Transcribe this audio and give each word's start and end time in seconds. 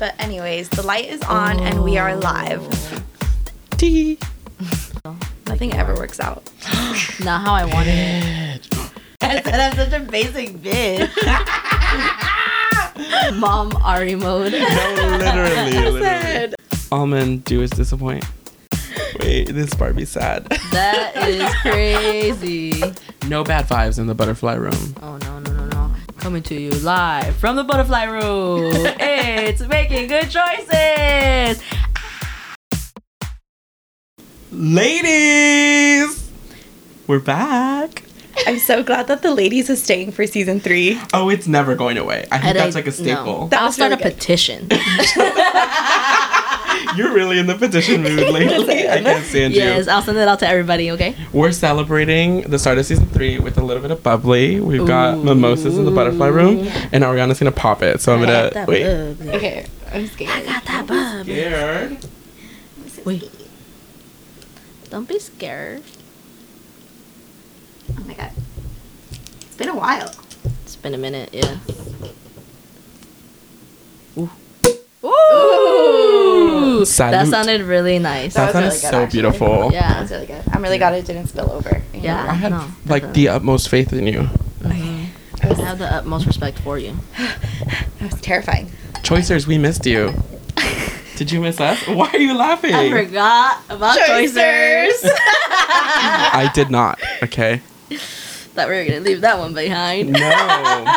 But 0.00 0.14
anyways, 0.18 0.70
the 0.70 0.82
light 0.82 1.08
is 1.10 1.20
on 1.24 1.60
and 1.60 1.84
we 1.84 1.98
are 1.98 2.16
live. 2.16 3.04
Tee. 3.72 4.18
Nothing 5.46 5.74
ever 5.74 5.94
works 5.94 6.18
out. 6.18 6.50
Not 7.22 7.42
how 7.42 7.52
I 7.52 7.66
wanted 7.66 7.90
it. 7.90 8.66
I 9.20 9.42
said 9.42 9.60
I'm 9.60 9.76
such 9.76 9.92
a 9.92 10.00
basic 10.00 10.56
bitch. 10.56 11.10
Mom 13.38 13.76
Ari 13.76 14.14
mode. 14.14 14.52
No, 14.52 15.18
literally, 15.18 15.90
literally. 15.90 16.54
Almond 16.90 17.44
do 17.44 17.60
is 17.60 17.68
disappoint. 17.68 18.24
Wait, 19.20 19.52
this 19.52 19.74
Barbie 19.74 20.06
sad. 20.06 20.46
That 20.72 21.12
is 21.28 21.54
crazy. 21.62 22.82
No 23.28 23.44
bad 23.44 23.66
vibes 23.66 23.98
in 23.98 24.06
the 24.06 24.14
butterfly 24.14 24.54
room. 24.54 24.94
Oh 25.02 25.18
no! 25.18 25.29
Coming 26.20 26.42
to 26.44 26.54
you 26.54 26.70
live 26.70 27.34
from 27.36 27.56
the 27.56 27.64
butterfly 27.64 28.04
room. 28.04 28.72
it's 28.74 29.62
making 29.66 30.06
good 30.08 30.28
choices. 30.30 31.62
Ladies, 34.52 36.30
we're 37.06 37.20
back. 37.20 38.04
I'm 38.46 38.58
so 38.58 38.82
glad 38.82 39.06
that 39.06 39.22
the 39.22 39.34
ladies 39.34 39.70
is 39.70 39.82
staying 39.82 40.12
for 40.12 40.26
season 40.26 40.60
three. 40.60 41.00
Oh, 41.14 41.30
it's 41.30 41.46
never 41.46 41.74
going 41.74 41.96
away. 41.96 42.26
I 42.30 42.36
think 42.38 42.44
And 42.50 42.58
that's 42.58 42.76
I- 42.76 42.80
like 42.80 42.86
a 42.86 42.92
staple. 42.92 43.24
No. 43.42 43.48
That 43.48 43.62
I'll 43.62 43.72
start 43.72 43.90
really 43.92 44.02
a 44.02 44.04
good. 44.10 44.14
petition. 44.18 44.68
You're 46.96 47.12
really 47.12 47.38
in 47.38 47.46
the 47.46 47.54
petition 47.54 48.02
mood 48.02 48.18
lately. 48.30 48.88
I 48.88 49.02
can't 49.02 49.24
stand 49.24 49.54
yes, 49.54 49.86
you. 49.86 49.92
I'll 49.92 50.02
send 50.02 50.18
it 50.18 50.26
out 50.28 50.38
to 50.40 50.48
everybody. 50.48 50.90
Okay. 50.92 51.14
We're 51.32 51.52
celebrating 51.52 52.42
the 52.42 52.58
start 52.58 52.78
of 52.78 52.86
season 52.86 53.06
three 53.06 53.38
with 53.38 53.58
a 53.58 53.62
little 53.62 53.82
bit 53.82 53.90
of 53.90 54.02
bubbly. 54.02 54.60
We've 54.60 54.86
got 54.86 55.18
mimosas 55.22 55.76
in 55.78 55.84
the 55.84 55.90
butterfly 55.90 56.28
room, 56.28 56.66
and 56.92 57.04
Ariana's 57.04 57.38
gonna 57.38 57.52
pop 57.52 57.82
it. 57.82 58.00
So 58.00 58.12
I'm 58.14 58.20
gonna 58.20 58.50
That 58.52 58.66
wait. 58.68 58.84
bubbly. 58.84 59.30
Okay, 59.36 59.66
I'm 59.92 60.06
scared. 60.08 60.30
I 60.30 60.44
got 60.44 60.64
that 60.64 60.86
bub. 60.86 61.24
Scared. 61.26 61.98
Wait. 63.04 63.30
Don't 64.90 65.08
be 65.08 65.18
scared. 65.18 65.82
Oh 67.98 68.02
my 68.04 68.14
god. 68.14 68.32
It's 69.42 69.56
been 69.56 69.68
a 69.68 69.76
while. 69.76 70.12
It's 70.64 70.76
been 70.76 70.94
a 70.94 70.98
minute. 70.98 71.30
Yeah. 71.32 71.56
Ooh. 74.18 74.30
Ooh. 75.04 76.39
That 76.84 77.12
Salute. 77.26 77.30
sounded 77.30 77.62
really 77.62 77.98
nice. 77.98 78.34
That 78.34 78.46
was 78.46 78.52
sounded 78.52 78.68
really 78.68 78.80
good, 78.80 78.90
so 78.90 79.02
actually. 79.02 79.20
beautiful. 79.20 79.70
Yeah. 79.72 79.88
That 79.94 80.00
was 80.02 80.10
really 80.10 80.26
good. 80.26 80.42
I'm 80.52 80.62
really 80.62 80.78
glad 80.78 80.94
it 80.94 81.06
didn't 81.06 81.26
spill 81.28 81.50
over. 81.50 81.82
Yeah. 81.94 82.26
I 82.28 82.34
had 82.34 82.50
No, 82.52 82.66
like 82.86 83.12
the 83.12 83.28
utmost 83.28 83.68
faith 83.68 83.92
in 83.92 84.06
you. 84.06 84.28
I 84.64 85.10
have 85.64 85.78
the 85.78 85.86
utmost 85.92 86.26
respect 86.26 86.58
for 86.60 86.78
you. 86.78 86.96
That 88.00 88.12
was 88.12 88.20
terrifying. 88.22 88.70
Choicers, 89.02 89.46
we 89.46 89.58
missed 89.58 89.84
you. 89.84 90.14
Did 91.16 91.30
you 91.30 91.40
miss 91.42 91.60
us? 91.60 91.86
Why 91.86 92.08
are 92.08 92.18
you 92.18 92.32
laughing? 92.34 92.72
I 92.74 92.90
forgot 92.90 93.62
about 93.68 93.98
choicers. 93.98 95.00
I 95.04 96.50
did 96.54 96.70
not. 96.70 96.98
Okay. 97.22 97.60
Thought 97.90 98.68
we 98.68 98.74
were 98.76 98.84
gonna 98.86 99.00
leave 99.00 99.20
that 99.20 99.38
one 99.38 99.52
behind. 99.52 100.12
No. 100.12 100.96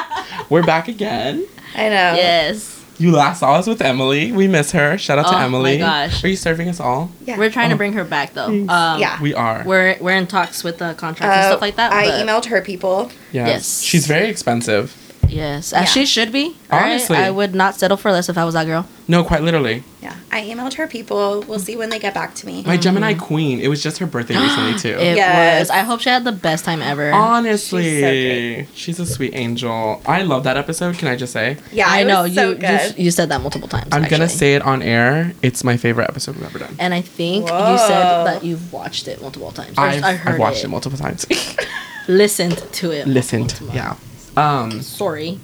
We're 0.49 0.63
back 0.63 0.87
again. 0.87 1.45
I 1.75 1.89
know. 1.89 2.13
Yes. 2.15 2.82
You 3.03 3.11
last 3.11 3.41
saw 3.41 3.55
us 3.55 3.67
with 3.67 3.81
Emily. 3.81 4.31
We 4.31 4.47
miss 4.47 4.71
her. 4.71 4.97
Shout 4.97 5.19
out 5.19 5.27
to 5.27 5.37
Emily. 5.37 5.81
Oh 5.81 5.85
my 5.85 6.07
gosh. 6.07 6.23
Are 6.23 6.29
you 6.29 6.37
serving 6.37 6.69
us 6.69 6.79
all? 6.79 7.11
Yeah. 7.25 7.37
We're 7.37 7.49
trying 7.51 7.67
Oh. 7.67 7.71
to 7.71 7.75
bring 7.75 7.91
her 7.93 8.05
back 8.05 8.33
though. 8.33 8.45
Um, 8.47 8.69
Yeah. 8.97 9.21
We 9.21 9.33
are. 9.33 9.61
We're 9.65 9.97
we're 9.99 10.15
in 10.15 10.25
talks 10.25 10.63
with 10.63 10.77
the 10.77 10.93
contracts 10.93 11.35
and 11.35 11.45
Uh, 11.45 11.49
stuff 11.49 11.61
like 11.61 11.75
that. 11.75 11.91
I 11.91 12.05
emailed 12.23 12.45
her 12.45 12.61
people. 12.61 13.11
yes. 13.33 13.47
Yes. 13.47 13.81
She's 13.81 14.07
very 14.07 14.29
expensive. 14.29 14.95
Yes, 15.27 15.73
as 15.73 15.81
Yeah. 15.81 15.85
she 15.85 16.05
should 16.05 16.31
be. 16.31 16.55
alright? 16.71 16.91
Honestly. 16.91 17.17
I 17.17 17.29
would 17.31 17.55
not 17.55 17.75
settle 17.75 17.97
for 17.97 18.11
less 18.11 18.29
if 18.29 18.37
I 18.37 18.45
was 18.45 18.53
that 18.53 18.65
girl. 18.65 18.87
No, 19.07 19.23
quite 19.23 19.41
literally. 19.43 19.83
Yeah. 20.01 20.13
I 20.31 20.41
emailed 20.41 20.73
her 20.75 20.87
people. 20.87 21.43
We'll 21.47 21.59
see 21.59 21.75
when 21.75 21.89
they 21.89 21.99
get 21.99 22.13
back 22.13 22.35
to 22.35 22.45
me. 22.45 22.63
My 22.65 22.77
Gemini 22.77 23.13
mm-hmm. 23.13 23.23
queen. 23.23 23.59
It 23.59 23.67
was 23.67 23.83
just 23.83 23.97
her 23.97 24.05
birthday 24.05 24.35
recently 24.37 24.73
too. 24.79 24.97
It 24.99 25.15
Yes. 25.17 25.61
was. 25.61 25.69
I 25.69 25.79
hope 25.79 25.99
she 26.01 26.09
had 26.09 26.23
the 26.23 26.31
best 26.31 26.65
time 26.65 26.81
ever. 26.81 27.11
Honestly, 27.11 27.83
She's 27.83 28.67
so 28.67 28.73
she's 28.75 28.99
a 28.99 29.05
sweet 29.05 29.33
angel. 29.35 30.01
I 30.05 30.21
love 30.23 30.43
that 30.45 30.57
episode. 30.57 30.97
Can 30.97 31.07
I 31.07 31.15
just 31.15 31.33
say? 31.33 31.57
Yeah, 31.71 31.87
I 31.89 32.01
it 32.01 32.05
know 32.07 32.23
was 32.23 32.35
so 32.35 32.49
you, 32.49 32.55
good. 32.55 32.97
you. 32.97 33.05
You 33.05 33.11
said 33.11 33.29
that 33.29 33.41
multiple 33.41 33.67
times. 33.67 33.89
I'm 33.91 34.07
gonna 34.07 34.29
say 34.29 34.55
it 34.55 34.61
on 34.61 34.81
air. 34.81 35.33
It's 35.41 35.63
my 35.63 35.77
favorite 35.77 36.09
episode 36.09 36.35
we've 36.35 36.45
ever 36.45 36.59
done. 36.59 36.75
And 36.79 36.93
I 36.93 37.01
think 37.01 37.43
you 37.43 37.77
said 37.77 38.23
that 38.25 38.43
you've 38.43 38.71
watched 38.71 39.07
it 39.07 39.21
multiple 39.21 39.51
times. 39.51 39.77
I've, 39.77 40.03
I 40.03 40.13
heard 40.15 40.33
I've 40.35 40.39
watched 40.39 40.59
it. 40.59 40.65
it. 40.65 40.69
multiple 40.69 40.97
times. 40.97 41.25
Listened 42.07 42.57
to 42.73 42.91
it. 42.91 43.07
Listened. 43.07 43.59
Yeah. 43.73 43.95
Um. 44.37 44.81
Sorry. 44.81 45.39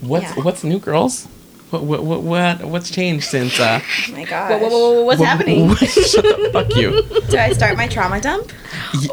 What's 0.00 0.24
Yeah. 0.36 0.42
What's 0.42 0.64
new, 0.64 0.78
girls? 0.78 1.26
What 1.70 1.82
What 1.84 2.02
What, 2.04 2.22
what 2.22 2.64
What's 2.64 2.90
changed 2.90 3.24
since? 3.26 3.58
Uh, 3.60 3.80
oh 4.08 4.12
my 4.12 4.24
god! 4.24 4.50
Whoa, 4.50 4.58
whoa, 4.58 4.68
whoa, 4.68 4.92
whoa, 4.92 5.02
what's 5.04 5.20
what- 5.20 5.28
happening? 5.28 5.68
what- 5.68 5.78
shut 5.88 6.24
the 6.24 6.50
fuck 6.52 6.74
you. 6.76 7.02
Do 7.28 7.38
I 7.38 7.52
start 7.52 7.76
my 7.76 7.86
trauma 7.88 8.20
dump? 8.20 8.52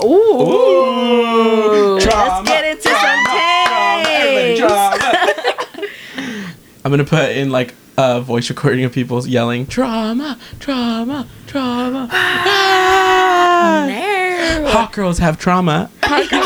Ooh. 0.03 2.00
trauma. 2.00 2.41
Let's 2.44 2.50
get 2.50 2.66
into 2.66 2.89
some 2.89 3.25
takes. 5.27 5.33
I'm 6.88 6.92
gonna 6.92 7.03
put 7.03 7.31
in 7.31 7.50
like 7.50 7.75
a 7.98 8.22
voice 8.22 8.50
recording 8.50 8.86
of 8.86 8.94
people 8.94 9.28
yelling 9.28 9.68
trauma, 9.68 10.40
trauma, 10.62 11.28
trauma. 11.46 12.08
Ah! 12.09 13.90
Hot 14.70 14.94
girls 14.94 15.18
have 15.18 15.38
trauma. 15.38 15.90
Trauma. 16.02 16.40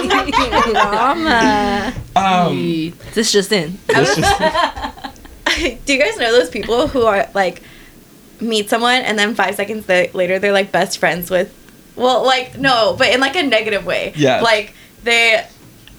Um, 2.16 2.92
this 3.14 3.32
just 3.32 3.52
in. 3.52 3.78
this 3.86 4.16
just- 4.16 4.40
Do 5.86 5.94
you 5.94 6.00
guys 6.00 6.18
know 6.18 6.32
those 6.32 6.50
people 6.50 6.88
who 6.88 7.04
are 7.04 7.30
like 7.36 7.62
meet 8.40 8.68
someone 8.68 9.04
and 9.04 9.20
then 9.20 9.36
five 9.36 9.54
seconds 9.54 9.88
later 9.88 10.40
they're 10.40 10.52
like 10.52 10.72
best 10.72 10.98
friends 10.98 11.30
with? 11.30 11.54
Well, 11.96 12.24
like 12.26 12.58
no, 12.58 12.96
but 12.98 13.10
in 13.10 13.20
like 13.20 13.36
a 13.36 13.44
negative 13.44 13.86
way. 13.86 14.14
Yeah. 14.16 14.42
Like 14.42 14.74
they, 15.04 15.46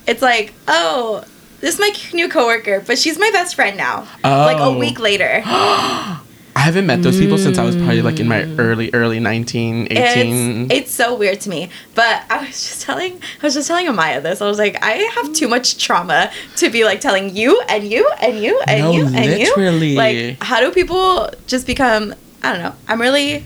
it's 0.08 0.20
like 0.20 0.52
oh. 0.66 1.24
This 1.62 1.74
is 1.74 1.80
my 1.80 1.92
new 2.12 2.28
coworker, 2.28 2.82
but 2.84 2.98
she's 2.98 3.18
my 3.20 3.30
best 3.32 3.54
friend 3.54 3.76
now. 3.76 4.08
Like 4.24 4.58
a 4.58 4.64
Oh. 4.64 4.76
week 4.76 4.98
later. 4.98 5.42
I 5.46 6.60
haven't 6.66 6.86
met 6.86 7.02
those 7.02 7.18
people 7.18 7.38
since 7.38 7.56
I 7.56 7.64
was 7.64 7.76
probably 7.76 8.02
like 8.02 8.18
in 8.18 8.26
my 8.26 8.40
mm. 8.42 8.58
early, 8.58 8.90
early 8.92 9.20
19, 9.20 9.86
18. 9.90 10.64
It's, 10.64 10.74
it's 10.74 10.92
so 10.92 11.14
weird 11.14 11.40
to 11.42 11.48
me. 11.48 11.70
But 11.94 12.24
I 12.28 12.44
was 12.44 12.48
just 12.48 12.82
telling 12.82 13.14
I 13.14 13.46
was 13.46 13.54
just 13.54 13.68
telling 13.68 13.86
Amaya 13.86 14.20
this. 14.20 14.42
I 14.42 14.46
was 14.46 14.58
like, 14.58 14.82
I 14.82 14.94
have 15.14 15.32
too 15.32 15.46
much 15.46 15.82
trauma 15.82 16.32
to 16.56 16.68
be 16.68 16.84
like 16.84 17.00
telling 17.00 17.34
you 17.34 17.60
and 17.68 17.84
you 17.84 18.10
and 18.20 18.42
you 18.42 18.60
and 18.66 18.80
No, 18.80 18.90
you 18.90 19.06
and 19.06 19.14
literally. 19.14 19.90
you. 19.92 19.96
Like 19.96 20.42
how 20.42 20.60
do 20.60 20.72
people 20.72 21.30
just 21.46 21.64
become 21.64 22.12
I 22.42 22.52
don't 22.52 22.62
know. 22.62 22.74
I'm 22.88 23.00
really 23.00 23.44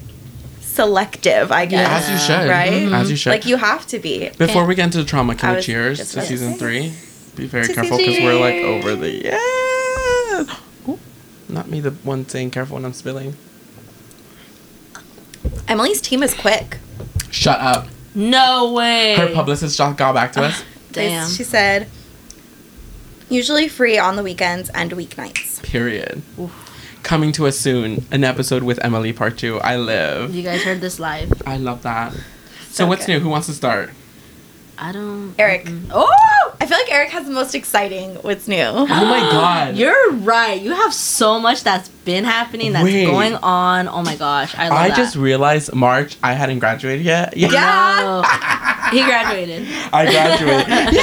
selective, 0.63 1.53
I 1.53 1.67
guess. 1.67 2.09
As 2.09 2.11
you 2.11 2.19
should. 2.19 2.49
Right? 2.49 2.73
As 2.73 2.81
you 2.81 2.89
mm-hmm. 2.89 3.15
should. 3.15 3.31
Like 3.31 3.45
you 3.45 3.57
have 3.57 3.87
to 3.89 3.99
be. 3.99 4.31
Before 4.39 4.65
we 4.65 4.75
get 4.75 4.87
into 4.87 4.99
the 4.99 5.05
trauma, 5.05 5.35
can 5.35 5.57
we 5.57 5.61
cheers 5.61 5.99
to 5.99 6.23
season 6.23 6.55
three? 6.55 6.95
Be 7.37 7.47
very 7.47 7.69
careful 7.69 7.99
because 7.99 8.19
we're 8.19 8.39
like 8.41 8.57
over 8.65 8.95
the 8.97 9.11
yeah. 9.25 10.57
Ooh, 10.89 10.99
not 11.49 11.69
me, 11.69 11.81
the 11.81 11.91
one 11.91 12.27
saying 12.29 12.51
careful 12.51 12.75
when 12.77 12.85
I'm 12.85 12.93
spilling. 12.93 13.37
Emily's 15.69 16.01
team 16.01 16.23
is 16.23 16.35
quick. 16.35 16.79
Shut 17.31 17.61
up. 17.61 17.89
No 18.15 18.73
way. 18.73 19.15
Her 19.17 19.33
publicist 19.35 19.77
just 19.77 19.97
got 19.99 20.15
back 20.15 20.33
to 20.33 20.43
us. 20.45 20.63
Ah, 20.63 20.67
damn. 20.93 21.29
She 21.29 21.45
said 21.45 21.89
usually 23.29 23.69
free 23.69 23.99
on 23.99 24.17
the 24.17 24.23
weekends 24.23 24.71
and 24.71 24.91
weeknights. 24.93 25.63
Period. 25.63 26.23
Coming 27.03 27.33
to 27.33 27.47
us 27.47 27.59
soon, 27.59 28.07
an 28.11 28.25
episode 28.25 28.63
with 28.63 28.83
Emily 28.85 29.13
Part 29.13 29.37
Two. 29.39 29.61
I 29.61 29.77
live. 29.77 30.35
You 30.35 30.43
guys 30.43 30.63
heard 30.63 30.81
this 30.81 30.99
live. 30.99 31.31
I 31.47 31.57
love 31.59 31.83
that. 31.83 32.13
So, 32.13 32.21
So 32.71 32.87
what's 32.87 33.07
good. 33.07 33.13
new? 33.15 33.21
Who 33.21 33.29
wants 33.29 33.47
to 33.49 33.53
start? 33.53 33.91
I 34.79 34.93
don't. 34.93 35.35
Eric. 35.39 35.67
Mm-mm. 35.67 35.91
Oh, 35.93 36.46
I 36.61 36.67
feel 36.67 36.79
like 36.79 36.93
Eric 36.93 37.11
has 37.11 37.27
the 37.27 37.33
most 37.33 37.55
exciting 37.55 38.15
what's 38.17 38.49
new. 38.49 38.63
Oh 38.63 38.87
my 38.87 39.21
god. 39.33 39.77
You're 39.77 40.13
right. 40.13 40.61
You 40.61 40.73
have 40.73 40.93
so 40.95 41.41
much 41.41 41.63
that's 41.63 41.89
been 41.89 42.25
happening, 42.25 42.73
that's 42.73 42.85
Wait. 42.85 43.07
going 43.07 43.35
on. 43.35 43.89
Oh 43.89 44.03
my 44.03 44.17
gosh, 44.17 44.55
I 44.55 44.69
love 44.69 44.79
I 44.79 44.89
that. 44.89 44.97
just 44.97 45.17
realized 45.17 45.75
March 45.75 46.17
I 46.23 46.33
hadn't 46.33 46.61
graduated 46.61 47.05
yet. 47.05 47.37
Yeah. 47.37 47.51
Yeah. 47.53 48.63
He 48.93 49.03
graduated. 49.03 49.67
I 49.93 50.09
graduated. 50.09 50.69
yeah. 50.95 51.03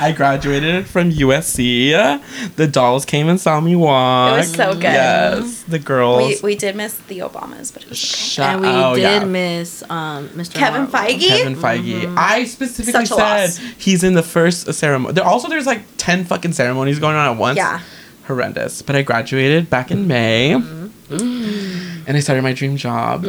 I 0.00 0.12
graduated 0.16 0.86
from 0.86 1.10
USC. 1.10 2.54
The 2.54 2.66
dolls 2.68 3.04
came 3.04 3.28
and 3.28 3.40
saw 3.40 3.60
me 3.60 3.74
walk. 3.74 4.34
It 4.34 4.36
was 4.36 4.52
so 4.52 4.72
good. 4.74 4.82
Yes, 4.82 5.62
the 5.64 5.78
girls. 5.78 6.42
We, 6.42 6.50
we 6.50 6.54
did 6.54 6.76
miss 6.76 6.94
the 7.08 7.20
Obamas, 7.20 7.72
but 7.72 7.82
it 7.82 7.88
was 7.88 7.98
okay. 7.98 8.18
Shut 8.18 8.46
and 8.46 8.60
we 8.60 8.68
oh, 8.68 8.94
did 8.94 9.02
yeah. 9.02 9.24
miss 9.24 9.82
um, 9.90 10.28
Mr. 10.30 10.54
Kevin 10.54 10.82
Marvel. 10.82 11.00
Feige? 11.00 11.28
Kevin 11.28 11.56
Feige. 11.56 12.14
I 12.16 12.44
specifically 12.44 13.06
said 13.06 13.16
loss. 13.16 13.58
he's 13.78 14.04
in 14.04 14.14
the 14.14 14.22
first 14.22 14.57
ceremony. 14.76 15.14
There 15.14 15.24
also 15.24 15.48
there's 15.48 15.66
like 15.66 15.82
ten 15.96 16.24
fucking 16.24 16.52
ceremonies 16.52 16.98
going 16.98 17.16
on 17.16 17.32
at 17.34 17.38
once. 17.38 17.56
Yeah. 17.56 17.80
Horrendous. 18.26 18.82
But 18.82 18.96
I 18.96 19.02
graduated 19.02 19.70
back 19.70 19.90
in 19.90 20.06
May. 20.06 20.52
Mm-hmm. 20.54 22.04
And 22.06 22.16
I 22.16 22.20
started 22.20 22.42
my 22.42 22.52
dream 22.52 22.76
job. 22.76 23.22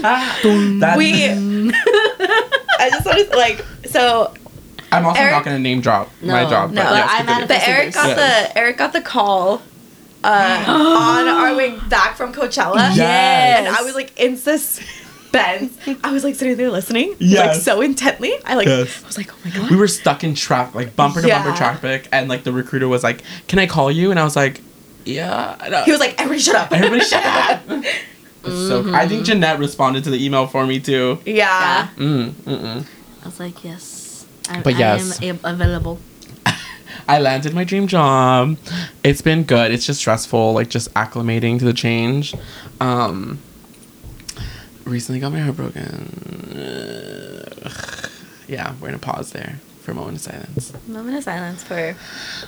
that, 0.00 0.94
We. 0.96 1.24
I 2.78 2.90
just 2.90 3.06
want 3.06 3.30
to 3.30 3.36
like 3.36 3.64
so 3.86 4.34
I'm 4.92 5.06
also 5.06 5.20
Eric- 5.20 5.32
not 5.32 5.44
gonna 5.44 5.58
name 5.58 5.80
drop 5.80 6.10
my 6.22 6.42
No, 6.44 6.50
job. 6.50 6.70
no, 6.72 6.82
but 6.82 6.88
but 6.90 6.94
yes, 6.96 7.10
I 7.10 7.16
continue. 7.18 7.40
manifest- 7.48 7.64
the 7.64 7.68
Eric 7.70 7.94
got 7.94 8.06
Yes. 8.08 8.16
the 8.52 8.58
Eric 8.58 8.76
got 8.76 8.92
the 8.92 9.00
call 9.00 9.62
uh, 10.24 10.64
on 10.68 11.28
our 11.28 11.54
way 11.56 11.78
back 11.88 12.16
from 12.16 12.32
Coachella. 12.32 12.94
Yes. 12.96 13.58
And 13.66 13.68
I 13.68 13.82
was 13.82 13.94
like 13.94 14.18
in 14.18 14.36
suspense. 15.38 15.98
I 16.04 16.12
was 16.12 16.24
like 16.24 16.34
sitting 16.34 16.56
there 16.56 16.70
listening, 16.70 17.14
like 17.20 17.54
so 17.60 17.80
intently. 17.80 18.32
I 18.44 18.54
like 18.54 18.66
Yes. 18.66 19.02
I 19.02 19.06
was 19.06 19.16
like, 19.18 19.32
oh 19.32 19.36
my 19.44 19.50
god. 19.50 19.70
we 19.70 19.76
were 19.76 19.88
stuck 19.88 20.24
in 20.24 20.34
traffic, 20.34 20.74
like 20.74 20.96
bumper 20.96 21.22
to 21.22 21.28
bumper 21.28 21.56
traffic, 21.56 22.08
and 22.12 22.28
like 22.28 22.44
the 22.44 22.52
recruiter 22.52 22.88
was 22.88 23.02
like, 23.02 23.22
"Can 23.48 23.58
I 23.58 23.66
call 23.66 23.90
you?" 23.90 24.10
And 24.10 24.18
I 24.20 24.24
was 24.24 24.36
like, 24.36 24.60
"Yeah." 25.04 25.56
I 25.60 25.68
know." 25.68 25.82
he 25.84 25.90
was 25.90 26.00
like, 26.00 26.14
everybody 26.20 26.40
shut 26.40 26.54
up. 26.56 26.72
"Everybody 26.72 27.04
shut 27.04 27.24
up." 27.24 27.62
So 28.46 28.92
I 28.94 29.08
think 29.08 29.24
Jeanette 29.24 29.58
responded 29.58 30.04
to 30.04 30.10
the 30.10 30.22
email 30.22 30.46
for 30.46 30.66
me 30.66 30.78
too. 30.78 31.18
yeah. 31.24 31.88
Mm, 31.96 32.32
mm-mm. 32.32 32.86
I 33.22 33.24
was 33.24 33.40
like, 33.40 33.64
yes. 33.64 34.26
I, 34.50 34.60
But 34.60 34.74
I 34.74 34.78
yes. 34.80 35.22
am 35.22 35.40
a- 35.42 35.48
available. 35.54 35.98
I 37.08 37.20
landed 37.20 37.54
my 37.54 37.64
dream 37.64 37.86
job. 37.86 38.58
It's 39.02 39.22
been 39.22 39.44
good. 39.44 39.70
It's 39.72 39.86
just 39.86 40.00
stressful, 40.00 40.52
like 40.52 40.68
just 40.68 40.92
acclimating 40.92 41.58
to 41.60 41.64
the 41.64 41.72
change. 41.72 42.34
Um, 42.82 43.38
recently 44.84 45.20
got 45.20 45.32
my 45.32 45.40
heart 45.40 45.56
broken. 45.56 46.10
Ugh. 47.64 48.10
yeah, 48.48 48.74
we're 48.80 48.88
gonna 48.88 48.98
pause 48.98 49.32
there 49.32 49.60
for 49.80 49.90
a 49.90 49.94
moment 49.94 50.16
of 50.16 50.22
silence. 50.22 50.72
Moment 50.88 51.16
of 51.18 51.24
silence 51.24 51.62
for 51.62 51.94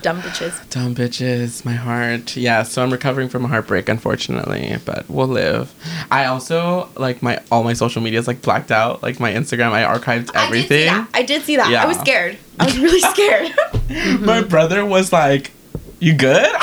dumb 0.03 0.23
bitches. 0.23 0.69
Dumb 0.71 0.95
bitches, 0.95 1.65
my 1.67 1.75
heart. 1.75 2.35
Yeah, 2.37 2.63
so 2.63 2.83
I'm 2.83 2.91
recovering 2.91 3.29
from 3.29 3.45
a 3.45 3.49
heartbreak, 3.49 3.89
unfortunately, 3.91 4.77
but 4.87 5.05
we'll 5.11 5.27
live. 5.29 5.75
I 6.11 6.25
also 6.27 6.89
like 6.97 7.23
my 7.23 7.43
all 7.51 7.63
my 7.63 7.75
social 7.75 8.01
medias 8.03 8.27
like 8.27 8.41
blacked 8.43 8.71
out. 8.71 9.03
Like 9.03 9.21
my 9.21 9.33
Instagram, 9.33 9.73
I 9.73 9.83
archived 9.85 10.31
everything. 10.35 10.89
I 10.89 10.95
did 10.95 11.03
see 11.03 11.07
that. 11.07 11.11
I 11.15 11.23
did 11.23 11.43
see 11.43 11.57
that. 11.57 11.71
Yeah. 11.71 11.83
I 11.83 11.87
was 11.87 11.99
scared. 11.99 12.39
I 12.59 12.65
was 12.67 12.79
really 12.79 13.01
scared. 13.13 14.21
My 14.21 14.43
brother 14.43 14.85
was 14.85 15.13
like, 15.13 15.53
"You 16.01 16.15
good?" 16.15 16.51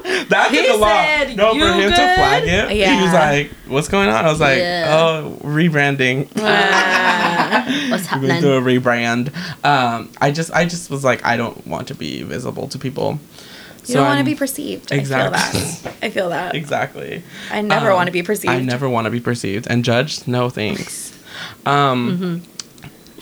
that 0.28 0.48
He 0.50 0.56
took 0.66 0.76
a 0.80 1.34
No, 1.36 1.52
"You 1.52 1.66
for 1.66 1.72
him 1.72 1.90
to 1.90 1.96
good?" 1.96 2.14
flag 2.16 2.42
it, 2.46 2.70
he 2.70 3.02
was 3.02 3.12
like, 3.12 3.50
"What's 3.68 3.88
going 3.88 4.08
on?" 4.08 4.24
I 4.24 4.30
was 4.30 4.40
like, 4.40 4.58
Yeah. 4.58 4.86
"Oh, 4.98 5.38
rebranding." 5.42 6.28
Uh, 6.36 7.64
what's 7.90 8.06
going 8.08 8.22
happening? 8.22 8.40
through 8.40 8.56
a 8.58 8.60
rebrand. 8.60 9.34
Um, 9.64 10.10
I 10.20 10.30
just, 10.30 10.50
I 10.52 10.64
just 10.64 10.90
was 10.90 11.04
like, 11.04 11.24
I 11.24 11.36
don't 11.36 11.66
want 11.66 11.88
to 11.88 11.94
be 11.94 12.22
visible 12.22 12.68
to 12.68 12.78
people. 12.78 13.18
You 13.86 13.94
don't 13.94 14.06
want 14.06 14.18
to 14.20 14.24
be 14.24 14.34
perceived. 14.36 14.92
Exactly. 14.92 15.38
I 15.40 15.40
feel 15.50 15.82
that. 15.92 15.96
I 16.02 16.10
feel 16.10 16.28
that. 16.30 16.54
Exactly. 16.62 17.22
I 17.50 17.62
never 17.62 17.90
Um, 17.90 17.96
want 17.96 18.06
to 18.06 18.12
be 18.12 18.22
perceived. 18.22 18.52
I 18.52 18.60
never 18.60 18.88
want 18.88 19.06
to 19.06 19.10
be 19.10 19.20
perceived 19.20 19.66
and 19.68 19.84
judged. 19.84 20.28
No 20.28 20.48
thanks. 20.50 21.12
Um, 21.66 22.42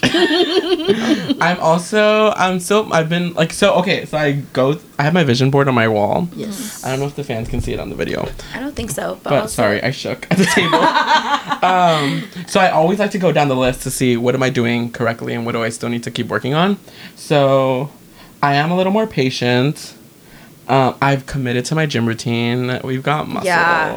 I'm 1.40 1.58
also 1.60 2.30
I'm 2.36 2.60
so 2.60 2.90
I've 2.92 3.08
been 3.08 3.32
like 3.34 3.52
so 3.52 3.74
okay 3.76 4.04
so 4.06 4.16
I 4.18 4.32
go 4.52 4.78
I 4.98 5.02
have 5.02 5.14
my 5.14 5.24
vision 5.24 5.50
board 5.50 5.68
on 5.68 5.74
my 5.74 5.88
wall. 5.88 6.28
yes. 6.34 6.84
I 6.84 6.90
don't 6.90 7.00
know 7.00 7.06
if 7.06 7.16
the 7.16 7.24
fans 7.24 7.48
can 7.48 7.60
see 7.60 7.72
it 7.72 7.80
on 7.80 7.88
the 7.90 7.94
video, 7.96 8.28
I 8.54 8.60
don't 8.60 8.74
think 8.74 8.90
so. 8.90 9.14
But, 9.22 9.30
but 9.30 9.32
also- 9.42 9.48
sorry 9.62 9.82
I 9.82 9.90
shook 9.90 10.26
at 10.30 10.38
the 10.38 10.46
table. 10.46 10.78
um, 11.64 12.46
so 12.48 12.60
I 12.60 12.70
always 12.70 12.98
like 12.98 13.10
to 13.12 13.18
go 13.18 13.32
down 13.32 13.48
the 13.48 13.56
list 13.56 13.82
to 13.82 13.90
see 13.90 14.16
what 14.16 14.34
am 14.34 14.42
I 14.42 14.50
doing 14.50 14.90
correctly 14.92 15.34
and 15.34 15.44
what 15.46 15.52
do 15.52 15.62
I 15.62 15.68
still 15.70 15.88
need 15.88 16.02
to 16.04 16.10
keep 16.10 16.28
working 16.28 16.54
on. 16.54 16.78
So 17.16 17.90
I 18.42 18.54
am 18.54 18.70
a 18.70 18.76
little 18.76 18.92
more 18.92 19.06
patient. 19.06 19.94
Um, 20.68 20.96
I've 21.02 21.26
committed 21.26 21.64
to 21.66 21.74
my 21.74 21.86
gym 21.86 22.06
routine. 22.06 22.80
We've 22.84 23.02
got 23.02 23.26
muscles. 23.28 23.46
Yeah. 23.46 23.92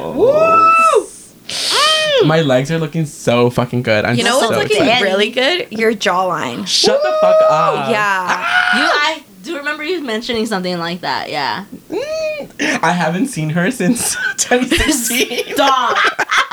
My 2.26 2.40
legs 2.40 2.70
are 2.70 2.78
looking 2.78 3.06
so 3.06 3.50
fucking 3.50 3.82
good. 3.82 4.04
I'm 4.04 4.16
You 4.16 4.24
know 4.24 4.40
so 4.40 4.48
what's 4.50 4.62
looking 4.62 4.82
excited. 4.86 5.04
really 5.04 5.30
good? 5.30 5.70
Your 5.72 5.92
jawline. 5.92 6.66
Shut 6.66 7.00
the 7.02 7.16
fuck 7.20 7.36
up. 7.50 7.88
yeah. 7.90 8.38
You, 8.76 8.84
I 8.84 9.22
do 9.42 9.56
remember 9.58 9.84
you 9.84 10.02
mentioning 10.02 10.46
something 10.46 10.78
like 10.78 11.00
that. 11.02 11.30
Yeah. 11.30 11.64
Mm. 11.90 12.80
I 12.82 12.92
haven't 12.92 13.28
seen 13.28 13.50
her 13.50 13.70
since 13.70 14.14
2016. 14.38 15.44
Stop. 15.54 15.96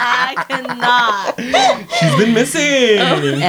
I 0.03 0.45
cannot. 0.49 1.39
She's 1.99 2.15
been 2.17 2.33
missing. 2.33 2.97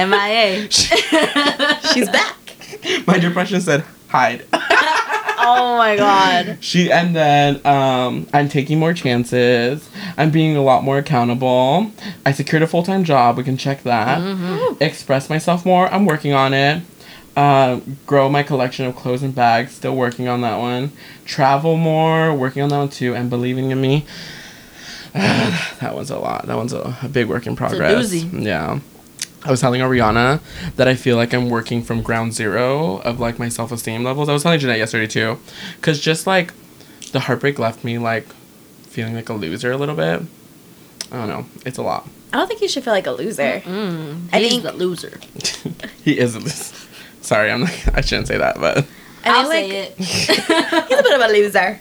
MIA. 0.09 0.69
She's 1.93 2.09
back. 2.09 2.37
My 3.07 3.17
depression 3.17 3.59
said 3.61 3.83
hide. 4.09 4.45
Oh 5.37 5.77
my 5.77 5.95
god. 5.95 6.57
She 6.61 6.91
and 6.91 7.15
then 7.15 7.65
um, 7.65 8.27
I'm 8.33 8.49
taking 8.49 8.79
more 8.79 8.93
chances. 8.93 9.89
I'm 10.17 10.31
being 10.31 10.55
a 10.55 10.61
lot 10.61 10.83
more 10.83 10.97
accountable. 10.97 11.91
I 12.25 12.31
secured 12.31 12.63
a 12.63 12.67
full 12.67 12.83
time 12.83 13.03
job. 13.03 13.37
We 13.37 13.43
can 13.43 13.57
check 13.57 13.83
that. 13.83 14.77
Express 14.81 15.29
myself 15.29 15.65
more. 15.65 15.87
I'm 15.87 16.05
working 16.05 16.33
on 16.33 16.53
it. 16.53 16.83
Uh, 17.35 17.79
grow 18.05 18.29
my 18.29 18.43
collection 18.43 18.85
of 18.85 18.95
clothes 18.95 19.23
and 19.23 19.33
bags. 19.33 19.73
Still 19.73 19.95
working 19.95 20.27
on 20.27 20.41
that 20.41 20.57
one. 20.57 20.91
Travel 21.25 21.77
more. 21.77 22.33
Working 22.33 22.61
on 22.61 22.69
that 22.69 22.77
one 22.77 22.89
too. 22.89 23.15
And 23.15 23.29
believing 23.29 23.71
in 23.71 23.81
me. 23.81 24.05
that 25.13 25.91
one's 25.93 26.09
a 26.11 26.17
lot. 26.17 26.47
That 26.47 26.57
one's 26.57 26.73
a, 26.73 26.97
a 27.03 27.07
big 27.09 27.27
work 27.27 27.45
in 27.47 27.55
progress. 27.55 28.11
Yeah. 28.13 28.79
I 29.45 29.51
was 29.51 29.59
telling 29.61 29.81
Ariana 29.81 30.39
that 30.77 30.87
I 30.87 30.95
feel 30.95 31.17
like 31.17 31.33
I'm 31.33 31.49
working 31.49 31.81
from 31.83 32.01
ground 32.01 32.33
zero 32.33 32.97
of 32.99 33.19
like 33.19 33.39
my 33.39 33.49
self 33.49 33.71
esteem 33.71 34.03
levels. 34.03 34.29
I 34.29 34.33
was 34.33 34.43
telling 34.43 34.59
Jeanette 34.59 34.77
yesterday 34.77 35.07
too, 35.07 35.37
because 35.75 35.99
just 35.99 36.25
like 36.27 36.53
the 37.11 37.19
heartbreak 37.21 37.59
left 37.59 37.83
me 37.83 37.97
like 37.97 38.25
feeling 38.87 39.13
like 39.15 39.29
a 39.29 39.33
loser 39.33 39.71
a 39.71 39.77
little 39.77 39.95
bit. 39.95 40.21
I 41.11 41.15
don't 41.17 41.27
know. 41.27 41.45
It's 41.65 41.77
a 41.77 41.83
lot. 41.83 42.07
I 42.31 42.37
don't 42.37 42.47
think 42.47 42.61
you 42.61 42.67
should 42.67 42.83
feel 42.83 42.93
like 42.93 43.05
a 43.05 43.11
loser. 43.11 43.61
Mm, 43.65 44.27
I 44.33 44.39
he's 44.39 44.49
think- 44.51 44.63
the 44.63 44.71
loser. 44.73 45.19
he 46.03 46.17
is 46.17 46.35
a 46.35 46.39
loser. 46.39 46.75
Sorry, 47.21 47.51
I'm 47.51 47.61
like 47.61 47.87
I 47.97 48.01
shouldn't 48.01 48.27
say 48.27 48.37
that, 48.37 48.55
but 48.59 48.85
I 49.25 49.29
I'll 49.41 49.49
think, 49.49 49.71
say 49.71 49.81
like, 49.81 49.99
it. 49.99 50.87
He's 50.89 50.99
a 50.99 51.03
bit 51.03 51.13
of 51.13 51.21
a 51.21 51.31
loser. 51.31 51.79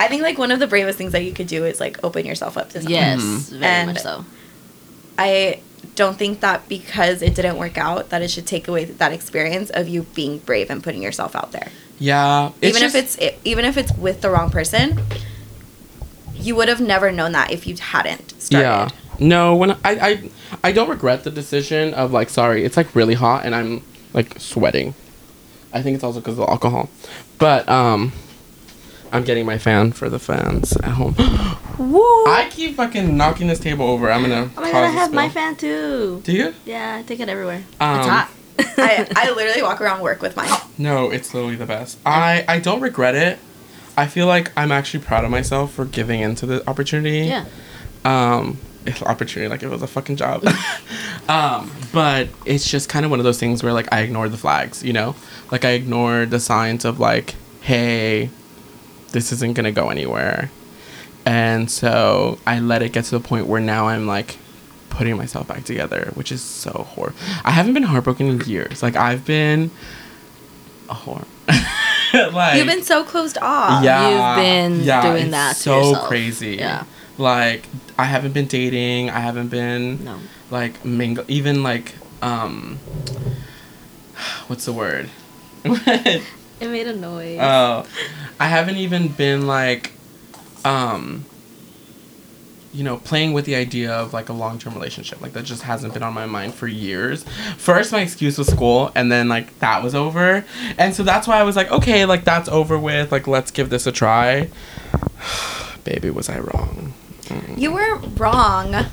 I 0.00 0.08
think 0.08 0.22
like 0.22 0.38
one 0.38 0.50
of 0.50 0.58
the 0.60 0.66
bravest 0.66 0.98
things 0.98 1.12
that 1.12 1.22
you 1.24 1.32
could 1.32 1.46
do 1.46 1.64
is 1.64 1.78
like 1.80 2.02
open 2.04 2.24
yourself 2.26 2.56
up 2.56 2.70
to 2.70 2.82
someone. 2.82 2.90
yes, 2.92 3.20
Mhm. 3.20 3.58
very 3.58 3.64
And- 3.64 3.86
much 3.92 3.98
so. 4.00 4.24
I 5.18 5.60
don't 5.98 6.16
think 6.16 6.40
that 6.40 6.68
because 6.68 7.20
it 7.22 7.34
didn't 7.34 7.58
work 7.58 7.76
out 7.76 8.08
that 8.10 8.22
it 8.22 8.30
should 8.30 8.46
take 8.46 8.68
away 8.68 8.84
that 8.86 9.12
experience 9.12 9.68
of 9.70 9.88
you 9.88 10.02
being 10.14 10.38
brave 10.38 10.70
and 10.70 10.82
putting 10.82 11.02
yourself 11.02 11.34
out 11.36 11.50
there. 11.52 11.68
yeah. 11.98 12.52
even 12.62 12.80
just- 12.80 12.94
if 12.94 13.02
it's 13.02 13.14
it, 13.16 13.38
even 13.44 13.64
if 13.64 13.76
it's 13.76 13.92
with 14.06 14.20
the 14.22 14.30
wrong 14.30 14.50
person, 14.50 14.86
you 16.34 16.54
would 16.56 16.68
have 16.68 16.80
never 16.80 17.10
known 17.10 17.32
that 17.32 17.50
if 17.50 17.66
you 17.66 17.74
hadn't 17.76 18.40
started. 18.40 18.64
Yeah. 18.66 18.88
No, 19.20 19.56
when 19.56 19.72
I, 19.72 19.78
I 19.84 20.30
I 20.68 20.70
don't 20.72 20.88
regret 20.88 21.24
the 21.24 21.30
decision 21.30 21.92
of 21.94 22.12
like 22.12 22.30
sorry, 22.30 22.64
it's 22.64 22.76
like 22.76 22.94
really 22.94 23.14
hot 23.14 23.44
and 23.44 23.52
I'm 23.54 23.82
like 24.14 24.38
sweating. 24.38 24.94
I 25.74 25.82
think 25.82 25.96
it's 25.96 26.04
also 26.04 26.20
because 26.20 26.38
of 26.38 26.46
the 26.46 26.50
alcohol. 26.50 26.88
But 27.38 27.68
um 27.68 28.12
I'm 29.12 29.24
getting 29.24 29.46
my 29.46 29.58
fan 29.58 29.92
for 29.92 30.08
the 30.08 30.18
fans 30.18 30.76
at 30.78 30.90
home. 30.92 31.14
Woo! 31.78 32.00
I 32.26 32.48
keep 32.50 32.76
fucking 32.76 33.16
knocking 33.16 33.46
this 33.46 33.60
table 33.60 33.86
over. 33.86 34.10
I'm 34.10 34.22
gonna 34.22 34.50
Oh 34.56 34.60
my 34.60 34.70
cause 34.70 34.72
god, 34.72 34.84
I 34.84 34.88
a 34.88 34.90
have 34.92 35.12
my 35.12 35.28
fan 35.28 35.56
too. 35.56 36.20
Do 36.24 36.32
you? 36.32 36.54
Yeah, 36.64 36.96
I 36.96 37.02
take 37.02 37.20
it 37.20 37.28
everywhere. 37.28 37.62
Um, 37.80 37.98
it's 37.98 38.08
hot. 38.08 38.30
I, 38.78 39.06
I 39.16 39.30
literally 39.30 39.62
walk 39.62 39.80
around 39.80 40.00
work 40.00 40.20
with 40.20 40.36
mine. 40.36 40.50
No, 40.76 41.10
it's 41.10 41.32
literally 41.32 41.56
the 41.56 41.66
best. 41.66 41.98
I 42.04 42.44
I 42.48 42.58
don't 42.58 42.80
regret 42.80 43.14
it. 43.14 43.38
I 43.96 44.06
feel 44.06 44.26
like 44.26 44.52
I'm 44.56 44.70
actually 44.72 45.04
proud 45.04 45.24
of 45.24 45.30
myself 45.30 45.72
for 45.72 45.84
giving 45.84 46.20
into 46.20 46.46
the 46.46 46.68
opportunity. 46.68 47.20
yeah. 47.26 47.46
um 48.04 48.58
if 48.86 49.02
opportunity 49.02 49.48
like 49.50 49.62
it 49.62 49.68
was 49.68 49.82
a 49.82 49.86
fucking 49.86 50.16
job 50.16 50.42
um 51.28 51.70
but 51.92 52.28
it's 52.46 52.70
just 52.70 52.88
kind 52.88 53.04
of 53.04 53.10
one 53.10 53.20
of 53.20 53.24
those 53.24 53.38
things 53.38 53.62
where 53.62 53.72
like 53.72 53.92
i 53.92 54.00
ignored 54.00 54.30
the 54.32 54.36
flags 54.38 54.82
you 54.82 54.92
know 54.94 55.14
like 55.50 55.64
i 55.64 55.70
ignored 55.70 56.30
the 56.30 56.40
signs 56.40 56.84
of 56.86 56.98
like 56.98 57.34
hey 57.60 58.30
this 59.12 59.32
isn't 59.32 59.54
gonna 59.54 59.72
go 59.72 59.88
anywhere 59.90 60.50
and 61.26 61.70
so 61.70 62.38
i 62.46 62.58
let 62.60 62.82
it 62.82 62.92
get 62.92 63.04
to 63.04 63.10
the 63.12 63.20
point 63.20 63.46
where 63.46 63.60
now 63.60 63.88
i'm 63.88 64.06
like 64.06 64.38
putting 64.90 65.16
myself 65.16 65.46
back 65.46 65.64
together 65.64 66.10
which 66.14 66.30
is 66.32 66.40
so 66.40 66.70
horrible 66.90 67.16
i 67.44 67.50
haven't 67.50 67.74
been 67.74 67.82
heartbroken 67.82 68.26
in 68.26 68.40
years 68.42 68.82
like 68.82 68.96
i've 68.96 69.24
been 69.24 69.70
a 70.88 70.94
whore 70.94 71.24
like 72.32 72.56
You've 72.56 72.66
been 72.66 72.82
so 72.82 73.04
closed 73.04 73.36
off. 73.42 73.84
yeah, 73.84 74.08
You've 74.36 74.36
been 74.42 74.72
doing 75.02 75.22
it's 75.24 75.30
that 75.32 75.56
to 75.56 75.62
so 75.62 75.78
yourself. 75.88 76.08
crazy. 76.08 76.56
Yeah. 76.56 76.84
like 77.18 77.66
I 77.98 78.04
haven't 78.04 78.32
been 78.32 78.46
dating. 78.46 79.10
I 79.10 79.20
haven't 79.20 79.48
been 79.48 80.02
No. 80.04 80.18
like 80.50 80.82
mingle. 80.86 81.24
Even 81.28 81.62
like 81.62 81.94
um, 82.22 82.78
what's 84.46 84.64
the 84.64 84.72
word? 84.72 85.10
It 86.60 86.68
made 86.68 86.86
a 86.86 86.96
noise. 86.96 87.38
Oh, 87.40 87.86
I 88.40 88.48
haven't 88.48 88.76
even 88.76 89.08
been 89.08 89.46
like, 89.46 89.92
um, 90.64 91.24
you 92.72 92.84
know, 92.84 92.96
playing 92.98 93.32
with 93.32 93.44
the 93.44 93.54
idea 93.54 93.92
of 93.92 94.12
like 94.12 94.28
a 94.28 94.32
long 94.32 94.58
term 94.58 94.74
relationship. 94.74 95.20
Like 95.20 95.32
that 95.32 95.44
just 95.44 95.62
hasn't 95.62 95.94
been 95.94 96.02
on 96.02 96.14
my 96.14 96.26
mind 96.26 96.54
for 96.54 96.66
years. 96.66 97.24
First, 97.56 97.92
my 97.92 98.00
excuse 98.00 98.38
was 98.38 98.48
school, 98.48 98.90
and 98.94 99.10
then 99.10 99.28
like 99.28 99.58
that 99.60 99.82
was 99.82 99.94
over, 99.94 100.44
and 100.78 100.94
so 100.94 101.02
that's 101.02 101.26
why 101.26 101.38
I 101.38 101.44
was 101.44 101.56
like, 101.56 101.70
okay, 101.70 102.04
like 102.04 102.24
that's 102.24 102.48
over 102.48 102.78
with. 102.78 103.12
Like 103.12 103.26
let's 103.26 103.50
give 103.50 103.70
this 103.70 103.86
a 103.86 103.92
try. 103.92 104.48
Baby, 105.84 106.10
was 106.10 106.28
I 106.28 106.40
wrong? 106.40 106.92
You 107.56 107.72
were 107.72 107.96
wrong. 108.16 108.86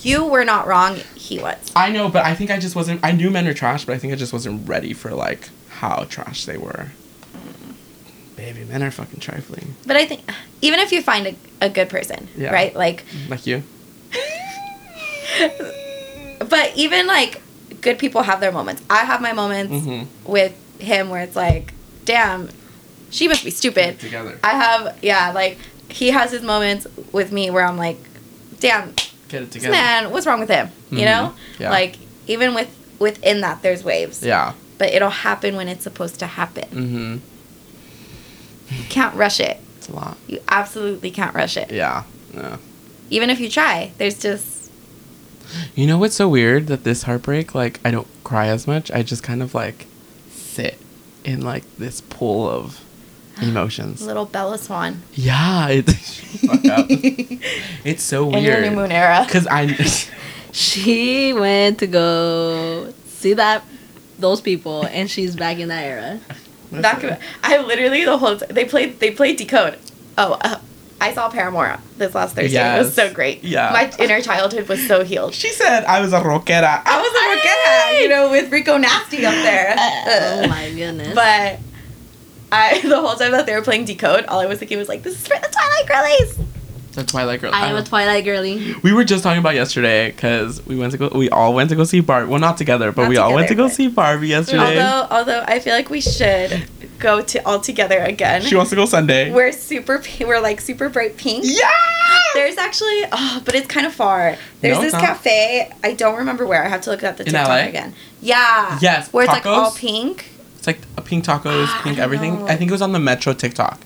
You 0.00 0.24
were 0.26 0.44
not 0.44 0.66
wrong. 0.66 0.96
He 1.14 1.38
was. 1.38 1.56
I 1.74 1.90
know, 1.90 2.08
but 2.08 2.24
I 2.24 2.34
think 2.34 2.50
I 2.50 2.58
just 2.58 2.76
wasn't. 2.76 3.00
I 3.02 3.12
knew 3.12 3.30
men 3.30 3.46
were 3.46 3.54
trash, 3.54 3.84
but 3.84 3.94
I 3.94 3.98
think 3.98 4.12
I 4.12 4.16
just 4.16 4.32
wasn't 4.32 4.68
ready 4.68 4.92
for 4.92 5.10
like 5.12 5.50
how 5.78 6.04
trash 6.08 6.44
they 6.44 6.56
were. 6.58 6.88
Baby, 8.36 8.64
men 8.64 8.82
are 8.82 8.90
fucking 8.90 9.20
trifling. 9.20 9.74
But 9.86 9.96
I 9.96 10.06
think 10.06 10.22
even 10.62 10.78
if 10.80 10.92
you 10.92 11.02
find 11.02 11.26
a, 11.28 11.34
a 11.60 11.68
good 11.70 11.88
person, 11.88 12.28
Yeah. 12.36 12.52
right? 12.52 12.74
Like, 12.74 13.04
Like 13.28 13.46
you. 13.46 13.62
but 16.48 16.72
even 16.76 17.06
like 17.06 17.40
good 17.80 17.98
people 17.98 18.22
have 18.22 18.40
their 18.40 18.52
moments. 18.52 18.82
I 18.90 18.98
have 19.04 19.20
my 19.20 19.32
moments 19.32 19.72
Mhm. 19.72 20.06
with 20.24 20.54
him 20.80 21.10
where 21.10 21.22
it's 21.22 21.36
like, 21.36 21.72
damn, 22.04 22.48
she 23.10 23.28
must 23.28 23.44
be 23.44 23.50
stupid. 23.50 23.98
Together. 24.00 24.38
I 24.42 24.50
have, 24.50 24.98
yeah, 25.02 25.32
like 25.32 25.58
he 25.88 26.10
has 26.10 26.30
his 26.30 26.42
moments 26.42 26.86
with 27.12 27.32
me 27.32 27.50
where 27.50 27.64
I'm 27.64 27.76
like, 27.76 27.98
damn, 28.60 28.94
Get 29.28 29.42
it 29.42 29.50
together. 29.52 29.72
man, 29.72 30.10
what's 30.10 30.26
wrong 30.26 30.40
with 30.40 30.48
him? 30.50 30.70
You 30.90 30.98
Mhm. 30.98 31.04
know, 31.04 31.34
Yeah. 31.58 31.70
like 31.70 31.96
even 32.26 32.54
with 32.54 32.68
within 32.98 33.40
that, 33.42 33.62
there's 33.62 33.84
waves. 33.84 34.22
Yeah. 34.24 34.52
But 34.78 34.92
it'll 34.92 35.10
happen 35.10 35.56
when 35.56 35.68
it's 35.68 35.82
supposed 35.82 36.18
to 36.20 36.26
happen. 36.26 36.64
Mm-hmm. 36.70 37.16
You 38.74 38.84
can't 38.88 39.14
rush 39.14 39.40
it. 39.40 39.58
It's 39.78 39.88
a 39.88 39.92
lot. 39.92 40.16
You 40.26 40.40
absolutely 40.48 41.10
can't 41.10 41.34
rush 41.34 41.56
it. 41.56 41.70
Yeah. 41.70 42.04
Yeah. 42.34 42.58
Even 43.10 43.30
if 43.30 43.40
you 43.40 43.48
try, 43.50 43.92
there's 43.98 44.18
just 44.18 44.70
You 45.74 45.86
know 45.86 45.98
what's 45.98 46.14
so 46.14 46.28
weird 46.28 46.66
that 46.68 46.84
this 46.84 47.04
heartbreak, 47.04 47.54
like, 47.54 47.80
I 47.84 47.90
don't 47.90 48.06
cry 48.22 48.48
as 48.48 48.66
much. 48.66 48.90
I 48.90 49.02
just 49.02 49.22
kind 49.22 49.42
of 49.42 49.54
like 49.54 49.86
sit 50.30 50.78
in 51.24 51.40
like 51.42 51.64
this 51.78 52.00
pool 52.02 52.48
of 52.48 52.80
emotions. 53.42 54.02
little 54.06 54.26
Bella 54.26 54.58
Swan. 54.58 55.02
Yeah, 55.14 55.68
it, 55.70 55.90
fuck 55.90 56.64
up. 56.66 56.86
it's 57.84 58.02
so 58.02 58.30
In 58.30 58.44
your 58.44 58.56
new 58.56 58.62
weird. 58.68 58.74
moon 58.74 58.92
era. 58.92 59.26
Cause 59.28 59.46
I, 59.50 59.66
She 60.52 61.32
went 61.32 61.78
to 61.80 61.86
go 61.86 62.92
see 63.06 63.32
that 63.34 63.62
those 64.18 64.40
people, 64.40 64.84
and 64.86 65.10
she's 65.10 65.34
back 65.36 65.58
in 65.58 65.68
that 65.68 65.84
era. 65.84 66.20
Back, 66.70 67.20
I 67.42 67.58
literally 67.62 68.04
the 68.04 68.18
whole 68.18 68.36
t- 68.36 68.46
they 68.50 68.64
played 68.64 69.00
they 69.00 69.10
played 69.10 69.36
Decode. 69.38 69.78
Oh, 70.18 70.32
uh, 70.40 70.58
I 71.00 71.14
saw 71.14 71.30
Paramore 71.30 71.78
this 71.96 72.14
last 72.14 72.34
Thursday. 72.34 72.76
It 72.76 72.78
was 72.78 72.92
so 72.92 73.12
great. 73.12 73.42
Yeah. 73.44 73.70
my 73.72 73.90
inner 73.98 74.20
childhood 74.20 74.68
was 74.68 74.84
so 74.86 75.04
healed. 75.04 75.32
she 75.32 75.50
said 75.52 75.84
I 75.84 76.00
was 76.00 76.12
a 76.12 76.20
rockera. 76.20 76.82
I 76.84 77.00
was 77.00 77.12
a 77.14 77.98
Roqueta, 77.98 78.02
you 78.02 78.08
know, 78.08 78.30
with 78.30 78.50
Rico 78.52 78.76
Nasty 78.76 79.24
up 79.24 79.32
there. 79.34 79.74
Oh 80.44 80.48
my 80.48 80.70
goodness! 80.74 81.14
But 81.14 81.58
I 82.52 82.80
the 82.86 83.00
whole 83.00 83.14
time 83.14 83.32
that 83.32 83.46
they 83.46 83.54
were 83.54 83.62
playing 83.62 83.84
Decode, 83.84 84.26
all 84.26 84.40
I 84.40 84.46
was 84.46 84.58
thinking 84.58 84.76
was 84.78 84.88
like, 84.88 85.02
"This 85.02 85.14
is 85.14 85.26
for 85.26 85.38
the 85.40 85.48
Twilight 85.48 85.86
Girlies." 85.86 86.38
The 86.98 87.04
Twilight 87.04 87.40
Girl. 87.40 87.52
I 87.54 87.68
am 87.68 87.76
a 87.76 87.84
Twilight 87.84 88.24
girly. 88.24 88.74
We 88.82 88.92
were 88.92 89.04
just 89.04 89.22
talking 89.22 89.38
about 89.38 89.54
yesterday 89.54 90.10
because 90.10 90.64
we 90.66 90.76
went 90.76 90.90
to 90.92 90.98
go. 90.98 91.08
We 91.14 91.30
all 91.30 91.54
went 91.54 91.70
to 91.70 91.76
go 91.76 91.84
see 91.84 92.00
Barbie. 92.00 92.28
Well, 92.28 92.40
not 92.40 92.56
together, 92.58 92.90
but 92.90 93.02
Not 93.02 93.08
we 93.10 93.16
all 93.18 93.32
went 93.34 93.46
to 93.48 93.54
go 93.54 93.68
see 93.68 93.86
Barbie 93.86 94.28
yesterday. 94.28 94.80
Although, 94.82 95.06
although 95.14 95.44
I 95.46 95.60
feel 95.60 95.74
like 95.74 95.90
we 95.90 96.00
should 96.00 96.64
go 96.98 97.20
to 97.22 97.46
all 97.46 97.60
together 97.60 98.00
again. 98.00 98.42
she 98.42 98.56
wants 98.56 98.70
to 98.70 98.76
go 98.76 98.84
Sunday. 98.84 99.30
We're 99.32 99.52
super. 99.52 100.02
We're 100.20 100.40
like 100.40 100.60
super 100.60 100.88
bright 100.88 101.16
pink. 101.16 101.44
yeah. 101.46 101.70
There's 102.34 102.58
actually, 102.58 103.04
oh, 103.12 103.42
but 103.44 103.54
it's 103.54 103.68
kind 103.68 103.86
of 103.86 103.94
far. 103.94 104.36
There's 104.60 104.76
No, 104.78 104.82
this 104.82 104.92
not. 104.92 105.02
cafe. 105.02 105.72
I 105.84 105.94
don't 105.94 106.16
remember 106.16 106.46
where. 106.48 106.64
I 106.64 106.68
have 106.68 106.80
to 106.82 106.90
look 106.90 107.04
at 107.04 107.16
the 107.16 107.22
TikTok 107.24 107.68
again. 107.68 107.94
Yeah. 108.20 108.76
Yes, 108.82 109.12
Where 109.12 109.24
it's 109.24 109.32
like 109.32 109.46
all 109.46 109.70
pink. 109.70 110.30
It's 110.56 110.66
like 110.66 110.80
a 110.96 111.00
pink 111.02 111.24
tacos, 111.24 111.66
Ah, 111.68 111.78
I 111.78 111.82
pink 111.84 111.96
don't 111.96 112.04
everything. 112.04 112.40
know. 112.40 112.48
I 112.48 112.56
think 112.56 112.70
it 112.70 112.72
was 112.72 112.82
on 112.82 112.90
the 112.90 112.98
Metro 112.98 113.32
TikTok. 113.34 113.78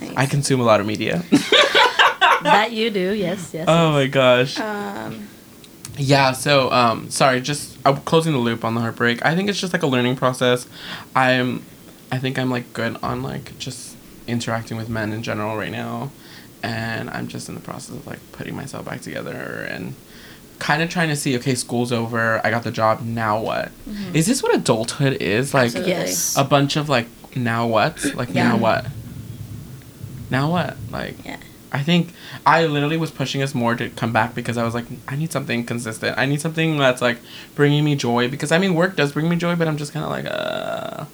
Nice. 0.00 0.12
I 0.16 0.26
consume 0.26 0.60
a 0.60 0.64
lot 0.64 0.80
of 0.80 0.86
media. 0.86 1.22
that 2.42 2.72
you 2.72 2.90
do, 2.90 3.12
yes, 3.12 3.52
yes. 3.54 3.66
oh 3.68 3.92
my 3.92 4.06
gosh. 4.06 4.58
Um, 4.58 5.28
Yeah, 5.96 6.32
so 6.32 6.70
um 6.70 7.10
sorry, 7.10 7.40
just 7.40 7.76
I'm 7.84 7.96
closing 8.02 8.32
the 8.32 8.38
loop 8.38 8.64
on 8.64 8.74
the 8.74 8.80
heartbreak. 8.80 9.24
I 9.24 9.34
think 9.34 9.48
it's 9.48 9.60
just 9.60 9.72
like 9.72 9.82
a 9.82 9.86
learning 9.86 10.16
process. 10.16 10.66
I'm 11.16 11.64
I 12.12 12.18
think 12.18 12.38
I'm 12.38 12.50
like 12.50 12.72
good 12.72 12.96
on 13.02 13.22
like 13.22 13.58
just 13.58 13.96
interacting 14.26 14.76
with 14.76 14.88
men 14.88 15.12
in 15.12 15.22
general 15.22 15.56
right 15.56 15.72
now. 15.72 16.10
And 16.62 17.08
I'm 17.10 17.28
just 17.28 17.48
in 17.48 17.54
the 17.54 17.60
process 17.60 17.96
of 17.96 18.06
like 18.06 18.20
putting 18.32 18.54
myself 18.56 18.84
back 18.84 19.00
together 19.00 19.66
and 19.70 19.94
kind 20.58 20.82
of 20.82 20.90
trying 20.90 21.08
to 21.08 21.14
see, 21.14 21.36
okay, 21.36 21.54
school's 21.54 21.92
over, 21.92 22.44
I 22.44 22.50
got 22.50 22.64
the 22.64 22.72
job, 22.72 23.00
now 23.02 23.40
what? 23.40 23.70
Is 24.12 24.26
this 24.26 24.42
what 24.42 24.54
adulthood 24.54 25.22
is? 25.22 25.54
Like 25.54 25.72
yes. 25.74 26.36
a 26.36 26.42
bunch 26.44 26.74
of 26.76 26.88
like 26.88 27.06
now 27.36 27.66
what? 27.66 28.04
Like 28.14 28.30
Yeah. 28.34 28.48
now 28.48 28.56
what? 28.58 28.86
Now 30.30 30.50
what? 30.50 30.76
Like 30.90 31.24
yeah. 31.24 31.36
I 31.72 31.82
think 31.82 32.12
I 32.48 32.66
literally 32.66 32.96
was 32.96 33.10
pushing 33.10 33.42
us 33.42 33.54
more 33.54 33.74
to 33.74 33.90
come 33.90 34.12
back 34.12 34.34
because 34.34 34.56
I 34.56 34.64
was 34.64 34.72
like, 34.74 34.86
I 35.06 35.16
need 35.16 35.30
something 35.32 35.64
consistent. 35.66 36.16
I 36.16 36.24
need 36.26 36.40
something 36.40 36.78
that's 36.78 37.02
like 37.02 37.18
bringing 37.54 37.84
me 37.84 37.94
joy 37.96 38.28
because 38.28 38.50
I 38.52 38.58
mean, 38.58 38.74
work 38.74 38.96
does 38.96 39.12
bring 39.12 39.28
me 39.28 39.36
joy, 39.36 39.54
but 39.56 39.68
I'm 39.68 39.76
just 39.76 39.92
kind 39.92 40.04
of 40.04 40.10
like, 40.10 40.24
uh, 40.26 41.04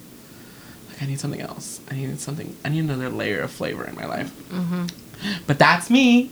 like 0.89 1.03
I 1.03 1.05
need 1.07 1.19
something 1.19 1.41
else. 1.41 1.81
I 1.91 1.95
need 1.95 2.19
something. 2.19 2.55
I 2.63 2.69
need 2.69 2.85
another 2.85 3.09
layer 3.09 3.41
of 3.41 3.51
flavor 3.51 3.83
in 3.85 3.95
my 3.95 4.05
life. 4.05 4.31
Mm-hmm. 4.49 4.85
But 5.47 5.59
that's 5.59 5.89
me. 5.89 6.31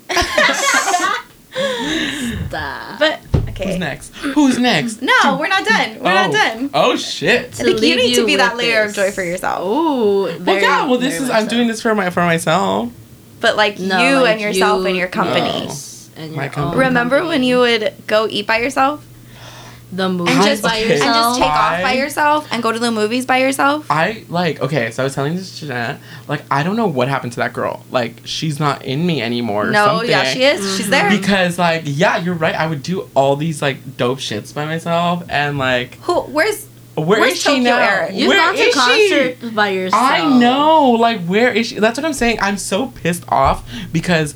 Stop. 2.47 2.99
But 2.99 3.19
okay. 3.49 3.67
Who's 3.71 3.77
next? 3.79 4.13
Who's 4.15 4.59
next? 4.59 5.01
No, 5.01 5.37
we're 5.39 5.47
not 5.47 5.65
done. 5.65 5.99
We're 5.99 6.13
not 6.13 6.29
Oh. 6.29 6.33
done. 6.33 6.69
Oh 6.73 6.95
shit. 6.95 7.45
I 7.59 7.63
think 7.63 7.67
you 7.67 7.75
leave 7.77 7.97
need 7.97 8.15
to 8.15 8.25
be 8.25 8.35
that 8.37 8.55
layer 8.57 8.83
this. 8.87 8.91
of 8.97 9.03
joy 9.03 9.11
for 9.11 9.23
yourself. 9.23 9.61
Ooh, 9.65 10.23
Well, 10.43 10.59
yeah. 10.59 10.85
Well, 10.87 10.97
this 10.99 11.19
is. 11.21 11.29
I'm 11.29 11.43
so. 11.43 11.49
doing 11.49 11.67
this 11.67 11.81
for 11.81 11.93
my 11.95 12.09
for 12.09 12.21
myself. 12.21 12.91
But 13.43 13.57
like 13.57 13.77
No, 13.77 13.99
you 14.01 14.15
like 14.21 14.31
and 14.33 14.41
yourself 14.41 14.79
you- 14.81 14.87
and 14.87 14.95
your 14.97 15.09
company. 15.09 15.65
yes, 15.65 16.09
and 16.15 16.31
My 16.33 16.43
your 16.45 16.51
company. 16.53 16.79
Remember 16.85 17.25
when 17.25 17.43
you 17.43 17.57
would 17.59 17.93
go 18.07 18.25
eat 18.29 18.47
by 18.47 18.57
yourself 18.59 19.05
the 19.91 20.09
movies 20.09 20.33
and 20.35 20.43
just 20.45 20.63
by 20.63 20.69
okay. 20.69 20.81
and 20.81 20.89
just 20.89 21.05
yourself? 21.05 21.37
take 21.37 21.45
off 21.45 21.81
by 21.83 21.93
yourself 21.93 22.47
and 22.51 22.63
go 22.63 22.71
to 22.71 22.79
the 22.79 22.89
movies 22.89 23.25
by 23.27 23.37
yourself? 23.37 23.85
I 23.91 24.23
like 24.29 24.61
okay, 24.61 24.89
so 24.91 25.03
I 25.03 25.05
was 25.05 25.13
telling 25.13 25.35
this 25.35 25.59
to 25.59 25.67
Jeanette, 25.67 25.99
like 26.27 26.41
I 26.49 26.63
don't 26.63 26.75
know 26.77 26.87
what 26.87 27.09
happened 27.09 27.33
to 27.33 27.39
that 27.41 27.51
girl. 27.53 27.85
Like 27.91 28.21
she's 28.25 28.59
not 28.59 28.83
in 28.85 29.05
me 29.05 29.21
anymore. 29.21 29.69
No, 29.69 29.85
something. 29.85 30.09
yeah, 30.09 30.23
she 30.23 30.43
is. 30.43 30.77
She's 30.77 30.89
there. 30.89 31.09
Because 31.11 31.59
like 31.59 31.83
yeah, 31.85 32.17
you're 32.17 32.33
right. 32.33 32.55
I 32.55 32.65
would 32.67 32.81
do 32.81 33.09
all 33.13 33.35
these 33.35 33.61
like 33.61 33.97
dope 33.97 34.19
shits 34.19 34.55
by 34.55 34.65
myself, 34.65 35.23
and 35.29 35.57
like 35.57 35.95
Who? 36.07 36.21
Where's? 36.21 36.65
Where 36.95 37.19
Where's 37.21 37.33
is 37.33 37.39
she 37.41 37.49
Tokyo 37.49 37.63
now? 37.63 37.79
Eric? 37.79 38.13
You've 38.13 38.27
Where 38.29 38.37
gone 38.37 38.55
to 38.55 38.61
is 38.61 39.39
she? 39.41 39.49
by 39.49 39.69
yourself. 39.69 40.01
I 40.03 40.37
know. 40.39 40.91
Like 40.91 41.21
where 41.25 41.51
is 41.51 41.67
she? 41.67 41.79
That's 41.79 41.97
what 41.97 42.05
I'm 42.05 42.13
saying. 42.13 42.37
I'm 42.41 42.57
so 42.57 42.87
pissed 42.87 43.23
off 43.29 43.67
because 43.91 44.35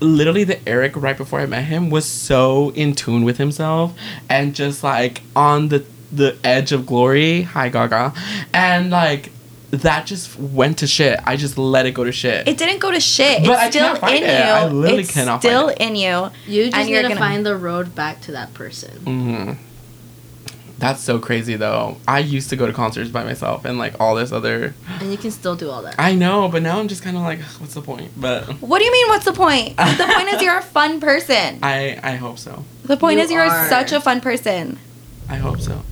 literally 0.00 0.44
the 0.44 0.66
Eric 0.68 0.96
right 0.96 1.16
before 1.16 1.40
I 1.40 1.46
met 1.46 1.64
him 1.64 1.90
was 1.90 2.04
so 2.06 2.70
in 2.70 2.94
tune 2.94 3.24
with 3.24 3.36
himself 3.38 3.94
and 4.28 4.54
just 4.54 4.82
like 4.84 5.22
on 5.36 5.68
the 5.68 5.84
the 6.10 6.36
edge 6.44 6.72
of 6.72 6.86
glory. 6.86 7.42
Hi 7.42 7.68
Gaga. 7.68 8.14
And 8.54 8.90
like 8.90 9.30
that 9.70 10.06
just 10.06 10.38
went 10.38 10.78
to 10.78 10.86
shit. 10.86 11.20
I 11.26 11.36
just 11.36 11.58
let 11.58 11.84
it 11.84 11.92
go 11.92 12.02
to 12.04 12.12
shit. 12.12 12.48
It 12.48 12.56
didn't 12.56 12.78
go 12.78 12.90
to 12.90 13.00
shit. 13.00 13.42
But 13.44 13.50
it's 13.52 13.60
I 13.60 13.68
still 13.70 13.86
can't 13.88 13.98
find 13.98 14.16
in 14.16 14.22
it. 14.30 14.38
you. 14.38 14.50
I 14.52 14.66
literally 14.68 15.02
it's 15.02 15.12
cannot 15.12 15.42
find 15.42 15.42
still 15.42 15.68
it. 15.68 15.76
in 15.78 15.94
you. 15.94 16.30
You 16.46 16.64
just 16.64 16.76
And 16.76 16.86
need 16.86 16.92
you're 16.94 17.02
to 17.02 17.08
gonna- 17.08 17.20
find 17.20 17.44
the 17.44 17.54
road 17.56 17.94
back 17.94 18.22
to 18.22 18.32
that 18.32 18.54
person. 18.54 18.96
hmm 19.04 19.52
That's 20.78 21.00
so 21.02 21.18
crazy 21.18 21.56
though. 21.56 21.96
I 22.06 22.20
used 22.20 22.50
to 22.50 22.56
go 22.56 22.66
to 22.66 22.72
concerts 22.72 23.10
by 23.10 23.24
myself 23.24 23.64
and 23.64 23.78
like 23.78 24.00
all 24.00 24.14
this 24.14 24.30
other. 24.30 24.74
And 25.00 25.10
you 25.10 25.18
can 25.18 25.32
still 25.32 25.56
do 25.56 25.70
all 25.70 25.82
that. 25.82 25.96
I 25.98 26.14
know, 26.14 26.48
but 26.48 26.62
now 26.62 26.78
I'm 26.78 26.86
just 26.86 27.02
kind 27.02 27.16
of 27.16 27.24
like, 27.24 27.40
what's 27.58 27.74
the 27.74 27.82
point? 27.82 28.12
But 28.16 28.44
What 28.62 28.78
do 28.78 28.84
you 28.84 28.92
mean? 28.92 29.08
What's 29.08 29.24
the 29.24 29.32
point? 29.32 29.76
the 29.76 30.12
point 30.14 30.28
is 30.28 30.40
you're 30.40 30.56
a 30.58 30.62
fun 30.62 31.00
person. 31.00 31.58
I 31.62 31.98
I 32.02 32.14
hope 32.14 32.38
so. 32.38 32.64
The 32.84 32.96
point 32.96 33.18
You 33.18 33.24
is 33.24 33.30
you're 33.32 33.42
are. 33.42 33.68
such 33.68 33.90
a 33.92 34.00
fun 34.00 34.20
person. 34.20 34.78
I 35.28 35.36
hope 35.36 35.60
so. 35.60 35.82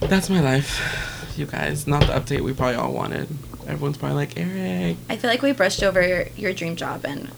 That's 0.00 0.28
my 0.30 0.40
life, 0.40 1.32
you 1.36 1.46
guys. 1.46 1.86
Not 1.86 2.00
the 2.06 2.12
update 2.14 2.40
we 2.40 2.52
probably 2.52 2.76
all 2.76 2.92
wanted. 2.92 3.28
Everyone's 3.66 3.96
probably 3.98 4.16
like 4.16 4.36
Eric. 4.38 4.96
I 5.08 5.16
feel 5.16 5.30
like 5.30 5.42
we 5.42 5.52
brushed 5.52 5.82
over 5.82 6.04
your, 6.06 6.26
your 6.36 6.52
dream 6.52 6.74
job 6.76 7.04
and 7.04 7.30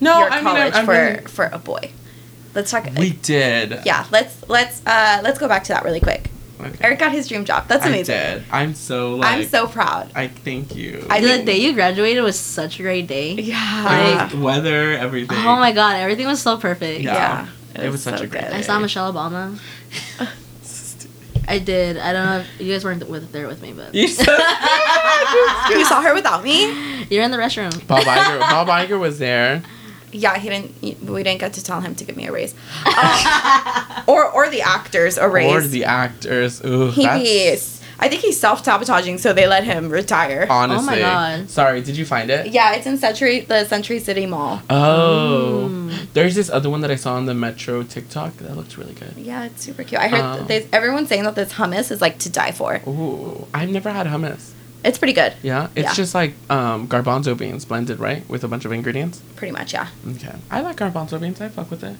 No, 0.00 0.18
your 0.18 0.28
I 0.30 0.34
mean 0.36 0.44
college 0.44 0.74
I'm, 0.74 0.80
I'm 0.80 0.84
for 0.86 0.92
really- 0.92 1.26
for 1.26 1.44
a 1.46 1.58
boy. 1.58 1.90
Let's 2.54 2.70
talk. 2.70 2.86
we 2.96 3.10
did. 3.10 3.80
yeah, 3.84 4.06
let's 4.10 4.48
let's 4.48 4.80
uh 4.86 5.20
let's 5.22 5.38
go 5.38 5.48
back 5.48 5.64
to 5.64 5.72
that 5.72 5.84
really 5.84 6.00
quick. 6.00 6.30
Okay. 6.60 6.76
Eric 6.80 7.00
got 7.00 7.12
his 7.12 7.28
dream 7.28 7.44
job. 7.44 7.66
That's 7.68 7.84
amazing. 7.84 8.14
I 8.14 8.18
amazing. 8.18 8.38
did. 8.44 8.52
I'm 8.52 8.74
so 8.74 9.16
like. 9.16 9.34
I'm 9.38 9.44
so 9.44 9.66
proud. 9.66 10.10
I 10.14 10.28
thank 10.28 10.74
you. 10.74 11.06
I 11.10 11.20
the 11.20 11.42
day 11.42 11.58
you 11.58 11.74
graduated 11.74 12.22
was 12.22 12.38
such 12.38 12.78
a 12.78 12.82
great 12.82 13.06
day. 13.06 13.32
Yeah. 13.34 14.26
It 14.28 14.34
was 14.34 14.42
weather, 14.42 14.92
everything. 14.92 15.36
Oh 15.36 15.56
my 15.56 15.72
god, 15.72 15.96
everything 15.96 16.26
was 16.26 16.40
so 16.40 16.56
perfect. 16.56 17.00
Yeah. 17.02 17.48
Yeah. 17.74 17.82
It 17.82 17.90
was 17.90 18.02
such 18.02 18.20
a 18.20 18.26
great 18.26 18.44
I 18.44 18.60
saw 18.60 18.78
Michelle 18.78 19.12
Obama. 19.12 19.58
I 21.46 21.58
did. 21.58 21.98
I 21.98 22.12
don't 22.12 22.24
know 22.24 22.38
if 22.38 22.60
you 22.60 22.72
guys 22.72 22.84
weren't 22.84 23.06
with 23.08 23.30
there 23.32 23.46
with 23.46 23.60
me, 23.60 23.72
but 23.72 23.94
You 23.94 24.08
said 24.08 24.26
You 25.70 25.84
saw 25.84 26.00
her 26.00 26.14
without 26.14 26.42
me? 26.42 27.04
you're 27.10 27.22
in 27.22 27.30
the 27.30 27.36
restroom. 27.36 27.86
Bob 27.86 28.04
Iger. 28.04 28.40
Bob 28.40 28.68
Iger 28.68 28.98
was 28.98 29.18
there. 29.18 29.62
Yeah, 30.14 30.38
he 30.38 30.48
didn't. 30.48 31.04
We 31.08 31.22
didn't 31.22 31.40
get 31.40 31.52
to 31.54 31.62
tell 31.62 31.80
him 31.80 31.94
to 31.96 32.04
give 32.04 32.16
me 32.16 32.26
a 32.28 32.32
raise, 32.32 32.54
Um, 32.86 34.04
or 34.06 34.24
or 34.30 34.48
the 34.48 34.62
actors 34.62 35.18
a 35.18 35.28
raise. 35.28 35.52
Or 35.52 35.60
the 35.66 35.84
actors. 35.84 36.64
Ooh, 36.64 36.90
he, 36.90 37.04
that's 37.04 37.22
he's- 37.22 37.70
I 37.96 38.08
think 38.08 38.22
he's 38.22 38.38
self 38.40 38.64
sabotaging, 38.64 39.18
so 39.18 39.32
they 39.32 39.46
let 39.46 39.62
him 39.64 39.88
retire. 39.88 40.46
honestly. 40.50 40.98
God. 40.98 41.48
Sorry, 41.48 41.80
did 41.80 41.96
you 41.96 42.04
find 42.04 42.28
it? 42.28 42.48
Yeah, 42.48 42.74
it's 42.74 42.86
in 42.86 42.98
Century, 42.98 43.40
the 43.40 43.64
Century 43.64 44.00
City 44.00 44.26
Mall. 44.26 44.60
Oh. 44.68 45.68
Mm. 45.70 46.06
There's 46.12 46.34
this 46.34 46.50
other 46.50 46.68
one 46.68 46.80
that 46.80 46.90
I 46.90 46.96
saw 46.96 47.14
on 47.14 47.26
the 47.26 47.34
Metro 47.34 47.82
TikTok 47.84 48.36
that 48.38 48.56
looks 48.56 48.76
really 48.76 48.94
good. 48.94 49.14
Yeah, 49.16 49.44
it's 49.44 49.62
super 49.62 49.84
cute. 49.84 50.00
I 50.00 50.08
heard 50.08 50.20
Um, 50.20 50.46
there's 50.48 50.66
everyone's 50.72 51.08
saying 51.08 51.22
that 51.22 51.36
this 51.36 51.52
hummus 51.54 51.90
is 51.92 52.00
like 52.00 52.18
to 52.20 52.28
die 52.30 52.50
for. 52.52 52.80
Ooh, 52.86 53.46
I've 53.54 53.70
never 53.70 53.90
had 53.90 54.06
hummus. 54.08 54.50
It's 54.84 54.98
pretty 54.98 55.14
good. 55.14 55.32
Yeah, 55.42 55.68
it's 55.74 55.88
Yeah. 55.88 55.94
just 55.94 56.14
like 56.14 56.34
um, 56.50 56.86
garbanzo 56.88 57.36
beans 57.36 57.64
blended, 57.64 57.98
right, 57.98 58.28
with 58.28 58.44
a 58.44 58.48
bunch 58.48 58.64
of 58.66 58.72
ingredients. 58.72 59.22
Pretty 59.36 59.52
much, 59.52 59.72
yeah. 59.72 59.88
Okay, 60.08 60.34
I 60.50 60.60
like 60.60 60.76
garbanzo 60.76 61.18
beans. 61.20 61.40
I 61.40 61.48
fuck 61.48 61.70
with 61.70 61.82
it. 61.82 61.96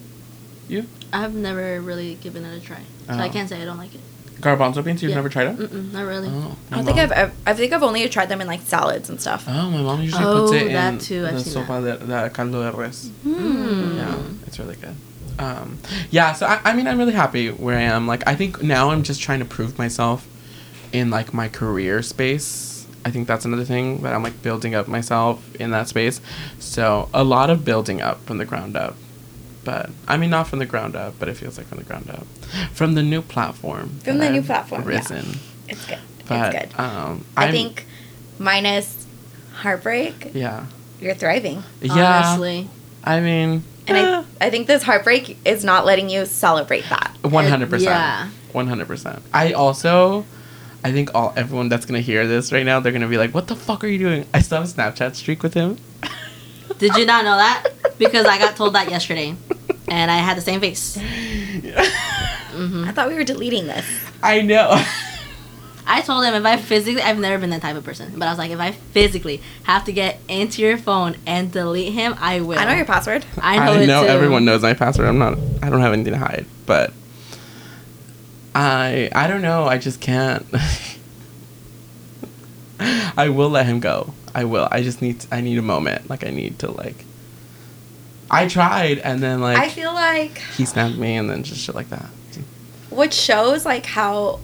You 0.69 0.87
I've 1.13 1.35
never 1.35 1.81
really 1.81 2.15
given 2.17 2.45
it 2.45 2.57
a 2.57 2.61
try, 2.61 2.81
so 3.07 3.15
I 3.15 3.29
Oh. 3.29 3.33
can't 3.33 3.49
say 3.49 3.61
I 3.63 3.65
don't 3.65 3.79
like 3.79 3.95
it. 3.95 4.01
garbanzo 4.41 4.85
beans? 4.85 5.01
You've 5.03 5.11
Yeah. 5.11 5.17
never 5.17 5.29
tried 5.31 5.45
them? 5.47 5.57
Mm-mm, 5.57 5.93
not 5.93 6.03
really. 6.05 6.29
Oh, 6.29 6.57
I 6.71 6.77
don't 6.77 6.85
think 6.85 6.97
mom- 6.97 7.05
I've, 7.05 7.13
ev- 7.13 7.33
I 7.47 7.55
think 7.55 7.73
I've 7.73 7.83
only 7.83 8.07
tried 8.09 8.29
them 8.29 8.41
in 8.43 8.47
like 8.47 8.61
salads 8.67 9.09
and 9.09 9.19
stuff. 9.21 9.45
Oh, 9.49 9.71
my 9.71 9.81
mom 9.81 10.03
usually 10.03 10.25
Oh, 10.25 10.41
puts 10.49 10.53
it 10.63 10.73
that 10.73 10.93
in 10.95 10.99
too, 10.99 11.25
I've 11.27 11.35
the 11.35 11.41
seen 11.51 11.63
sopa 11.65 11.83
de, 11.83 12.05
de 12.07 12.31
caldo 12.31 12.71
de 12.71 12.77
res. 12.77 13.11
Mm. 13.27 13.97
Yeah, 13.97 14.15
it's 14.47 14.59
really 14.59 14.77
good. 14.77 14.97
Um, 15.39 15.79
yeah, 16.11 16.33
so 16.35 16.47
I, 16.47 16.61
I 16.65 16.75
mean, 16.75 16.87
I'm 16.87 16.99
really 16.99 17.13
happy 17.15 17.49
where 17.51 17.79
I 17.79 17.83
am. 17.83 18.07
Like, 18.07 18.23
I 18.27 18.35
think 18.35 18.63
now 18.63 18.91
I'm 18.91 19.03
just 19.03 19.21
trying 19.23 19.39
to 19.39 19.45
prove 19.45 19.79
myself 19.79 20.27
in 20.93 21.11
like 21.11 21.33
my 21.33 21.49
career 21.49 22.03
space. 22.03 22.74
I 23.05 23.11
think 23.11 23.29
that's 23.29 23.45
another 23.45 23.65
thing 23.65 24.03
that 24.03 24.15
I'm 24.15 24.23
like 24.23 24.43
building 24.43 24.75
up 24.75 24.89
myself 24.89 25.55
in 25.57 25.71
that 25.73 25.89
space. 25.89 26.21
So 26.59 27.09
a 27.13 27.23
lot 27.23 27.51
of 27.51 27.65
building 27.65 28.01
up 28.01 28.25
from 28.25 28.39
the 28.39 28.45
ground 28.45 28.77
up. 28.77 28.97
But 29.65 29.91
I 30.07 30.17
mean, 30.17 30.31
not 30.31 30.47
from 30.49 30.59
the 30.59 30.67
ground 30.67 30.95
up, 30.97 31.15
but 31.19 31.29
it 31.29 31.37
feels 31.37 31.57
like 31.59 31.67
from 31.67 31.79
the 31.79 31.85
ground 31.85 32.11
up, 32.11 32.27
from 32.73 32.95
the 32.95 33.03
new 33.03 33.23
platform. 33.23 33.99
From 34.05 34.19
the 34.19 34.31
new 34.31 34.39
I've 34.39 34.47
platform, 34.47 34.83
yeah. 34.83 34.89
risen. 34.99 35.39
It's 35.69 35.87
good. 35.87 35.99
But 36.29 36.55
it's 36.55 36.75
good. 36.75 36.81
um, 36.81 37.25
I 37.37 37.51
think 37.51 37.87
minus 38.39 39.07
heartbreak, 39.55 40.33
yeah, 40.35 40.67
you're 41.01 41.15
thriving. 41.15 41.63
yeah. 41.81 42.23
Honestly, 42.27 42.69
I 43.05 43.21
mean, 43.21 43.65
And 43.87 43.97
eh. 43.97 44.25
I, 44.41 44.47
I 44.47 44.51
think 44.51 44.67
this 44.67 44.83
heartbreak 44.83 45.39
is 45.47 45.65
not 45.65 45.87
letting 45.87 46.11
you 46.11 46.27
celebrate 46.27 46.85
that. 46.91 47.17
One 47.23 47.47
hundred 47.47 47.71
percent. 47.71 47.91
Yeah. 47.91 48.29
One 48.53 48.67
hundred 48.67 48.87
percent. 48.89 49.23
I 49.33 49.53
also, 49.53 50.27
I 50.85 50.93
think 50.93 51.15
all 51.15 51.33
everyone 51.35 51.71
that's 51.71 51.87
gonna 51.87 52.01
hear 52.01 52.27
this 52.27 52.53
right 52.53 52.65
now, 52.65 52.79
they're 52.79 52.93
gonna 52.93 53.09
be 53.09 53.17
like, 53.17 53.33
"What 53.35 53.49
the 53.49 53.57
fuck 53.57 53.83
are 53.83 53.89
you 53.89 53.99
doing?" 53.99 54.27
I 54.35 54.41
still 54.41 54.61
have 54.61 54.69
a 54.69 54.73
Snapchat 54.73 55.17
streak 55.17 55.43
with 55.43 55.55
him. 55.55 55.79
did 56.79 56.95
you 56.95 57.07
not 57.07 57.25
know 57.25 57.37
that? 57.37 57.69
Because 57.99 58.27
I 58.27 58.39
got 58.39 58.55
told 58.55 58.75
that 58.75 58.91
yesterday, 58.91 59.35
and 59.89 60.11
I 60.11 60.19
had 60.19 60.37
the 60.37 60.43
same 60.43 60.61
face. 60.61 60.99
Mm-hmm. 62.55 62.85
I 62.85 62.93
thought 62.93 63.09
we 63.09 63.15
were 63.15 63.25
deleting 63.25 63.67
this. 63.67 63.85
I 64.23 64.41
know. 64.41 64.81
I 65.87 66.01
told 66.01 66.25
him 66.25 66.35
if 66.35 66.45
I 66.45 66.57
physically, 66.57 67.03
I've 67.03 67.19
never 67.19 67.39
been 67.39 67.51
that 67.51 67.63
type 67.63 67.77
of 67.77 67.85
person, 67.85 68.13
but 68.17 68.27
I 68.27 68.31
was 68.31 68.39
like, 68.39 68.53
if 68.53 68.61
I 68.61 68.71
physically 68.71 69.43
have 69.65 69.85
to 69.87 69.93
get 69.93 70.21
into 70.29 70.63
your 70.63 70.79
phone 70.79 71.17
and 71.27 71.53
delete 71.53 71.93
him, 71.93 72.15
I 72.19 72.41
will. 72.41 72.59
I 72.59 72.65
know 72.65 72.75
your 72.75 72.87
password. 72.87 73.27
I 73.39 73.57
know, 73.67 73.81
it 73.81 73.87
too. 73.87 74.09
everyone 74.09 74.45
knows 74.45 74.63
my 74.63 74.75
password. 74.75 75.09
I'm 75.09 75.19
not. 75.19 75.37
I 75.63 75.69
don't 75.69 75.81
have 75.81 75.93
anything 75.93 76.13
to 76.13 76.19
hide, 76.19 76.47
but 76.65 76.93
I. 78.55 79.11
I 79.15 79.27
don't 79.27 79.43
know. 79.43 79.65
I 79.67 79.79
just 79.79 80.01
can't. 80.01 80.47
I 83.17 83.29
will 83.29 83.49
let 83.51 83.67
him 83.67 83.81
go. 83.81 84.13
I 84.35 84.45
will. 84.45 84.69
I 84.71 84.83
just 84.83 85.01
need. 85.01 85.25
I 85.31 85.41
need 85.41 85.59
a 85.59 85.63
moment. 85.63 86.11
Like 86.11 86.25
I 86.25 86.31
need 86.31 86.59
to 86.61 86.71
like. 86.71 87.05
I 88.31 88.49
tried, 88.49 88.99
and 88.99 89.23
then 89.23 89.41
like 89.41 89.59
I 89.59 89.69
feel 89.69 89.93
like 89.93 90.39
he 90.57 90.65
snapped 90.65 90.97
me, 90.97 91.17
and 91.17 91.29
then 91.31 91.43
just 91.45 91.61
shit 91.61 91.75
like 91.75 91.91
that. 91.91 92.09
what 92.91 93.13
shows 93.13 93.65
like 93.65 93.87
how 93.87 94.41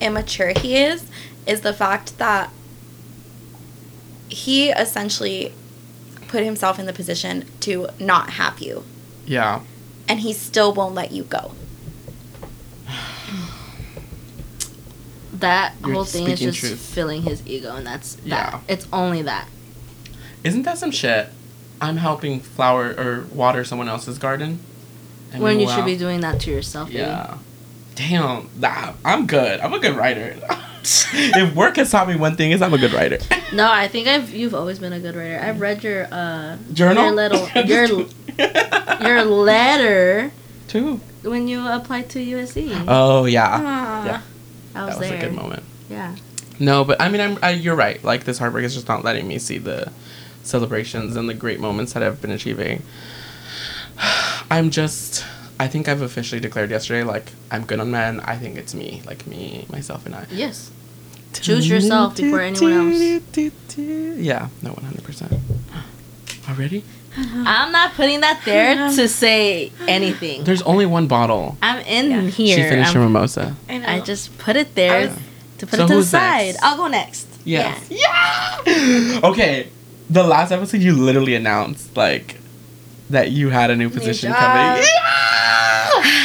immature 0.00 0.52
he 0.56 0.76
is 0.76 1.04
is 1.46 1.60
the 1.60 1.72
fact 1.72 2.18
that 2.18 2.50
he 4.28 4.70
essentially 4.70 5.52
put 6.28 6.42
himself 6.42 6.78
in 6.78 6.86
the 6.86 6.92
position 6.92 7.44
to 7.60 7.86
not 8.00 8.30
have 8.30 8.58
you 8.60 8.82
Yeah. 9.26 9.60
and 10.08 10.20
he 10.20 10.32
still 10.32 10.72
won't 10.72 10.94
let 10.94 11.12
you 11.12 11.24
go. 11.24 11.52
That 15.42 15.74
You're 15.84 15.92
whole 15.94 16.04
thing 16.04 16.28
is 16.28 16.40
just 16.40 16.58
truth. 16.58 16.78
filling 16.80 17.22
his 17.22 17.46
ego, 17.46 17.76
and 17.76 17.86
that's 17.86 18.14
that. 18.16 18.26
Yeah. 18.26 18.60
It's 18.68 18.88
only 18.92 19.22
that. 19.22 19.46
Isn't 20.42 20.62
that 20.62 20.78
some 20.78 20.90
shit? 20.90 21.28
I'm 21.80 21.98
helping 21.98 22.40
flower 22.40 22.94
or 22.96 23.26
water 23.32 23.64
someone 23.64 23.88
else's 23.88 24.18
garden. 24.18 24.58
I 25.34 25.38
when 25.38 25.60
you 25.60 25.68
should 25.68 25.84
be 25.84 25.96
doing 25.96 26.20
that 26.20 26.40
to 26.40 26.50
yourself. 26.50 26.88
baby. 26.88 27.00
Yeah. 27.00 27.38
Damn. 27.94 28.48
That, 28.60 28.94
I'm 29.04 29.26
good. 29.26 29.60
I'm 29.60 29.72
a 29.72 29.78
good 29.78 29.96
writer. 29.96 30.36
if 30.84 31.54
work 31.54 31.76
has 31.76 31.90
taught 31.90 32.08
me 32.08 32.16
one 32.16 32.36
thing, 32.36 32.50
is 32.52 32.62
I'm 32.62 32.74
a 32.74 32.78
good 32.78 32.92
writer. 32.92 33.18
No, 33.52 33.70
I 33.70 33.86
think 33.86 34.08
I've 34.08 34.32
you've 34.32 34.54
always 34.54 34.78
been 34.78 34.94
a 34.94 34.98
good 34.98 35.14
writer. 35.14 35.38
I've 35.38 35.60
read 35.60 35.84
your 35.84 36.08
uh 36.10 36.56
Journal. 36.72 37.04
your 37.04 37.12
little 37.12 37.46
your 37.66 37.84
your 39.02 39.24
letter 39.26 40.32
Too. 40.68 41.00
when 41.22 41.48
you 41.48 41.68
applied 41.68 42.08
to 42.10 42.18
USC. 42.18 42.84
Oh 42.88 43.26
yeah. 43.26 43.46
Aw. 43.46 44.04
Yeah. 44.06 44.22
I 44.74 44.84
was 44.86 44.94
that 44.94 45.00
was 45.00 45.08
there. 45.08 45.18
a 45.18 45.20
good 45.20 45.34
moment. 45.34 45.62
Yeah. 45.88 46.16
No, 46.58 46.84
but 46.84 47.00
I 47.00 47.08
mean, 47.08 47.20
I'm. 47.20 47.38
I, 47.42 47.50
you're 47.50 47.74
right. 47.74 48.02
Like 48.04 48.24
this 48.24 48.38
heartbreak 48.38 48.64
is 48.64 48.74
just 48.74 48.88
not 48.88 49.04
letting 49.04 49.26
me 49.26 49.38
see 49.38 49.58
the 49.58 49.92
celebrations 50.42 51.16
and 51.16 51.28
the 51.28 51.34
great 51.34 51.60
moments 51.60 51.92
that 51.92 52.02
I've 52.02 52.20
been 52.20 52.30
achieving. 52.30 52.82
I'm 54.50 54.70
just. 54.70 55.24
I 55.58 55.68
think 55.68 55.88
I've 55.88 56.02
officially 56.02 56.40
declared 56.40 56.70
yesterday. 56.70 57.04
Like 57.04 57.32
I'm 57.50 57.64
good 57.64 57.80
on 57.80 57.90
men. 57.90 58.20
I 58.20 58.36
think 58.36 58.56
it's 58.56 58.74
me. 58.74 59.02
Like 59.06 59.26
me, 59.26 59.66
myself, 59.70 60.06
and 60.06 60.14
I. 60.14 60.26
Yes. 60.30 60.70
Choose 61.32 61.68
yourself 61.68 62.16
before 62.16 62.40
anyone 62.40 62.72
else. 62.72 63.76
Yeah. 63.76 64.48
No, 64.60 64.70
one 64.72 64.84
hundred 64.84 65.04
percent. 65.04 65.32
Already? 66.48 66.84
I'm 67.16 67.72
not 67.72 67.94
putting 67.94 68.20
that 68.20 68.40
there 68.44 68.74
to 68.96 69.08
say 69.08 69.70
anything. 69.86 70.44
There's 70.44 70.62
only 70.62 70.86
one 70.86 71.06
bottle. 71.08 71.56
I'm 71.62 71.80
in 71.84 72.10
Yeah. 72.10 72.20
here. 72.30 72.56
She 72.56 72.62
finished 72.62 72.92
her 72.94 73.00
I'm- 73.00 73.12
mimosa. 73.12 73.54
I. 73.68 73.96
I 73.96 74.00
just 74.00 74.36
put 74.38 74.56
it 74.56 74.74
there 74.74 74.92
I 74.94 75.06
was- 75.06 75.16
to 75.58 75.66
put 75.66 75.76
So 75.78 75.84
it 75.84 75.88
to 75.88 75.96
the 75.96 76.04
side. 76.04 76.46
next? 76.54 76.62
I'll 76.64 76.76
go 76.76 76.86
next. 76.88 77.26
Yes. 77.44 77.78
Yeah. 77.90 79.20
Okay. 79.24 79.68
The 80.10 80.22
last 80.22 80.52
episode, 80.52 80.80
you 80.82 80.94
literally 80.94 81.34
announced 81.34 81.96
like 81.96 82.36
that 83.10 83.30
you 83.30 83.50
had 83.50 83.70
a 83.70 83.76
new 83.76 83.88
position 83.90 84.30
job. 84.32 84.38
coming. 84.40 84.84
Yeah. 84.84 86.02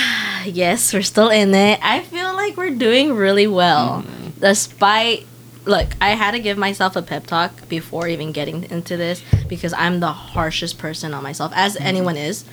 Yes, 0.48 0.94
we're 0.94 1.02
still 1.02 1.28
in 1.30 1.54
it. 1.54 1.78
I 1.84 2.02
feel 2.04 2.34
like 2.34 2.56
we're 2.56 2.76
doing 2.76 3.14
really 3.16 3.48
well. 3.48 4.04
Mm-hmm. 4.08 4.40
Despite 4.40 5.26
look, 5.68 5.88
I 6.02 6.12
had 6.12 6.32
to 6.32 6.40
give 6.40 6.58
myself 6.58 6.96
a 6.96 7.02
pep 7.02 7.28
talk 7.28 7.68
before 7.70 8.08
even 8.08 8.32
getting 8.32 8.64
into 8.72 8.98
this 8.98 9.22
because 9.48 9.74
I'm 9.74 10.00
the 10.00 10.14
harshest 10.14 10.78
person 10.78 11.14
on 11.14 11.22
myself 11.24 11.52
as 11.56 11.76
Mm-hmm. 11.76 11.86
anyone 11.88 12.18
is. 12.18 12.46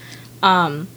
Um 0.42 0.88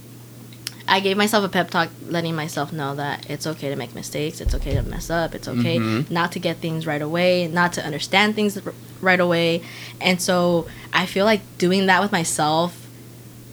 I 0.89 1.01
gave 1.01 1.17
myself 1.17 1.43
a 1.43 1.49
pep 1.49 1.69
talk 1.69 1.89
letting 2.07 2.33
myself 2.33 2.71
know 2.71 2.95
that 2.95 3.29
it's 3.29 3.45
okay 3.45 3.69
to 3.69 3.75
make 3.75 3.93
mistakes, 3.93 4.39
it's 4.39 4.55
okay 4.55 4.73
to 4.73 4.81
mess 4.83 5.09
up, 5.09 5.35
it's 5.35 5.47
okay 5.47 5.79
Mhm. 5.79 6.09
not 6.09 6.31
to 6.31 6.39
get 6.39 6.57
things 6.57 6.87
right 6.87 7.01
away, 7.01 7.47
not 7.47 7.73
to 7.73 7.85
understand 7.85 8.35
things 8.35 8.57
r- 8.65 8.73
right 9.01 9.19
away. 9.19 9.61
And 9.99 10.21
so 10.21 10.65
I 10.93 11.05
feel 11.05 11.25
like 11.25 11.41
doing 11.57 11.87
that 11.87 12.01
with 12.01 12.11
myself 12.13 12.87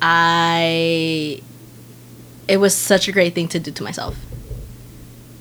I 0.00 1.40
it 2.46 2.58
was 2.58 2.74
such 2.74 3.08
a 3.08 3.12
great 3.12 3.34
thing 3.34 3.48
to 3.48 3.58
do 3.58 3.70
to 3.72 3.82
myself 3.82 4.16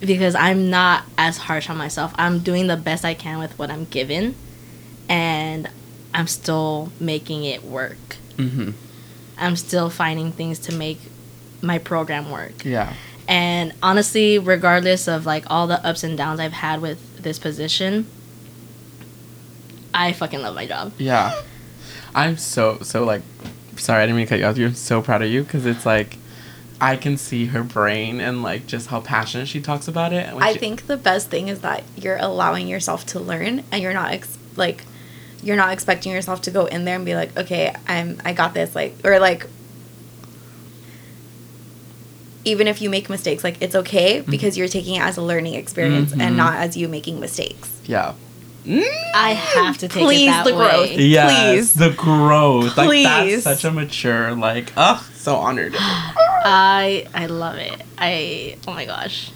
because 0.05 0.35
I'm 0.35 0.69
not 0.69 1.05
as 1.17 1.37
harsh 1.37 1.69
on 1.69 1.77
myself. 1.77 2.13
I'm 2.15 2.39
doing 2.39 2.67
the 2.67 2.77
best 2.77 3.05
I 3.05 3.13
can 3.13 3.39
with 3.39 3.57
what 3.57 3.69
I'm 3.69 3.85
given 3.85 4.35
and 5.09 5.69
I'm 6.13 6.27
still 6.27 6.91
making 6.99 7.45
it 7.45 7.63
work. 7.63 8.17
Mm-hmm. 8.37 8.71
I'm 9.37 9.55
still 9.55 9.89
finding 9.89 10.31
things 10.31 10.59
to 10.59 10.73
make 10.73 10.99
my 11.61 11.79
program 11.79 12.29
work. 12.29 12.65
Yeah. 12.65 12.93
And 13.27 13.73
honestly, 13.81 14.37
regardless 14.37 15.07
of 15.07 15.25
like 15.25 15.45
all 15.49 15.67
the 15.67 15.83
ups 15.85 16.03
and 16.03 16.17
downs 16.17 16.39
I've 16.39 16.53
had 16.53 16.81
with 16.81 17.23
this 17.23 17.39
position, 17.39 18.07
I 19.93 20.13
fucking 20.13 20.41
love 20.41 20.55
my 20.55 20.67
job. 20.67 20.93
Yeah. 20.97 21.41
I'm 22.15 22.37
so 22.37 22.79
so 22.81 23.03
like 23.03 23.21
sorry 23.77 24.03
I 24.03 24.05
didn't 24.05 24.17
mean 24.17 24.27
to 24.27 24.29
cut 24.29 24.39
you 24.39 24.45
off. 24.45 24.57
You're 24.57 24.73
so 24.73 25.01
proud 25.01 25.21
of 25.21 25.29
you 25.29 25.43
because 25.43 25.65
it's 25.65 25.85
like 25.85 26.17
I 26.83 26.97
can 26.97 27.17
see 27.17 27.45
her 27.47 27.63
brain 27.63 28.19
and 28.19 28.43
like 28.43 28.67
just 28.67 28.87
how 28.87 28.99
passionate 28.99 29.47
she 29.47 29.61
talks 29.61 29.87
about 29.87 30.11
it. 30.13 30.29
I 30.33 30.53
she- 30.53 30.59
think 30.59 30.87
the 30.87 30.97
best 30.97 31.29
thing 31.29 31.47
is 31.47 31.61
that 31.61 31.83
you're 31.95 32.17
allowing 32.17 32.67
yourself 32.67 33.05
to 33.07 33.19
learn 33.19 33.63
and 33.71 33.81
you're 33.81 33.93
not 33.93 34.11
ex- 34.11 34.37
like 34.55 34.83
you're 35.41 35.55
not 35.57 35.71
expecting 35.73 36.11
yourself 36.11 36.41
to 36.43 36.51
go 36.51 36.65
in 36.67 36.85
there 36.85 36.95
and 36.95 37.05
be 37.05 37.15
like, 37.15 37.35
"Okay, 37.37 37.73
I'm 37.87 38.19
I 38.25 38.33
got 38.33 38.53
this." 38.53 38.73
Like 38.75 38.95
or 39.03 39.19
like 39.19 39.47
even 42.45 42.67
if 42.67 42.81
you 42.81 42.89
make 42.89 43.09
mistakes, 43.09 43.43
like 43.43 43.61
it's 43.61 43.75
okay 43.75 44.19
Mm-hmm. 44.19 44.31
because 44.31 44.57
you're 44.57 44.67
taking 44.67 44.95
it 44.95 45.01
as 45.01 45.17
a 45.17 45.21
learning 45.21 45.53
experience 45.55 46.11
Mhm. 46.13 46.21
and 46.21 46.37
not 46.37 46.55
as 46.55 46.75
you 46.75 46.87
making 46.89 47.19
mistakes. 47.19 47.69
yeah. 47.85 48.13
I 48.65 49.31
have 49.33 49.77
to 49.79 49.87
take 49.87 50.03
Please, 50.03 50.27
it 50.27 50.31
that 50.31 50.45
the 50.45 50.55
way. 50.55 50.69
growth. 50.69 50.91
Yes, 50.91 51.51
Please. 51.51 51.73
the 51.73 51.89
growth. 51.91 52.77
Like 52.77 52.87
Please. 52.87 53.43
that's 53.43 53.61
such 53.61 53.69
a 53.69 53.73
mature 53.73 54.35
like. 54.35 54.71
Ugh, 54.77 55.03
so 55.15 55.35
honored. 55.35 55.75
I 55.79 57.07
I 57.13 57.25
love 57.27 57.57
it. 57.57 57.81
I 57.97 58.57
oh 58.67 58.73
my 58.73 58.85
gosh. 58.85 59.31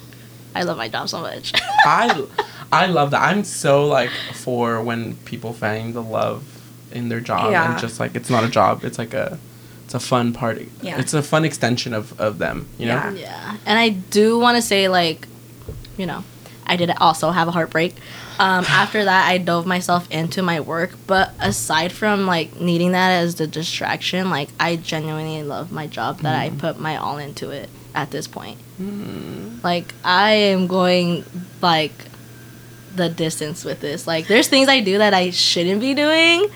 I 0.54 0.62
love 0.62 0.76
my 0.78 0.88
job 0.88 1.08
so 1.08 1.20
much. 1.20 1.52
I 1.84 2.24
I 2.72 2.86
love 2.86 3.10
that. 3.12 3.22
I'm 3.22 3.44
so 3.44 3.86
like 3.86 4.10
for 4.34 4.82
when 4.82 5.16
people 5.18 5.52
find 5.52 5.94
the 5.94 6.02
love 6.02 6.44
in 6.92 7.08
their 7.08 7.20
job 7.20 7.50
Yeah. 7.52 7.70
and 7.72 7.78
just 7.80 8.00
like 8.00 8.14
it's 8.14 8.30
not 8.30 8.44
a 8.44 8.48
job. 8.48 8.84
It's 8.84 8.98
like 8.98 9.14
a 9.14 9.38
it's 9.84 9.94
a 9.94 10.00
fun 10.00 10.32
party. 10.32 10.70
Yeah. 10.82 10.98
It's 10.98 11.14
a 11.14 11.22
fun 11.22 11.44
extension 11.44 11.92
of 11.94 12.18
of 12.20 12.38
them. 12.38 12.66
You 12.78 12.86
know. 12.86 12.94
Yeah. 12.94 13.10
Yeah. 13.12 13.56
And 13.66 13.78
I 13.78 13.90
do 13.90 14.38
want 14.38 14.56
to 14.56 14.62
say, 14.62 14.88
like, 14.88 15.26
you 15.96 16.06
know, 16.06 16.24
I 16.66 16.76
did 16.76 16.90
also 16.98 17.30
have 17.30 17.48
a 17.48 17.52
heartbreak. 17.52 17.94
Um, 18.38 18.64
after 18.68 19.04
that, 19.04 19.28
I 19.28 19.38
dove 19.38 19.66
myself 19.66 20.08
into 20.10 20.42
my 20.42 20.60
work. 20.60 20.90
But 21.06 21.32
aside 21.40 21.92
from 21.92 22.26
like 22.26 22.60
needing 22.60 22.92
that 22.92 23.22
as 23.22 23.34
the 23.36 23.46
distraction, 23.46 24.30
like 24.30 24.48
I 24.60 24.76
genuinely 24.76 25.42
love 25.42 25.72
my 25.72 25.86
job 25.86 26.20
that 26.20 26.34
I 26.38 26.50
put 26.50 26.78
my 26.78 26.96
all 26.96 27.18
into 27.18 27.50
it 27.50 27.68
at 27.94 28.10
this 28.10 28.28
point. 28.28 28.58
Like 29.64 29.94
I 30.04 30.32
am 30.32 30.66
going 30.68 31.24
like 31.60 31.92
the 32.94 33.08
distance 33.08 33.64
with 33.64 33.80
this. 33.80 34.06
Like 34.06 34.26
there's 34.28 34.48
things 34.48 34.68
I 34.68 34.80
do 34.80 34.98
that 34.98 35.14
I 35.14 35.30
shouldn't 35.30 35.80
be 35.80 35.94
doing, 35.94 36.46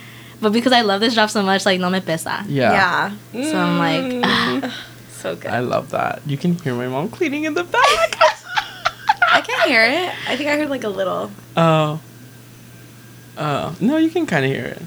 but 0.40 0.52
because 0.52 0.72
I 0.72 0.82
love 0.82 1.00
this 1.00 1.14
job 1.14 1.30
so 1.30 1.42
much, 1.42 1.66
like 1.66 1.80
no 1.80 1.90
me 1.90 2.00
pesa. 2.00 2.44
Yeah. 2.48 3.14
Yeah. 3.32 3.50
So 3.50 3.58
I'm 3.58 3.78
like, 3.78 4.22
ah, 4.24 4.84
So 5.10 5.36
good. 5.36 5.52
I 5.52 5.60
love 5.60 5.90
that. 5.90 6.20
You 6.26 6.36
can 6.36 6.54
hear 6.58 6.74
my 6.74 6.88
mom 6.88 7.08
cleaning 7.08 7.44
in 7.44 7.54
the 7.54 7.62
back. 7.62 8.11
Can 9.62 9.68
hear 9.70 9.84
it. 9.84 10.12
I 10.28 10.36
think 10.36 10.48
I 10.50 10.56
heard 10.56 10.70
like 10.70 10.84
a 10.84 10.88
little. 10.88 11.30
oh. 11.56 12.00
Oh. 13.38 13.74
No, 13.80 13.96
you 13.96 14.10
can 14.10 14.26
kind 14.26 14.44
of 14.44 14.50
hear 14.50 14.64
it. 14.66 14.82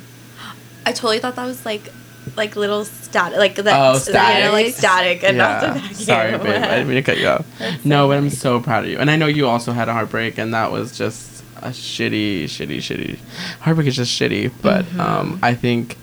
I 0.86 0.92
totally 0.92 1.20
thought 1.20 1.36
that 1.36 1.46
was 1.46 1.66
like, 1.66 1.92
like 2.36 2.56
little 2.56 2.86
static, 2.86 3.38
like 3.40 3.56
that. 3.56 3.68
Oh, 3.68 3.88
You 3.88 3.94
know, 3.94 4.00
static. 4.00 4.52
like 4.52 4.74
static, 4.76 5.24
and 5.24 5.38
not 5.38 5.62
the 5.62 5.68
vacuum. 5.80 5.94
Sorry, 5.96 6.32
babe. 6.38 6.46
I 6.64 6.76
didn't 6.76 6.88
mean 6.88 6.96
to 6.98 7.02
cut 7.02 7.18
you 7.18 7.28
off. 7.28 7.46
no, 7.86 8.08
but 8.08 8.18
I'm 8.18 8.30
so 8.30 8.60
proud 8.60 8.84
of 8.86 8.90
you. 8.92 9.00
And 9.00 9.10
I 9.10 9.16
know 9.16 9.26
you 9.26 9.48
also 9.48 9.72
had 9.72 9.90
a 9.90 9.94
heartbreak, 9.94 10.38
and 10.38 10.54
that 10.54 10.72
was 10.72 10.96
just 10.96 11.44
a 11.58 11.70
shitty, 11.70 12.44
shitty, 12.46 12.78
shitty. 12.78 13.18
Heartbreak 13.62 13.88
is 13.88 13.96
just 13.96 14.20
shitty. 14.20 14.52
But 14.62 14.86
Mm-hmm. 14.86 15.00
um, 15.02 15.40
I 15.42 15.56
think 15.56 15.98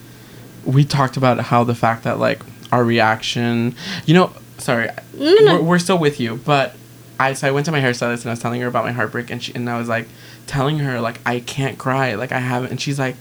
we 0.65 0.85
talked 0.85 1.17
about 1.17 1.39
how 1.39 1.63
the 1.63 1.75
fact 1.77 2.03
that, 2.05 2.19
like, 2.19 2.41
our 2.73 2.83
reaction, 2.85 3.75
you 4.07 4.15
know, 4.15 4.33
sorry, 4.59 4.89
No, 5.15 5.33
no. 5.35 5.55
We're, 5.57 5.63
we're 5.63 5.79
still 5.79 5.99
with 5.99 6.19
you, 6.19 6.41
but 6.45 6.75
I, 7.23 7.33
so 7.35 7.49
I 7.49 7.51
went 7.51 7.67
to 7.67 7.73
my 7.73 7.81
hairstylist 7.81 8.23
and 8.23 8.27
I 8.27 8.31
was 8.33 8.41
telling 8.41 8.61
her 8.61 8.67
about 8.67 8.85
my 8.85 8.93
heartbreak, 8.93 9.31
and 9.31 9.43
she, 9.43 9.55
and 9.55 9.69
I 9.69 9.79
was 9.79 9.89
like, 9.89 10.09
telling 10.47 10.79
her, 10.81 11.01
like, 11.01 11.21
I 11.25 11.41
can't 11.41 11.79
cry. 11.79 12.15
Like, 12.15 12.33
I 12.33 12.41
haven't. 12.41 12.71
And 12.71 12.81
she's 12.81 12.99
like, 12.99 13.17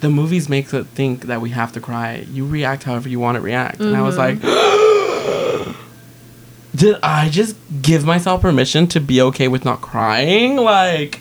the 0.00 0.08
movies 0.08 0.48
make 0.48 0.72
it 0.72 0.86
think 0.86 1.22
that 1.26 1.40
we 1.40 1.50
have 1.50 1.72
to 1.72 1.80
cry. 1.80 2.26
You 2.30 2.46
react 2.46 2.84
however 2.84 3.08
you 3.08 3.20
want 3.20 3.36
to 3.36 3.42
react. 3.42 3.80
And 3.80 3.96
I 3.96 4.02
was 4.02 4.16
like, 4.16 4.40
did 6.74 6.96
I 7.02 7.28
just 7.30 7.56
give 7.82 8.04
myself 8.04 8.42
permission 8.42 8.86
to 8.88 9.00
be 9.00 9.20
okay 9.22 9.48
with 9.48 9.64
not 9.64 9.80
crying? 9.82 10.56
Like 10.56 11.20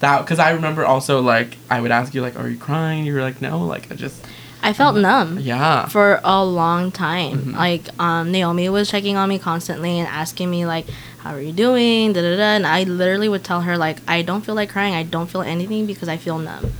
that 0.00 0.20
because 0.22 0.38
I 0.38 0.50
remember 0.50 0.84
also 0.84 1.20
like 1.20 1.56
I 1.70 1.80
would 1.80 1.90
ask 1.90 2.14
you 2.14 2.22
like, 2.22 2.38
are 2.38 2.48
you 2.48 2.58
crying? 2.58 3.04
You 3.04 3.14
were 3.14 3.22
like, 3.22 3.40
no. 3.40 3.64
Like 3.64 3.90
I 3.92 3.94
just 3.94 4.24
I 4.62 4.72
felt 4.72 4.96
numb. 4.96 5.38
yeah. 5.38 5.86
for 5.86 6.20
a 6.24 6.44
long 6.44 6.90
time. 6.90 7.38
Mhm. 7.38 7.54
Like 7.54 7.88
um, 8.00 8.32
Naomi 8.32 8.68
was 8.68 8.90
checking 8.90 9.16
on 9.16 9.28
me 9.28 9.38
constantly 9.38 9.98
and 10.00 10.08
asking 10.08 10.50
me 10.50 10.66
like, 10.66 10.86
"How 11.28 11.34
are 11.34 11.40
you 11.40 11.52
doing?" 11.52 12.12
Da 12.14 12.22
da 12.22 12.36
da. 12.36 12.42
And 12.56 12.66
I 12.66 12.84
literally 12.84 13.28
would 13.28 13.44
tell 13.44 13.60
her 13.62 13.76
like, 13.76 13.98
"I 14.08 14.22
don't 14.22 14.44
feel 14.44 14.54
like 14.54 14.70
crying. 14.70 14.94
I 14.94 15.02
don't 15.02 15.28
feel 15.28 15.42
anything 15.42 15.86
because 15.86 16.08
I 16.08 16.16
feel 16.16 16.38
numb." 16.38 16.72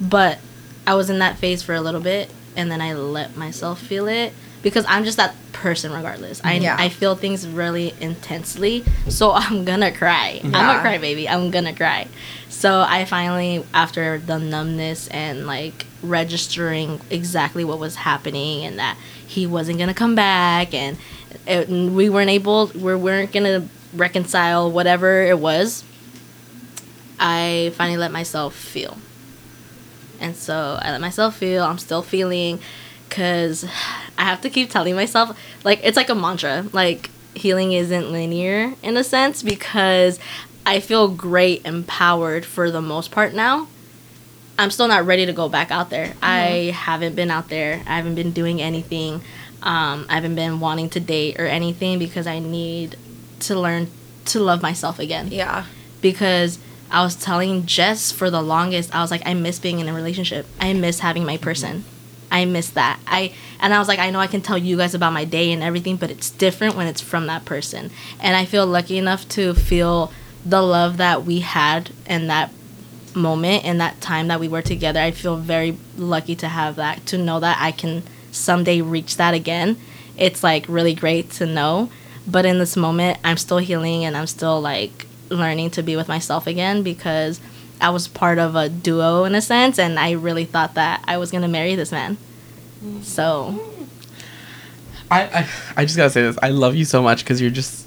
But 0.00 0.38
I 0.86 0.94
was 0.94 1.10
in 1.10 1.18
that 1.20 1.38
phase 1.38 1.62
for 1.62 1.74
a 1.74 1.80
little 1.80 2.00
bit, 2.00 2.30
and 2.56 2.70
then 2.70 2.80
I 2.80 2.94
let 2.94 3.36
myself 3.36 3.80
feel 3.80 4.06
it 4.08 4.32
because 4.62 4.84
I'm 4.88 5.04
just 5.04 5.16
that 5.18 5.34
person 5.52 5.92
regardless. 5.92 6.40
I 6.44 6.54
Yeah. 6.54 6.76
I 6.78 6.88
feel 6.88 7.14
things 7.14 7.46
really 7.46 7.94
intensely, 8.00 8.84
so 9.08 9.32
I'm 9.42 9.64
gonna 9.64 9.92
cry. 9.92 10.40
I'm 10.42 10.52
Yeah. 10.52 10.78
a 10.78 10.80
cry 10.80 10.98
baby. 10.98 11.28
I'm 11.28 11.50
gonna 11.50 11.74
cry. 11.74 12.06
So 12.48 12.80
I 12.80 13.04
finally, 13.04 13.64
after 13.74 14.18
the 14.24 14.38
numbness 14.38 15.08
and 15.08 15.46
like 15.46 15.86
registering 16.02 17.00
exactly 17.10 17.64
what 17.64 17.78
was 17.78 17.96
happening 17.96 18.64
and 18.64 18.78
that 18.78 18.96
he 19.26 19.46
wasn't 19.46 19.78
gonna 19.78 19.94
come 19.94 20.14
back 20.14 20.72
and 20.74 20.96
it, 21.46 21.68
we 21.68 22.08
weren't 22.08 22.30
able, 22.30 22.70
we 22.74 22.94
weren't 22.94 23.32
gonna 23.32 23.68
reconcile 23.94 24.70
whatever 24.70 25.22
it 25.22 25.38
was. 25.38 25.84
I 27.18 27.72
finally 27.76 27.98
let 27.98 28.12
myself 28.12 28.54
feel. 28.54 28.98
And 30.20 30.36
so 30.36 30.78
I 30.80 30.90
let 30.90 31.00
myself 31.00 31.36
feel. 31.36 31.64
I'm 31.64 31.78
still 31.78 32.02
feeling 32.02 32.60
because 33.08 33.64
I 34.18 34.24
have 34.24 34.40
to 34.42 34.50
keep 34.50 34.70
telling 34.70 34.94
myself, 34.94 35.38
like, 35.64 35.80
it's 35.82 35.96
like 35.96 36.08
a 36.08 36.14
mantra. 36.14 36.66
Like, 36.72 37.10
healing 37.34 37.72
isn't 37.72 38.12
linear 38.12 38.74
in 38.82 38.96
a 38.96 39.04
sense 39.04 39.42
because 39.42 40.18
I 40.66 40.80
feel 40.80 41.08
great, 41.08 41.64
empowered 41.66 42.44
for 42.46 42.70
the 42.70 42.80
most 42.80 43.10
part 43.10 43.34
now. 43.34 43.68
I'm 44.58 44.70
still 44.70 44.88
not 44.88 45.04
ready 45.04 45.26
to 45.26 45.32
go 45.32 45.48
back 45.48 45.70
out 45.70 45.90
there. 45.90 46.14
I 46.22 46.72
haven't 46.74 47.16
been 47.16 47.30
out 47.30 47.48
there. 47.48 47.82
I 47.86 47.96
haven't 47.96 48.14
been 48.14 48.30
doing 48.30 48.62
anything. 48.62 49.14
Um, 49.62 50.06
I 50.08 50.14
haven't 50.14 50.36
been 50.36 50.60
wanting 50.60 50.90
to 50.90 51.00
date 51.00 51.40
or 51.40 51.46
anything 51.46 51.98
because 51.98 52.26
I 52.26 52.38
need 52.38 52.96
to 53.40 53.58
learn 53.58 53.88
to 54.26 54.40
love 54.40 54.62
myself 54.62 54.98
again 54.98 55.28
Yeah. 55.30 55.64
because 56.00 56.58
I 56.90 57.02
was 57.02 57.14
telling 57.16 57.66
Jess 57.66 58.12
for 58.12 58.30
the 58.30 58.40
longest, 58.42 58.94
I 58.94 59.00
was 59.02 59.10
like, 59.10 59.22
I 59.26 59.34
miss 59.34 59.58
being 59.58 59.80
in 59.80 59.88
a 59.88 59.92
relationship. 59.94 60.46
I 60.60 60.72
miss 60.74 61.00
having 61.00 61.24
my 61.24 61.36
person. 61.36 61.84
I 62.30 62.44
miss 62.44 62.70
that. 62.70 63.00
I 63.06 63.32
and 63.60 63.72
I 63.74 63.78
was 63.78 63.88
like, 63.88 63.98
I 63.98 64.10
know 64.10 64.18
I 64.20 64.26
can 64.26 64.40
tell 64.40 64.58
you 64.58 64.76
guys 64.76 64.94
about 64.94 65.12
my 65.12 65.24
day 65.24 65.52
and 65.52 65.62
everything, 65.62 65.96
but 65.96 66.10
it's 66.10 66.30
different 66.30 66.74
when 66.76 66.86
it's 66.86 67.00
from 67.00 67.26
that 67.26 67.44
person. 67.44 67.90
And 68.20 68.36
I 68.36 68.44
feel 68.44 68.66
lucky 68.66 68.96
enough 68.98 69.28
to 69.30 69.54
feel 69.54 70.12
the 70.44 70.60
love 70.62 70.96
that 70.98 71.24
we 71.24 71.40
had 71.40 71.90
in 72.06 72.26
that 72.28 72.50
moment 73.14 73.64
and 73.64 73.80
that 73.80 74.00
time 74.00 74.28
that 74.28 74.40
we 74.40 74.48
were 74.48 74.62
together. 74.62 75.00
I 75.00 75.10
feel 75.10 75.36
very 75.36 75.76
lucky 75.96 76.34
to 76.36 76.48
have 76.48 76.76
that, 76.76 77.06
to 77.06 77.18
know 77.18 77.40
that 77.40 77.58
I 77.60 77.70
can 77.72 78.02
someday 78.30 78.80
reach 78.80 79.16
that 79.16 79.34
again. 79.34 79.76
It's 80.16 80.42
like 80.42 80.66
really 80.68 80.94
great 80.94 81.30
to 81.32 81.46
know. 81.46 81.90
But 82.26 82.46
in 82.46 82.58
this 82.58 82.76
moment, 82.76 83.18
I'm 83.24 83.36
still 83.36 83.58
healing 83.58 84.04
and 84.04 84.16
I'm 84.16 84.26
still 84.26 84.60
like 84.60 85.06
learning 85.28 85.70
to 85.70 85.82
be 85.82 85.96
with 85.96 86.08
myself 86.08 86.46
again 86.46 86.82
because 86.82 87.40
I 87.80 87.90
was 87.90 88.08
part 88.08 88.38
of 88.38 88.54
a 88.54 88.68
duo 88.68 89.24
in 89.24 89.34
a 89.34 89.42
sense 89.42 89.78
and 89.78 89.98
I 89.98 90.12
really 90.12 90.44
thought 90.44 90.74
that 90.74 91.04
I 91.06 91.18
was 91.18 91.30
going 91.30 91.42
to 91.42 91.48
marry 91.48 91.74
this 91.74 91.92
man. 91.92 92.16
So, 93.02 93.58
I, 95.10 95.22
I 95.22 95.48
I 95.76 95.84
just 95.84 95.96
gotta 95.96 96.10
say 96.10 96.22
this. 96.22 96.38
I 96.42 96.50
love 96.50 96.74
you 96.74 96.84
so 96.84 97.02
much 97.02 97.24
because 97.24 97.40
you're 97.40 97.50
just 97.50 97.86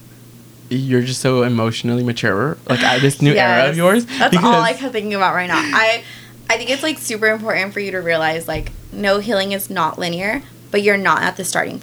you're 0.70 1.02
just 1.02 1.22
so 1.22 1.44
emotionally 1.44 2.04
mature. 2.04 2.58
Like 2.68 2.80
I, 2.82 3.00
this 3.00 3.22
new 3.22 3.34
era 3.34 3.70
of 3.70 3.78
yours. 3.78 4.06
That's 4.06 4.32
because, 4.32 4.46
all 4.46 4.62
I 4.62 4.74
kept 4.74 4.94
thinking 4.94 5.14
about 5.14 5.36
right 5.36 5.48
now. 5.48 5.60
I 5.60 6.04
I 6.50 6.58
think 6.58 6.70
it's 6.70 6.84
like 6.84 6.98
super 6.98 7.28
important 7.28 7.74
for 7.74 7.80
you 7.80 7.92
to 7.92 8.00
realize 8.00 8.48
like 8.48 8.72
no 8.92 9.20
healing 9.20 9.52
is 9.52 9.70
not 9.70 10.00
linear, 10.00 10.42
but 10.72 10.82
you're 10.82 10.98
not 10.98 11.22
at 11.22 11.38
the 11.38 11.44
starting. 11.44 11.82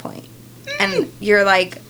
And 0.79 0.93
mm. 0.93 1.09
you're 1.19 1.45
like 1.45 1.81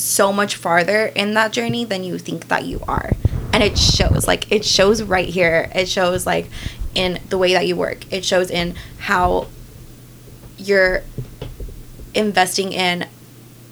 so 0.00 0.32
much 0.32 0.56
farther 0.56 1.06
in 1.06 1.34
that 1.34 1.52
journey 1.52 1.84
than 1.84 2.02
you 2.02 2.18
think 2.18 2.48
that 2.48 2.64
you 2.64 2.82
are. 2.88 3.12
And 3.52 3.62
it 3.62 3.78
shows 3.78 4.26
like 4.26 4.50
it 4.50 4.64
shows 4.64 5.02
right 5.02 5.28
here. 5.28 5.70
It 5.74 5.88
shows 5.88 6.26
like 6.26 6.48
in 6.94 7.20
the 7.28 7.38
way 7.38 7.52
that 7.52 7.66
you 7.66 7.76
work. 7.76 8.10
It 8.12 8.24
shows 8.24 8.50
in 8.50 8.74
how 8.98 9.48
you're 10.56 11.02
investing 12.14 12.72
in 12.72 13.06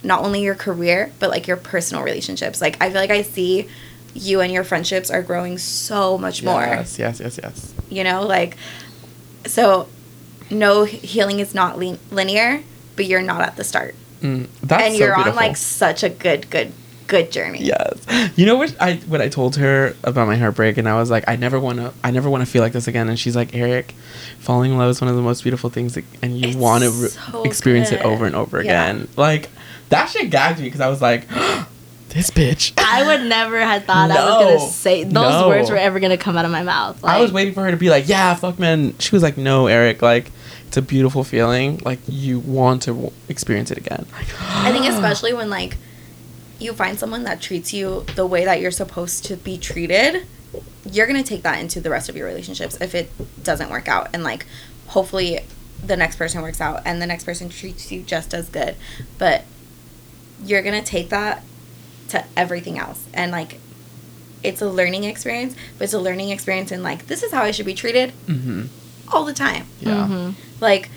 not 0.03 0.23
only 0.23 0.43
your 0.43 0.55
career 0.55 1.13
but 1.19 1.31
like 1.31 1.47
your 1.47 1.57
personal 1.57 2.05
relationships. 2.05 2.61
Like 2.61 2.77
I 2.83 2.91
feel 2.91 3.01
like 3.01 3.11
I 3.11 3.23
see 3.23 3.69
you 4.15 4.41
and 4.41 4.53
your 4.53 4.65
friendships 4.65 5.11
are 5.11 5.23
growing 5.23 5.59
so 5.59 6.19
much 6.19 6.43
more. 6.43 6.63
Yes, 6.63 6.99
yes, 6.99 7.21
yes, 7.21 7.39
yes. 7.43 7.75
You 7.89 8.05
know, 8.05 8.23
like 8.23 8.57
so 9.47 9.89
no 10.51 10.85
healing 10.85 11.41
is 11.41 11.55
not 11.55 11.79
lin- 11.79 11.99
linear, 12.11 12.63
but 12.97 13.07
you're 13.07 13.23
not 13.23 13.43
at 13.43 13.57
the 13.57 13.65
start. 13.65 13.95
Mm, 14.21 14.49
that's 14.63 14.83
and 14.83 14.97
you're 14.97 15.15
on 15.15 15.35
like 15.35 15.57
such 15.57 16.03
a 16.03 16.09
good 16.09 16.49
good 16.51 16.73
good 17.07 17.33
journey. 17.33 17.63
Yes. 17.63 18.05
You 18.37 18.45
know 18.47 18.57
what 18.57 18.77
I 18.81 18.95
what 19.07 19.21
I 19.23 19.29
told 19.29 19.57
her 19.57 19.97
about 20.05 20.27
my 20.27 20.37
heartbreak 20.37 20.77
and 20.77 20.89
I 20.89 20.97
was 20.99 21.11
like 21.11 21.25
I 21.27 21.37
never 21.37 21.59
want 21.59 21.79
to 21.79 21.93
I 22.05 22.11
never 22.11 22.29
want 22.29 22.43
to 22.45 22.47
feel 22.51 22.63
like 22.63 22.73
this 22.73 22.87
again 22.87 23.09
and 23.09 23.19
she's 23.19 23.35
like 23.37 23.55
Eric 23.55 23.95
falling 24.41 24.73
in 24.73 24.79
love 24.79 24.91
is 24.91 25.01
one 25.01 25.09
of 25.09 25.17
the 25.17 25.23
most 25.23 25.43
beautiful 25.43 25.71
things 25.71 25.95
that, 25.95 26.05
and 26.23 26.37
you 26.39 26.59
want 26.59 26.85
to 26.85 26.91
re- 26.91 27.09
so 27.09 27.43
experience 27.45 27.93
it 27.93 28.03
over 28.03 28.27
and 28.27 28.37
over 28.37 28.59
Yeah. 28.63 28.63
again. 28.91 29.09
Like 29.17 29.49
that 29.89 30.07
shit 30.11 30.31
gagged 30.31 30.59
me 30.59 30.67
because 30.67 30.81
I 30.83 30.89
was 30.89 31.01
like 31.01 31.27
this 32.11 32.31
bitch. 32.31 32.73
I 32.79 33.05
would 33.07 33.27
never 33.29 33.59
have 33.61 33.85
thought 33.87 34.11
I 34.11 34.15
was 34.25 34.45
going 34.45 34.59
to 34.59 34.75
say 34.75 35.05
those 35.05 35.13
No. 35.15 35.49
words 35.49 35.71
were 35.71 35.77
ever 35.77 36.01
going 36.01 36.11
to 36.11 36.17
come 36.17 36.37
out 36.37 36.45
of 36.45 36.51
my 36.51 36.63
mouth. 36.63 37.03
I 37.05 37.21
was 37.21 37.33
waiting 37.33 37.55
for 37.55 37.63
her 37.65 37.71
to 37.71 37.77
be 37.77 37.89
like, 37.91 38.09
"Yeah, 38.09 38.35
fuck 38.35 38.59
man." 38.59 38.99
She 38.99 39.15
was 39.15 39.23
like, 39.23 39.37
"No, 39.37 39.67
Eric, 39.67 40.01
like 40.03 40.31
it's 40.69 40.77
a 40.77 40.83
beautiful 40.83 41.25
feeling. 41.25 41.79
Like 41.85 41.99
you 42.07 42.39
want 42.41 42.83
to 42.83 42.91
w- 42.93 43.13
experience 43.29 43.71
it 43.71 43.79
again." 43.79 44.07
I 44.13 44.71
think 44.73 44.87
especially 44.87 45.33
when 45.33 45.51
like 45.51 45.77
you 46.59 46.73
find 46.73 46.99
someone 46.99 47.25
that 47.25 47.41
treats 47.41 47.73
you 47.73 48.05
the 48.15 48.27
way 48.27 48.45
that 48.45 48.61
you're 48.61 48.71
supposed 48.71 49.25
to 49.27 49.37
be 49.37 49.57
treated, 49.57 50.27
you're 50.91 51.07
going 51.07 51.23
to 51.23 51.29
take 51.29 51.43
that 51.43 51.59
into 51.61 51.81
the 51.81 51.89
rest 51.91 52.09
of 52.09 52.17
your 52.17 52.27
relationships 52.27 52.77
if 52.81 52.95
it 52.95 53.11
doesn't 53.45 53.71
work 53.71 53.87
out 53.89 54.09
and 54.13 54.25
like 54.25 54.45
hopefully 54.89 55.41
the 55.85 55.97
next 55.97 56.17
person 56.17 56.43
works 56.43 56.61
out 56.61 56.83
and 56.85 57.01
the 57.01 57.07
next 57.07 57.25
person 57.25 57.49
treats 57.49 57.93
you 57.93 58.03
just 58.03 58.35
as 58.35 58.49
good. 58.49 58.75
But 59.19 59.45
you're 60.45 60.63
going 60.63 60.83
to 60.83 60.89
take 60.89 61.09
that 61.11 61.45
to 62.09 62.25
everything 62.37 62.79
else 62.79 63.07
and 63.15 63.31
like 63.33 63.61
it's 64.43 64.61
a 64.63 64.69
learning 64.69 65.05
experience, 65.05 65.55
but 65.77 65.85
it's 65.85 65.95
a 65.95 66.01
learning 66.01 66.31
experience 66.31 66.73
in 66.73 66.83
like 66.83 67.07
this 67.07 67.23
is 67.23 67.33
how 67.33 67.43
I 67.43 67.53
should 67.53 67.67
be 67.67 67.75
treated 67.75 68.13
Mm-hmm. 68.27 68.67
All 69.13 69.25
the 69.25 69.35
time. 69.35 69.67
Yeah. 69.81 70.07
mhm. 70.09 70.35
Like 70.61 70.91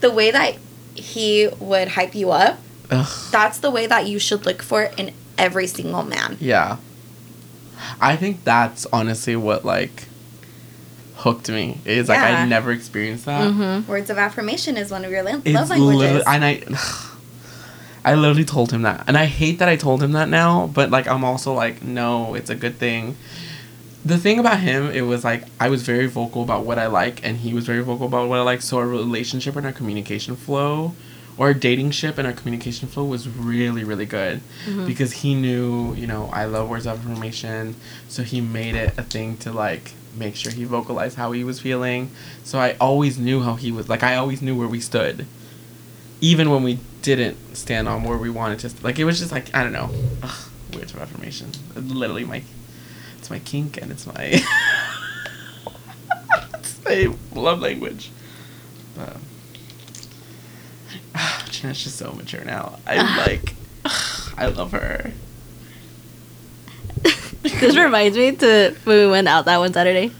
the 0.00 0.10
way 0.10 0.30
that 0.30 0.56
he 0.94 1.48
would 1.58 1.88
hype 1.88 2.14
you 2.14 2.30
up 2.30 2.58
Ugh. 2.90 3.06
that's 3.32 3.58
the 3.58 3.70
way 3.70 3.86
that 3.86 4.06
you 4.06 4.18
should 4.18 4.46
look 4.46 4.62
for 4.62 4.84
in 4.96 5.12
every 5.38 5.66
single 5.66 6.02
man. 6.02 6.36
Yeah. 6.40 6.76
I 8.00 8.16
think 8.16 8.44
that's 8.44 8.86
honestly 8.92 9.36
what 9.36 9.64
like 9.64 10.04
hooked 11.16 11.48
me. 11.50 11.78
Is 11.84 12.08
like 12.08 12.18
I 12.20 12.44
never 12.46 12.72
experienced 12.72 13.24
that. 13.26 13.48
Mm-hmm. 13.50 13.90
Words 13.90 14.10
of 14.10 14.18
affirmation 14.18 14.76
is 14.76 14.90
one 14.90 15.04
of 15.04 15.10
your 15.10 15.22
la- 15.22 15.40
It's 15.44 15.54
love 15.54 15.70
languages. 15.70 15.98
literally, 15.98 16.22
and 16.26 16.44
I, 16.44 16.62
I 18.04 18.14
literally 18.14 18.44
told 18.44 18.70
him 18.72 18.82
that, 18.82 19.04
and 19.08 19.16
I 19.18 19.24
hate 19.26 19.58
that 19.58 19.68
I 19.68 19.76
told 19.76 20.02
him 20.02 20.12
that 20.12 20.28
now. 20.28 20.66
But 20.68 20.90
like, 20.90 21.06
I'm 21.08 21.24
also 21.24 21.52
like, 21.52 21.82
no, 21.82 22.34
it's 22.34 22.50
a 22.50 22.54
good 22.54 22.76
thing. 22.78 23.16
The 24.06 24.18
thing 24.18 24.38
about 24.38 24.60
him, 24.60 24.88
it 24.90 25.00
was 25.00 25.24
like 25.24 25.42
I 25.58 25.68
was 25.68 25.82
very 25.82 26.06
vocal 26.06 26.44
about 26.44 26.64
what 26.64 26.78
I 26.78 26.86
like, 26.86 27.26
and 27.26 27.38
he 27.38 27.52
was 27.52 27.66
very 27.66 27.82
vocal 27.82 28.06
about 28.06 28.28
what 28.28 28.38
I 28.38 28.42
like. 28.42 28.62
So 28.62 28.78
our 28.78 28.86
relationship 28.86 29.56
and 29.56 29.66
our 29.66 29.72
communication 29.72 30.36
flow, 30.36 30.94
or 31.36 31.48
our 31.48 31.54
dating 31.54 31.90
ship 31.90 32.16
and 32.16 32.24
our 32.24 32.32
communication 32.32 32.86
flow 32.86 33.04
was 33.04 33.28
really, 33.28 33.82
really 33.82 34.06
good, 34.06 34.42
mm-hmm. 34.64 34.86
because 34.86 35.10
he 35.12 35.34
knew, 35.34 35.92
you 35.94 36.06
know, 36.06 36.30
I 36.32 36.44
love 36.44 36.68
words 36.68 36.86
of 36.86 37.00
affirmation, 37.00 37.74
so 38.06 38.22
he 38.22 38.40
made 38.40 38.76
it 38.76 38.96
a 38.96 39.02
thing 39.02 39.38
to 39.38 39.50
like 39.50 39.94
make 40.16 40.36
sure 40.36 40.52
he 40.52 40.62
vocalized 40.64 41.16
how 41.16 41.32
he 41.32 41.42
was 41.42 41.60
feeling. 41.60 42.10
So 42.44 42.60
I 42.60 42.76
always 42.80 43.18
knew 43.18 43.40
how 43.40 43.54
he 43.54 43.72
was. 43.72 43.88
Like 43.88 44.04
I 44.04 44.14
always 44.14 44.40
knew 44.40 44.56
where 44.56 44.68
we 44.68 44.78
stood, 44.78 45.26
even 46.20 46.50
when 46.50 46.62
we 46.62 46.78
didn't 47.02 47.56
stand 47.56 47.88
on 47.88 48.04
where 48.04 48.18
we 48.18 48.30
wanted 48.30 48.60
to. 48.60 48.84
Like 48.84 49.00
it 49.00 49.04
was 49.04 49.18
just 49.18 49.32
like 49.32 49.52
I 49.52 49.64
don't 49.64 49.72
know, 49.72 49.90
Ugh, 50.22 50.50
words 50.74 50.94
of 50.94 51.00
affirmation. 51.00 51.50
Literally 51.74 52.24
my, 52.24 52.44
it's 53.26 53.30
my 53.32 53.40
kink 53.40 53.76
and 53.82 53.90
it's 53.90 54.06
my, 54.06 54.24
it's 56.54 56.84
my 56.84 57.12
love 57.34 57.58
language. 57.60 58.12
But 58.94 59.16
Jeanette's 61.50 61.82
just 61.82 61.96
so 61.96 62.12
mature 62.12 62.44
now. 62.44 62.78
I'm 62.86 63.00
ah. 63.00 63.24
like, 63.26 63.56
ah, 63.84 64.34
I 64.36 64.46
love 64.46 64.70
her. 64.70 65.10
this 67.42 67.76
reminds 67.76 68.16
me 68.16 68.36
to 68.36 68.76
when 68.84 68.96
we 68.96 69.10
went 69.10 69.26
out 69.26 69.46
that 69.46 69.58
one 69.58 69.72
Saturday. 69.72 70.12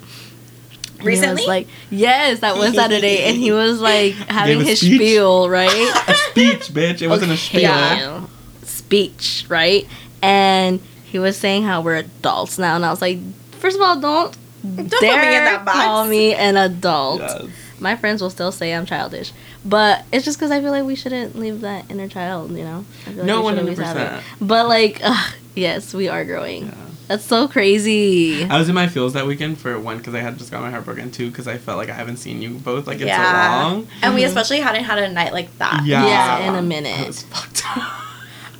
And 0.98 1.02
he 1.02 1.08
was 1.08 1.20
Recently? 1.20 1.46
like 1.46 1.68
yes, 1.90 2.40
that 2.40 2.56
one 2.56 2.72
Saturday, 2.72 3.22
and 3.22 3.36
he 3.36 3.52
was 3.52 3.80
like 3.92 4.14
having 4.14 4.64
his 4.64 4.80
speech? 4.80 4.96
spiel, 4.96 5.48
right? 5.48 6.08
A 6.08 6.14
speech, 6.14 6.74
bitch. 6.74 7.02
It 7.02 7.08
wasn't 7.08 7.30
a 7.30 7.36
spiel. 7.36 7.60
Yeah. 7.60 8.26
Speech, 8.64 9.44
right? 9.48 9.86
And 10.22 10.80
he 11.16 11.18
was 11.18 11.38
saying 11.38 11.62
how 11.62 11.80
we're 11.80 11.96
adults 11.96 12.58
now, 12.58 12.76
and 12.76 12.84
I 12.84 12.90
was 12.90 13.00
like, 13.00 13.18
first 13.52 13.74
of 13.76 13.80
all, 13.80 13.98
don't, 13.98 14.32
put 14.60 14.68
me 14.76 14.82
in 14.82 14.88
dare 14.88 15.44
that 15.46 15.64
box. 15.64 15.78
call 15.78 16.06
me 16.06 16.34
an 16.34 16.58
adult. 16.58 17.20
Yes. 17.22 17.46
My 17.80 17.96
friends 17.96 18.20
will 18.20 18.28
still 18.28 18.52
say 18.52 18.74
I'm 18.74 18.84
childish, 18.84 19.32
but 19.64 20.04
it's 20.12 20.26
just 20.26 20.36
because 20.38 20.50
I 20.50 20.60
feel 20.60 20.72
like 20.72 20.84
we 20.84 20.94
shouldn't 20.94 21.34
leave 21.38 21.62
that 21.62 21.90
inner 21.90 22.06
child, 22.06 22.50
you 22.50 22.64
know. 22.64 22.84
I 23.06 23.08
feel 23.10 23.16
like 23.16 23.26
No, 23.26 23.36
we 23.36 23.38
should 23.38 23.44
one 23.44 23.58
always 23.60 23.78
hundred 23.78 23.86
have 23.86 23.96
it. 23.96 24.08
percent. 24.20 24.48
But 24.48 24.68
like, 24.68 25.00
ugh, 25.02 25.34
yes, 25.54 25.94
we 25.94 26.08
are 26.08 26.22
growing. 26.26 26.66
Yeah. 26.66 26.74
That's 27.08 27.24
so 27.24 27.48
crazy. 27.48 28.44
I 28.44 28.58
was 28.58 28.68
in 28.68 28.74
my 28.74 28.88
feels 28.88 29.14
that 29.14 29.26
weekend 29.26 29.56
for 29.58 29.78
one 29.80 29.96
because 29.98 30.14
I 30.14 30.20
had 30.20 30.36
just 30.36 30.50
got 30.50 30.60
my 30.60 30.70
heart 30.70 30.84
broken 30.84 31.10
two 31.10 31.30
because 31.30 31.48
I 31.48 31.56
felt 31.56 31.78
like 31.78 31.88
I 31.88 31.94
haven't 31.94 32.18
seen 32.18 32.42
you 32.42 32.50
both 32.50 32.86
like 32.86 33.00
in 33.00 33.08
so 33.08 33.14
long. 33.22 33.86
And 34.02 34.14
we 34.14 34.20
Mhm. 34.22 34.26
especially 34.26 34.60
hadn't 34.60 34.84
had 34.84 34.98
a 34.98 35.08
night 35.10 35.32
like 35.32 35.56
that. 35.58 35.82
Yeah, 35.86 36.04
Yeah, 36.04 36.48
in 36.48 36.54
a 36.56 36.62
minute. 36.62 36.98
I 37.00 37.06
was 37.06 37.22
fucked 37.22 37.62
up. 37.74 37.82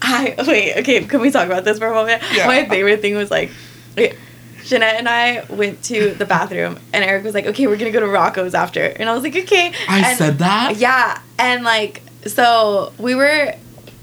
I 0.09 0.35
wait, 0.47 0.77
okay, 0.79 1.05
can 1.05 1.21
we 1.21 1.31
talk 1.31 1.47
about 1.47 1.65
this 1.65 1.79
for 1.79 1.87
a 1.89 1.95
moment? 1.95 2.23
Yeah. 2.33 2.47
My 2.47 2.69
favorite 2.69 3.01
thing 3.01 3.17
was 3.17 3.31
like 3.31 3.51
okay, 3.93 4.17
Jeanette 4.65 4.97
and 4.97 5.09
I 5.09 5.45
went 5.49 5.83
to 5.85 6.15
the 6.15 6.25
bathroom 6.27 6.79
and 6.93 7.05
Eric 7.05 7.25
was 7.25 7.35
like, 7.35 7.47
Okay, 7.47 7.67
we're 7.67 7.77
gonna 7.77 7.91
go 7.91 8.01
to 8.01 8.07
Rocco's 8.07 8.55
after 8.55 8.85
and 8.85 9.09
I 9.09 9.15
was 9.15 9.23
like, 9.23 9.37
Okay. 9.37 9.73
I 9.89 10.09
And- 10.11 10.19
said 10.19 10.39
that. 10.39 10.77
Yeah. 10.77 11.21
And 11.39 11.65
like 11.65 12.03
so 12.27 12.93
we 12.99 13.15
were 13.15 13.55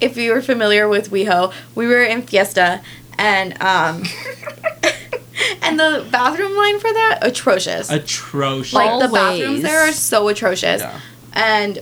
if 0.02 0.18
you 0.18 0.34
were 0.34 0.42
familiar 0.42 0.88
with 0.89 1.10
WeHo, 1.12 1.54
we 1.76 1.88
were 1.88 2.04
in 2.04 2.22
Fiesta 2.24 2.82
and 3.18 3.54
um 3.62 4.04
and 5.62 5.80
the 5.80 6.06
bathroom 6.12 6.56
line 6.56 6.80
for 6.80 6.92
that 6.92 7.20
atrocious. 7.22 7.89
Atrocious. 7.89 8.74
like 8.74 9.00
the 9.00 9.08
Always. 9.08 9.12
bathrooms 9.39 9.62
there 9.62 9.88
are 9.88 9.92
so 9.92 10.28
atrocious. 10.28 10.82
Yeah. 10.82 11.00
And 11.34 11.80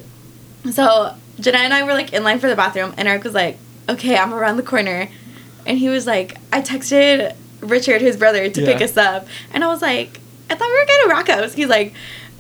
so 0.72 1.16
Jenna 1.40 1.58
and 1.60 1.74
I 1.74 1.84
were 1.84 1.94
like 1.94 2.14
in 2.14 2.24
line 2.24 2.40
for 2.40 2.48
the 2.50 2.56
bathroom, 2.56 2.94
and 2.98 3.08
Eric 3.08 3.24
was 3.24 3.34
like, 3.34 3.58
"Okay, 3.89 4.17
I'm 4.17 4.34
around 4.34 4.58
the 4.58 4.63
corner," 4.63 5.10
and 5.65 5.78
he 5.78 5.89
was 5.89 6.06
like, 6.08 6.38
"I 6.54 6.62
texted 6.62 7.36
Richard, 7.62 8.02
his 8.02 8.17
brother, 8.17 8.50
to 8.50 8.62
pick 8.65 8.82
us 8.82 8.98
up," 8.98 9.28
and 9.54 9.63
I 9.63 9.67
was 9.67 9.82
like, 9.82 10.20
"I 10.50 10.56
thought 10.56 10.67
we 10.67 10.80
were 10.80 10.86
going 10.86 11.02
to 11.04 11.10
Rocco's." 11.10 11.54
He's 11.54 11.67
like, 11.67 11.94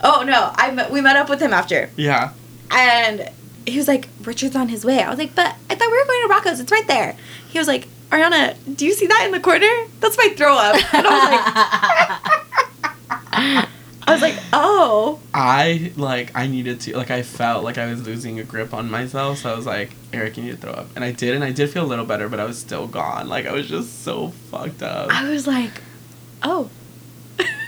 "Oh 0.03 0.23
no, 0.25 0.51
I 0.55 0.71
met, 0.71 0.91
we 0.91 1.01
met 1.01 1.15
up 1.17 1.29
with 1.29 1.41
him 1.41 1.53
after," 1.53 1.89
Yeah. 1.95 2.31
and 2.71 3.29
he 3.65 3.77
was 3.77 3.87
like, 3.87 4.07
"Richard's 4.23 4.55
on 4.55 4.69
his 4.69 4.83
way." 4.85 5.01
I 5.03 5.09
was 5.09 5.19
like, 5.19 5.35
"But 5.35 5.55
I 5.69 5.75
thought 5.75 5.91
we 5.91 5.97
were 5.97 6.05
going 6.05 6.21
to 6.23 6.27
Rocco's. 6.29 6.59
It's 6.59 6.71
right 6.71 6.87
there." 6.87 7.15
He 7.49 7.57
was 7.59 7.67
like. 7.67 7.87
Ariana, 8.11 8.55
do 8.75 8.85
you 8.85 8.91
see 8.91 9.07
that 9.07 9.23
in 9.25 9.31
the 9.31 9.39
corner? 9.39 9.71
That's 10.01 10.17
my 10.17 10.33
throw 10.35 10.53
up. 10.57 10.75
And 10.93 11.07
I 11.07 12.19
was 13.09 13.19
like, 13.31 13.69
I 14.07 14.13
was 14.13 14.21
like, 14.21 14.35
oh. 14.51 15.19
I 15.33 15.91
like 15.95 16.31
I 16.35 16.47
needed 16.47 16.81
to 16.81 16.97
like 16.97 17.11
I 17.11 17.21
felt 17.21 17.63
like 17.63 17.77
I 17.77 17.85
was 17.89 18.05
losing 18.05 18.39
a 18.39 18.43
grip 18.43 18.73
on 18.73 18.89
myself, 18.89 19.39
so 19.39 19.51
I 19.53 19.55
was 19.55 19.65
like, 19.65 19.91
Eric, 20.11 20.37
you 20.37 20.43
need 20.43 20.51
to 20.51 20.57
throw 20.57 20.71
up, 20.71 20.87
and 20.95 21.03
I 21.05 21.11
did, 21.11 21.35
and 21.35 21.43
I 21.43 21.51
did 21.51 21.69
feel 21.69 21.83
a 21.83 21.87
little 21.87 22.05
better, 22.05 22.27
but 22.27 22.39
I 22.39 22.45
was 22.45 22.57
still 22.59 22.87
gone. 22.87 23.29
Like 23.29 23.45
I 23.45 23.51
was 23.53 23.67
just 23.67 24.03
so 24.03 24.29
fucked 24.49 24.81
up. 24.83 25.09
I 25.13 25.29
was 25.29 25.45
like, 25.47 25.81
oh. 26.43 26.69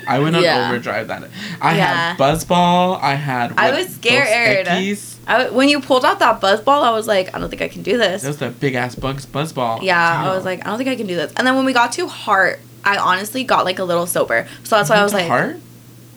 I 0.06 0.19
went 0.19 0.36
on 0.36 0.43
Yeah. 0.43 0.67
overdrive 0.67 1.08
that. 1.08 1.24
I 1.62 1.78
Yeah. 1.78 1.86
had 2.15 2.17
buzzball. 2.17 3.02
I 3.02 3.15
had. 3.15 3.54
I 3.58 3.72
was 3.72 3.88
scared. 3.96 4.67
Eckies. 4.67 5.15
I, 5.26 5.50
when 5.50 5.69
you 5.69 5.80
pulled 5.80 6.04
out 6.04 6.19
that 6.19 6.41
buzz 6.41 6.60
ball, 6.60 6.84
I 6.84 6.89
was 6.89 7.08
like, 7.08 7.34
I 7.34 7.39
don't 7.39 7.50
think 7.50 7.62
I 7.62 7.69
can 7.69 7.84
do 7.84 7.98
this. 7.98 8.24
That 8.24 8.28
was 8.28 8.38
that 8.39 8.60
big 8.60 8.76
ass 8.76 8.96
bugs 8.96 9.26
buzzball. 9.26 9.82
yeah, 9.82 10.26
I 10.30 10.36
was 10.36 10.43
like, 10.43 10.60
I 10.65 10.69
don't 10.69 10.78
think 10.78 10.89
I 10.89 10.98
can 10.98 11.08
do 11.08 11.15
this. 11.15 11.32
And 11.38 11.48
then 11.48 11.56
when 11.56 11.63
we 11.63 11.72
got 11.72 11.93
to 11.93 12.08
Heart, 12.08 12.60
I 12.84 12.98
honestly 12.98 13.46
got 13.46 13.63
like 13.63 13.80
a 13.80 13.86
little 13.86 14.06
sober. 14.06 14.46
So 14.65 14.76
that's 14.76 14.89
why 14.89 14.98
I 14.98 15.04
was 15.04 15.13
Went 15.13 15.30
like, 15.30 15.39
Heart? 15.39 15.62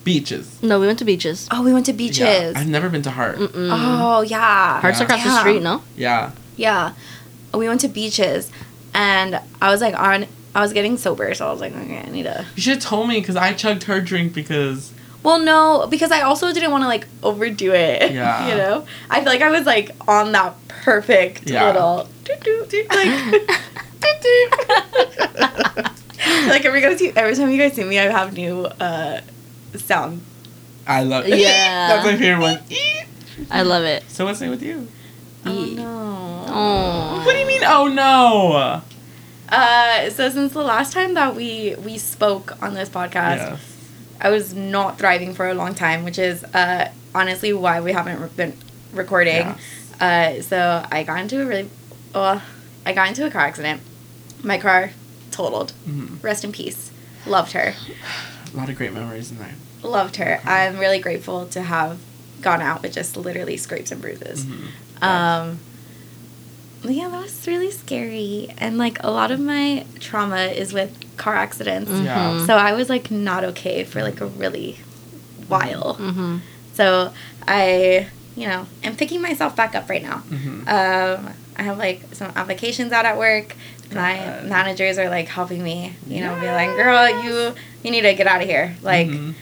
Beaches. 0.06 0.62
no, 0.62 0.78
we 0.80 0.86
went 0.86 0.98
to 1.00 1.04
beaches. 1.04 1.48
oh, 1.50 1.62
we 1.64 1.72
went 1.72 1.86
to 1.86 1.92
beaches. 1.92 2.20
Yeah, 2.20 2.52
I've 2.54 2.68
never 2.68 2.88
been 2.88 3.02
to 3.02 3.10
Heart. 3.10 3.38
Mm-mm. 3.38 3.68
Oh, 3.72 4.20
yeah. 4.22 4.80
Hearts 4.80 4.98
Yeah. 5.00 5.04
across 5.04 5.24
the 5.24 5.40
street, 5.40 5.62
no? 5.62 5.82
Yeah. 5.96 6.30
Yeah. 6.56 6.92
We 7.52 7.66
went 7.68 7.80
to 7.80 7.88
beaches. 7.88 8.48
And 8.94 9.40
I 9.60 9.70
was 9.70 9.80
like, 9.80 9.98
on. 9.98 10.26
I 10.54 10.60
was 10.60 10.72
getting 10.72 10.96
sober, 10.96 11.34
so 11.34 11.48
I 11.48 11.52
was 11.52 11.60
like, 11.60 11.74
okay, 11.76 11.98
I 11.98 12.08
need 12.08 12.22
to. 12.22 12.46
You 12.54 12.62
should 12.62 12.74
have 12.76 12.82
told 12.82 13.08
me 13.08 13.18
because 13.20 13.34
I 13.36 13.52
chugged 13.52 13.82
her 13.90 14.00
drink 14.00 14.32
because 14.32 14.92
Well, 15.24 15.38
no, 15.40 15.86
because 15.90 16.10
I 16.12 16.20
also 16.22 16.50
didn't 16.52 16.70
want 16.70 16.82
to 16.84 16.88
like 16.88 17.06
overdo 17.22 17.72
it. 17.74 18.12
Yeah. 18.12 18.48
you 18.48 18.54
know, 18.56 18.86
I 19.10 19.20
feel 19.22 19.32
like 19.32 19.42
I 19.42 19.50
was 19.50 19.66
like 19.66 19.90
on 20.08 20.30
that 20.32 20.54
perfect 20.68 21.50
Yeah. 21.50 21.66
little 21.66 21.96
like 22.28 22.44
doo 22.44 22.64
doo. 22.70 22.86
like 26.48 26.64
every 26.64 26.80
guys, 26.80 27.02
every 27.16 27.34
time 27.34 27.50
you 27.50 27.58
guys 27.58 27.74
see 27.74 27.84
me, 27.84 27.98
I 27.98 28.04
have 28.04 28.32
new 28.34 28.64
uh 28.66 29.20
sound. 29.78 30.22
I 30.86 31.02
love 31.02 31.26
it. 31.26 31.38
Yeah. 31.38 31.88
That's 32.02 32.06
my 32.06 32.16
favorite 32.16 32.40
one. 32.42 32.60
I 33.50 33.62
love 33.62 33.84
it. 33.84 34.04
So 34.08 34.24
what's 34.24 34.40
it 34.40 34.48
with 34.48 34.62
you? 34.62 34.88
Oh 35.44 35.64
no. 35.64 36.44
Oh. 36.48 37.22
What 37.24 37.32
do 37.32 37.38
you 37.38 37.46
mean? 37.46 37.62
Oh 37.64 37.86
no. 37.88 38.82
Uh, 39.48 40.10
so 40.10 40.28
since 40.30 40.52
the 40.52 40.62
last 40.62 40.92
time 40.92 41.14
that 41.14 41.36
we 41.36 41.74
we 41.84 41.98
spoke 41.98 42.60
on 42.62 42.74
this 42.74 42.88
podcast, 42.88 43.36
Yes. 43.38 43.76
I 44.20 44.30
was 44.30 44.54
not 44.54 44.98
thriving 44.98 45.34
for 45.34 45.48
a 45.48 45.54
long 45.54 45.74
time, 45.74 46.04
which 46.04 46.18
is 46.18 46.42
uh 46.44 46.90
honestly 47.14 47.52
why 47.52 47.80
we 47.80 47.92
haven't 47.92 48.20
re- 48.20 48.28
been 48.36 48.56
recording. 48.92 49.36
Yes. 49.36 49.60
Uh, 50.00 50.42
so 50.42 50.86
I 50.90 51.02
got 51.04 51.20
into 51.20 51.40
a 51.42 51.46
really, 51.46 51.70
well, 52.14 52.42
I 52.84 52.92
got 52.92 53.08
into 53.08 53.26
a 53.26 53.30
car 53.30 53.42
accident. 53.42 53.80
My 54.42 54.58
car 54.58 54.90
totaled. 55.30 55.72
Mhm. 55.88 56.22
Rest 56.22 56.44
in 56.44 56.52
peace. 56.52 56.90
Loved 57.26 57.52
her. 57.52 57.74
A 58.54 58.56
lot 58.56 58.68
of 58.70 58.76
great 58.76 58.92
memories 58.92 59.30
in 59.30 59.38
there. 59.38 59.54
Loved 59.86 60.16
her. 60.16 60.40
I'm 60.44 60.78
really 60.78 60.98
grateful 60.98 61.46
to 61.46 61.62
have 61.62 61.98
gone 62.42 62.60
out 62.60 62.82
with 62.82 62.92
just 62.92 63.16
literally 63.16 63.56
scrapes 63.56 63.90
and 63.92 64.00
bruises. 64.00 64.44
Mhm. 64.44 65.02
Um, 65.02 65.58
but 66.82 66.92
yeah, 66.92 67.08
that 67.08 67.22
was 67.22 67.46
really 67.46 67.70
scary. 67.70 68.48
And 68.58 68.78
like 68.78 69.02
a 69.02 69.10
lot 69.10 69.30
of 69.30 69.40
my 69.40 69.86
trauma 70.00 70.46
is 70.46 70.72
with 70.72 70.92
car 71.16 71.34
accidents. 71.34 71.90
Yeah. 71.90 72.30
Mhm. 72.32 72.46
So 72.46 72.56
I 72.56 72.72
was 72.74 72.88
like 72.88 73.10
not 73.10 73.44
okay 73.44 73.84
for 73.84 74.02
like 74.02 74.20
a 74.20 74.26
really 74.26 74.78
while. 75.48 75.96
Mm-hmm. 76.00 76.38
So 76.74 77.12
I, 77.48 78.08
you 78.36 78.46
know, 78.46 78.66
am 78.84 78.96
picking 78.96 79.22
myself 79.22 79.56
back 79.56 79.74
up 79.74 79.88
right 79.88 80.02
now. 80.02 80.22
Mhm. 80.30 80.68
Um, 80.68 81.30
I 81.56 81.62
have 81.62 81.78
like 81.78 82.02
some 82.12 82.32
applications 82.36 82.92
out 82.92 83.06
at 83.06 83.16
work. 83.16 83.54
My 83.94 84.16
Good. 84.40 84.48
managers 84.50 84.98
are 84.98 85.08
like 85.08 85.28
helping 85.28 85.62
me, 85.62 85.94
you 86.08 86.20
know, 86.20 86.34
be 86.40 86.46
like, 86.48 86.70
"Girl, 86.76 87.08
you 87.24 87.54
you 87.82 87.90
need 87.90 88.02
to 88.02 88.14
get 88.14 88.26
out 88.26 88.42
of 88.42 88.48
here." 88.48 88.74
Like 88.82 89.06
Mhm. 89.08 89.34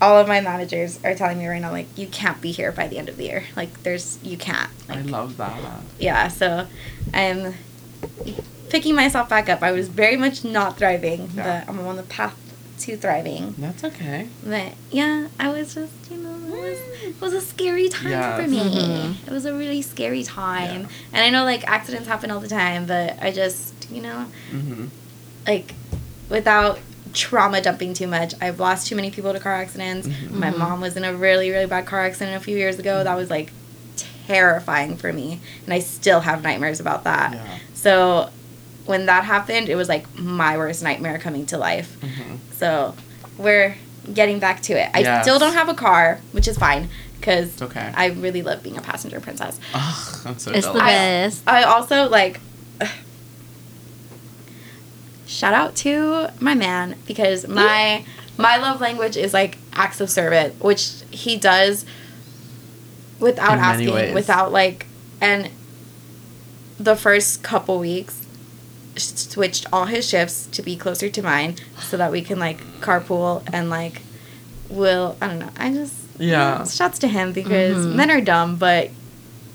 All 0.00 0.16
of 0.18 0.28
my 0.28 0.40
managers 0.40 0.98
are 1.04 1.14
telling 1.14 1.38
me 1.38 1.46
right 1.46 1.60
now, 1.60 1.70
like, 1.72 1.86
"You 1.96 2.06
can't 2.06 2.40
be 2.40 2.52
here 2.52 2.70
by 2.72 2.86
the 2.88 2.98
end 2.98 3.08
of 3.08 3.16
the 3.16 3.24
year. 3.24 3.44
Like, 3.56 3.82
there's 3.82 4.18
you 4.22 4.36
can't." 4.36 4.70
I 4.88 5.00
love 5.02 5.36
that. 5.38 5.58
yeah. 5.98 6.28
So 6.28 6.66
I'm 7.12 7.54
picking 8.68 8.94
myself 8.94 9.28
back 9.28 9.48
up. 9.48 9.62
I 9.62 9.72
was 9.72 9.88
very 9.88 10.16
much 10.16 10.44
not 10.44 10.76
thriving, 10.78 11.30
Yeah. 11.34 11.64
but 11.64 11.68
I'm 11.72 11.80
on 11.86 11.96
the 11.96 12.02
path 12.02 12.34
to 12.80 12.96
thriving. 12.96 13.54
That's 13.58 13.82
okay. 13.82 14.28
But 14.46 14.72
yeah, 14.92 15.28
I 15.40 15.48
was 15.48 15.74
just, 15.74 15.92
you 16.10 16.18
know, 16.18 16.34
it 16.34 16.60
was, 16.60 16.78
it 17.02 17.20
was 17.20 17.32
a 17.32 17.40
scary 17.40 17.88
time 17.88 18.10
Yes. 18.10 18.40
for 18.40 18.46
me. 18.48 18.60
Mhm. 18.60 19.26
It 19.26 19.32
was 19.32 19.46
a 19.46 19.52
really 19.54 19.82
scary 19.82 20.22
time. 20.22 20.82
Yeah. 20.82 20.88
And 21.12 21.22
I 21.24 21.30
know 21.30 21.44
like 21.44 21.66
accidents 21.66 22.06
happen 22.06 22.30
all 22.30 22.38
the 22.40 22.46
time, 22.48 22.86
but 22.86 23.16
I 23.20 23.32
just, 23.32 23.90
you 23.90 24.00
know, 24.02 24.26
Mm-hmm. 24.52 24.86
like 25.46 25.74
without 26.28 26.78
trauma 27.18 27.60
dumping 27.60 27.92
too 27.94 28.06
much. 28.06 28.32
I've 28.40 28.60
lost 28.60 28.86
too 28.86 28.94
many 28.94 29.10
people 29.10 29.32
to 29.32 29.40
car 29.40 29.54
accidents. 29.54 30.08
My 30.30 30.50
mom 30.50 30.80
was 30.80 30.96
in 30.96 31.04
a 31.04 31.12
really, 31.12 31.50
really 31.50 31.66
bad 31.66 31.84
car 31.84 32.00
accident 32.00 32.36
a 32.36 32.40
few 32.40 32.56
years 32.56 32.78
ago. 32.78 33.02
That 33.02 33.16
was 33.16 33.28
like 33.28 33.52
terrifying 34.26 34.96
for 34.96 35.12
me. 35.12 35.40
And 35.64 35.74
I 35.74 35.80
still 35.80 36.20
have 36.20 36.42
nightmares 36.42 36.78
about 36.80 37.04
that. 37.04 37.32
Yeah. 37.32 37.58
So 37.74 38.30
when 38.86 39.06
that 39.06 39.24
happened, 39.24 39.68
it 39.68 39.74
was 39.74 39.88
like 39.88 40.06
my 40.18 40.56
worst 40.56 40.82
nightmare 40.82 41.18
coming 41.18 41.44
to 41.46 41.58
life. 41.58 41.96
Mhm. 42.00 42.38
So 42.52 42.94
we're 43.36 43.76
getting 44.14 44.38
back 44.38 44.62
to 44.62 44.72
it. 44.74 44.88
I 44.94 45.00
Yes. 45.00 45.24
still 45.24 45.38
don't 45.38 45.54
have 45.54 45.68
a 45.68 45.74
car, 45.74 46.20
which 46.32 46.46
is 46.46 46.56
fine 46.56 46.88
because 47.18 47.60
okay. 47.60 47.92
I 47.96 48.06
really 48.06 48.42
love 48.42 48.62
being 48.62 48.78
a 48.78 48.80
passenger 48.80 49.18
princess. 49.20 49.58
Ugh, 49.74 50.18
I'm 50.24 50.38
so 50.38 50.52
It's 50.52 50.66
the 50.66 50.72
jealous. 50.74 50.84
best. 50.84 51.42
I 51.48 51.64
also 51.64 52.08
like 52.08 52.40
shout 55.28 55.54
out 55.54 55.76
to 55.76 56.28
my 56.40 56.54
man 56.54 56.96
because 57.06 57.46
my 57.46 58.04
my 58.36 58.56
love 58.56 58.80
language 58.80 59.16
is 59.16 59.32
like 59.32 59.58
acts 59.74 60.00
of 60.00 60.10
service, 60.10 60.52
which 60.60 60.90
he 61.10 61.36
does 61.36 61.84
without 63.20 63.52
In 63.54 63.60
many 63.60 63.72
asking, 63.84 63.94
ways. 63.94 64.14
without 64.14 64.50
like 64.52 64.86
and 65.20 65.50
the 66.80 66.96
first 66.96 67.42
couple 67.42 67.78
weeks 67.78 68.24
switched 68.96 69.66
all 69.72 69.84
his 69.86 70.08
shifts 70.08 70.46
to 70.46 70.62
be 70.62 70.76
closer 70.76 71.08
to 71.08 71.22
mine 71.22 71.56
so 71.80 71.96
that 71.96 72.10
we 72.10 72.22
can 72.22 72.38
like 72.38 72.58
carpool 72.80 73.42
and 73.52 73.70
like 73.70 74.02
will 74.68 75.16
I 75.20 75.28
don't 75.28 75.38
know. 75.40 75.50
I 75.56 75.72
just 75.72 75.94
Yeah. 76.18 76.64
Shouts 76.64 76.98
to 77.00 77.08
him 77.08 77.32
because 77.32 77.76
Mhm. 77.86 77.94
men 77.94 78.10
are 78.10 78.20
dumb, 78.20 78.56
but 78.56 78.90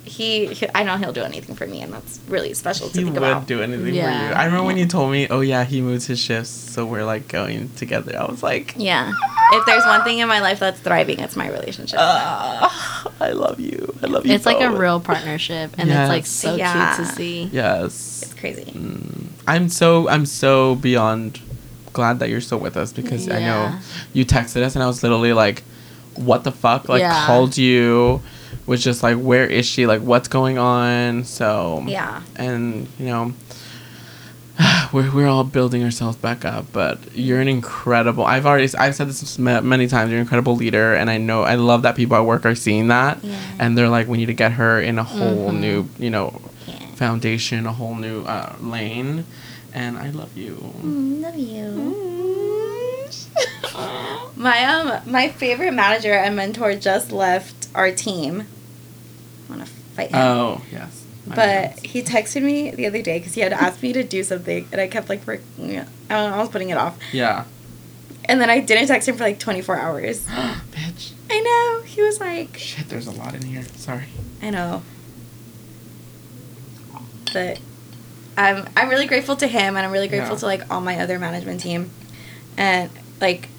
he, 0.05 0.47
he- 0.47 0.67
I 0.75 0.83
know 0.83 0.97
he'll 0.97 1.13
do 1.13 1.23
anything 1.23 1.55
for 1.55 1.65
me, 1.65 1.81
and 1.81 1.93
that's 1.93 2.19
really 2.27 2.53
special 2.53 2.87
to 2.89 2.93
He 2.93 3.03
think 3.05 3.13
would 3.15 3.23
about. 3.23 3.47
do 3.47 3.61
anything 3.61 3.85
for 3.85 3.91
you. 3.91 4.01
I 4.01 4.45
remember 4.45 4.65
when 4.65 4.77
you 4.77 4.85
told 4.85 5.11
me, 5.11 5.27
"Oh 5.29 5.39
yeah, 5.41 5.63
he 5.63 5.81
moves 5.81 6.07
his 6.07 6.19
shifts, 6.19 6.49
so 6.49 6.85
we're 6.85 7.05
like 7.05 7.27
going 7.27 7.69
together." 7.75 8.17
I 8.19 8.25
was 8.29 8.43
like, 8.43 8.75
Yeah. 8.77 9.13
If 9.53 9.65
there's 9.65 9.85
one 9.85 10.03
thing 10.03 10.19
in 10.19 10.27
my 10.27 10.39
life 10.39 10.59
that's 10.59 10.79
thriving, 10.79 11.19
it's 11.19 11.35
my 11.35 11.49
relationship. 11.49 11.99
"Ah, 12.01 13.11
I 13.21 13.31
love 13.31 13.59
you. 13.59 13.93
I 14.03 14.07
love 14.07 14.25
you." 14.25 14.33
It's 14.33 14.45
like 14.45 14.61
a 14.61 14.71
real 14.71 14.99
partnership, 14.99 15.75
and 15.77 15.89
it's 15.89 16.09
like 16.09 16.25
so 16.25 16.55
Yeah. 16.55 16.95
cute 16.95 17.07
to 17.07 17.13
see. 17.15 17.43
Yes. 17.51 18.23
it's 18.23 18.33
crazy. 18.33 18.65
Mm. 18.71 19.27
I'm 19.47 19.69
so 19.69 20.09
I'm 20.09 20.25
so 20.25 20.75
beyond 20.75 21.39
glad 21.93 22.19
that 22.19 22.29
you're 22.29 22.41
still 22.41 22.57
with 22.59 22.75
us 22.75 22.91
because 22.91 23.29
I 23.29 23.39
know 23.39 23.77
you 24.13 24.25
texted 24.25 24.63
us 24.63 24.75
and 24.75 24.83
I 24.83 24.87
was 24.87 25.03
literally 25.03 25.31
like, 25.33 25.63
"What 26.15 26.43
the 26.43 26.51
fuck?" 26.51 26.89
Like 26.89 27.01
Yeah. 27.01 27.25
called 27.25 27.57
you, 27.57 28.21
was 28.65 28.83
just 28.83 29.03
like, 29.03 29.17
"Where 29.17 29.45
is 29.45 29.65
she? 29.65 29.85
Like, 29.87 30.01
what's 30.01 30.27
going 30.27 30.57
on?" 30.57 31.23
So 31.25 31.83
Yeah. 31.87 32.21
and 32.35 32.87
you 32.99 33.05
know. 33.07 33.33
We're, 34.93 35.11
we're 35.11 35.27
all 35.27 35.43
building 35.43 35.83
ourselves 35.83 36.15
back 36.17 36.45
up, 36.45 36.67
but 36.71 36.99
you're 37.15 37.39
an 37.41 37.47
incredible. 37.47 38.23
I've 38.23 38.45
already 38.45 38.69
I've 38.77 38.93
said 38.93 39.07
this 39.09 39.39
ma- 39.39 39.61
many 39.61 39.87
times. 39.87 40.11
You're 40.11 40.19
an 40.19 40.21
incredible 40.21 40.55
leader, 40.55 40.93
and 40.93 41.09
I 41.09 41.17
know 41.17 41.41
I 41.41 41.55
love 41.55 41.81
that 41.81 41.95
people 41.95 42.15
at 42.17 42.23
work 42.25 42.45
are 42.45 42.53
seeing 42.53 42.89
that, 42.89 43.17
Yeah. 43.23 43.35
and 43.57 43.75
they're 43.75 43.89
like, 43.89 44.07
we 44.07 44.17
need 44.19 44.27
to 44.27 44.33
get 44.35 44.51
her 44.51 44.79
in 44.79 44.99
a 44.99 45.03
whole 45.03 45.49
Mhm. 45.51 45.59
new, 45.59 45.89
you 45.97 46.11
know, 46.11 46.39
Yeah. 46.67 46.75
foundation, 46.93 47.65
a 47.65 47.73
whole 47.73 47.95
new 47.95 48.21
uh, 48.25 48.53
lane, 48.61 49.25
and 49.73 49.97
I 49.97 50.11
love 50.11 50.37
you. 50.37 50.71
Mm, 50.85 51.21
love 51.23 51.35
you. 51.35 52.32
my 54.35 54.63
um 54.65 55.01
my 55.11 55.29
favorite 55.29 55.71
manager 55.73 56.13
and 56.13 56.35
mentor 56.35 56.75
just 56.75 57.11
left 57.11 57.67
our 57.75 57.91
team. 57.91 58.45
I 59.47 59.49
want 59.55 59.65
to 59.65 59.71
fight 59.71 60.09
him. 60.09 60.15
Oh 60.19 60.61
yes. 60.71 61.05
I 61.31 61.35
But 61.35 61.85
he 61.85 62.01
texted 62.01 62.43
me 62.43 62.71
the 62.71 62.85
other 62.85 63.01
day 63.01 63.17
because 63.19 63.33
he 63.33 63.41
had 63.41 63.53
asked 63.53 63.81
me 63.81 63.93
to 63.93 64.03
do 64.03 64.23
something, 64.23 64.67
and 64.73 64.81
I 64.81 64.87
kept 64.87 65.07
like, 65.07 65.23
for, 65.23 65.39
yeah, 65.57 65.85
I, 66.09 66.15
don't 66.15 66.31
know, 66.31 66.35
I 66.35 66.39
was 66.39 66.49
putting 66.49 66.69
it 66.69 66.77
off, 66.77 66.97
yeah. 67.13 67.45
and 68.25 68.41
then 68.41 68.49
I 68.49 68.59
didn't 68.59 68.87
text 68.87 69.07
him 69.07 69.15
for 69.15 69.23
like 69.23 69.39
24 69.39 69.79
hours. 69.79 70.25
Bitch. 70.27 71.13
I 71.31 71.39
know. 71.39 71.83
He 71.85 72.01
was 72.01 72.19
like, 72.19 72.57
Shit, 72.57 72.89
there's 72.89 73.07
a 73.07 73.11
lot 73.11 73.33
in 73.35 73.41
here. 73.43 73.63
Sorry. 73.75 74.05
I 74.41 74.49
know. 74.49 74.83
But 77.31 77.59
I'm 78.37 78.67
I'm 78.75 78.89
really 78.89 79.07
grateful 79.07 79.35
to 79.37 79.47
him 79.47 79.75
and 79.75 79.85
I'm 79.85 79.91
really 79.91 80.07
grateful 80.07 80.35
Yeah. 80.35 80.39
to 80.39 80.45
like 80.45 80.71
all 80.71 80.81
my 80.81 80.99
other 80.99 81.17
management 81.19 81.61
team. 81.61 81.89
And 82.57 82.89
like 83.23 83.49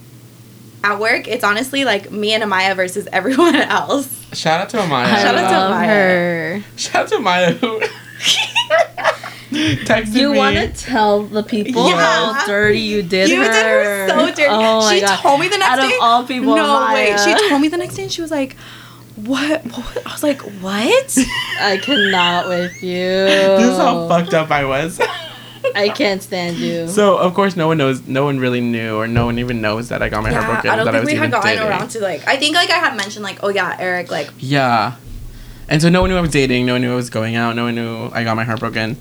at 0.85 1.01
work, 1.01 1.27
it's 1.27 1.43
honestly 1.43 1.85
like 1.85 2.13
me 2.13 2.33
and 2.35 2.45
Amaya 2.45 2.77
versus 2.77 3.09
everyone 3.13 3.57
else. 3.81 4.25
Shout 4.35 4.61
out 4.61 4.69
to 4.71 4.77
Amaya. 4.77 5.07
I 5.07 5.23
Shout 5.23 5.35
out 5.35 5.49
to 5.51 5.59
love 5.59 5.71
Maya. 5.71 5.89
her. 5.89 6.65
Shout 6.77 7.03
out 7.03 7.09
to 7.09 7.17
Amaya 7.17 7.55
who 7.57 7.81
texted 9.85 10.15
You 10.15 10.33
me. 10.33 10.39
want 10.39 10.57
to 10.57 10.69
tell 10.69 11.23
the 11.25 11.43
people 11.43 11.89
Yeah. 11.89 11.97
how 12.35 12.47
dirty 12.47 12.81
you 12.81 13.03
did 13.03 13.29
you 13.31 13.39
her? 13.43 13.45
did 13.45 13.65
her 13.65 14.09
so 14.09 14.27
dirty. 14.31 14.45
Oh 14.49 14.81
my 14.81 14.95
she 14.95 15.01
god! 15.01 15.21
told 15.21 15.41
me 15.41 15.49
the 15.49 15.59
next 15.59 15.77
day. 15.77 15.83
Out 15.85 15.89
day. 15.89 15.95
of 15.97 16.03
all 16.03 16.25
people, 16.27 16.57
no 16.57 16.67
Maya. 16.81 16.95
way. 16.95 17.17
She 17.25 17.49
told 17.49 17.63
me 17.63 17.69
the 17.69 17.77
next 17.77 17.95
day 17.95 18.03
and 18.03 18.13
she 18.13 18.21
was 18.23 18.31
like, 18.33 18.57
"What? 19.17 19.65
what? 19.65 20.07
I 20.07 20.13
was 20.13 20.23
like, 20.23 20.43
"What?" 20.61 21.19
I 21.61 21.79
cannot 21.83 22.49
with 22.49 22.83
you. 22.83 22.97
This 22.99 23.71
is 23.71 23.77
how 23.79 24.09
fucked 24.09 24.35
up 24.35 24.51
I 24.51 24.65
was. 24.65 25.01
I 25.83 25.89
can't 25.89 26.23
stand 26.23 26.57
you. 26.57 26.89
So 26.89 27.17
of 27.17 27.35
course 27.35 27.57
no 27.57 27.67
one 27.67 27.79
knows, 27.79 28.07
no 28.07 28.25
one 28.25 28.39
really 28.39 28.61
knew, 28.61 28.97
or 28.97 29.07
no 29.09 29.27
one 29.27 29.39
even 29.39 29.61
knows 29.61 29.89
that 29.89 30.03
I 30.03 30.09
got 30.09 30.23
my 30.23 30.33
heart 30.33 30.47
broken. 30.47 30.71
I 30.71 30.77
don't 30.77 30.87
that 30.87 30.93
think 30.93 31.03
I 31.03 31.05
was 31.05 31.13
we 31.13 31.19
had 31.19 31.31
gotten 31.31 31.51
dating. 31.51 31.69
around 31.69 31.89
to 31.89 32.01
like. 32.01 32.27
I 32.27 32.37
think 32.37 32.55
like 32.55 32.71
I 32.71 32.79
had 32.79 32.97
mentioned 32.97 33.25
like, 33.25 33.43
"Oh 33.43 33.49
yeah, 33.49 33.77
Eric." 33.79 34.11
Like, 34.11 34.31
Yeah. 34.39 34.97
And 35.69 35.81
so 35.81 35.89
no 35.89 36.03
one 36.03 36.11
knew 36.11 36.17
I 36.17 36.21
was 36.21 36.31
dating, 36.31 36.67
no 36.67 36.75
one 36.75 36.83
knew 36.83 36.93
I 36.93 36.97
was 36.97 37.09
going 37.09 37.37
out, 37.37 37.57
no 37.57 37.65
one 37.65 37.75
knew 37.75 38.11
I 38.13 38.23
got 38.23 38.37
my 38.37 38.45
heart 38.45 38.61
broken. 38.61 38.99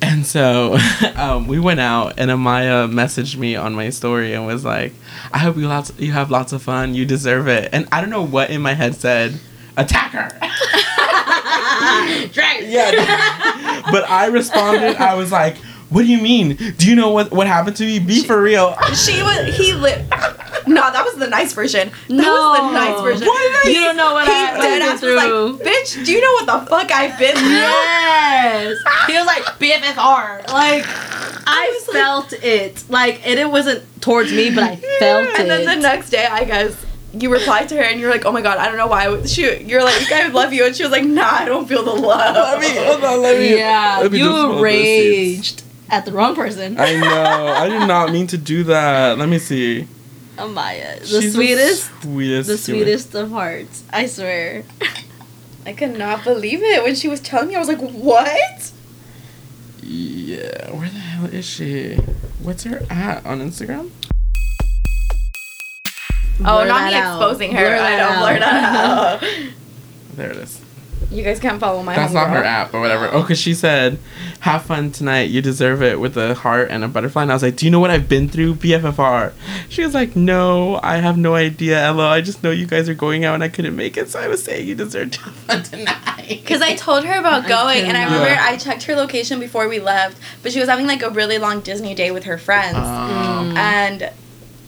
And 0.00 0.24
so 0.24 0.78
um, 1.16 1.48
we 1.48 1.58
went 1.58 1.80
out, 1.80 2.14
and 2.16 2.30
Amaya 2.30 2.90
messaged 2.90 3.36
me 3.36 3.56
on 3.56 3.74
my 3.74 3.90
story 3.90 4.32
and 4.34 4.46
was 4.46 4.64
like, 4.64 4.92
"I 5.32 5.38
hope 5.38 5.56
you 5.56 5.66
lots 5.68 5.92
you 5.98 6.12
have 6.12 6.30
lots 6.30 6.52
of 6.52 6.62
fun. 6.62 6.94
You 6.94 7.04
deserve 7.04 7.48
it." 7.48 7.70
And 7.72 7.88
I 7.90 8.00
don't 8.00 8.10
know 8.10 8.22
what 8.24 8.50
in 8.50 8.62
my 8.62 8.74
head 8.74 8.94
said, 8.94 9.38
"Attack 9.76 10.12
her." 10.12 10.38
yeah. 12.64 13.82
but 13.90 14.08
I 14.08 14.26
responded. 14.26 14.96
I 14.96 15.14
was 15.14 15.32
like, 15.32 15.56
"What 15.94 16.02
do 16.02 16.08
you 16.08 16.18
mean? 16.20 16.56
Do 16.76 16.88
you 16.88 16.94
know 16.96 17.10
what 17.10 17.30
what 17.32 17.46
happened 17.46 17.76
to 17.76 17.84
me? 17.84 17.98
Be 17.98 18.22
for 18.24 18.40
real." 18.42 18.76
she 18.94 19.22
was 19.22 19.56
he 19.56 19.72
lit. 19.72 20.04
No, 20.66 20.80
that 20.90 21.04
was 21.04 21.14
the 21.16 21.28
nice 21.28 21.52
version. 21.52 21.90
That 22.08 22.16
was 22.16 22.26
No. 22.26 22.66
the 22.68 22.72
nice 22.72 23.00
version. 23.02 23.26
What 23.28 23.38
did 23.38 23.52
I- 23.54 23.74
You 23.74 23.80
don't 23.86 23.96
know 23.96 24.12
what 24.14 24.26
he 24.26 24.32
I- 24.32 24.56
dead 24.60 24.82
I've 24.82 24.92
ass 24.94 25.00
been 25.02 25.14
was 25.14 25.22
through. 25.24 25.52
like, 25.52 25.66
"Bitch, 25.66 26.04
do 26.06 26.10
you 26.12 26.20
know 26.22 26.32
what 26.32 26.46
the 26.46 26.70
fuck 26.70 26.90
I've 26.90 27.18
been 27.18 27.36
through?" 27.36 27.48
Yes. 27.48 28.76
He 29.06 29.12
was 29.16 29.26
like 29.26 29.44
BFFR. 29.58 30.42
Like 30.52 30.84
I, 31.46 31.70
was 31.74 31.88
like- 31.88 31.96
felt 31.96 32.32
it. 32.42 32.82
Like 32.88 33.20
and 33.26 33.38
it 33.38 33.50
wasn't 33.50 33.82
towards 34.00 34.32
me, 34.32 34.50
but 34.50 34.64
I 34.64 34.76
felt 34.98 35.26
it. 35.28 35.38
And 35.40 35.50
then 35.50 35.64
the 35.66 35.76
next 35.76 36.10
day, 36.10 36.26
I 36.26 36.44
guess 36.44 36.72
you 37.12 37.30
replied 37.30 37.68
to 37.68 37.76
her 37.76 37.82
and 37.82 38.00
you're 38.00 38.10
like, 38.10 38.24
"Oh 38.24 38.32
my 38.32 38.40
god, 38.40 38.56
I 38.58 38.66
don't 38.66 38.76
know 38.78 38.86
why." 38.88 39.04
I 39.04 39.08
would- 39.08 39.28
She, 39.28 39.42
you're 39.64 39.84
like, 39.84 40.10
"I 40.10 40.28
love 40.28 40.52
you," 40.54 40.64
and 40.64 40.74
she 40.74 40.82
was 40.82 40.90
like, 40.92 41.04
"Nah, 41.04 41.30
I 41.40 41.44
don't 41.44 41.68
feel 41.68 41.82
the 41.84 41.92
love." 41.92 42.34
Let 42.34 42.58
me 42.60 42.70
hold 42.84 43.04
on. 43.04 43.20
Let 43.22 43.38
me. 43.38 43.56
yeah, 43.58 43.98
let 44.00 44.10
me 44.10 44.18
you 44.18 44.24
those 44.24 44.52
seats. 44.54 44.62
raged 44.62 45.62
at 45.90 46.04
the 46.04 46.12
wrong 46.12 46.34
person. 46.34 46.78
I 46.78 46.94
know. 46.96 47.46
I 47.48 47.68
did 47.68 47.86
not 47.86 48.10
mean 48.12 48.26
to 48.28 48.38
do 48.38 48.64
that. 48.64 49.18
Let 49.18 49.28
me 49.28 49.38
see. 49.38 49.86
Oh 50.36 50.48
Amaya, 50.48 50.98
the 51.00 51.06
She's 51.06 51.34
sweetest, 51.34 51.90
sweetest, 52.02 52.48
the 52.48 52.56
human. 52.72 52.84
sweetest 52.86 53.14
of 53.14 53.30
hearts. 53.30 53.84
I 53.92 54.06
swear. 54.06 54.64
I 55.66 55.72
could 55.72 55.96
not 55.96 56.24
believe 56.24 56.60
it 56.62 56.82
when 56.82 56.94
she 56.94 57.06
was 57.08 57.20
telling 57.20 57.48
me. 57.48 57.54
I 57.56 57.58
was 57.58 57.68
like, 57.68 57.80
"What?" 57.80 58.72
Yeah. 59.80 60.70
Where 60.72 60.88
the 60.88 60.98
hell 60.98 61.26
is 61.26 61.44
she? 61.46 61.94
What's 62.42 62.64
her 62.64 62.82
at 62.90 63.24
on 63.24 63.40
Instagram? 63.40 63.90
Oh, 66.40 66.42
Blur 66.42 66.66
not 66.66 66.78
that 66.80 66.92
me 66.92 66.98
out. 66.98 67.16
exposing 67.20 67.52
her. 67.52 67.64
Blur 67.64 67.76
I 67.78 67.96
don't 67.96 68.18
blur 68.18 68.38
that 68.40 69.22
out. 69.22 69.28
There 70.16 70.30
it 70.30 70.36
is. 70.38 70.60
You 71.14 71.22
guys 71.24 71.38
can't 71.40 71.60
follow 71.60 71.82
my. 71.82 71.94
That's 71.94 72.12
not 72.12 72.28
homegirl. 72.28 72.32
her 72.36 72.44
app 72.44 72.74
or 72.74 72.80
whatever. 72.80 73.08
Oh, 73.12 73.22
because 73.22 73.38
she 73.38 73.54
said, 73.54 73.98
"Have 74.40 74.62
fun 74.62 74.90
tonight. 74.90 75.30
You 75.30 75.40
deserve 75.40 75.82
it." 75.82 76.00
With 76.00 76.16
a 76.16 76.34
heart 76.34 76.68
and 76.70 76.82
a 76.84 76.88
butterfly. 76.88 77.22
And 77.22 77.30
I 77.30 77.34
was 77.34 77.42
like, 77.42 77.56
"Do 77.56 77.64
you 77.66 77.70
know 77.70 77.80
what 77.80 77.90
I've 77.90 78.08
been 78.08 78.28
through, 78.28 78.54
BFFR?" 78.56 79.32
She 79.68 79.84
was 79.84 79.94
like, 79.94 80.14
"No, 80.16 80.80
I 80.82 80.96
have 80.96 81.16
no 81.16 81.34
idea, 81.34 81.80
Ella. 81.82 82.08
I 82.10 82.20
just 82.20 82.42
know 82.42 82.50
you 82.50 82.66
guys 82.66 82.88
are 82.88 82.94
going 82.94 83.24
out 83.24 83.34
and 83.34 83.42
I 83.44 83.48
couldn't 83.48 83.76
make 83.76 83.96
it, 83.96 84.10
so 84.10 84.18
I 84.20 84.28
was 84.28 84.42
saying 84.42 84.66
you 84.66 84.74
deserve 84.74 85.12
to 85.12 85.20
have 85.20 85.34
fun 85.34 85.62
tonight." 85.62 86.26
Because 86.28 86.62
I 86.62 86.74
told 86.74 87.04
her 87.04 87.18
about 87.18 87.44
I 87.44 87.48
going, 87.48 87.84
and 87.84 87.96
I 87.96 88.04
remember 88.04 88.26
Yeah. 88.28 88.44
I 88.48 88.56
checked 88.56 88.84
her 88.84 88.94
location 88.94 89.38
before 89.40 89.68
we 89.68 89.78
left, 89.78 90.18
but 90.42 90.52
she 90.52 90.60
was 90.60 90.68
having 90.68 90.86
like 90.86 91.02
a 91.02 91.10
really 91.10 91.38
long 91.38 91.60
Disney 91.60 91.94
day 91.94 92.10
with 92.10 92.24
her 92.24 92.38
friends. 92.38 92.76
Um, 92.76 93.56
and 93.56 94.10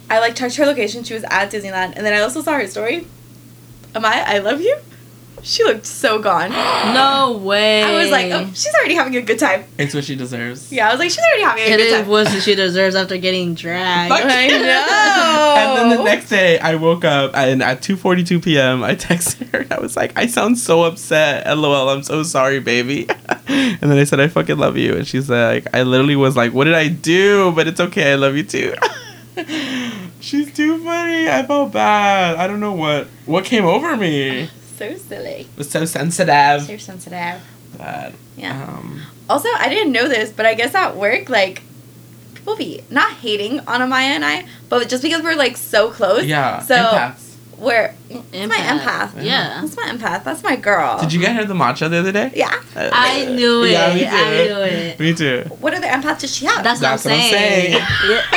I 0.08 0.18
like 0.20 0.36
checked 0.36 0.56
her 0.56 0.66
location. 0.66 1.02
She 1.02 1.14
was 1.14 1.24
at 1.24 1.50
Disneyland, 1.50 1.94
and 1.96 2.04
then 2.06 2.12
I 2.12 2.20
also 2.20 2.40
saw 2.42 2.54
her 2.54 2.66
story. 2.66 3.06
Am 3.94 4.04
I? 4.04 4.22
I 4.26 4.38
love 4.38 4.60
you. 4.60 4.76
She 5.48 5.62
looked 5.62 5.86
so 5.86 6.18
gone. 6.18 6.50
No 6.96 7.36
way. 7.38 7.82
I 7.82 7.96
was 8.02 8.10
like, 8.10 8.32
oh, 8.32 8.46
she's 8.54 8.72
already 8.74 8.94
having 8.94 9.14
a 9.16 9.22
good 9.22 9.38
time. 9.38 9.64
it's 9.78 9.94
what 9.94 10.04
she 10.04 10.16
deserves. 10.16 10.72
Yeah, 10.72 10.88
I 10.88 10.90
was 10.92 10.98
like, 10.98 11.10
she's 11.10 11.18
already 11.24 11.42
having 11.42 11.62
a 11.62 11.66
It 11.66 11.76
good 11.76 11.80
is 11.86 11.92
time. 11.92 12.08
what 12.08 12.28
she 12.42 12.54
deserves 12.54 12.94
after 12.96 13.16
getting 13.18 13.54
dragged. 13.54 14.12
Fuck 14.12 14.24
I 14.24 14.46
know. 14.48 15.52
And 15.56 15.90
then 15.90 15.96
the 15.98 16.02
next 16.04 16.28
day, 16.30 16.58
I 16.58 16.74
woke 16.76 17.04
up 17.04 17.30
and 17.36 17.62
at 17.62 17.80
2:42 17.82 18.42
p.m. 18.42 18.82
I 18.82 18.94
texted 18.96 19.50
her 19.52 19.60
and 19.60 19.72
I 19.72 19.78
was 19.80 19.96
like, 19.96 20.16
"I 20.18 20.26
sound 20.26 20.58
so 20.58 20.82
upset. 20.84 21.46
LOL. 21.46 21.88
I'm 21.90 22.02
so 22.02 22.22
sorry, 22.22 22.58
baby." 22.60 23.06
and 23.48 23.78
then 23.80 23.92
I 23.98 24.04
said 24.04 24.20
I 24.20 24.28
fucking 24.28 24.58
love 24.58 24.76
you, 24.76 24.94
and 24.96 25.06
she's 25.06 25.28
like, 25.30 25.66
I 25.74 25.82
literally 25.82 26.16
was 26.16 26.36
like, 26.36 26.52
what 26.52 26.64
did 26.64 26.74
I 26.74 26.88
do? 26.88 27.52
But 27.52 27.66
it's 27.68 27.80
okay, 27.80 28.12
I 28.12 28.14
love 28.16 28.36
you 28.36 28.42
too. 28.44 28.74
she's 30.20 30.52
too 30.52 30.82
funny. 30.84 31.28
I 31.28 31.44
felt 31.46 31.72
bad. 31.72 32.36
I 32.36 32.46
don't 32.46 32.60
know 32.60 32.72
what 32.72 33.06
what 33.26 33.44
came 33.44 33.64
over 33.64 33.96
me. 33.96 34.48
So 34.76 34.96
silly. 34.96 35.42
It 35.42 35.48
was 35.56 35.70
so 35.70 35.84
sensitive. 35.84 36.62
So 36.66 36.76
sensitive. 36.76 37.40
But 37.78 38.12
Yeah. 38.36 38.62
Um, 38.62 39.02
Also, 39.28 39.48
I 39.58 39.68
didn't 39.68 39.92
know 39.92 40.08
this, 40.08 40.30
but 40.30 40.46
I 40.46 40.54
guess 40.54 40.72
at 40.74 40.96
work, 40.96 41.28
like, 41.28 41.62
people 42.34 42.56
be 42.56 42.82
not 42.90 43.12
hating 43.14 43.60
on 43.60 43.80
Amaya 43.80 44.14
and 44.14 44.24
I, 44.24 44.44
but 44.68 44.88
just 44.88 45.02
because 45.02 45.22
we're 45.22 45.34
like 45.34 45.56
so 45.56 45.90
close. 45.90 46.24
yeah. 46.24 46.60
So 46.60 46.76
empaths. 46.76 47.34
we're 47.58 47.92
it's 48.10 48.48
my 48.48 48.56
empath. 48.56 49.22
Yeah. 49.22 49.60
That's 49.62 49.76
my 49.76 49.84
empath. 49.84 50.22
That's 50.24 50.42
my 50.44 50.54
girl. 50.56 51.00
Did 51.00 51.12
you 51.12 51.20
get 51.20 51.34
her 51.36 51.44
the 51.44 51.54
matcha 51.54 51.88
the 51.90 51.98
other 51.98 52.12
day? 52.12 52.30
Yeah. 52.36 52.54
I 52.76 53.24
knew 53.26 53.62
it. 53.64 53.72
Yeah, 53.72 53.94
me 53.94 54.00
too. 54.00 54.06
I 54.10 54.44
knew 54.44 54.60
it. 54.60 55.00
Me 55.00 55.14
too. 55.14 55.44
What 55.60 55.74
other 55.74 55.86
empath 55.88 56.20
does 56.20 56.34
she 56.36 56.44
have? 56.46 56.62
That's, 56.62 56.78
That's 56.80 57.04
what 57.04 57.12
I'm 57.14 57.18
what 57.18 57.24
I'm 57.24 57.30
saying. 57.32 57.72
saying. 57.72 57.82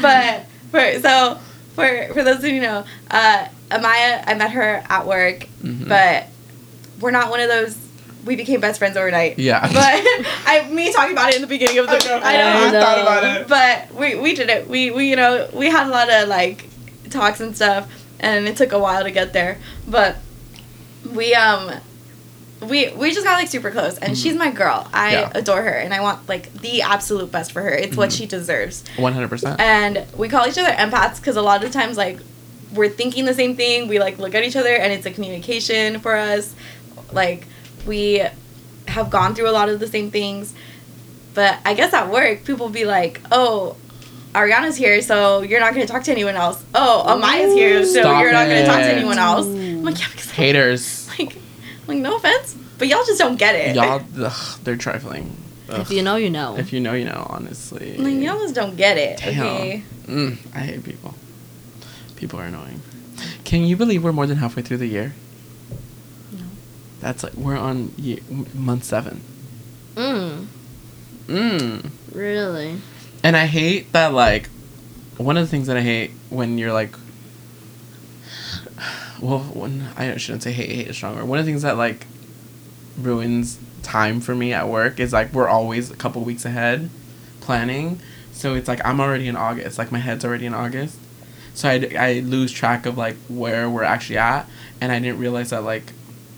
But 0.00 0.46
for 0.70 1.00
so 1.00 1.38
for 1.74 2.08
for 2.12 2.22
those 2.24 2.38
of 2.38 2.44
you 2.44 2.54
who 2.56 2.60
know, 2.62 2.84
uh, 3.10 3.46
Amaya, 3.72 4.22
I 4.26 4.34
met 4.34 4.50
her 4.52 4.82
at 4.88 5.06
work, 5.06 5.46
Mhm. 5.62 5.88
but 5.88 6.26
we're 7.00 7.10
not 7.10 7.30
one 7.30 7.40
of 7.40 7.48
those. 7.48 7.76
We 8.24 8.36
became 8.36 8.60
best 8.60 8.78
friends 8.78 8.96
overnight. 8.96 9.38
Yeah. 9.38 9.60
But 9.72 10.00
I, 10.46 10.68
me 10.70 10.92
talking 10.92 11.12
about 11.12 11.30
it 11.30 11.36
in 11.36 11.40
the 11.42 11.48
beginning 11.48 11.78
of 11.78 11.86
the, 11.86 11.94
I 11.94 11.98
know. 11.98 12.14
I 12.22 12.70
know, 12.70 12.78
I 12.78 12.80
thought 12.80 12.98
about 13.00 13.24
it. 13.24 13.48
but 13.48 13.94
we 13.98 14.14
we 14.14 14.34
did 14.34 14.48
it. 14.48 14.68
We 14.68 14.90
we 14.92 15.08
you 15.10 15.16
know 15.16 15.48
we 15.52 15.66
had 15.68 15.86
a 15.88 15.90
lot 15.90 16.08
of 16.10 16.28
like 16.28 16.68
talks 17.10 17.40
and 17.40 17.56
stuff, 17.56 17.88
and 18.20 18.46
it 18.46 18.56
took 18.56 18.72
a 18.72 18.78
while 18.78 19.02
to 19.02 19.10
get 19.10 19.32
there. 19.32 19.58
But 19.88 20.18
we 21.12 21.34
um 21.34 21.72
we 22.60 22.90
we 22.90 23.10
just 23.12 23.24
got 23.24 23.34
like 23.40 23.48
super 23.48 23.72
close, 23.72 23.98
and 23.98 24.16
she's 24.16 24.36
my 24.36 24.50
girl. 24.52 24.88
I 24.92 25.12
Mm-hmm. 25.14 25.32
Yeah. 25.34 25.40
adore 25.40 25.62
her, 25.62 25.74
and 25.74 25.92
I 25.92 26.00
want 26.00 26.28
like 26.28 26.52
the 26.52 26.82
absolute 26.82 27.32
best 27.32 27.50
for 27.50 27.60
her. 27.60 27.70
It's 27.74 27.96
what 27.96 28.10
Mhm. 28.10 28.18
she 28.18 28.26
deserves. 28.26 28.84
One 28.96 29.12
hundred 29.14 29.30
percent. 29.30 29.60
And 29.60 30.06
we 30.16 30.28
call 30.28 30.46
each 30.46 30.58
other 30.58 30.70
empaths 30.72 31.16
because 31.16 31.34
a 31.36 31.42
lot 31.42 31.64
of 31.64 31.72
times 31.72 31.96
like 31.96 32.20
we're 32.72 32.88
thinking 32.88 33.24
the 33.24 33.34
same 33.34 33.56
thing. 33.56 33.88
We 33.88 33.98
like 33.98 34.18
look 34.18 34.34
at 34.34 34.44
each 34.44 34.56
other, 34.56 34.74
and 34.74 34.92
it's 34.92 35.06
a 35.06 35.10
communication 35.10 36.00
for 36.00 36.16
us. 36.16 36.54
Like 37.12 37.46
we 37.86 38.24
have 38.88 39.10
gone 39.10 39.34
through 39.34 39.48
a 39.48 39.52
lot 39.52 39.68
of 39.68 39.80
the 39.80 39.86
same 39.86 40.10
things. 40.10 40.54
But 41.34 41.58
I 41.64 41.74
guess 41.74 41.92
at 41.92 42.10
work, 42.10 42.44
people 42.44 42.68
be 42.68 42.84
like, 42.84 43.20
"Oh, 43.30 43.76
Ariana's 44.34 44.76
here, 44.76 45.00
so 45.02 45.42
you're 45.42 45.60
not 45.60 45.74
going 45.74 45.86
to 45.86 45.92
talk 45.92 46.04
to 46.04 46.12
anyone 46.12 46.36
else. 46.36 46.62
Oh, 46.74 47.04
Amaya's 47.06 47.54
here, 47.54 47.84
so 47.84 48.00
Stop 48.00 48.22
you're 48.22 48.32
not 48.32 48.46
going 48.46 48.64
to 48.64 48.66
talk 48.66 48.80
to 48.80 48.92
anyone 48.92 49.18
else." 49.18 49.46
I'm 49.46 49.82
like, 49.82 49.98
"Yeah, 49.98 50.08
because 50.10 50.30
Haters. 50.30 51.08
like, 51.18 51.36
like 51.86 51.98
no 51.98 52.16
offense, 52.16 52.54
but 52.78 52.88
y'all 52.88 53.04
just 53.04 53.18
don't 53.18 53.38
get 53.38 53.54
it. 53.54 53.76
Y'all, 53.76 54.02
ugh, 54.20 54.58
they're 54.62 54.76
trifling. 54.76 55.36
Ugh. 55.70 55.80
If 55.80 55.90
you 55.90 56.02
know, 56.02 56.16
you 56.16 56.28
know. 56.28 56.58
If 56.58 56.72
you 56.72 56.80
know, 56.80 56.92
you 56.92 57.06
know. 57.06 57.26
Honestly. 57.30 57.96
like 57.96 58.14
y'all 58.14 58.38
just 58.38 58.54
don't 58.54 58.76
get 58.76 58.98
it. 58.98 59.18
Damn. 59.18 59.46
Okay. 59.46 59.82
Mm, 60.06 60.38
I 60.54 60.58
hate 60.58 60.84
people. 60.84 61.14
People 62.22 62.38
are 62.38 62.44
annoying. 62.44 62.80
Can 63.42 63.64
you 63.64 63.76
believe 63.76 64.04
we're 64.04 64.12
more 64.12 64.28
than 64.28 64.36
halfway 64.36 64.62
through 64.62 64.76
the 64.76 64.86
year? 64.86 65.12
No. 66.30 66.44
That's 67.00 67.24
like 67.24 67.34
we're 67.34 67.56
on 67.58 67.92
ye- 67.98 68.22
m- 68.30 68.46
month 68.54 68.84
seven. 68.84 69.22
Mm, 69.96 70.46
Mm. 71.26 71.90
really? 72.14 72.76
And 73.24 73.36
I 73.36 73.46
hate 73.46 73.90
that 73.92 74.12
like 74.14 74.48
one 75.16 75.36
of 75.36 75.42
the 75.44 75.50
things 75.50 75.66
that 75.66 75.76
I 75.76 75.80
hate 75.80 76.12
when 76.30 76.58
you're 76.58 76.72
like 76.72 76.94
well 79.20 79.40
when 79.40 79.88
I 79.96 80.16
shouldn't 80.16 80.44
say 80.44 80.52
hate 80.52 80.70
hate 80.70 80.86
is 80.86 80.96
stronger. 80.96 81.24
One 81.24 81.40
of 81.40 81.44
the 81.44 81.50
things 81.50 81.62
that 81.62 81.76
like 81.76 82.06
ruins 83.00 83.58
time 83.82 84.20
for 84.20 84.36
me 84.36 84.52
at 84.52 84.68
work 84.68 85.00
is 85.00 85.12
like 85.12 85.32
we're 85.32 85.48
always 85.48 85.90
a 85.90 85.96
couple 85.96 86.22
weeks 86.22 86.44
ahead 86.44 86.88
planning. 87.40 87.98
So 88.30 88.54
it's 88.54 88.68
like 88.68 88.80
I'm 88.84 89.00
already 89.00 89.26
in 89.26 89.34
August. 89.34 89.76
Like 89.76 89.90
my 89.90 89.98
head's 89.98 90.24
already 90.24 90.46
in 90.46 90.54
August. 90.54 90.98
So 91.54 91.68
I, 91.68 91.90
I 91.98 92.12
lose 92.20 92.50
track 92.52 92.86
of 92.86 92.96
like 92.96 93.16
where 93.28 93.68
we're 93.68 93.82
actually 93.82 94.18
at 94.18 94.48
and 94.80 94.90
I 94.90 94.98
didn't 94.98 95.18
realize 95.18 95.50
that 95.50 95.62
like 95.62 95.92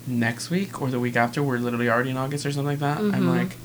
next 0.07 0.49
week 0.49 0.81
or 0.81 0.89
the 0.89 0.99
week 0.99 1.15
after 1.15 1.41
we're 1.41 1.57
literally 1.57 1.89
already 1.89 2.09
in 2.11 2.17
August 2.17 2.45
or 2.45 2.51
something 2.51 2.67
like 2.67 2.79
that. 2.79 2.97
I'm 2.99 3.11
Mhm. 3.11 3.37
like 3.37 3.57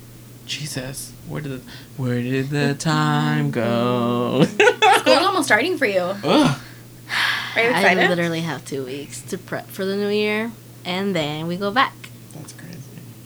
Jesus, 0.46 1.12
where 1.28 1.40
did 1.40 1.52
the, 1.52 1.70
where 1.96 2.20
did 2.22 2.50
the 2.50 2.74
time 2.78 3.50
go? 3.50 4.44
School's 4.98 5.18
almost 5.18 5.46
starting 5.46 5.76
for 5.78 5.86
you. 5.86 6.00
Ugh. 6.00 6.60
Are 7.56 7.62
you 7.62 7.68
excited? 7.70 8.04
I 8.04 8.08
literally 8.08 8.40
have 8.42 8.64
two 8.64 8.84
weeks 8.84 9.20
to 9.22 9.38
prep 9.38 9.68
for 9.68 9.84
the 9.84 9.96
new 9.96 10.08
year, 10.08 10.52
and 10.84 11.14
then 11.14 11.46
we 11.48 11.56
go 11.56 11.70
back. 11.72 11.92
That's 12.34 12.52
crazy. 12.52 12.78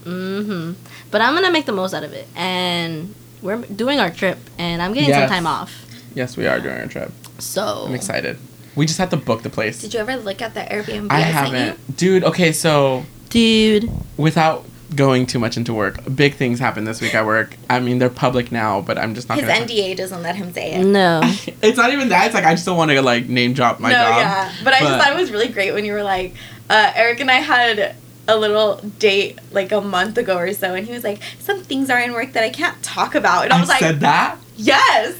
Mm-hmm. 0.05 0.73
But 1.11 1.21
I'm 1.21 1.35
gonna 1.35 1.51
make 1.51 1.67
the 1.67 1.73
most 1.73 1.93
out 1.95 2.03
of 2.05 2.13
it, 2.15 2.27
and 2.35 3.15
we're 3.43 3.59
doing 3.63 4.01
our 4.01 4.11
trip, 4.11 4.39
and 4.59 4.81
I'm 4.83 4.93
getting 4.95 5.11
Yes. 5.11 5.21
some 5.21 5.29
time 5.29 5.47
off. 5.47 5.85
Yes, 6.15 6.37
we 6.37 6.47
are 6.47 6.59
doing 6.61 6.77
our 6.79 6.87
trip. 6.87 7.13
So 7.39 7.85
I'm 7.87 7.95
excited. 7.95 8.39
We 8.77 8.87
just 8.87 8.99
have 8.99 9.11
to 9.11 9.17
book 9.17 9.43
the 9.43 9.51
place. 9.51 9.81
Did 9.81 9.95
you 9.95 10.01
ever 10.01 10.17
look 10.17 10.43
at 10.43 10.55
the 10.55 10.61
Airbnb 10.61 11.09
I 11.11 11.19
I, 11.19 11.33
sent 11.33 11.49
you? 11.51 11.57
haven't. 11.57 11.97
Dude, 11.97 12.25
okay, 12.25 12.53
so 12.53 13.05
dude. 13.31 13.91
without 14.17 14.65
going 14.95 15.27
too 15.27 15.39
much 15.39 15.57
into 15.57 15.73
work, 15.75 15.99
big 16.15 16.35
things 16.35 16.59
happened 16.59 16.87
this 16.87 17.01
week 17.01 17.15
at 17.15 17.25
work. 17.27 17.57
I 17.69 17.81
mean, 17.81 17.99
they're 17.99 18.11
public 18.11 18.53
now, 18.53 18.81
but 18.81 18.99
I'm 18.99 19.15
just 19.15 19.29
not 19.29 19.39
His 19.39 19.47
gonna 19.47 19.67
NDA 19.67 19.97
doesn't 19.97 20.23
let 20.23 20.37
him 20.37 20.53
say 20.53 20.73
it. 20.73 20.85
No. 20.85 21.21
It's 21.63 21.77
not 21.77 21.93
even 21.93 22.09
that. 22.11 22.27
It's 22.27 22.35
like 22.35 22.45
I 22.45 22.55
just 22.55 22.67
don't 22.67 22.77
want 22.77 22.91
to 22.91 23.01
like 23.03 23.29
name 23.29 23.55
drop 23.55 23.81
my 23.81 23.91
no, 23.91 23.97
job. 23.97 24.19
yeah. 24.19 24.53
But 24.63 24.75
I 24.75 24.81
just 24.81 25.03
thought 25.03 25.13
it 25.13 25.21
was 25.21 25.31
really 25.31 25.49
great 25.49 25.73
when 25.73 25.85
you 25.85 25.93
were 25.93 26.03
like, 26.03 26.35
uh, 26.69 26.93
Eric 26.95 27.21
and 27.21 27.31
I 27.31 27.37
had 27.37 27.97
a 28.27 28.37
little 28.37 28.77
date 28.99 29.39
like 29.53 29.73
a 29.73 29.81
month 29.81 30.19
ago 30.19 30.37
or 30.37 30.53
so, 30.53 30.75
and 30.75 30.87
he 30.87 30.93
was 30.93 31.05
like, 31.05 31.21
"Some 31.39 31.63
things 31.63 31.91
are 31.91 32.01
in 32.01 32.13
work 32.13 32.33
that 32.33 32.43
I 32.43 32.51
can't 32.51 32.81
talk 32.83 33.15
about," 33.15 33.45
and 33.45 33.53
I 33.53 33.57
I 33.57 33.61
was 33.61 33.69
like, 33.69 33.81
said 33.81 34.01
that, 34.01 34.39
"Yes, 34.57 35.15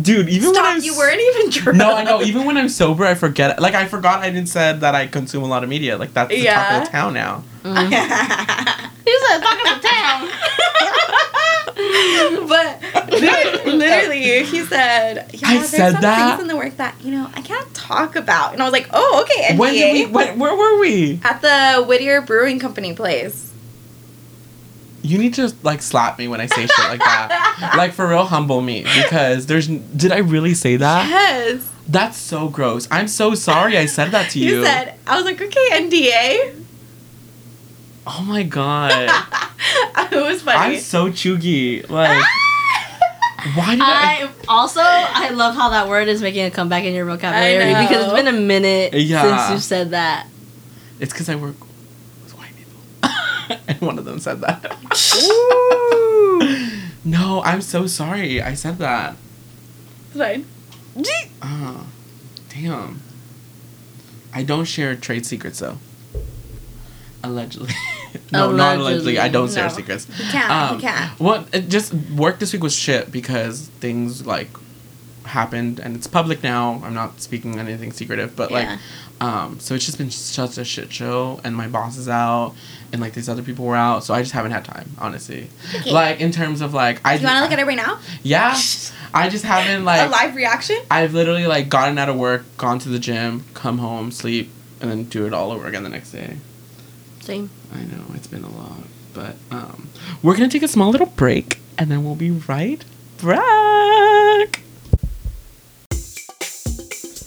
dude. 0.00 0.28
Even 0.28 0.52
when! 0.52 0.64
I'm 0.64 0.80
You 0.82 0.96
weren't 0.96 1.20
even 1.20 1.50
drunk." 1.50 1.78
No, 1.78 1.94
I 1.94 2.04
know. 2.04 2.22
Even 2.22 2.44
when 2.44 2.56
I'm 2.56 2.68
sober, 2.68 3.04
I 3.04 3.14
forget. 3.14 3.60
Like 3.60 3.74
I 3.74 3.86
forgot 3.86 4.20
I 4.20 4.30
didn't 4.30 4.48
said 4.48 4.80
that 4.80 4.94
I 4.94 5.06
consume 5.06 5.42
a 5.42 5.46
lot 5.46 5.62
of 5.62 5.68
media. 5.68 5.96
Like 5.96 6.12
that's 6.14 6.30
the 6.30 6.44
talk 6.44 6.72
of 6.72 6.84
the 6.84 6.90
town 6.90 7.14
now. 7.14 7.44
Mm. 7.62 7.88
he 9.04 9.18
said 9.18 9.40
talking 9.40 9.66
to 9.66 9.80
town. 9.86 10.30
but 12.48 12.82
li- 13.12 13.72
literally, 13.72 14.44
he 14.44 14.64
said, 14.64 15.30
"Yeah, 15.32 15.48
I 15.48 15.54
there's 15.58 15.68
said 15.68 15.92
some 15.92 16.00
that? 16.02 16.30
things 16.30 16.42
in 16.42 16.48
the 16.48 16.56
work 16.56 16.76
that 16.78 16.94
you 17.02 17.10
know 17.12 17.30
I 17.34 17.40
can't 17.42 17.72
talk 17.74 18.16
about," 18.16 18.52
and 18.52 18.62
I 18.62 18.64
was 18.64 18.72
like, 18.72 18.88
"Oh, 18.92 19.24
okay." 19.24 19.54
NDA. 19.54 19.58
When 19.58 19.72
did 19.74 19.92
we? 19.92 20.06
When, 20.12 20.38
where 20.38 20.56
were 20.56 20.80
we? 20.80 21.20
At 21.22 21.40
the 21.42 21.84
Whittier 21.84 22.20
Brewing 22.20 22.58
Company 22.58 22.94
place. 22.94 23.47
You 25.02 25.18
need 25.18 25.34
to 25.34 25.54
like 25.62 25.80
slap 25.82 26.18
me 26.18 26.26
when 26.28 26.40
I 26.40 26.46
say 26.46 26.66
shit 26.66 26.78
like 26.88 27.00
that. 27.00 27.74
Like 27.76 27.92
for 27.92 28.06
real, 28.08 28.24
humble 28.24 28.60
me 28.60 28.82
because 28.82 29.46
there's. 29.46 29.66
Did 29.68 30.12
I 30.12 30.18
really 30.18 30.54
say 30.54 30.76
that? 30.76 31.08
Yes. 31.08 31.68
That's 31.88 32.16
so 32.16 32.48
gross. 32.48 32.86
I'm 32.90 33.08
so 33.08 33.34
sorry 33.34 33.76
I 33.78 33.86
said 33.86 34.10
that 34.10 34.30
to 34.32 34.38
you. 34.38 34.56
You 34.58 34.64
said, 34.64 34.94
I 35.06 35.16
was 35.16 35.24
like, 35.24 35.40
okay, 35.40 35.68
NDA. 35.72 36.64
oh 38.06 38.22
my 38.26 38.42
god. 38.42 38.92
it 40.12 40.16
was 40.16 40.42
funny. 40.42 40.76
I'm 40.76 40.80
so 40.80 41.08
chuggy. 41.10 41.88
Like, 41.88 42.22
why 43.54 43.70
did 43.72 43.80
I? 43.82 44.24
I 44.24 44.30
also 44.48 44.80
I 44.82 45.30
love 45.30 45.54
how 45.54 45.70
that 45.70 45.88
word 45.88 46.08
is 46.08 46.20
making 46.22 46.44
a 46.44 46.50
comeback 46.50 46.84
in 46.84 46.94
your 46.94 47.06
vocabulary 47.06 47.72
know. 47.72 47.82
because 47.82 48.04
it's 48.04 48.14
been 48.14 48.28
a 48.28 48.32
minute 48.38 48.94
Yeah. 48.94 49.46
since 49.46 49.50
you 49.54 49.58
said 49.60 49.90
that. 49.90 50.26
It's 51.00 51.12
because 51.12 51.28
I 51.28 51.36
work 51.36 51.54
with 51.60 51.60
white 51.60 51.66
people, 51.66 51.67
and 53.68 53.80
one 53.80 53.98
of 53.98 54.04
them 54.04 54.18
said 54.18 54.40
that. 54.40 54.76
no, 57.04 57.42
I'm 57.44 57.62
so 57.62 57.86
sorry. 57.86 58.40
I 58.42 58.54
said 58.54 58.78
that. 58.78 59.16
Fine. 60.14 60.46
Oh, 61.42 61.86
damn. 62.48 63.00
I 64.32 64.42
don't 64.42 64.64
share 64.64 64.94
trade 64.96 65.24
secrets 65.26 65.60
though. 65.60 65.78
Allegedly. 67.22 67.72
no, 68.32 68.52
not 68.52 68.78
allegedly. 68.78 69.18
I 69.18 69.28
don't 69.28 69.50
share 69.50 69.70
secrets. 69.70 70.06
He 70.06 70.24
can't. 70.30 70.50
Um, 70.50 70.76
he 70.76 70.82
can't. 70.82 71.18
Well, 71.20 71.46
it 71.52 71.68
just 71.68 71.92
work 71.94 72.38
this 72.38 72.52
week 72.52 72.62
was 72.62 72.74
shit 72.74 73.10
because 73.10 73.68
things 73.80 74.26
like 74.26 74.48
happened 75.24 75.78
and 75.78 75.94
it's 75.96 76.06
public 76.06 76.42
now. 76.42 76.80
I'm 76.84 76.94
not 76.94 77.20
speaking 77.20 77.58
anything 77.58 77.92
secretive, 77.92 78.34
but 78.36 78.50
Yeah. 78.50 78.56
like, 78.56 78.78
um, 79.20 79.60
so 79.60 79.74
it's 79.74 79.84
just 79.84 79.98
been 79.98 80.10
such 80.10 80.58
a 80.58 80.64
shit 80.64 80.92
show, 80.92 81.40
and 81.44 81.54
my 81.56 81.66
boss 81.68 81.96
is 81.96 82.08
out, 82.08 82.54
and 82.92 83.00
like 83.00 83.12
these 83.12 83.28
other 83.28 83.42
people 83.42 83.64
were 83.64 83.76
out, 83.76 84.04
so 84.04 84.14
I 84.14 84.22
just 84.22 84.32
haven't 84.32 84.52
had 84.52 84.64
time, 84.64 84.90
honestly. 84.98 85.48
Okay. 85.74 85.92
Like 85.92 86.20
in 86.20 86.32
terms 86.32 86.60
of 86.60 86.74
like, 86.74 87.00
I 87.04 87.14
you 87.14 87.24
want 87.24 87.36
to 87.36 87.42
look 87.42 87.52
at 87.52 87.58
it 87.58 87.66
right 87.66 87.76
now? 87.76 87.98
Yeah, 88.22 88.56
I 89.14 89.28
just 89.28 89.44
haven't 89.44 89.84
like 89.84 90.06
a 90.06 90.10
live 90.10 90.34
reaction? 90.34 90.78
I've 90.90 91.14
literally 91.14 91.46
like 91.46 91.68
gotten 91.68 91.98
out 91.98 92.08
of 92.08 92.16
work, 92.16 92.44
gone 92.56 92.78
to 92.80 92.88
the 92.88 92.98
gym, 92.98 93.44
come 93.54 93.78
home, 93.78 94.10
sleep, 94.10 94.50
and 94.80 94.90
then 94.90 95.04
do 95.04 95.26
it 95.26 95.32
all 95.34 95.50
over 95.50 95.66
again 95.66 95.82
the 95.82 95.88
next 95.88 96.12
day. 96.12 96.36
Same. 97.20 97.50
I 97.74 97.82
know 97.82 98.04
it's 98.14 98.26
been 98.26 98.44
a 98.44 98.50
lot, 98.50 98.80
but 99.12 99.36
um, 99.50 99.88
we're 100.22 100.34
gonna 100.34 100.48
take 100.48 100.62
a 100.62 100.68
small 100.68 100.90
little 100.90 101.06
break, 101.08 101.60
and 101.76 101.90
then 101.90 102.04
we'll 102.04 102.16
be 102.16 102.30
right 102.30 102.84
back. 103.22 104.62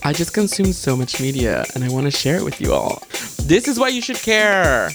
I 0.04 0.14
just 0.14 0.34
consumed 0.34 0.74
so 0.74 0.98
much 0.98 1.22
media, 1.22 1.64
and 1.76 1.84
I 1.84 1.90
want 1.90 2.06
to 2.06 2.12
share 2.12 2.38
it 2.38 2.44
with 2.44 2.60
you 2.60 2.74
all. 2.74 3.04
This 3.44 3.68
is 3.68 3.80
why 3.80 3.90
you 3.90 4.02
should 4.02 4.16
care. 4.16 4.90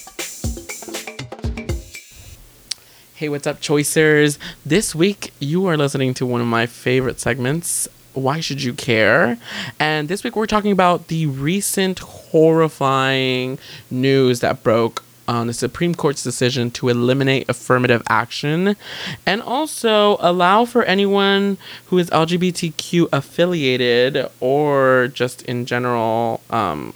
Hey, 3.17 3.31
what's 3.31 3.47
up, 3.47 3.63
choicers? 3.63 4.37
This 4.67 4.95
week, 4.95 5.33
you 5.41 5.65
are 5.69 5.79
listening 5.79 6.13
to 6.13 6.27
one 6.27 6.43
of 6.43 6.47
my 6.47 6.67
favorite 6.67 7.19
segments. 7.19 7.89
Why 8.13 8.41
should 8.41 8.63
you 8.63 8.75
care? 8.75 9.39
And 9.81 10.09
this 10.09 10.23
week, 10.23 10.37
we're 10.37 10.45
talking 10.45 10.71
about 10.71 11.09
the 11.09 11.25
recent 11.25 12.01
horrifying 12.01 13.59
news 13.91 14.41
that 14.41 14.63
broke 14.63 15.03
on 15.27 15.47
the 15.47 15.55
Supreme 15.55 15.95
Court's 15.95 16.23
decision 16.23 16.71
to 16.73 16.91
eliminate 16.91 17.49
affirmative 17.49 18.03
action 18.07 18.77
and 19.25 19.41
also 19.41 20.19
allow 20.21 20.67
for 20.67 20.83
anyone 20.83 21.57
who 21.87 21.97
is 21.97 22.11
LGBTQ 22.11 23.09
affiliated 23.15 24.29
or 24.41 25.09
just 25.09 25.41
in 25.41 25.65
general 25.65 26.43
um, 26.51 26.93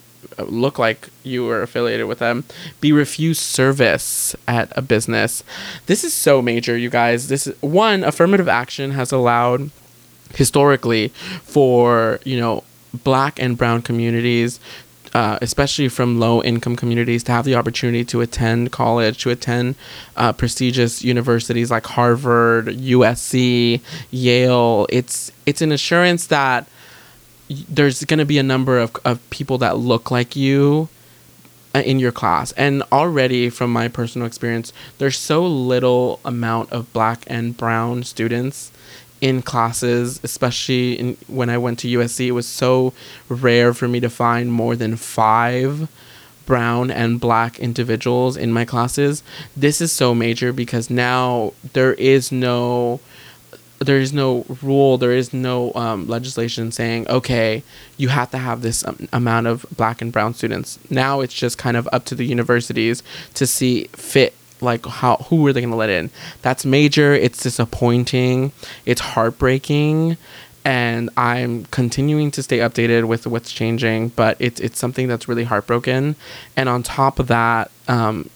look 0.49 0.79
like 0.79 1.09
you 1.23 1.49
are 1.49 1.63
affiliated 1.63 2.07
with 2.07 2.19
them 2.19 2.45
be 2.81 2.93
refused 2.93 3.41
service 3.41 4.35
at 4.47 4.73
a 4.77 4.83
business. 4.83 5.43
This 5.87 6.05
is 6.05 6.13
so 6.13 6.43
major, 6.43 6.77
you 6.77 6.91
guys. 6.91 7.29
This 7.29 7.47
is 7.47 7.63
one 7.63 8.05
affirmative 8.05 8.49
action 8.49 8.93
has 8.93 9.13
allowed 9.13 9.71
historically 10.35 11.09
for, 11.43 12.21
you 12.25 12.39
know, 12.39 12.65
black 13.05 13.41
and 13.41 13.57
brown 13.57 13.83
communities 13.83 14.61
uh, 15.15 15.39
especially 15.43 15.89
from 15.89 16.21
low 16.21 16.43
income 16.43 16.77
communities, 16.77 17.25
to 17.25 17.33
have 17.33 17.45
the 17.45 17.55
opportunity 17.55 18.05
to 18.05 18.21
attend 18.21 18.71
college, 18.71 19.23
to 19.23 19.31
attend 19.31 19.75
uh, 20.17 20.33
prestigious 20.33 21.03
universities 21.03 21.71
like 21.71 21.85
Harvard, 21.87 22.67
USC, 22.67 23.81
Yale. 24.11 24.87
It's 24.89 25.33
it's 25.47 25.63
an 25.63 25.73
assurance 25.73 26.27
that 26.29 26.69
there's 27.69 28.05
going 28.05 28.19
to 28.19 28.25
be 28.25 28.39
a 28.39 28.43
number 28.43 28.79
of, 28.79 28.95
of 29.05 29.29
people 29.31 29.59
that 29.59 29.77
look 29.77 30.11
like 30.11 30.37
you 30.37 30.89
uh, 31.75 31.81
in 31.81 31.99
your 31.99 32.13
class. 32.13 32.53
And 32.53 32.83
already 32.93 33.51
from 33.51 33.73
my 33.73 33.89
personal 33.89 34.27
experience 34.27 34.73
there's 34.99 35.19
so 35.19 35.47
little 35.47 36.21
amount 36.25 36.73
of 36.73 36.93
black 36.93 37.25
and 37.27 37.57
brown 37.57 38.03
students 38.03 38.73
in 39.21 39.43
classes 39.43 40.19
especially 40.23 40.95
in, 40.95 41.15
when 41.27 41.51
i 41.51 41.59
went 41.59 41.79
to 41.79 41.87
usc 41.99 42.27
it 42.27 42.31
was 42.31 42.47
so 42.47 42.95
rare 43.29 43.75
for 43.75 43.87
me 43.87 44.01
to 44.01 44.09
find 44.09 44.51
more 44.51 44.75
than 44.75 44.97
five 44.97 45.91
brown 46.51 46.91
and 46.91 47.21
black 47.21 47.61
individuals 47.61 48.37
in 48.37 48.53
my 48.53 48.65
classes. 48.65 49.23
This 49.57 49.81
is 49.81 49.93
so 49.93 50.17
major 50.17 50.53
because 50.53 50.91
now 50.91 51.53
there 51.75 51.95
is 51.95 52.33
no 52.33 52.99
there 53.81 53.99
is 53.99 54.13
no 54.13 54.45
rule, 54.63 54.99
there 54.99 55.13
is 55.13 55.33
no 55.33 55.73
um, 55.75 56.07
legislation 56.07 56.71
saying, 56.71 57.09
okay, 57.09 57.63
you 57.97 58.09
have 58.09 58.31
to 58.31 58.39
have 58.39 58.61
this 58.61 58.87
um, 58.87 59.09
amount 59.13 59.47
of 59.47 59.65
black 59.75 60.03
and 60.03 60.13
brown 60.13 60.35
students. 60.35 60.79
Now 60.91 61.21
it's 61.21 61.33
just 61.33 61.57
kind 61.57 61.77
of 61.77 61.89
up 61.91 62.05
to 62.07 62.15
the 62.15 62.27
universities 62.27 63.03
to 63.35 63.47
see 63.47 63.85
fit 63.93 64.35
like 64.63 64.85
how 64.85 65.17
who 65.29 65.47
are 65.47 65.55
they 65.55 65.61
going 65.63 65.71
to 65.71 65.77
let 65.77 65.89
in 65.89 66.11
that's 66.43 66.67
major 66.67 67.15
it's 67.15 67.43
disappointing 67.43 68.53
it's 68.85 69.01
heartbreaking 69.01 70.19
and 70.67 71.09
i'm 71.17 71.65
continuing 71.71 72.31
to 72.31 72.43
stay 72.43 72.59
updated 72.59 73.05
with 73.05 73.27
what's 73.27 73.51
changing 73.51 74.11
but 74.11 74.37
it's 74.39 74.61
it's 74.61 74.79
something 74.79 75.09
that's 75.09 75.27
really 75.27 75.45
heartbroken 75.45 76.15
and 76.59 76.69
on 76.69 76.83
top 76.83 77.19
of 77.19 77.27
that 77.29 77.71
um, 77.89 78.29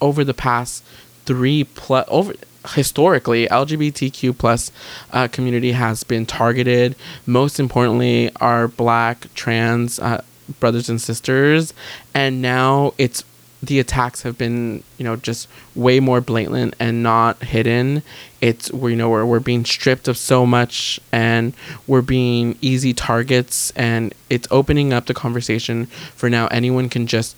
over 0.00 0.24
the 0.24 0.32
past 0.32 0.82
three 1.26 1.64
plus 1.64 2.06
over 2.08 2.32
historically 2.74 3.46
lgbtq 3.46 4.36
plus 4.36 4.72
uh, 5.12 5.28
community 5.28 5.72
has 5.72 6.04
been 6.04 6.26
targeted. 6.26 6.96
Most 7.26 7.60
importantly 7.60 8.30
our 8.40 8.68
black 8.68 9.32
trans 9.34 9.98
uh, 9.98 10.22
brothers 10.60 10.88
and 10.88 11.00
sisters. 11.00 11.74
And 12.14 12.42
now 12.42 12.94
it's 12.98 13.24
the 13.60 13.80
attacks 13.80 14.22
have 14.22 14.38
been 14.38 14.84
you 14.98 15.04
know 15.04 15.16
just 15.16 15.48
way 15.74 15.98
more 15.98 16.20
blatant 16.20 16.74
and 16.78 17.02
not 17.02 17.42
hidden. 17.42 18.02
It's 18.40 18.70
you 18.70 18.96
know 18.96 19.10
we're, 19.10 19.26
we're 19.26 19.40
being 19.40 19.64
stripped 19.64 20.08
of 20.08 20.16
so 20.16 20.46
much 20.46 21.00
and 21.12 21.54
we're 21.86 22.02
being 22.02 22.56
easy 22.60 22.92
targets. 22.92 23.72
And 23.72 24.14
it's 24.30 24.48
opening 24.50 24.92
up 24.92 25.06
the 25.06 25.14
conversation 25.14 25.86
for 26.14 26.30
now. 26.30 26.46
Anyone 26.48 26.88
can 26.88 27.06
just 27.06 27.36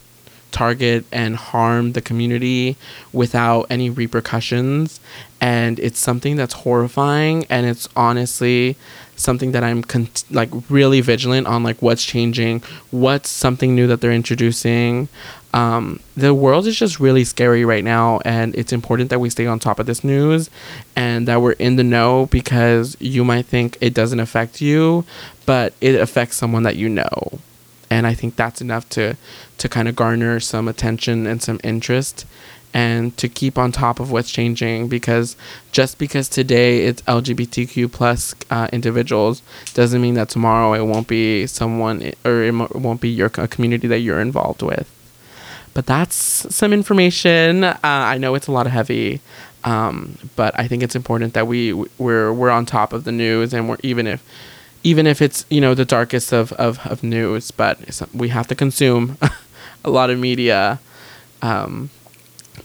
target 0.51 1.05
and 1.13 1.37
harm 1.37 1.93
the 1.93 2.01
community 2.01 2.77
without 3.13 3.67
any 3.71 3.91
repercussions. 3.91 5.01
And 5.41 5.79
it's 5.79 5.99
something 5.99 6.37
that's 6.37 6.53
horrifying 6.53 7.47
and 7.49 7.67
it's 7.67 7.89
honestly 7.97 8.77
something 9.21 9.53
that 9.53 9.63
i'm 9.63 9.85
like 10.31 10.49
really 10.71 11.03
vigilant 11.03 11.47
on 11.47 11.63
like 11.63 11.81
what's 11.83 12.05
changing 12.05 12.63
what's 12.91 13.29
something 13.29 13.75
new 13.75 13.87
that 13.87 14.01
they're 14.01 14.13
introducing. 14.13 15.09
Um, 15.53 15.99
the 16.17 16.33
world 16.33 16.67
is 16.69 16.79
just 16.79 17.01
really 17.01 17.25
scary 17.25 17.65
right 17.65 17.83
now 17.83 18.21
and 18.25 18.55
it's 18.55 18.73
important 18.73 19.11
that 19.11 19.19
we 19.19 19.31
stay 19.31 19.47
on 19.47 19.59
top 19.59 19.81
of 19.81 19.87
this 19.87 20.05
news 20.05 20.49
and 20.95 21.27
that 21.27 21.43
we're 21.43 21.53
in 21.53 21.75
the 21.75 21.83
know 21.83 22.27
because 22.27 22.97
you 23.01 23.25
might 23.25 23.47
think 23.47 23.77
it 23.81 23.93
doesn't 23.93 24.21
affect 24.21 24.61
you 24.61 25.05
but 25.47 25.75
it 25.81 25.97
affects 25.97 26.37
someone 26.37 26.63
that 26.63 26.77
you 26.77 26.89
know 26.89 27.41
and 27.91 28.07
I 28.07 28.15
think 28.15 28.37
that's 28.37 28.61
enough 28.61 28.89
to 28.91 29.17
to 29.59 29.69
kind 29.69 29.89
of 29.89 29.97
garner 29.97 30.41
some 30.41 30.69
attention 30.69 31.27
and 31.27 31.43
some 31.43 31.61
interest 31.63 32.25
and 32.73 33.17
to 33.17 33.29
keep 33.29 33.59
on 33.59 33.73
top 33.73 33.99
of 33.99 34.13
what's 34.13 34.31
changing 34.31 34.89
because 34.89 35.37
just 35.73 35.99
because 35.99 36.29
today 36.29 36.85
it's 36.85 37.03
LGBTQ 37.03 37.91
plus 37.91 38.35
uh, 38.49 38.69
individuals 38.73 39.43
doesn't 39.75 40.01
mean 40.01 40.15
that 40.15 40.29
tomorrow 40.29 40.73
it 40.75 40.87
won't 40.87 41.09
be 41.09 41.47
someone 41.47 42.13
or 42.25 42.43
it 42.43 42.55
won't 42.55 43.01
be 43.01 43.09
your 43.09 43.29
community 43.29 43.89
that 43.89 43.99
you're 43.99 44.21
involved 44.21 44.63
with. 44.63 44.89
But 45.75 45.87
that's 45.87 46.15
some 46.55 46.73
information. 46.73 47.65
Uh, 47.65 47.79
I 47.83 48.19
know 48.19 48.35
it's 48.35 48.49
a 48.49 48.53
lot 48.53 48.67
of 48.67 48.73
heavy, 48.73 49.21
um, 49.65 50.19
but 50.37 50.59
I 50.59 50.67
think 50.67 50.83
it's 50.83 50.97
important 50.97 51.35
that 51.35 51.47
we 51.47 51.73
we're 51.99 52.33
we're 52.33 52.51
on 52.51 52.67
top 52.67 52.93
of 52.93 53.05
the 53.05 53.13
news 53.13 53.53
and 53.53 53.69
we're 53.69 53.79
even 53.83 54.07
if 54.07 54.25
even 54.83 55.07
if 55.07 55.21
it's 55.21 55.45
you 55.51 55.61
know 55.61 55.75
the 55.75 55.85
darkest 55.85 56.33
of, 56.33 56.53
of, 56.55 56.85
of 56.87 57.03
news 57.03 57.51
but 57.51 57.79
we 58.15 58.29
have 58.29 58.47
to 58.49 58.55
consume 58.55 59.19
a 59.85 59.91
lot 59.91 60.11
of 60.11 60.19
media. 60.19 60.81
Um, 61.43 61.91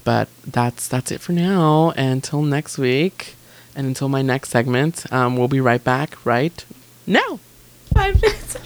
but 0.04 0.28
that's 0.46 0.88
that's 0.88 1.12
it 1.12 1.22
for 1.22 1.32
now. 1.32 1.92
Until 1.98 2.42
next 2.42 2.78
week 2.78 3.36
and 3.76 3.88
until 3.88 4.10
my 4.10 4.22
next 4.22 4.50
segment 4.50 5.12
um, 5.12 5.38
we'll 5.38 5.48
be 5.48 5.62
right 5.62 5.84
back 5.84 6.24
right 6.26 6.66
now. 7.08 7.40
Five 7.94 8.22
minutes. 8.22 8.58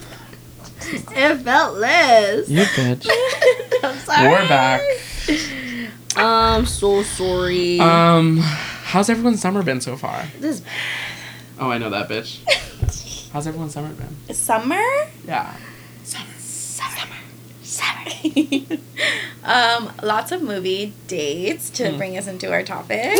It 0.91 1.37
felt 1.37 1.77
less. 1.77 2.49
You 2.49 2.63
bitch. 2.63 3.07
I'm 3.83 3.97
sorry. 3.99 4.29
We're 4.29 4.47
back. 4.47 4.81
I'm 6.15 6.65
so 6.65 7.03
sorry. 7.03 7.79
Um 7.79 8.37
how's 8.37 9.09
everyone's 9.09 9.41
summer 9.41 9.61
been 9.61 9.81
so 9.81 9.95
far? 9.95 10.25
This 10.39 10.63
oh 11.59 11.69
i 11.69 11.77
know 11.77 11.89
that 11.89 12.07
bitch 12.07 12.39
How's 13.31 13.45
everyone's 13.45 13.73
summer 13.73 13.93
been? 13.93 14.33
Summer? 14.33 14.81
Yeah. 15.25 15.55
Summer. 16.03 16.33
Summer. 16.39 17.15
Summer. 17.61 18.77
um, 19.43 19.91
lots 20.01 20.31
of 20.31 20.41
movie 20.41 20.93
dates 21.05 21.69
to 21.71 21.83
mm. 21.83 21.97
bring 21.97 22.17
us 22.17 22.25
into 22.27 22.51
our 22.51 22.63
topic. 22.63 23.19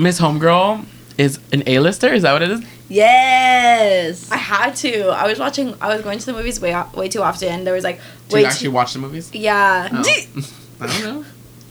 Miss 0.00 0.20
Homegirl 0.20 0.84
is 1.18 1.38
an 1.52 1.62
A-lister. 1.68 2.12
Is 2.12 2.22
that 2.22 2.32
what 2.32 2.42
it 2.42 2.50
is? 2.50 2.64
Yes. 2.88 4.28
I 4.32 4.38
had 4.38 4.74
to. 4.76 5.10
I 5.10 5.28
was 5.28 5.38
watching. 5.38 5.76
I 5.80 5.94
was 5.94 6.02
going 6.02 6.18
to 6.18 6.26
the 6.26 6.32
movies 6.32 6.60
way 6.60 6.74
way 6.94 7.08
too 7.08 7.22
often. 7.22 7.62
There 7.62 7.74
was 7.74 7.84
like. 7.84 8.00
Do 8.28 8.40
you 8.40 8.46
actually 8.46 8.68
too, 8.68 8.72
watch 8.72 8.92
the 8.92 8.98
movies? 8.98 9.32
Yeah. 9.32 9.88
Oh. 9.92 10.02
I 10.80 10.86
don't 10.86 11.02
know. 11.02 11.24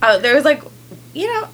Oh, 0.03 0.19
there 0.19 0.35
was 0.35 0.45
like, 0.45 0.63
you 1.13 1.27
know. 1.27 1.49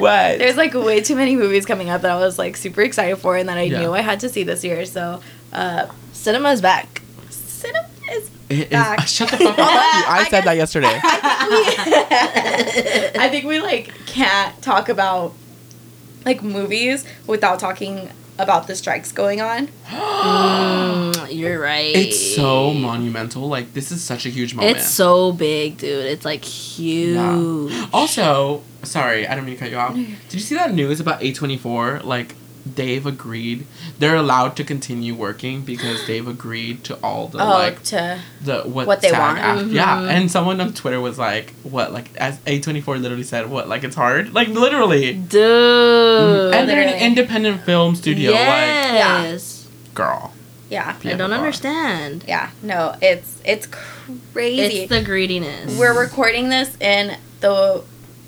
What? 0.00 0.38
There's 0.38 0.56
like 0.56 0.74
way 0.74 1.00
too 1.00 1.16
many 1.16 1.36
movies 1.36 1.66
coming 1.66 1.90
up 1.90 2.02
that 2.02 2.10
I 2.10 2.16
was 2.16 2.38
like 2.38 2.56
super 2.56 2.82
excited 2.82 3.16
for 3.16 3.36
and 3.36 3.48
that 3.48 3.58
I 3.58 3.62
yeah. 3.62 3.80
knew 3.80 3.92
I 3.92 4.00
had 4.00 4.20
to 4.20 4.28
see 4.28 4.42
this 4.42 4.64
year. 4.64 4.84
So, 4.84 5.20
uh, 5.52 5.86
cinema 6.12 6.50
is 6.50 6.60
back. 6.60 7.02
Cinema 7.30 7.88
is 8.12 8.30
it 8.48 8.70
back. 8.70 9.04
Is, 9.04 9.10
shut 9.14 9.30
the 9.30 9.36
fuck 9.36 9.58
up. 9.58 9.58
I, 9.58 10.04
I 10.20 10.28
said 10.28 10.44
that 10.44 10.56
yesterday. 10.56 11.00
I 13.20 13.28
think 13.30 13.44
we 13.44 13.60
like 13.60 13.92
can't 14.06 14.60
talk 14.62 14.88
about 14.88 15.34
like 16.24 16.42
movies 16.42 17.04
without 17.26 17.58
talking 17.58 18.10
about 18.38 18.66
the 18.66 18.74
strikes 18.76 19.12
going 19.12 19.40
on. 19.40 19.68
mm, 19.86 21.34
you're 21.34 21.60
right. 21.60 21.94
It's 21.94 22.34
so 22.36 22.72
monumental. 22.72 23.48
Like 23.48 23.72
this 23.74 23.90
is 23.90 24.02
such 24.02 24.26
a 24.26 24.28
huge 24.28 24.54
moment. 24.54 24.76
It's 24.76 24.88
so 24.88 25.32
big, 25.32 25.78
dude. 25.78 26.06
It's 26.06 26.24
like 26.24 26.44
huge. 26.44 27.16
Yeah. 27.16 27.86
Also, 27.92 28.62
sorry, 28.82 29.26
I 29.26 29.34
don't 29.34 29.44
mean 29.44 29.54
to 29.54 29.60
cut 29.60 29.70
you 29.70 29.76
off. 29.78 29.94
Did 29.94 30.34
you 30.34 30.40
see 30.40 30.54
that 30.54 30.72
news 30.72 31.00
about 31.00 31.22
A 31.22 31.32
twenty 31.32 31.56
four? 31.56 32.00
Like 32.04 32.34
they've 32.74 33.06
agreed 33.06 33.66
they're 33.98 34.16
allowed 34.16 34.56
to 34.56 34.64
continue 34.64 35.14
working 35.14 35.62
because 35.62 36.06
they've 36.06 36.26
agreed 36.26 36.84
to 36.84 36.98
all 37.02 37.28
the 37.28 37.38
oh, 37.38 37.48
like 37.48 37.82
to 37.82 38.20
the 38.42 38.62
what, 38.62 38.86
what 38.86 39.00
they 39.00 39.12
want. 39.12 39.38
After, 39.38 39.64
mm-hmm. 39.64 39.74
Yeah, 39.74 40.02
and 40.02 40.30
someone 40.30 40.60
on 40.60 40.72
Twitter 40.72 41.00
was 41.00 41.18
like, 41.18 41.52
"What?" 41.62 41.92
Like 41.92 42.16
as 42.16 42.38
A 42.46 42.60
twenty 42.60 42.80
four 42.80 42.98
literally 42.98 43.22
said, 43.22 43.50
"What?" 43.50 43.68
Like 43.68 43.84
it's 43.84 43.96
hard. 43.96 44.34
Like 44.34 44.48
literally, 44.48 45.14
dude. 45.14 45.40
Mm-hmm. 45.40 46.54
And 46.54 46.68
they're 46.68 46.86
an 46.86 47.00
independent 47.00 47.62
film 47.62 47.94
studio. 47.94 48.30
Yes. 48.32 49.66
Like, 49.66 49.94
girl. 49.94 50.32
Yeah. 50.70 50.96
I 51.02 51.14
don't 51.14 51.32
understand. 51.32 52.24
Yeah. 52.28 52.50
No, 52.62 52.94
it's 53.00 53.40
it's 53.44 53.66
crazy. 53.66 54.80
It's 54.80 54.90
the 54.90 55.02
greediness. 55.02 55.78
We're 55.78 55.98
recording 55.98 56.50
this 56.50 56.76
in 56.80 57.16
the 57.40 57.82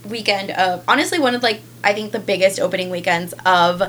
weekend 0.09 0.51
of 0.53 0.83
honestly 0.89 1.19
one 1.19 1.35
of 1.35 1.43
like 1.43 1.61
I 1.85 1.93
think 1.93 2.13
the 2.13 2.19
biggest 2.19 2.59
opening 2.61 2.91
weekends 2.91 3.35
of 3.45 3.83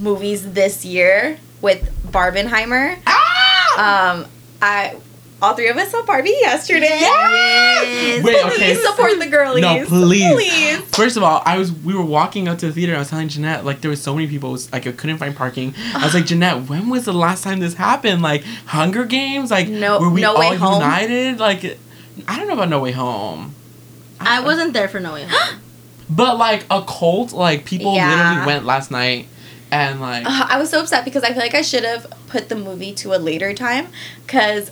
movies 0.00 0.52
this 0.52 0.84
year 0.84 1.38
with 1.60 1.82
Barbenheimer. 2.10 2.98
Ah! 3.06 4.12
Um, 4.16 4.26
I 4.62 4.96
all 5.42 5.54
three 5.54 5.68
of 5.68 5.76
us 5.76 5.90
saw 5.90 6.02
Barbie 6.04 6.30
yesterday. 6.30 6.86
Yes. 6.98 8.24
Wait, 8.24 8.44
okay. 8.46 8.74
Support 8.74 9.18
the 9.18 9.26
girlies. 9.26 9.60
No, 9.60 9.84
please. 9.84 10.32
Please. 10.34 10.78
First 10.96 11.16
of 11.18 11.22
all, 11.22 11.42
I 11.44 11.58
was 11.58 11.70
we 11.72 11.94
were 11.94 12.04
walking 12.04 12.48
up 12.48 12.58
to 12.58 12.66
the 12.68 12.72
theater. 12.72 12.94
I 12.96 12.98
was 13.00 13.10
telling 13.10 13.28
Jeanette 13.28 13.64
like 13.64 13.82
there 13.82 13.90
was 13.90 14.00
so 14.02 14.14
many 14.14 14.26
people. 14.26 14.48
It 14.50 14.52
was, 14.52 14.72
like 14.72 14.86
I 14.86 14.92
couldn't 14.92 15.18
find 15.18 15.36
parking. 15.36 15.74
I 15.94 16.04
was 16.04 16.14
like 16.14 16.24
Jeanette, 16.26 16.68
when 16.68 16.88
was 16.88 17.04
the 17.04 17.12
last 17.12 17.44
time 17.44 17.60
this 17.60 17.74
happened? 17.74 18.22
Like 18.22 18.44
Hunger 18.66 19.04
Games? 19.04 19.50
Like 19.50 19.68
No- 19.68 20.00
were 20.00 20.10
we 20.10 20.22
No 20.22 20.34
all 20.34 20.40
Way 20.40 20.56
Home? 20.56 20.80
united? 20.80 21.38
Like 21.38 21.78
I 22.26 22.38
don't 22.38 22.48
know 22.48 22.54
about 22.54 22.70
No 22.70 22.80
Way 22.80 22.92
Home. 22.92 23.54
I 24.18 24.40
wasn't 24.40 24.72
there 24.72 24.88
for 24.88 25.00
No 25.00 25.12
Way 25.14 25.26
Home. 25.28 25.60
But 26.08 26.38
like 26.38 26.64
a 26.70 26.82
cult, 26.82 27.32
like 27.32 27.64
people 27.64 27.94
Yeah. 27.94 28.08
literally 28.08 28.46
went 28.46 28.64
last 28.64 28.90
night, 28.92 29.26
and 29.70 30.00
like 30.00 30.24
Uh, 30.26 30.46
I 30.48 30.58
was 30.58 30.70
so 30.70 30.80
upset 30.80 31.04
because 31.04 31.22
I 31.24 31.28
feel 31.28 31.38
like 31.38 31.54
I 31.54 31.62
should 31.62 31.84
have 31.84 32.06
put 32.28 32.48
the 32.48 32.56
movie 32.56 32.92
to 32.94 33.14
a 33.14 33.18
later 33.18 33.52
time 33.54 33.88
because 34.26 34.70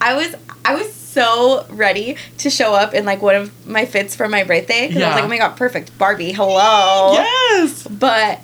I 0.00 0.14
was 0.14 0.34
I 0.64 0.74
was 0.74 0.92
so 0.92 1.64
ready 1.70 2.16
to 2.38 2.50
show 2.50 2.74
up 2.74 2.92
in 2.94 3.04
like 3.04 3.22
one 3.22 3.36
of 3.36 3.66
my 3.66 3.84
fits 3.86 4.16
for 4.16 4.28
my 4.28 4.42
birthday 4.44 4.88
because 4.88 5.02
I 5.02 5.06
was 5.08 5.14
like, 5.16 5.24
oh 5.24 5.28
my 5.28 5.38
god, 5.38 5.56
perfect 5.56 5.96
Barbie, 5.98 6.32
hello. 6.32 7.12
yes. 7.12 7.86
But 7.88 8.40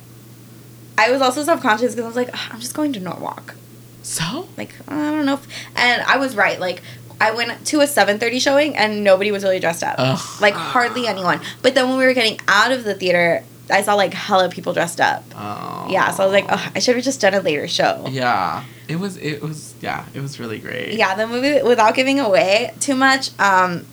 I 0.97 1.11
was 1.11 1.21
also 1.21 1.43
self 1.43 1.61
conscious 1.61 1.93
because 1.93 2.05
I 2.05 2.07
was 2.07 2.15
like, 2.15 2.29
I'm 2.53 2.59
just 2.59 2.73
going 2.73 2.93
to 2.93 2.99
Norwalk. 2.99 3.55
So 4.03 4.47
Like 4.57 4.73
I 4.87 4.95
don't 5.11 5.25
know, 5.25 5.35
if, 5.35 5.47
and 5.75 6.01
I 6.03 6.17
was 6.17 6.35
right. 6.35 6.59
Like 6.59 6.81
I 7.19 7.31
went 7.31 7.65
to 7.67 7.81
a 7.81 7.85
7:30 7.85 8.41
showing 8.41 8.75
and 8.75 9.03
nobody 9.03 9.31
was 9.31 9.43
really 9.43 9.59
dressed 9.59 9.83
up. 9.83 9.95
Ugh. 9.99 10.19
Like 10.41 10.53
hardly 10.55 11.07
anyone. 11.07 11.39
But 11.61 11.75
then 11.75 11.89
when 11.89 11.97
we 11.97 12.05
were 12.05 12.13
getting 12.13 12.39
out 12.47 12.71
of 12.71 12.83
the 12.83 12.95
theater, 12.95 13.43
I 13.71 13.81
saw 13.81 13.95
like 13.95 14.13
hella 14.13 14.49
people 14.49 14.73
dressed 14.73 14.99
up. 15.01 15.23
Oh. 15.35 15.87
Yeah, 15.89 16.11
so 16.11 16.23
I 16.23 16.25
was 16.25 16.33
like, 16.33 16.45
oh, 16.49 16.71
I 16.75 16.79
should 16.79 16.95
have 16.95 17.03
just 17.05 17.21
done 17.21 17.33
a 17.33 17.39
later 17.39 17.67
show. 17.67 18.05
Yeah, 18.09 18.63
it 18.87 18.97
was. 18.97 19.17
It 19.17 19.41
was. 19.41 19.73
Yeah, 19.81 20.05
it 20.13 20.21
was 20.21 20.39
really 20.39 20.59
great. 20.59 20.93
Yeah, 20.93 21.15
the 21.15 21.27
movie, 21.27 21.61
without 21.63 21.95
giving 21.95 22.19
away 22.19 22.73
too 22.79 22.95
much, 22.95 23.31
um, 23.39 23.85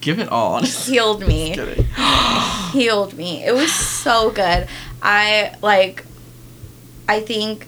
Give 0.00 0.18
it 0.18 0.28
all. 0.30 0.62
healed 0.62 1.26
me. 1.26 1.56
Healed 2.72 3.14
me. 3.14 3.44
It 3.44 3.52
was 3.54 3.72
so 3.72 4.30
good. 4.30 4.66
I 5.02 5.54
like 5.60 6.04
I 7.08 7.20
think 7.20 7.66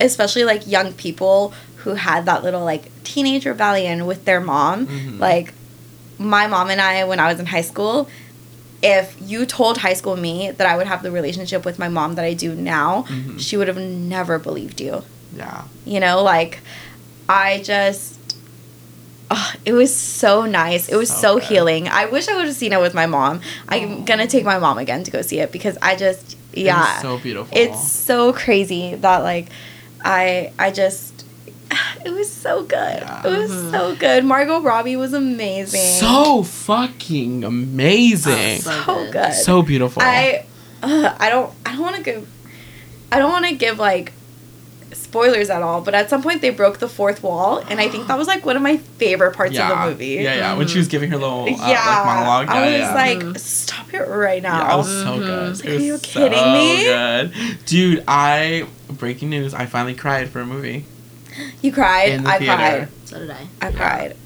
especially 0.00 0.44
like 0.44 0.66
young 0.66 0.92
people 0.92 1.52
who 1.78 1.94
had 1.94 2.26
that 2.26 2.42
little 2.44 2.64
like 2.64 2.90
teenage 3.04 3.44
rebellion 3.44 4.06
with 4.06 4.24
their 4.24 4.40
mom. 4.40 4.86
Mhm. 4.86 5.18
Like 5.18 5.52
my 6.18 6.46
mom 6.46 6.70
and 6.70 6.80
I 6.80 7.04
when 7.04 7.18
I 7.18 7.28
was 7.30 7.40
in 7.40 7.46
high 7.46 7.60
school, 7.62 8.08
if 8.82 9.16
you 9.20 9.44
told 9.46 9.78
high 9.78 9.92
school 9.94 10.16
me 10.16 10.50
that 10.52 10.66
I 10.66 10.76
would 10.76 10.86
have 10.86 11.02
the 11.02 11.10
relationship 11.10 11.64
with 11.64 11.78
my 11.78 11.88
mom 11.88 12.14
that 12.14 12.24
I 12.24 12.32
do 12.34 12.54
now, 12.54 13.04
Mhm. 13.08 13.38
she 13.38 13.56
would 13.56 13.68
have 13.68 13.76
never 13.78 14.38
believed 14.38 14.80
you. 14.80 15.02
Yeah. 15.36 15.62
You 15.84 16.00
know, 16.00 16.22
like 16.22 16.60
I 17.28 17.60
just 17.62 18.16
oh, 19.30 19.52
it 19.64 19.72
was 19.72 19.94
so 19.94 20.44
nice. 20.44 20.88
It 20.88 20.96
was 20.96 21.08
So 21.08 21.20
so, 21.20 21.36
healing. 21.38 21.88
I 21.88 22.06
wish 22.06 22.26
I 22.28 22.34
would 22.36 22.46
have 22.46 22.56
seen 22.56 22.72
it 22.72 22.80
with 22.80 22.94
my 22.94 23.06
mom. 23.06 23.40
I'm 23.68 24.04
gonna 24.04 24.26
take 24.26 24.44
my 24.44 24.58
mom 24.58 24.78
again 24.78 25.04
to 25.04 25.10
go 25.10 25.22
see 25.22 25.38
it 25.40 25.52
because 25.52 25.76
I 25.82 25.94
just 25.96 26.36
yeah. 26.52 26.94
was 26.94 27.02
so 27.02 27.18
beautiful. 27.18 27.56
it's 27.56 27.80
so 27.92 28.32
crazy 28.32 28.94
that 28.96 29.18
like 29.18 29.48
I 30.04 30.52
I 30.58 30.70
just 30.72 31.09
it 32.04 32.10
was 32.10 32.30
so 32.30 32.62
good. 32.62 32.70
Yeah. 33.00 33.26
It 33.26 33.38
was 33.38 33.70
so 33.70 33.94
good. 33.94 34.24
Margot 34.24 34.60
Robbie 34.60 34.96
was 34.96 35.12
amazing. 35.12 35.80
so 35.80 36.42
fucking 36.42 37.44
amazing. 37.44 38.60
So 38.60 38.70
so 38.70 38.94
good. 39.04 39.12
good. 39.12 39.32
So 39.34 39.62
beautiful. 39.62 40.02
I 40.02 40.46
uh, 40.82 41.14
I 41.20 41.30
don't 41.30 41.52
I 41.64 41.72
don't 41.72 41.82
want 41.82 41.96
to 41.96 42.02
give 42.02 42.28
I 43.12 43.18
don't 43.18 43.30
want 43.30 43.46
to 43.46 43.54
give 43.54 43.78
like 43.78 44.12
spoilers 44.92 45.50
at 45.50 45.62
all, 45.62 45.80
but 45.80 45.94
at 45.94 46.08
some 46.08 46.22
point 46.22 46.40
they 46.40 46.50
broke 46.50 46.78
the 46.78 46.88
fourth 46.88 47.22
wall, 47.22 47.58
and 47.58 47.80
I 47.80 47.88
think 47.88 48.06
that 48.06 48.16
was 48.16 48.28
like 48.28 48.44
one 48.46 48.56
of 48.56 48.62
my 48.62 48.76
favorite 48.76 49.34
parts 49.36 49.54
yeah. 49.54 49.70
of 49.72 49.78
the 49.78 49.90
movie. 49.92 50.22
Yeah, 50.22 50.34
yeah. 50.34 50.56
When 50.56 50.68
she 50.68 50.78
was 50.78 50.86
giving 50.88 51.10
her 51.10 51.16
little 51.16 51.42
uh, 51.44 51.46
Yeah, 51.46 51.56
like 51.84 52.06
monologue. 52.06 52.48
I 52.48 52.62
was 52.70 52.80
yeah. 52.80 52.94
like, 52.94 53.18
Mhm. 53.18 53.38
stop 53.38 53.92
it 53.92 54.06
right 54.08 54.42
now. 54.42 54.58
Yeah, 54.68 54.74
it 54.74 54.76
was 54.78 54.88
so 55.02 55.18
good. 55.18 55.56
Like, 55.56 55.64
It 55.64 55.70
are 55.70 55.74
was 55.74 55.82
you 55.82 55.98
so 55.98 56.02
kidding 56.02 56.52
me? 56.52 56.84
good. 56.84 57.32
Dude, 57.66 58.04
I 58.06 58.66
breaking 58.88 59.30
news, 59.30 59.52
I 59.54 59.66
finally 59.66 59.94
cried 59.94 60.28
for 60.28 60.40
a 60.40 60.46
movie. 60.46 60.84
you 61.62 61.72
cried. 61.72 62.12
In 62.12 62.24
the 62.24 62.30
I 62.30 62.38
theater. 62.38 62.56
cried. 62.56 62.88
So 63.04 63.18
did 63.18 63.30
I. 63.30 63.46
I 63.60 63.68
Yeah. 63.70 63.76
cried. 63.76 64.16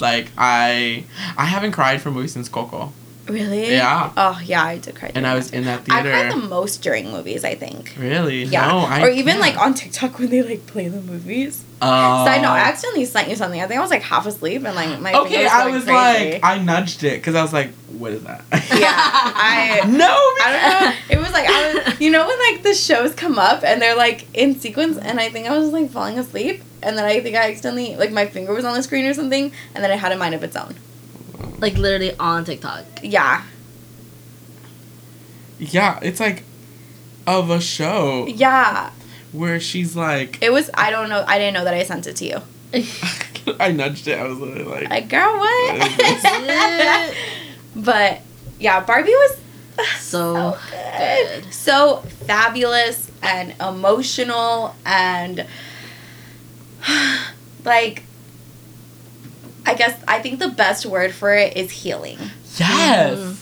Like 0.00 0.28
I 0.36 1.04
I 1.38 1.44
haven't 1.46 1.72
cried 1.72 2.02
for 2.02 2.10
a 2.10 2.12
movie 2.12 2.28
since 2.28 2.48
Coco. 2.48 2.92
Really? 3.28 3.70
Yeah. 3.72 4.12
Oh 4.16 4.40
yeah, 4.44 4.62
I 4.62 4.78
did 4.78 4.94
cry. 4.94 5.10
And 5.14 5.26
I 5.26 5.34
was 5.34 5.50
in 5.50 5.64
that 5.64 5.84
theater. 5.84 6.12
I 6.14 6.22
cried 6.28 6.32
the 6.32 6.46
most 6.46 6.82
during 6.82 7.10
movies. 7.10 7.44
I 7.44 7.54
think. 7.54 7.94
really? 7.98 8.44
Yeah. 8.44 8.68
No, 8.68 8.78
I 8.80 9.02
or 9.02 9.08
even 9.10 9.40
like 9.40 9.54
can't. 9.54 9.66
on 9.66 9.74
TikTok 9.74 10.18
when 10.18 10.30
they 10.30 10.42
like 10.42 10.66
play 10.66 10.88
the 10.88 11.00
movies. 11.00 11.64
Uh, 11.80 12.24
Side 12.24 12.40
note, 12.40 12.52
I 12.52 12.60
accidentally 12.60 13.04
sent 13.04 13.28
you 13.28 13.36
something. 13.36 13.60
I 13.60 13.66
think 13.66 13.78
I 13.78 13.82
was 13.82 13.90
like 13.90 14.00
half 14.02 14.24
asleep 14.26 14.64
and 14.64 14.74
like 14.74 14.98
my 14.98 15.12
Okay, 15.12 15.34
fingers 15.34 15.50
I 15.52 15.66
was 15.68 15.84
crazy. 15.84 16.32
like, 16.32 16.40
I 16.44 16.58
nudged 16.58 17.04
it 17.04 17.18
because 17.20 17.34
I 17.34 17.42
was 17.42 17.52
like, 17.52 17.70
what 17.98 18.12
is 18.12 18.22
that? 18.24 18.44
yeah, 18.50 18.58
I 18.96 19.82
no, 19.86 20.06
I 20.06 20.52
don't 20.52 20.62
know. 20.80 20.92
It 21.10 21.22
was 21.22 21.32
like 21.32 21.46
I 21.48 21.74
was, 21.74 22.00
you 22.00 22.10
know, 22.10 22.26
when 22.26 22.38
like 22.50 22.62
the 22.62 22.72
shows 22.74 23.14
come 23.14 23.38
up 23.38 23.62
and 23.62 23.80
they're 23.82 23.94
like 23.96 24.26
in 24.34 24.58
sequence, 24.58 24.96
and 24.96 25.20
I 25.20 25.28
think 25.28 25.48
I 25.48 25.58
was 25.58 25.70
like 25.70 25.90
falling 25.90 26.18
asleep, 26.18 26.62
and 26.82 26.96
then 26.96 27.04
I 27.04 27.20
think 27.20 27.36
I 27.36 27.50
accidentally 27.50 27.94
like 27.96 28.10
my 28.10 28.26
finger 28.26 28.54
was 28.54 28.64
on 28.64 28.74
the 28.74 28.82
screen 28.82 29.04
or 29.04 29.12
something, 29.12 29.52
and 29.74 29.84
then 29.84 29.90
it 29.90 29.98
had 29.98 30.12
a 30.12 30.16
mind 30.16 30.34
of 30.34 30.42
its 30.42 30.56
own. 30.56 30.74
Like 31.58 31.74
literally 31.76 32.16
on 32.18 32.44
TikTok. 32.46 32.84
Yeah, 33.02 33.42
Yeah, 35.58 35.98
it's 36.02 36.20
like 36.20 36.42
of 37.26 37.50
a 37.50 37.60
show 37.60 38.26
yeah. 38.26 38.90
Where 39.36 39.60
she's 39.60 39.94
like, 39.96 40.38
It 40.42 40.52
was. 40.52 40.70
I 40.74 40.90
don't 40.90 41.08
know. 41.08 41.24
I 41.26 41.38
didn't 41.38 41.54
know 41.54 41.64
that 41.64 41.74
I 41.74 41.82
sent 41.84 42.06
it 42.06 42.16
to 42.16 42.24
you. 42.26 42.40
I 43.60 43.70
nudged 43.72 44.08
it. 44.08 44.18
I 44.18 44.24
was 44.24 44.38
literally 44.38 44.64
like, 44.64 44.90
Like, 44.90 45.08
girl, 45.08 45.36
What 45.36 45.76
is 46.00 46.22
what? 46.24 47.14
but 47.76 48.20
yeah, 48.58 48.80
Barbie 48.80 49.10
was 49.12 49.38
So 50.00 50.56
good. 50.70 51.42
good. 51.44 51.52
so 51.52 51.98
fabulous 52.26 53.10
and 53.22 53.54
emotional 53.60 54.74
and 54.84 55.46
like. 57.64 58.02
I 59.68 59.74
guess 59.74 60.00
I 60.06 60.20
think 60.22 60.38
the 60.38 60.48
best 60.48 60.86
word 60.86 61.12
for 61.12 61.34
it 61.34 61.56
is 61.56 61.72
healing. 61.72 62.18
yes, 62.56 63.18
Mhm. 63.18 63.36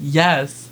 yes, 0.00 0.68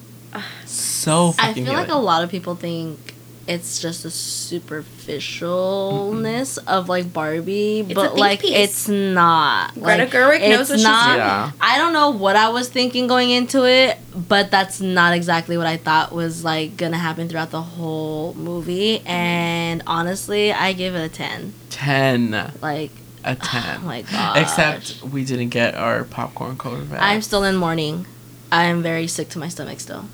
so 0.65 1.35
I 1.39 1.49
fucking 1.49 1.67
feel 1.67 1.75
like 1.75 1.89
a 1.91 1.95
lot 1.99 2.25
of 2.25 2.31
people 2.31 2.55
think 2.55 3.13
it's 3.49 3.81
just 3.81 4.05
a 4.05 4.09
superficialness 4.09 6.59
mm-hmm. 6.59 6.69
of 6.69 6.89
like 6.89 7.13
Barbie, 7.13 7.81
It's 7.81 7.95
but 7.95 8.17
like 8.17 8.41
piece. 8.41 8.53
it's 8.55 8.89
not. 8.89 9.75
Greta 9.75 10.05
Like, 10.05 10.13
Gerwig 10.13 10.41
knows 10.49 10.61
it's 10.61 10.71
what 10.71 10.77
she's 10.79 10.85
not, 10.85 11.07
doing. 11.07 11.19
Yeah. 11.19 11.51
I 11.61 11.79
don't 11.79 11.93
know 11.95 12.11
what 12.11 12.37
I 12.37 12.51
was 12.51 12.69
thinking 12.69 13.07
going 13.07 13.31
into 13.31 13.65
it, 13.67 13.97
but 14.15 14.51
that's 14.51 14.81
not 14.81 15.15
exactly 15.15 15.57
what 15.57 15.67
I 15.67 15.79
thought 15.79 16.13
was 16.13 16.45
like 16.45 16.77
gonna 16.77 16.99
happen 16.99 17.29
throughout 17.29 17.51
the 17.51 17.63
whole 17.63 18.35
movie. 18.35 19.01
And 19.07 19.83
honestly, 19.87 20.53
I 20.53 20.73
give 20.75 20.95
it 20.95 21.03
a 21.05 21.09
ten. 21.09 21.55
ten, 21.71 22.53
Like, 22.61 22.91
a 23.25 23.35
ten. 23.35 23.79
oh 23.81 23.87
my 23.87 24.03
god. 24.03 24.37
Except 24.37 25.03
we 25.03 25.25
didn't 25.25 25.49
get 25.49 25.75
our 25.75 26.05
popcorn 26.05 26.57
Corvette. 26.57 27.01
I'm 27.01 27.23
still 27.23 27.45
in 27.45 27.57
mourning. 27.57 28.07
I 28.53 28.65
am 28.65 28.83
very 28.83 29.07
sick 29.07 29.31
to 29.31 29.39
my 29.39 29.49
stomach 29.49 29.81
still. 29.81 30.05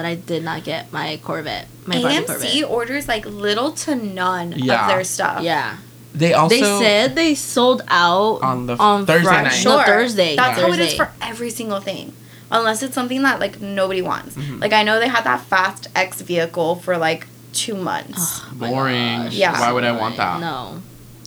That 0.00 0.08
I 0.08 0.14
did 0.14 0.42
not 0.42 0.64
get 0.64 0.90
my 0.94 1.18
Corvette, 1.22 1.68
my 1.84 2.00
Barbie 2.00 2.16
AMC 2.16 2.26
Corvette. 2.26 2.64
orders 2.70 3.06
like 3.06 3.26
little 3.26 3.72
to 3.84 3.94
none 3.94 4.54
Yeah. 4.56 4.80
of 4.84 4.88
their 4.88 5.04
stuff. 5.04 5.42
Yeah. 5.42 5.76
They 6.14 6.32
also 6.32 6.54
they 6.56 6.62
said 6.62 7.14
they 7.14 7.34
sold 7.34 7.82
out 7.88 8.38
On 8.42 8.64
the 8.64 8.76
on 8.78 9.04
Thursday 9.04 9.28
Fri- 9.28 9.42
night. 9.42 9.62
No, 9.62 9.82
Thursday. 9.84 10.36
That's 10.36 10.58
how 10.58 10.72
it 10.72 10.80
is 10.80 10.94
for 10.94 11.10
every 11.20 11.50
single 11.50 11.80
thing. 11.80 12.14
Unless 12.50 12.82
it's 12.82 12.94
something 12.94 13.22
that 13.24 13.40
like 13.40 13.60
nobody 13.60 14.00
wants. 14.00 14.36
Mhm. 14.36 14.58
Like 14.58 14.72
I 14.72 14.84
know 14.84 14.98
they 14.98 15.08
had 15.08 15.24
that 15.24 15.42
Fast 15.42 15.88
X 15.94 16.22
vehicle 16.22 16.76
for 16.76 16.96
like 16.96 17.26
two 17.52 17.74
months. 17.74 18.40
Oh 18.42 18.54
Boring. 18.54 19.24
gosh, 19.24 19.34
Yeah. 19.34 19.60
Why 19.60 19.70
would 19.70 19.84
I 19.84 19.92
want 19.92 20.16
that? 20.16 20.40
No. 20.40 20.80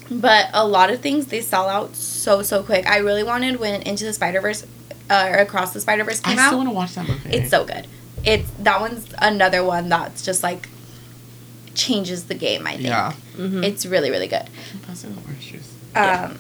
But 0.10 0.50
a 0.54 0.66
lot 0.66 0.90
of 0.90 1.00
things 1.00 1.28
they 1.28 1.42
sell 1.42 1.70
out 1.70 1.96
so 1.96 2.42
so 2.42 2.64
quick. 2.64 2.90
I 2.90 2.98
really 2.98 3.24
wanted 3.24 3.60
when 3.60 3.84
Into 3.84 4.04
the 4.06 4.14
Spider 4.14 4.42
Verse 4.42 4.66
uh, 5.12 5.28
or 5.30 5.36
Across 5.36 5.74
the 5.74 5.80
Spider 5.82 6.04
Verse 6.04 6.20
came 6.20 6.40
out. 6.40 6.46
I 6.46 6.48
still 6.48 6.58
want 6.58 6.70
to 6.70 6.76
watch 6.76 6.96
that 6.96 7.08
movie. 7.08 7.30
It's 7.38 7.52
so 7.52 7.64
good. 7.66 7.86
It's 8.24 8.50
that 8.60 8.80
one's 8.82 9.08
another 9.20 9.64
one 9.64 9.90
that's 9.90 10.24
just 10.24 10.44
like 10.44 10.70
changes 11.76 12.26
the 12.26 12.36
game. 12.36 12.66
I 12.68 12.72
think 12.74 12.84
yeah. 12.84 13.14
Mhm. 13.36 13.64
it's 13.64 13.86
really 13.86 14.10
really 14.12 14.28
good. 14.28 14.48
Passing 14.86 15.16
the 15.16 15.22
orange 15.22 15.48
juice. 15.52 15.74
Um, 15.96 16.40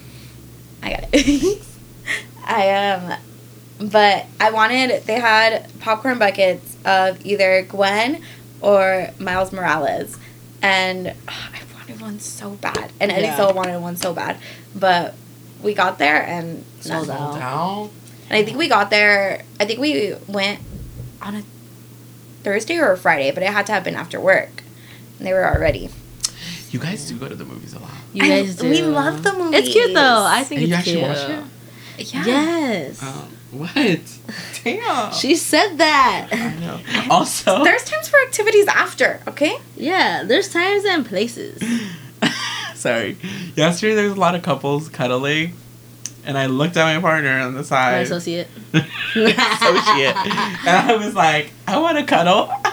I 0.81 0.89
got 0.91 1.05
it. 1.11 1.61
I 2.45 2.91
um, 2.91 3.89
but 3.89 4.25
I 4.39 4.51
wanted 4.51 5.03
they 5.05 5.19
had 5.19 5.69
popcorn 5.79 6.19
buckets 6.19 6.77
of 6.85 7.25
either 7.25 7.63
Gwen 7.63 8.21
or 8.61 9.09
Miles 9.19 9.51
Morales, 9.51 10.17
and 10.61 11.07
ugh, 11.07 11.15
I 11.27 11.59
wanted 11.75 12.01
one 12.01 12.19
so 12.19 12.51
bad, 12.51 12.91
and 12.99 13.11
Eddie 13.11 13.23
Yeah. 13.23 13.33
still 13.35 13.53
wanted 13.53 13.79
one 13.81 13.97
so 13.97 14.13
bad, 14.13 14.37
but 14.75 15.15
we 15.61 15.73
got 15.73 15.97
there 15.99 16.21
and 16.25 16.63
Sold 16.81 17.07
Sold 17.07 17.37
out. 17.37 17.89
And 18.29 18.37
I 18.37 18.43
think 18.43 18.57
we 18.57 18.67
got 18.67 18.89
there. 18.89 19.43
I 19.59 19.65
think 19.65 19.79
we 19.79 20.13
went 20.27 20.59
on 21.21 21.35
a 21.35 21.43
Thursday 22.43 22.77
or 22.77 22.91
a 22.91 22.97
Friday, 22.97 23.31
but 23.31 23.43
it 23.43 23.49
had 23.49 23.65
to 23.67 23.71
have 23.71 23.83
been 23.83 23.95
after 23.95 24.19
work. 24.19 24.63
And 25.17 25.27
they 25.27 25.33
were 25.33 25.45
already. 25.47 25.89
You 26.71 26.79
guys 26.79 27.07
do 27.07 27.17
go 27.17 27.27
to 27.29 27.35
the 27.35 27.45
movies 27.45 27.73
a 27.73 27.79
lot. 27.79 27.91
You 28.13 28.23
I- 28.23 28.27
guys 28.27 28.55
do. 28.55 28.69
we 28.69 28.81
love 28.81 29.23
the 29.23 29.33
movies. 29.33 29.59
It's 29.59 29.69
cute 29.73 29.93
though. 29.93 30.23
I 30.25 30.43
think 30.43 30.61
And 30.61 30.69
you 30.69 30.75
it's 30.75 30.79
actually 30.79 31.01
cute. 31.01 31.07
watch 31.07 31.29
it? 31.99 32.13
Yeah. 32.13 32.25
Yes. 32.25 33.03
Um, 33.03 33.37
what? 33.51 33.75
Damn. 34.63 35.13
She 35.13 35.35
said 35.35 35.77
that. 35.77 36.29
I 36.31 36.55
know. 36.59 36.79
Also, 37.11 37.63
There's 37.63 37.83
times 37.85 38.09
for 38.09 38.17
activities 38.25 38.65
after, 38.67 39.21
okay? 39.27 39.57
Yeah, 39.77 40.23
there's 40.23 40.49
times 40.49 40.85
and 40.85 41.05
places. 41.05 41.61
sorry. 42.75 43.17
Yesterday 43.55 43.93
there 43.93 44.05
was 44.05 44.13
a 44.17 44.19
lot 44.19 44.33
of 44.33 44.41
couples 44.41 44.89
cuddling, 44.89 45.53
and 46.25 46.37
I 46.37 46.45
looked 46.47 46.77
at 46.77 46.95
my 46.95 47.01
partner 47.01 47.39
on 47.39 47.53
the 47.53 47.59
My 47.59 47.63
side. 47.65 48.01
associate. 48.03 48.47
associate, 48.73 50.15
and 50.15 50.91
I 50.91 50.95
was 50.99 51.15
like, 51.15 51.51
I 51.67 51.77
want 51.79 51.97
to 51.97 52.05
cuddle. 52.05 52.51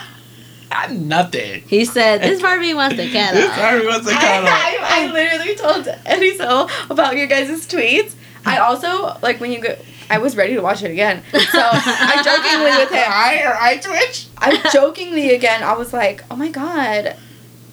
Nothing. 0.91 1.63
He 1.67 1.85
said, 1.85 2.23
"This 2.23 2.41
Barbie 2.41 2.75
wants 2.75 2.97
to 2.97 3.11
cuddle. 3.11 3.35
This 3.41 3.51
cuddle." 3.51 3.63
Barbie 3.63 3.87
wants 3.87 4.07
to 4.09 4.13
cuddle. 4.15 4.49
I, 4.49 4.79
I, 4.81 5.09
I 5.09 5.13
literally 5.13 5.55
told 5.57 5.89
Eddie 6.07 6.37
so 6.37 6.69
about 6.89 7.17
your 7.17 7.27
guys' 7.27 7.67
tweets. 7.67 8.15
I 8.47 8.59
also 8.59 9.17
like 9.23 9.41
when 9.41 9.53
you 9.53 9.61
go. 9.61 9.77
I 10.09 10.19
was 10.19 10.37
ready 10.37 10.55
to 10.55 10.61
watch 10.61 10.83
it 10.83 10.91
again, 10.91 11.23
so 11.33 11.39
I 11.63 12.21
jokingly 12.25 12.77
with 12.83 12.91
him. 12.91 13.05
I 13.07 13.43
or 13.45 13.55
I 13.61 13.77
twitch. 13.77 14.27
I 14.39 14.71
jokingly 14.73 15.35
again. 15.35 15.63
I 15.63 15.75
was 15.75 15.93
like, 15.93 16.25
"Oh 16.31 16.37
my 16.37 16.49
god, 16.49 17.17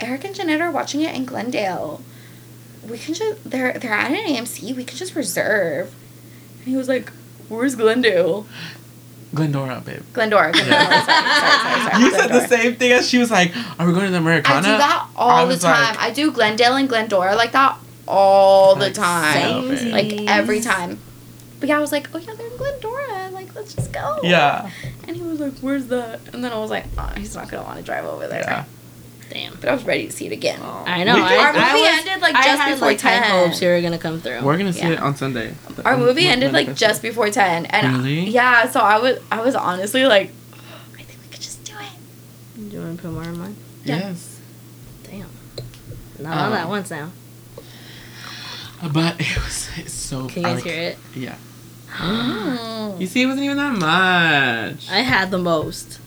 Eric 0.01 0.23
and 0.25 0.35
Jeanette 0.35 0.61
are 0.61 0.71
watching 0.71 1.01
it 1.01 1.15
in 1.15 1.25
Glendale. 1.25 2.01
We 2.89 2.97
can 2.97 3.13
just 3.13 3.49
they're 3.49 3.73
they're 3.73 3.93
at 3.93 4.11
an 4.11 4.17
AMC. 4.17 4.75
We 4.75 4.83
can 4.83 4.97
just 4.97 5.15
reserve." 5.15 5.93
And 6.59 6.67
he 6.67 6.75
was 6.75 6.87
like, 6.87 7.11
"Where's 7.49 7.75
Glendale? 7.75 8.45
Glendora, 9.35 9.81
babe. 9.85 10.01
Glendora. 10.13 10.51
Glendora. 10.53 10.77
Sorry, 10.79 11.03
sorry, 11.03 11.03
sorry, 11.03 11.91
sorry, 11.91 12.03
You 12.03 12.11
said 12.11 12.27
the 12.29 12.47
same 12.47 12.75
thing 12.77 12.91
as 12.93 13.07
she 13.09 13.17
was 13.17 13.29
like, 13.29 13.53
"Are 13.77 13.85
we 13.85 13.91
going 13.93 14.05
to 14.05 14.11
the 14.11 14.17
Americana?" 14.17 14.59
I 14.59 14.61
do 14.71 14.77
that 14.77 15.07
all 15.17 15.47
the 15.47 15.57
time. 15.57 15.95
like- 15.95 15.99
I 16.01 16.11
do 16.11 16.31
Glendale 16.31 16.75
and 16.77 16.87
Glendora 16.87 17.35
like 17.35 17.51
that 17.51 17.77
all 18.07 18.75
the 18.75 18.89
time. 18.89 19.75
same. 19.77 19.91
Like 19.91 20.13
every 20.27 20.61
time. 20.61 20.99
But 21.59 21.67
yeah, 21.69 21.77
I 21.77 21.81
was 21.81 21.91
like, 21.91 22.07
oh 22.13 22.19
yeah, 22.19 22.33
they're 22.37 22.47
in 22.47 22.55
Glendora. 22.57 23.29
Like, 23.31 23.53
let's 23.55 23.73
just 23.73 23.91
go. 23.91 24.19
Yeah. 24.23 24.69
And 25.07 25.15
he 25.17 25.23
was 25.23 25.39
like, 25.39 25.53
where's 25.59 25.87
that? 25.87 26.19
And 26.33 26.43
then 26.43 26.53
I 26.53 26.59
was 26.59 26.69
like, 26.69 26.85
oh, 26.97 27.11
he's 27.17 27.35
not 27.35 27.49
gonna 27.49 27.63
want 27.63 27.77
to 27.79 27.83
drive 27.83 28.05
over 28.05 28.27
there. 28.27 28.41
Yeah. 28.41 28.63
Damn. 29.37 29.53
But 29.59 29.69
I 29.69 29.73
was 29.73 29.83
ready 29.83 30.07
to 30.07 30.11
see 30.11 30.25
it 30.25 30.31
again. 30.31 30.59
I 30.61 31.03
know. 31.03 31.13
We 31.15 31.21
I, 31.21 31.27
can- 31.29 31.39
Our 31.45 31.53
movie 31.53 31.63
I 31.63 31.73
was, 31.91 31.99
ended, 32.07 32.21
like, 32.23 32.35
I 32.35 32.43
just 32.43 32.61
had, 32.61 32.73
before 32.73 32.87
like, 32.87 33.01
high 33.01 33.19
10. 33.19 33.23
hopes 33.45 33.61
you 33.61 33.67
were 33.67 33.81
gonna 33.81 33.99
come 33.99 34.19
through. 34.19 34.41
We're 34.41 34.57
gonna 34.57 34.73
see 34.73 34.79
Yeah. 34.79 34.93
it 34.93 34.99
on 34.99 35.15
Sunday. 35.15 35.53
Our 35.85 35.95
movie 35.95 36.25
Um, 36.25 36.31
ended 36.33 36.53
like 36.53 36.65
manifesto. 36.67 36.87
just 36.87 37.01
before 37.03 37.29
ten, 37.29 37.65
and 37.67 37.97
Really? 37.97 38.29
yeah, 38.31 38.67
so 38.71 38.79
I 38.79 38.97
was 38.97 39.19
I 39.31 39.41
was 39.41 39.53
honestly 39.53 40.05
like, 40.07 40.31
I 40.97 41.03
think 41.03 41.19
we 41.21 41.27
could 41.29 41.41
just 41.41 41.63
do 41.63 41.73
it. 41.73 42.69
Do 42.69 42.75
you 42.77 42.81
want 42.81 42.97
to 42.97 43.03
put 43.03 43.11
more 43.13 43.23
in 43.23 43.37
mine? 43.37 43.55
Yeah. 43.85 43.97
Yes. 44.09 44.39
Damn. 45.03 45.29
Not 46.19 46.35
all 46.37 46.45
Um, 46.47 46.53
at 46.53 46.67
once 46.67 46.89
now. 46.89 47.11
But 48.91 49.19
it 49.21 49.35
was 49.37 49.69
it's 49.77 49.93
so. 49.93 50.27
Can 50.29 50.37
you 50.41 50.47
guys 50.47 50.55
like- 50.55 50.63
hear 50.63 50.81
it? 50.81 50.97
Yeah. 51.15 51.35
You 52.99 53.05
see, 53.05 53.21
it 53.21 53.25
wasn't 53.27 53.45
even 53.45 53.57
that 53.57 53.73
much. 53.77 54.89
I 54.89 55.01
had 55.01 55.29
the 55.29 55.37
most. 55.37 55.99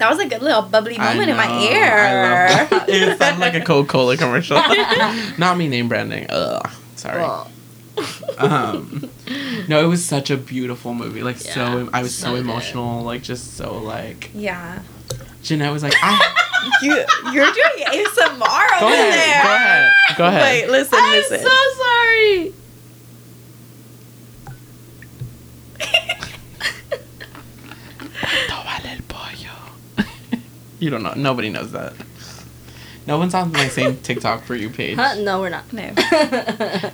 That 0.00 0.10
was 0.10 0.18
a 0.18 0.26
good 0.26 0.40
little 0.42 0.62
bubbly 0.62 0.96
I 0.98 1.12
moment 1.12 1.30
in 1.30 1.36
my 1.36 1.60
ear. 1.62 1.84
I 1.94 2.12
love 2.62 2.70
that. 2.70 2.84
it 2.88 3.18
sounded 3.18 3.38
like 3.40 3.54
a 3.54 3.60
Coca 3.60 3.86
Cola 3.88 4.16
commercial. 4.16 4.56
Not 5.38 5.56
me 5.58 5.68
name 5.68 5.88
branding. 5.88 6.26
Ugh. 6.30 6.70
Sorry. 6.96 7.20
Well, 7.20 7.50
um, 8.38 9.10
no, 9.68 9.84
it 9.84 9.88
was 9.88 10.02
such 10.04 10.30
a 10.30 10.36
beautiful 10.38 10.94
movie. 10.94 11.22
Like 11.22 11.36
so, 11.36 11.90
I 11.92 12.02
was 12.02 12.14
so, 12.14 12.28
so 12.28 12.32
good. 12.32 12.40
emotional. 12.40 13.02
Like 13.02 13.22
just 13.22 13.56
so 13.58 13.78
like 13.78 14.30
Yeah. 14.34 14.80
Jeanette 15.42 15.72
was 15.72 15.82
like, 15.82 15.94
I, 16.02 16.46
You 16.82 16.92
you're 17.32 17.52
doing 17.52 17.86
ASMR 17.86 18.80
go 18.80 18.86
over 18.86 18.94
ahead, 18.94 19.14
there. 19.14 19.42
go 19.42 19.48
ahead, 19.54 19.92
go 20.18 20.26
ahead. 20.26 20.42
Wait, 20.42 20.70
listen, 20.70 20.98
listen. 20.98 21.40
I'm 21.40 21.46
so 21.46 21.82
sorry. 21.84 22.52
You 30.80 30.90
don't 30.90 31.02
know. 31.02 31.14
Nobody 31.16 31.48
knows 31.50 31.72
that. 31.72 31.92
No 33.06 33.16
one's 33.18 33.34
on 33.34 33.50
my 33.52 33.68
same 33.68 33.96
TikTok 34.02 34.44
for 34.44 34.54
you 34.54 34.68
page. 34.70 34.96
Huh? 34.96 35.14
No, 35.20 35.40
we're 35.40 35.48
not. 35.48 35.72
No. 35.72 35.82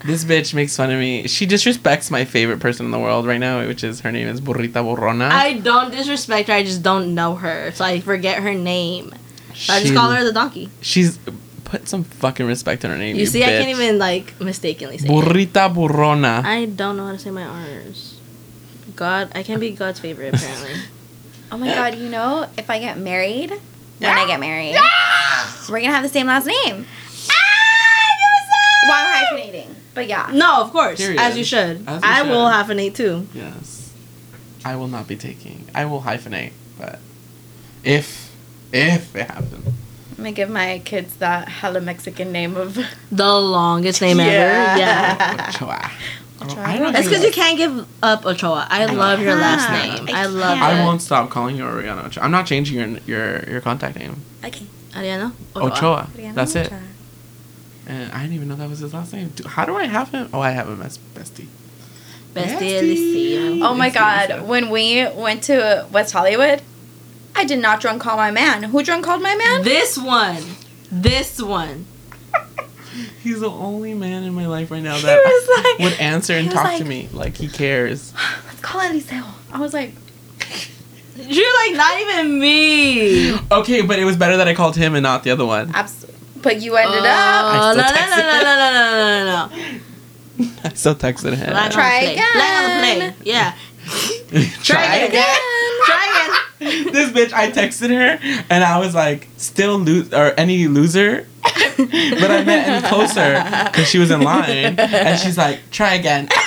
This 0.07 0.25
bitch 0.25 0.55
makes 0.55 0.77
fun 0.77 0.91
of 0.91 0.99
me. 1.01 1.27
She 1.27 1.47
disrespects 1.47 2.11
my 2.11 2.25
favorite 2.25 2.61
person 2.61 2.87
in 2.87 2.93
the 2.93 2.99
world 2.99 3.27
right 3.27 3.39
now, 3.39 3.67
which 3.67 3.83
is 3.83 4.01
her 4.01 4.13
name 4.13 4.29
is 4.29 4.41
Burrita 4.41 4.81
Borrona. 4.87 5.31
I 5.31 5.55
don't 5.55 5.91
disrespect 5.91 6.49
her. 6.49 6.55
I 6.55 6.63
just 6.63 6.83
don't 6.83 7.15
know 7.15 7.35
her, 7.35 7.73
so 7.73 7.85
I 7.85 8.01
forget 8.01 8.43
her 8.43 8.55
name. 8.55 9.13
So 9.55 9.73
I 9.75 9.81
just 9.81 9.89
She- 9.89 9.95
call 9.95 10.11
her 10.13 10.23
the 10.25 10.33
donkey. 10.33 10.71
She's 10.81 11.19
put 11.65 11.89
some 11.89 12.05
fucking 12.05 12.47
respect 12.47 12.85
in 12.85 12.91
her 12.93 12.97
name. 12.99 13.17
You, 13.17 13.23
You, 13.23 13.27
see, 13.27 13.43
I 13.43 13.47
can't 13.49 13.67
bitch. 13.67 13.81
even 13.81 13.99
like 13.99 14.41
mistakenly 14.41 14.99
say. 14.99 15.09
it. 15.09 15.11
Burrita 15.11 15.75
Borrona. 15.75 16.45
I 16.45 16.67
don't 16.67 16.97
know 16.97 17.07
how 17.07 17.13
to 17.13 17.19
say 17.19 17.31
my 17.31 17.43
R's. 17.45 18.15
God, 18.95 19.33
I 19.35 19.43
can't 19.43 19.61
be 19.61 19.73
God's 19.73 19.99
favorite 20.01 20.35
apparently. 20.35 20.75
Oh 21.53 21.57
my 21.59 21.69
god, 21.69 21.95
you 21.95 22.09
know, 22.09 22.49
if 22.59 22.69
I 22.71 22.81
get 22.81 22.99
married, 22.99 23.53
when 23.99 24.11
I 24.11 24.27
get 24.27 24.41
married, 24.41 24.75
we're 25.69 25.81
gonna 25.81 25.93
have 25.93 26.03
the 26.03 26.09
same 26.09 26.27
last 26.27 26.47
name. 26.47 26.87
Ah, 27.31 28.89
While 28.89 29.07
hyphenating. 29.41 29.75
But 29.95 30.07
yeah. 30.09 30.31
no, 30.33 30.61
of 30.63 30.71
course, 30.73 30.99
Period. 30.99 31.19
as 31.21 31.37
you 31.39 31.45
should. 31.45 31.85
As 31.89 32.03
you 32.03 32.09
I 32.09 32.23
will 32.23 32.45
hyphenate 32.47 32.95
too. 32.95 33.27
Yes. 33.35 33.93
I 34.65 34.77
will 34.77 34.89
not 34.89 35.07
be 35.09 35.17
taking. 35.17 35.67
I 35.75 35.85
will 35.87 36.03
hyphenate, 36.03 36.53
but 36.79 36.99
if 37.85 38.33
if 38.73 39.15
it 39.17 39.31
happens. 39.31 39.67
I'm 39.67 40.17
gonna 40.25 40.33
give 40.33 40.51
my 40.51 40.81
kids 40.85 41.17
that 41.17 41.49
hella 41.49 41.81
Mexican 41.81 42.33
name 42.33 42.57
of 42.57 42.79
The 43.13 43.35
longest 43.41 44.01
name 44.03 44.19
Yeah. 44.19 44.25
ever. 44.25 44.81
Yeah. 44.81 45.93
Ochoa. 46.43 46.53
Ochoa. 46.53 46.65
I 46.65 46.73
don't 46.75 46.83
know 46.83 46.93
That's 46.93 47.09
because 47.09 47.25
you 47.25 47.33
can't 47.33 47.57
give 47.57 47.87
up 48.03 48.27
Ochoa. 48.27 48.67
I, 48.69 48.87
love 48.87 49.21
your 49.21 49.37
last 49.37 49.71
name. 49.71 50.09
I 50.15 50.23
I, 50.23 50.27
love 50.27 50.59
can't. 50.59 50.73
it. 50.79 50.81
I 50.83 50.85
won't 50.85 51.01
stop 51.03 51.31
calling 51.31 51.57
you 51.57 51.65
Oriana 51.65 52.03
Ochoa. 52.07 52.23
I'm 52.25 52.31
not 52.31 52.47
changing 52.47 52.77
your 52.79 52.89
your 53.07 53.49
your 53.49 53.61
contact 53.61 53.97
name. 53.99 54.21
Okay. 54.45 54.67
Ariana? 54.93 55.33
Ochoa. 55.55 56.09
Adriana 56.13 56.35
That's 56.35 56.55
it. 56.57 56.73
And 57.89 58.11
I 58.13 58.23
didn't 58.23 58.35
even 58.35 58.49
know 58.49 58.57
that 58.57 58.69
was 58.69 58.81
his 58.81 58.93
last 58.93 59.13
name. 59.13 59.29
Do- 59.29 59.49
How 59.49 59.65
do 59.65 59.77
I 59.77 59.85
have 59.87 60.11
him? 60.11 60.29
Oh, 60.35 60.41
I 60.41 60.51
have 60.51 60.69
him 60.69 60.83
as 60.83 60.99
bestie. 61.15 61.47
Bestie 62.35 62.81
Bestie. 62.83 63.63
Oh 63.63 63.75
my 63.75 63.87
It's 63.87 63.95
god, 63.97 64.47
when 64.47 64.69
we 64.71 65.07
went 65.09 65.45
to 65.45 65.87
West 65.93 66.13
Hollywood, 66.13 66.63
I 67.35 67.45
did 67.45 67.61
not 67.61 67.81
drunk 67.81 68.03
call 68.03 68.17
my 68.17 68.31
man. 68.31 68.65
Who 68.65 68.83
drunk 68.83 69.05
called 69.05 69.23
my 69.23 69.35
man? 69.35 69.63
This 69.63 69.97
one. 69.97 70.43
This 70.91 71.41
one. 71.41 71.87
He's 73.23 73.41
the 73.41 73.51
only 73.51 73.95
man 73.95 74.23
in 74.23 74.35
my 74.35 74.47
life 74.47 74.71
right 74.71 74.83
now 74.83 74.97
that 74.99 75.19
was 75.25 75.65
like, 75.65 75.79
would 75.91 76.01
answer 76.01 76.35
and 76.35 76.51
talk 76.51 76.65
like- 76.65 76.79
to 76.79 76.85
me 76.85 77.09
like 77.13 77.37
he 77.37 77.49
cares. 77.49 78.13
let's 78.47 78.61
call 78.61 78.81
Eliseo. 78.81 79.25
I 79.53 79.59
was 79.61 79.73
like, 79.75 79.93
You're 81.17 81.57
like 81.67 81.77
not 81.77 82.01
even 82.01 82.39
me. 82.39 83.35
Okay, 83.51 83.83
but 83.83 83.99
it 83.99 84.05
was 84.05 84.17
better 84.17 84.37
that 84.39 84.49
I 84.49 84.55
called 84.55 84.77
him 84.77 84.95
and 84.95 85.03
not 85.03 85.25
the 85.25 85.31
other 85.31 85.47
one. 85.47 85.71
abs- 85.75 86.05
but 86.43 86.61
you 86.61 86.77
ended 86.77 87.01
Oh, 87.03 87.07
up. 87.07 87.77
no, 87.77 87.83
no, 87.83 87.89
still 87.89 87.95
no, 87.95 88.01
texted 88.01 88.19
no, 88.19 88.43
no, 88.43 88.55
no, 88.55 88.71
no, 88.73 88.91
no, 88.93 89.25
no, 89.25 90.49
no. 90.55 90.61
I 90.65 90.69
still 90.75 90.95
texted 90.95 91.35
him. 91.35 91.49
Flag 91.49 91.65
on 91.65 91.71
Try 91.73 92.01
the 92.01 92.07
play. 92.07 92.17
Flag 92.33 92.65
on 92.65 92.83
the 92.83 92.93
again. 92.93 93.13
play. 93.15 93.27
Yeah. 93.33 93.55
Try 94.63 94.97
again. 94.97 95.09
again. 95.11 95.37
Try 95.87 96.39
again. 96.59 96.93
this 96.93 97.11
bitch, 97.11 97.33
I 97.33 97.51
texted 97.51 97.89
her 97.91 98.45
and 98.51 98.63
I 98.65 98.79
was 98.79 98.95
like, 98.95 99.29
still 99.39 99.79
lose 99.79 100.13
or 100.13 100.33
any 100.39 100.69
loser, 100.69 101.27
but 102.21 102.31
I 102.31 102.43
met 102.45 102.69
any 102.69 102.87
closer 102.89 103.35
because 103.71 103.89
she 103.89 103.99
was 103.99 104.11
in 104.11 104.21
line 104.21 104.79
and 104.79 105.19
she's 105.21 105.39
like, 105.39 105.71
try 105.71 105.95
again. 105.95 106.29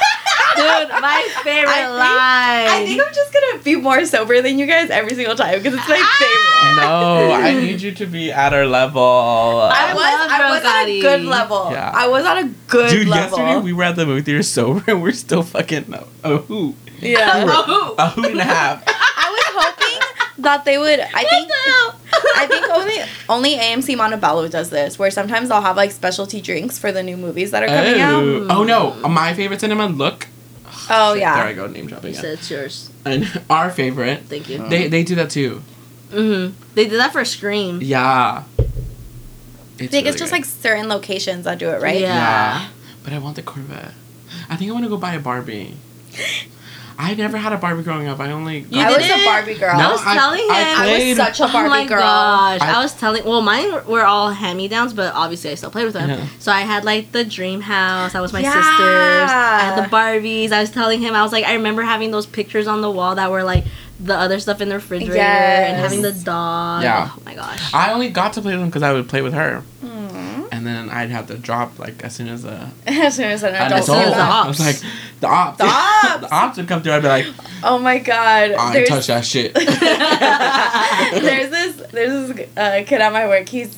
Dude, 0.56 0.90
my 0.90 1.26
favorite 1.44 1.70
I 1.70 1.76
think- 1.86 1.90
line. 2.00 2.68
I 2.68 2.84
think 2.86 3.02
I'm 3.02 3.14
just 3.14 3.32
gonna 3.34 3.64
be 3.64 3.76
more 3.78 4.04
sober 4.06 4.42
than 4.42 4.60
you 4.60 4.66
guys 4.66 4.90
every 4.90 5.16
single 5.16 5.36
time 5.36 5.58
because 5.58 5.74
it's 5.74 5.88
my 5.88 5.96
favorite. 6.20 6.46
No, 6.76 7.32
I 7.32 7.54
need 7.54 7.82
you 7.82 7.92
to 7.94 8.06
be 8.06 8.32
at 8.32 8.54
our 8.54 8.66
level. 8.66 9.02
I 9.02 9.92
I 9.92 9.94
was, 9.94 10.04
love 10.04 10.32
I 10.32 10.50
was 10.52 10.64
at 10.66 10.86
a 10.88 11.02
good 11.02 11.22
level. 11.24 11.70
Yeah. 11.72 11.92
I 11.94 12.08
was 12.08 12.26
at 12.26 12.38
a 12.38 12.50
good 12.68 12.90
Dude, 12.92 13.08
level. 13.08 13.40
yesterday 13.40 13.64
we 13.64 13.74
were 13.74 13.84
at 13.84 13.96
the 13.96 14.06
movie 14.06 14.22
theater 14.22 14.44
sober 14.44 14.84
and 14.88 15.02
we're 15.02 15.12
still 15.14 15.44
fucking 15.44 15.86
no, 15.88 16.08
a 16.24 16.38
hoot. 16.38 16.76
yeah. 17.00 17.46
Oh. 17.48 17.96
A 17.98 18.10
hoot 18.10 18.32
and 18.32 18.40
a 18.40 18.44
half. 18.44 18.84
I 18.86 19.30
was 19.32 19.64
hoping 19.64 19.79
that 20.44 20.66
they 20.66 20.78
would. 20.78 21.00
I 21.00 21.24
think. 21.24 21.52
I 22.36 22.48
think 22.48 22.66
only 22.70 22.96
only 23.28 23.56
AMC 23.58 23.98
Montebello 23.98 24.48
does 24.48 24.70
this, 24.70 24.98
where 25.00 25.12
sometimes 25.12 25.50
they'll 25.50 25.62
have 25.62 25.76
like 25.78 25.92
specialty 25.92 26.42
drinks 26.42 26.78
for 26.78 26.92
the 26.92 27.04
new 27.04 27.18
movies 27.18 27.52
that 27.52 27.64
are 27.64 27.68
coming 27.68 28.00
out. 28.02 28.24
Oh. 28.24 28.48
oh 28.60 28.64
no, 28.64 28.94
my 29.08 29.34
favorite 29.34 29.60
cinema, 29.62 29.88
look. 29.88 30.28
Oh 30.90 31.14
Shit, 31.14 31.22
yeah. 31.22 31.36
There 31.36 31.46
I 31.46 31.54
go, 31.54 31.68
name 31.68 31.88
dropping. 31.88 32.14
You 32.14 32.20
again. 32.20 32.22
said 32.22 32.40
it's 32.40 32.50
yours. 32.52 32.90
And 33.06 33.42
our 33.50 33.70
favorite, 33.70 34.24
Thank 34.24 34.50
you. 34.50 34.68
they 34.70 34.88
they 34.88 35.04
do 35.04 35.16
that 35.16 35.30
too. 35.30 35.62
Mm-hmm. 36.12 36.56
They 36.76 36.86
did 36.88 37.00
that 37.00 37.12
for 37.12 37.24
Scream. 37.26 37.80
Yeah. 37.82 38.44
I 38.48 38.64
It's 39.78 39.92
think 39.92 39.92
really 39.94 40.08
it's 40.10 40.18
just 40.20 40.32
good. 40.32 40.38
like 40.40 40.46
certain 40.46 40.90
locations 40.90 41.46
that 41.46 41.60
do 41.60 41.70
it, 41.70 41.82
right? 41.82 42.00
Yeah. 42.02 42.70
But 43.04 43.14
I 43.14 43.20
want 43.20 43.36
the 43.36 43.44
Corvette. 43.44 43.94
I 44.50 44.56
think 44.56 44.70
I 44.70 44.74
want 44.74 44.86
to 44.86 44.90
go 44.90 44.98
buy 44.98 45.14
a 45.14 45.20
Barbie. 45.20 45.76
I 47.02 47.16
never 47.16 47.38
had 47.38 47.54
a 47.54 47.58
Barbie 47.58 47.84
growing 47.84 48.10
up. 48.10 48.20
I 48.20 48.30
only. 48.32 48.60
You 48.70 48.82
I 48.82 48.90
was 48.90 48.98
didn't? 48.98 49.22
a 49.22 49.26
Barbie 49.26 49.54
girl. 49.56 49.78
No, 49.78 49.88
I 49.88 49.92
was 49.94 50.02
I- 50.06 50.14
telling 50.16 50.42
him. 50.42 50.52
I 50.52 50.76
I 50.78 50.86
was 50.92 50.98
played- 50.98 51.16
such 51.16 51.40
a 51.40 51.44
Barbie 51.48 51.54
girl. 51.54 51.66
oh 51.66 51.70
my 51.70 51.86
girl. 51.88 52.00
gosh! 52.02 52.62
I, 52.62 52.74
I- 52.76 52.84
was 52.84 52.94
telling. 52.94 53.24
Well, 53.24 53.42
mine 53.42 53.72
were- 53.72 53.84
were 53.84 54.06
all 54.06 54.32
hand 54.32 54.58
me 54.58 54.68
downs, 54.68 54.92
but 54.94 55.14
obviously 55.16 55.50
I 55.50 55.56
still 55.56 55.72
played 55.72 55.86
with 55.86 55.94
them. 55.94 56.10
Yeah. 56.10 56.28
So 56.40 56.52
I 56.52 56.62
had 56.62 56.84
like 56.84 57.14
the 57.14 57.24
dream 57.24 57.62
house. 57.62 58.12
That 58.14 58.22
was 58.22 58.34
my 58.34 58.42
Yeah. 58.42 58.52
sister's. 58.54 59.32
I 59.32 59.60
had 59.62 59.84
the 59.86 59.90
Barbies. 59.90 60.52
I 60.52 60.60
was 60.60 60.72
telling 60.72 61.00
him. 61.00 61.16
I 61.16 61.24
was 61.24 61.32
like, 61.32 61.46
I 61.46 61.54
remember 61.54 61.84
having 61.84 62.12
those 62.12 62.26
pictures 62.26 62.68
on 62.68 62.82
the 62.82 62.92
wall 62.92 63.16
that 63.16 63.32
were 63.32 63.44
like 63.44 63.64
the 64.02 64.16
other 64.18 64.40
stuff 64.40 64.60
in 64.62 64.68
the 64.70 64.76
refrigerator 64.76 65.20
and 65.22 65.78
having 65.78 66.02
the 66.02 66.12
dog. 66.12 66.84
Yeah. 66.84 67.12
Oh 67.16 67.22
my 67.26 67.34
gosh. 67.36 67.74
I 67.74 67.94
only 67.94 68.10
got 68.10 68.34
to 68.34 68.42
play 68.42 68.52
with 68.54 68.60
them 68.62 68.70
because 68.70 68.84
I 68.84 68.92
would 68.94 69.08
play 69.10 69.22
with 69.22 69.34
her, 69.34 69.64
Mm. 69.84 69.89
And 70.60 70.68
then 70.68 70.90
I'd 70.90 71.10
have 71.10 71.28
to 71.28 71.38
drop 71.38 71.80
like 71.80 72.04
as 72.04 72.14
soon 72.16 72.28
as 72.28 72.44
a 72.44 72.70
as 72.88 73.16
soon 73.16 73.32
as 73.32 73.44
an 73.44 73.56
adult. 73.56 73.84
adult. 73.84 74.00
as 74.00 74.14
the 74.14 74.20
I 74.20 74.48
was 74.48 74.60
ops. 74.60 74.84
like 74.84 74.92
the 75.22 75.28
ops. 75.28 75.58
The 75.58 75.64
ops. 75.66 76.20
the 76.22 76.36
ops 76.36 76.58
would 76.58 76.68
come 76.68 76.84
through. 76.84 76.92
I'd 76.94 77.02
be 77.02 77.08
like, 77.08 77.28
Oh 77.64 77.80
my 77.80 77.98
god. 78.00 78.52
I 78.52 78.78
ain't 78.78 78.88
touch 78.90 79.08
that 79.08 79.26
shit. 79.26 79.54
there's 79.54 81.50
this 81.50 81.92
there's 81.92 82.30
this 82.34 82.50
uh, 82.58 82.84
kid 82.86 83.00
at 83.00 83.14
my 83.14 83.26
work. 83.26 83.48
He's 83.48 83.74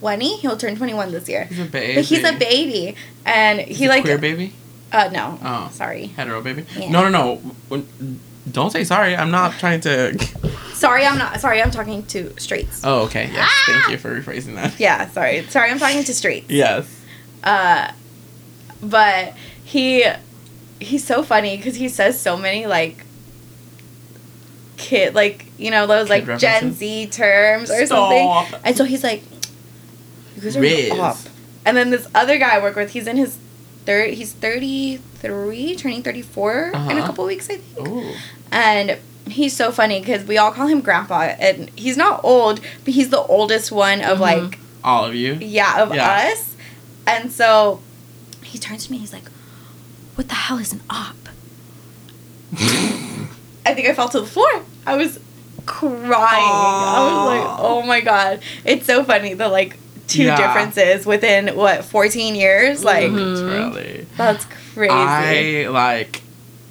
20. 0.00 0.38
He'll 0.38 0.56
turn 0.56 0.76
21 0.76 1.12
this 1.12 1.28
year. 1.28 1.44
He's 1.44 1.60
a 1.60 1.64
baby. 1.66 1.94
But 1.96 2.04
he's 2.04 2.24
a 2.24 2.32
baby, 2.32 2.96
and 3.26 3.60
he 3.60 3.86
like 3.86 4.02
queer 4.02 4.16
baby, 4.18 4.54
uh 4.92 5.10
no. 5.12 5.38
Oh. 5.42 5.68
Sorry. 5.72 6.06
hetero 6.06 6.40
baby. 6.40 6.64
Yeah. 6.74 6.90
No, 6.90 7.08
no, 7.08 7.38
no. 7.70 7.84
Don't 8.50 8.70
say 8.70 8.84
sorry. 8.84 9.16
I'm 9.16 9.30
not 9.30 9.52
trying 9.58 9.80
to. 9.82 10.18
Sorry, 10.74 11.06
I'm 11.06 11.16
not. 11.16 11.40
Sorry, 11.40 11.62
I'm 11.62 11.70
talking 11.70 12.02
to 12.06 12.36
straights. 12.40 12.80
Oh, 12.82 13.02
okay. 13.02 13.30
Yes. 13.32 13.48
Ah! 13.48 13.64
Thank 13.66 13.92
you 13.92 13.98
for 13.98 14.20
rephrasing 14.20 14.56
that. 14.56 14.80
Yeah, 14.80 15.08
sorry. 15.10 15.42
Sorry, 15.44 15.70
I'm 15.70 15.78
talking 15.78 16.02
to 16.02 16.12
straights. 16.12 16.50
Yes. 16.50 17.04
Uh, 17.44 17.92
but 18.82 19.34
he 19.64 20.04
he's 20.80 21.04
so 21.04 21.22
funny 21.22 21.56
because 21.56 21.76
he 21.76 21.88
says 21.88 22.20
so 22.20 22.36
many 22.36 22.66
like 22.66 23.04
kid 24.76 25.14
like 25.14 25.46
you 25.56 25.70
know 25.70 25.86
those 25.86 26.08
Kid 26.08 26.26
like 26.26 26.38
Gen? 26.40 26.72
Z 26.72 27.06
terms 27.08 27.70
or 27.70 27.86
Stop. 27.86 28.46
something, 28.48 28.60
and 28.64 28.76
so 28.76 28.84
he's 28.84 29.04
like, 29.04 29.22
"You 30.36 30.42
guys 30.42 30.56
are 30.56 30.60
Rizz. 30.60 30.98
up." 30.98 31.16
And 31.64 31.76
then 31.76 31.90
this 31.90 32.08
other 32.14 32.38
guy 32.38 32.56
I 32.56 32.58
work 32.62 32.74
with, 32.74 32.90
he's 32.90 33.06
in 33.06 33.16
his 33.16 33.38
third. 33.84 34.14
He's 34.14 34.32
thirty 34.32 35.00
three, 35.22 35.74
turning 35.76 36.02
thirty 36.02 36.20
in 36.20 36.26
a 36.26 36.70
Uh-huh. 36.74 37.06
couple 37.06 37.24
weeks, 37.24 37.48
I 37.48 37.56
think. 37.56 37.88
Ooh. 37.88 38.12
And 38.50 38.98
he's 39.26 39.56
so 39.56 39.70
funny 39.72 40.00
because 40.00 40.24
we 40.24 40.36
all 40.36 40.50
call 40.52 40.66
him 40.66 40.80
Grandpa, 40.82 41.34
and 41.38 41.70
he's 41.76 41.96
not 41.96 42.20
old, 42.24 42.60
but 42.84 42.92
he's 42.94 43.08
the 43.10 43.20
oldest 43.22 43.70
one 43.72 44.00
of 44.02 44.18
Mhm. 44.18 44.20
like 44.20 44.58
All 44.84 45.04
of 45.04 45.14
you. 45.14 45.38
yeah, 45.40 45.80
of 45.82 45.94
Yeah. 45.94 46.30
us. 46.32 46.50
And 47.06 47.32
so 47.32 47.80
he 48.42 48.58
turns 48.58 48.86
to 48.86 48.92
me, 48.92 48.98
he's 48.98 49.12
like, 49.12 49.24
What 50.16 50.28
the 50.28 50.34
hell 50.34 50.58
is 50.58 50.72
an 50.74 50.82
op? 50.90 51.16
I 53.64 53.74
think 53.74 53.88
I 53.88 53.94
fell 53.94 54.08
to 54.10 54.20
the 54.20 54.26
floor. 54.26 54.62
I 54.86 54.96
was 54.96 55.18
crying. 55.64 56.02
I 56.04 57.00
was 57.12 57.26
like, 57.26 57.58
Oh 57.60 57.82
my 57.82 58.00
god. 58.00 58.40
It's 58.64 58.84
so 58.86 59.04
funny 59.04 59.34
the 59.34 59.48
like 59.48 59.78
two 60.08 60.24
Yeah. 60.24 60.36
differences 60.36 61.06
within 61.06 61.48
what, 61.56 61.84
14 61.84 62.34
years? 62.34 62.84
Like 62.84 63.10
Mhm. 63.10 63.34
Literally. 63.36 64.06
that's 64.16 64.46
crazy. 64.72 65.66
I 65.66 65.68
like. 65.68 66.22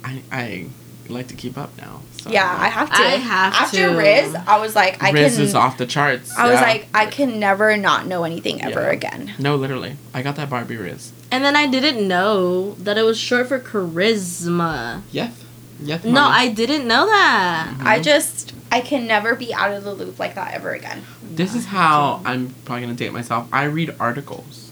I 0.04 0.22
I 0.30 0.66
like 1.08 1.28
to 1.28 1.34
keep 1.34 1.56
up 1.56 1.76
now. 1.78 2.02
So. 2.22 2.30
yeah, 2.30 2.56
I 2.58 2.68
have 2.68 2.88
to. 2.88 3.02
I 3.02 3.16
have 3.16 3.52
to 3.52 3.58
After 3.60 3.88
to. 3.88 3.94
Rizz, 3.94 4.46
I 4.46 4.60
was 4.60 4.76
like, 4.76 5.02
I 5.02 5.10
can't. 5.10 5.16
Rizz 5.16 5.36
can 5.36 5.44
is 5.44 5.54
off 5.56 5.76
the 5.76 5.86
charts. 5.86 6.36
I 6.36 6.48
was 6.48 6.60
yeah. 6.60 6.60
like, 6.60 6.88
I 6.94 7.06
can 7.06 7.40
never 7.40 7.76
not 7.76 8.06
know 8.06 8.22
anything 8.22 8.62
ever 8.62 8.82
Yeah. 8.82 8.92
again. 8.92 9.34
No, 9.40 9.56
literally. 9.56 9.96
I 10.14 10.22
got 10.22 10.36
that 10.36 10.48
Barbie 10.48 10.76
Rizz. 10.76 11.10
And 11.32 11.44
then 11.44 11.56
I 11.56 11.66
didn't 11.66 12.06
know 12.06 12.74
that 12.74 12.96
it 12.96 13.02
was 13.02 13.18
short 13.18 13.48
for 13.48 13.58
charisma. 13.58 15.02
Yes. 15.10 15.44
Yes. 15.80 16.04
No, 16.04 16.22
I 16.22 16.48
didn't 16.48 16.86
know 16.86 17.06
that. 17.06 17.70
Mm-hmm. 17.72 17.86
I 17.88 17.98
just 17.98 18.54
I 18.70 18.80
can 18.80 19.06
never 19.06 19.34
be 19.34 19.52
out 19.52 19.72
of 19.72 19.82
the 19.82 19.92
loop 19.92 20.18
like 20.18 20.36
that 20.36 20.54
ever 20.54 20.72
again. 20.72 21.02
This 21.22 21.54
is 21.56 21.66
how 21.66 22.22
I'm 22.24 22.54
probably 22.64 22.82
gonna 22.82 22.94
date 22.94 23.12
myself. 23.12 23.48
I 23.52 23.64
read 23.64 23.94
articles 23.98 24.70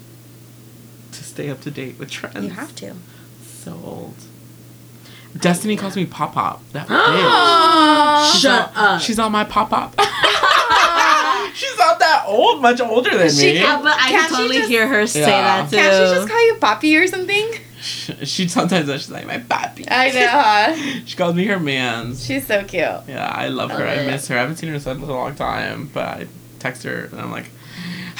to 1.12 1.24
stay 1.24 1.51
up 1.51 1.61
to 1.62 1.70
date 1.70 1.99
with 1.99 2.11
trends. 2.11 2.45
You 2.45 2.51
have 2.51 2.76
to. 2.76 2.95
So 3.64 3.72
old. 3.84 4.14
Destiny 5.38 5.76
calls 5.76 5.94
me 5.96 6.06
Pop 6.06 6.32
Pop. 6.34 6.62
That 6.72 6.86
bitch. 6.88 8.32
She's 8.32 8.40
Shut 8.40 8.76
on, 8.76 8.84
up. 8.96 9.00
She's 9.00 9.18
on 9.18 9.30
my 9.32 9.44
Pop 9.44 9.70
Pop. 9.70 9.90
she's 11.54 11.76
not 11.78 11.98
that 11.98 12.24
old. 12.26 12.61
Much 12.62 12.80
older 12.80 13.16
than 13.16 13.30
She 13.30 13.52
me. 13.52 13.58
can't- 13.58 13.78
Yeah, 13.78 13.82
but 13.82 13.92
I 14.00 14.08
Can't 14.08 14.28
can 14.28 14.36
totally 14.38 14.56
just- 14.58 14.68
hear 14.70 14.88
her 14.88 15.06
say 15.06 15.20
Yeah. 15.20 15.26
that 15.62 15.70
too. 15.70 15.76
Can't 15.76 16.08
she 16.08 16.14
just 16.14 16.28
call 16.28 16.46
you 16.46 16.54
Poppy 16.56 16.96
or 16.96 17.06
something? 17.06 17.50
She 18.24 18.48
sometimes 18.48 18.86
does. 18.88 19.02
She's 19.02 19.11
like 19.11 19.26
my 19.26 19.38
papi. 19.38 19.86
I 19.90 20.11
know. 20.11 20.26
Huh? 20.28 21.00
She 21.06 21.16
calls 21.16 21.34
me 21.34 21.44
her 21.46 21.58
man's. 21.58 22.24
She's 22.24 22.46
so 22.46 22.62
cute. 22.64 22.82
Yeah, 23.08 23.26
I 23.34 23.48
love 23.48 23.70
her. 23.70 23.86
I 23.86 24.00
I 24.00 24.06
miss 24.06 24.28
her. 24.28 24.36
I 24.36 24.40
haven't 24.40 24.56
seen 24.56 24.68
her 24.68 24.74
in 24.74 24.80
such 24.80 24.98
a 24.98 25.04
long 25.06 25.34
time, 25.34 25.90
but 25.94 26.04
I 26.04 26.26
text 26.58 26.82
her 26.82 27.04
and 27.11 27.20
I'm 27.20 27.30
like, 27.30 27.46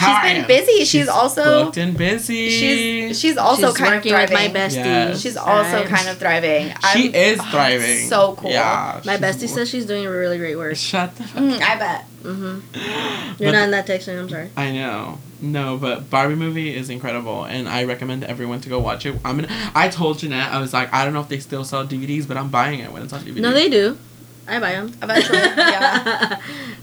How 0.01 0.23
She's 0.23 0.33
are 0.33 0.35
been 0.35 0.47
busy. 0.47 0.85
She's 0.85 1.09
also- 1.09 1.65
booked 1.65 1.77
and 1.77 1.95
busy. 1.97 2.49
She's 2.49 3.21
she's 3.21 3.37
also 3.37 3.69
She's 3.69 3.77
kind 3.77 3.95
of 3.95 3.99
working 3.99 4.15
with 4.15 4.31
thriving. 4.31 4.53
my 4.55 4.59
bestie. 4.61 4.75
Yes. 4.77 5.21
She's 5.21 5.37
also 5.37 5.77
Right. 5.81 5.87
kind 5.87 6.09
of 6.09 6.17
thriving. 6.19 6.69
she 6.93 7.05
I'm- 7.09 7.15
is 7.15 7.39
oh, 7.41 7.51
thriving. 7.51 8.09
So 8.09 8.35
cool. 8.39 8.51
Yeah. 8.51 9.01
My 9.05 9.17
she's- 9.19 9.37
bestie 9.37 9.49
says 9.49 9.69
she's 9.69 9.85
doing 9.85 10.07
really 10.07 10.39
great 10.39 10.57
work. 10.57 10.77
Shut 10.77 11.15
the 11.17 11.25
fuck 11.25 11.43
Mm, 11.43 11.61
I 11.61 11.77
bet. 11.77 12.05
Mm-hmm. 12.23 13.37
You're 13.43 13.53
not 13.53 13.65
in 13.65 13.71
that 13.73 13.87
text, 13.87 14.09
I'm 14.09 14.29
sorry. 14.29 14.49
I 14.57 14.73
know. 14.73 15.19
No, 15.43 15.77
but 15.77 16.09
Barbie 16.11 16.35
movie 16.35 16.75
is 16.75 16.91
incredible, 16.91 17.45
and 17.45 17.67
I 17.69 17.85
recommend 17.85 18.25
everyone 18.25 18.61
to 18.63 18.69
go 18.69 18.79
watch 18.79 19.07
it. 19.07 19.17
I'm 19.25 19.37
gonna. 19.41 19.49
I 19.75 19.89
told 19.89 20.19
Jeanette 20.19 20.53
I 20.53 20.61
was 20.61 20.73
like, 20.75 20.93
I 20.93 21.05
don't 21.05 21.15
know 21.15 21.21
if 21.23 21.29
they 21.29 21.41
still 21.41 21.65
sell 21.65 21.87
DVDs, 21.87 22.27
but 22.29 22.37
I'm 22.37 22.49
buying 22.51 22.81
it 22.81 22.93
when 22.93 23.03
it's 23.03 23.13
on 23.13 23.21
DVD. 23.23 23.41
No, 23.41 23.53
they 23.53 23.69
do. 23.71 23.97
I 24.47 24.59
buy 24.61 24.73
them. 24.73 24.93
Eventually, 25.03 25.39
yeah. 25.57 26.41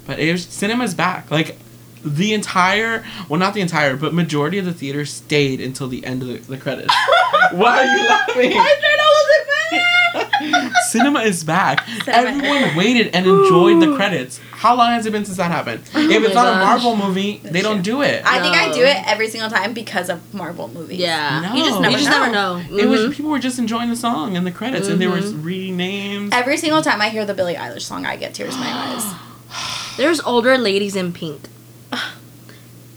But 0.07 0.17
it 0.19 0.31
was, 0.31 0.45
cinema's 0.45 0.93
back. 0.95 1.29
Like 1.29 1.57
the 2.03 2.33
entire, 2.33 3.03
well, 3.29 3.39
not 3.39 3.53
the 3.53 3.61
entire, 3.61 3.95
but 3.97 4.13
majority 4.13 4.57
of 4.57 4.65
the 4.65 4.73
theater 4.73 5.05
stayed 5.05 5.59
until 5.61 5.87
the 5.87 6.05
end 6.05 6.21
of 6.21 6.27
the, 6.27 6.37
the 6.37 6.57
credits. 6.57 6.93
Why 7.51 7.79
are 7.79 7.85
you 7.85 8.07
laughing? 8.07 8.51
I 8.53 8.75
said 8.81 8.99
i 8.99 9.07
wasn't 9.17 9.47
back 9.47 10.73
cinema 10.89 11.19
is 11.21 11.43
back. 11.43 11.85
Cinema- 12.05 12.29
Everyone 12.29 12.75
waited 12.75 13.07
and 13.13 13.25
enjoyed 13.25 13.81
the 13.81 13.95
credits. 13.95 14.39
How 14.51 14.75
long 14.75 14.91
has 14.91 15.05
it 15.05 15.11
been 15.11 15.25
since 15.25 15.37
that 15.37 15.51
happened? 15.51 15.81
if 15.93 16.23
it's 16.23 16.33
my 16.35 16.43
not 16.43 16.61
a. 16.61 16.65
Marvel 16.65 16.95
movie, 16.95 17.37
they 17.43 17.61
don't 17.61 17.81
do 17.81 18.01
it. 18.01 18.23
I 18.25 18.39
think 18.41 18.55
I 18.55 18.71
do 18.71 18.83
it 18.83 18.97
every 19.07 19.27
single 19.29 19.49
time 19.49 19.73
because 19.73 20.09
of 20.09 20.33
Marvel 20.33 20.67
movies. 20.69 20.99
Yeah. 20.99 21.41
No. 21.41 21.53
You 21.55 21.65
just 21.65 21.81
never 21.81 21.91
you 21.91 21.97
just 21.97 22.09
know. 22.09 22.19
never 22.19 22.31
know. 22.71 22.77
It 22.77 22.85
was 22.87 23.01
Mhm. 23.01 23.13
people 23.15 23.31
were 23.31 23.39
just 23.39 23.59
enjoying 23.59 23.89
the 23.89 23.95
song 23.95 24.37
and 24.37 24.47
the 24.47 24.51
credits, 24.51 24.87
and 24.87 24.99
they 25.01 25.07
were 25.07 25.17
Mhm. 25.19 25.43
reading 25.43 25.77
names. 25.77 26.29
Every 26.33 26.57
single 26.57 26.81
time 26.81 27.01
I 27.01 27.09
hear 27.09 27.25
the 27.25 27.33
Billie 27.33 27.55
Eilish 27.55 27.81
song, 27.81 28.05
I 28.05 28.15
get 28.15 28.33
tears 28.33 28.53
in 28.55 28.59
my 28.61 28.71
eyes. 28.71 29.03
There's 29.97 30.21
older 30.21 30.57
ladies 30.57 30.95
in 30.95 31.11
pink. 31.13 31.41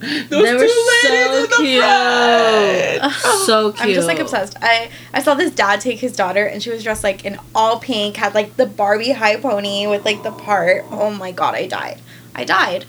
Those 0.31 0.31
they 0.31 0.55
were 0.55 0.61
two 0.61 0.89
ladies 1.03 1.03
so 1.03 1.35
in 1.37 1.43
the 1.43 1.57
cute. 1.59 1.83
front. 1.83 3.13
So 3.47 3.73
cute. 3.73 3.83
I'm 3.89 3.95
just 3.95 4.09
like 4.09 4.19
obsessed. 4.19 4.57
I 4.63 4.91
I 5.13 5.23
saw 5.23 5.35
this 5.35 5.51
dad 5.53 5.81
take 5.81 5.99
his 5.99 6.13
daughter, 6.17 6.45
and 6.47 6.63
she 6.63 6.71
was 6.71 6.83
dressed 6.83 7.05
like 7.05 7.25
in 7.25 7.39
all 7.55 7.79
pink, 7.81 8.17
had 8.17 8.35
like 8.35 8.57
the 8.57 8.67
Barbie 8.67 9.13
high 9.13 9.37
pony 9.37 9.87
with 9.87 10.05
like 10.05 10.23
the 10.23 10.31
part. 10.33 10.85
Oh 10.91 11.11
my 11.11 11.33
god, 11.33 11.55
I 11.55 11.67
died. 11.67 12.01
I 12.35 12.45
died. 12.45 12.87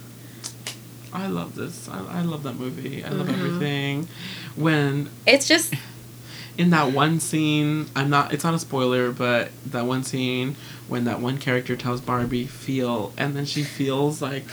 I 1.13 1.27
love 1.27 1.55
this. 1.55 1.89
I, 1.89 2.19
I 2.19 2.21
love 2.21 2.43
that 2.43 2.53
movie. 2.57 3.03
I 3.03 3.09
love 3.09 3.27
Mhm. 3.27 3.33
everything. 3.33 4.07
When 4.55 5.09
It's 5.27 5.47
just 5.47 5.73
in 6.57 6.69
that 6.69 6.93
one 6.93 7.19
scene, 7.19 7.87
I'm 7.95 8.09
not. 8.09 8.33
It's 8.33 8.43
not 8.45 8.53
a 8.53 8.59
spoiler, 8.59 9.11
but 9.11 9.49
that 9.65 9.85
one 9.85 10.03
scene 10.03 10.55
when 10.87 11.03
that 11.05 11.19
one 11.19 11.37
character 11.37 11.75
tells 11.75 11.99
Barbie 12.01 12.45
feel, 12.47 13.11
and 13.17 13.35
then 13.35 13.45
she 13.45 13.63
feels 13.63 14.21
like, 14.21 14.45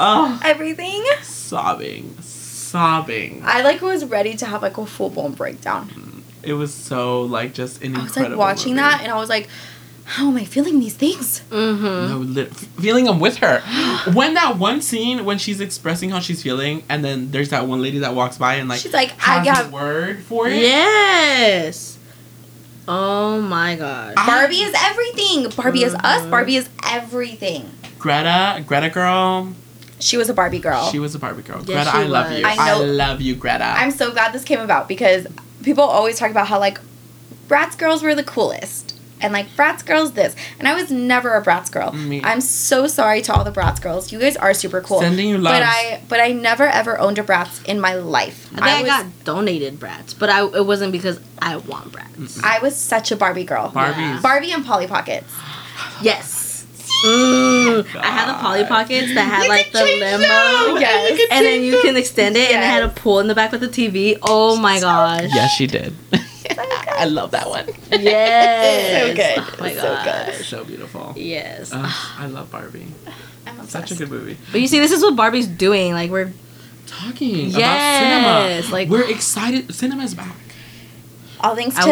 oh, 0.00 0.40
everything. 0.44 1.04
sobbing, 1.22 2.16
sobbing. 2.20 3.42
I 3.44 3.62
like 3.62 3.80
was 3.82 4.04
ready 4.04 4.34
to 4.36 4.46
have 4.46 4.62
like 4.62 4.78
a 4.78 4.86
full 4.86 5.10
blown 5.10 5.32
breakdown. 5.32 6.22
It 6.42 6.54
was 6.54 6.72
so 6.74 7.22
like 7.22 7.52
just 7.54 7.82
an 7.82 7.94
I 7.94 8.02
was 8.02 8.08
incredible. 8.16 8.38
like 8.38 8.56
watching 8.56 8.72
movie. 8.74 8.82
that, 8.82 9.02
and 9.02 9.12
I 9.12 9.16
was 9.16 9.28
like, 9.28 9.48
how 10.04 10.28
am 10.28 10.36
I 10.38 10.44
feeling 10.44 10.80
these 10.80 10.94
things? 10.94 11.42
Mm-hmm. 11.50 11.84
No, 12.10 12.18
lit- 12.18 12.54
feeling 12.56 13.04
them 13.04 13.20
with 13.20 13.36
her. 13.38 13.60
when 14.14 14.34
that 14.34 14.56
one 14.58 14.80
scene 14.80 15.24
when 15.24 15.38
she's 15.38 15.60
expressing 15.60 16.10
how 16.10 16.18
she's 16.20 16.42
feeling, 16.42 16.82
and 16.88 17.04
then 17.04 17.30
there's 17.30 17.50
that 17.50 17.66
one 17.66 17.82
lady 17.82 17.98
that 17.98 18.14
walks 18.14 18.38
by 18.38 18.54
and 18.54 18.68
like 18.68 18.80
She's 18.80 18.92
like, 18.94 19.10
I 19.26 19.44
has 19.44 19.46
got 19.46 19.66
a 19.66 19.70
word 19.70 20.20
for 20.24 20.48
it. 20.48 20.56
Yes. 20.56 21.98
Oh 22.88 23.40
my 23.42 23.76
god. 23.76 24.14
I- 24.16 24.26
Barbie 24.26 24.62
is 24.62 24.74
everything. 24.76 25.48
Barbie 25.50 25.84
is 25.84 25.94
us. 25.94 26.22
Mhm. 26.22 26.30
Barbie 26.30 26.56
is 26.56 26.68
everything. 26.84 27.70
Greta, 27.98 28.64
Greta 28.66 28.88
girl, 28.88 29.52
She 30.00 30.16
was 30.16 30.28
a 30.28 30.34
Barbie 30.34 30.58
girl. 30.58 30.90
she 30.90 30.98
was 30.98 31.14
a 31.14 31.18
Barbie 31.18 31.42
girl. 31.42 31.58
Yes, 31.58 31.66
Greta, 31.66 31.90
she 31.90 31.98
I 31.98 32.04
love 32.04 32.32
you. 32.32 32.44
I 32.46 32.56
I, 32.58 32.74
love 32.74 33.20
you, 33.20 33.34
Greta. 33.36 33.64
I'm 33.64 33.90
so 33.90 34.10
glad 34.10 34.32
this 34.32 34.44
came 34.44 34.60
about 34.60 34.88
because 34.88 35.26
people 35.62 35.84
always 35.84 36.18
talk 36.18 36.30
about 36.30 36.46
how 36.48 36.58
like 36.58 36.78
Bratz 37.48 37.76
girls 37.76 38.02
were 38.02 38.14
the 38.14 38.24
coolest. 38.24 38.96
and 39.22 39.34
like 39.34 39.46
Bratz 39.56 39.84
girls 39.84 40.12
this. 40.12 40.34
And 40.58 40.66
I 40.66 40.74
was 40.74 40.90
never 40.90 41.34
a 41.34 41.42
Bratz 41.44 41.70
girl. 41.70 41.92
Me- 41.92 42.22
I'm 42.24 42.40
so 42.40 42.86
sorry 42.86 43.20
to 43.22 43.34
all 43.34 43.44
the 43.44 43.50
Bratz 43.52 43.78
girls. 43.82 44.10
You 44.12 44.18
guys 44.18 44.36
are 44.38 44.54
super 44.54 44.80
cool. 44.80 45.00
Sending 45.00 45.28
you 45.28 45.36
love. 45.36 45.52
But. 45.54 45.62
I 45.62 46.00
but 46.08 46.20
I 46.20 46.32
never 46.32 46.64
ever 46.64 46.98
owned 46.98 47.18
a 47.18 47.22
Bratz 47.22 47.62
in 47.66 47.78
my 47.80 47.94
life. 47.94 48.48
I 48.54 48.56
think 48.56 48.64
I, 48.64 48.82
was 48.82 48.90
got 48.90 49.24
donated 49.24 49.78
Bratz, 49.78 50.18
but 50.18 50.30
I 50.30 50.46
it 50.46 50.64
wasn't 50.64 50.92
because 50.92 51.20
I 51.40 51.56
want 51.58 51.92
Bratz. 51.92 52.40
I 52.42 52.60
was 52.60 52.74
such 52.76 53.12
a 53.12 53.16
Barbie 53.16 53.44
girl. 53.44 53.70
Barbies. 53.70 54.22
Barbie 54.22 54.52
and 54.52 54.64
Polly 54.64 54.86
Pockets. 54.86 55.30
Yes. 56.00 56.39
Mm, 57.04 57.96
I 57.96 58.06
had 58.06 58.28
the 58.28 58.38
Polly 58.38 58.64
Pockets 58.64 59.14
that 59.14 59.24
had 59.24 59.48
like 59.48 59.72
the 59.72 59.82
limo. 59.82 60.78
Yes. 60.80 61.20
And 61.30 61.46
then 61.46 61.62
you 61.62 61.80
can 61.82 61.96
extend 61.96 62.36
it, 62.36 62.50
and 62.52 62.62
it 62.62 62.66
had 62.66 62.82
a 62.82 62.86
Yes. 62.86 62.98
pool 62.98 63.20
in 63.20 63.26
the 63.26 63.34
back 63.34 63.52
with 63.52 63.60
the 63.62 63.68
TV. 63.68 64.18
Oh 64.22 64.56
my 64.56 64.80
gosh! 64.80 65.30
Yes, 65.34 65.52
she 65.52 65.66
did. 65.66 65.94
I 66.98 67.06
love 67.06 67.30
that 67.30 67.48
one. 67.48 67.66
Yes. 67.90 69.08
So 69.08 69.14
good. 69.14 69.38
Oh 69.38 69.62
my 69.62 69.72
So 69.74 69.82
gosh. 69.82 70.26
good. 70.36 70.44
So 70.46 70.64
beautiful. 70.64 71.14
Yes. 71.16 71.70
Ugh, 71.72 71.90
I 72.18 72.26
love 72.26 72.50
Barbie. 72.50 72.86
I'm 73.46 73.66
Such 73.66 73.92
a 73.92 73.94
good 73.94 74.10
movie. 74.10 74.36
But 74.52 74.60
you 74.60 74.66
see, 74.66 74.78
this 74.80 74.92
is 74.92 75.02
what 75.02 75.16
Barbie's 75.16 75.46
doing. 75.46 75.92
Like 75.94 76.10
we're 76.10 76.32
Talking 76.86 77.50
Yes, 77.50 77.54
about 77.54 78.62
cinema. 78.64 78.72
like- 78.74 78.88
we're 78.88 79.08
excited. 79.08 79.72
Cinema's 79.74 80.12
back, 80.14 80.34
All 81.42 81.54
thanks 81.56 81.76
I 81.76 81.82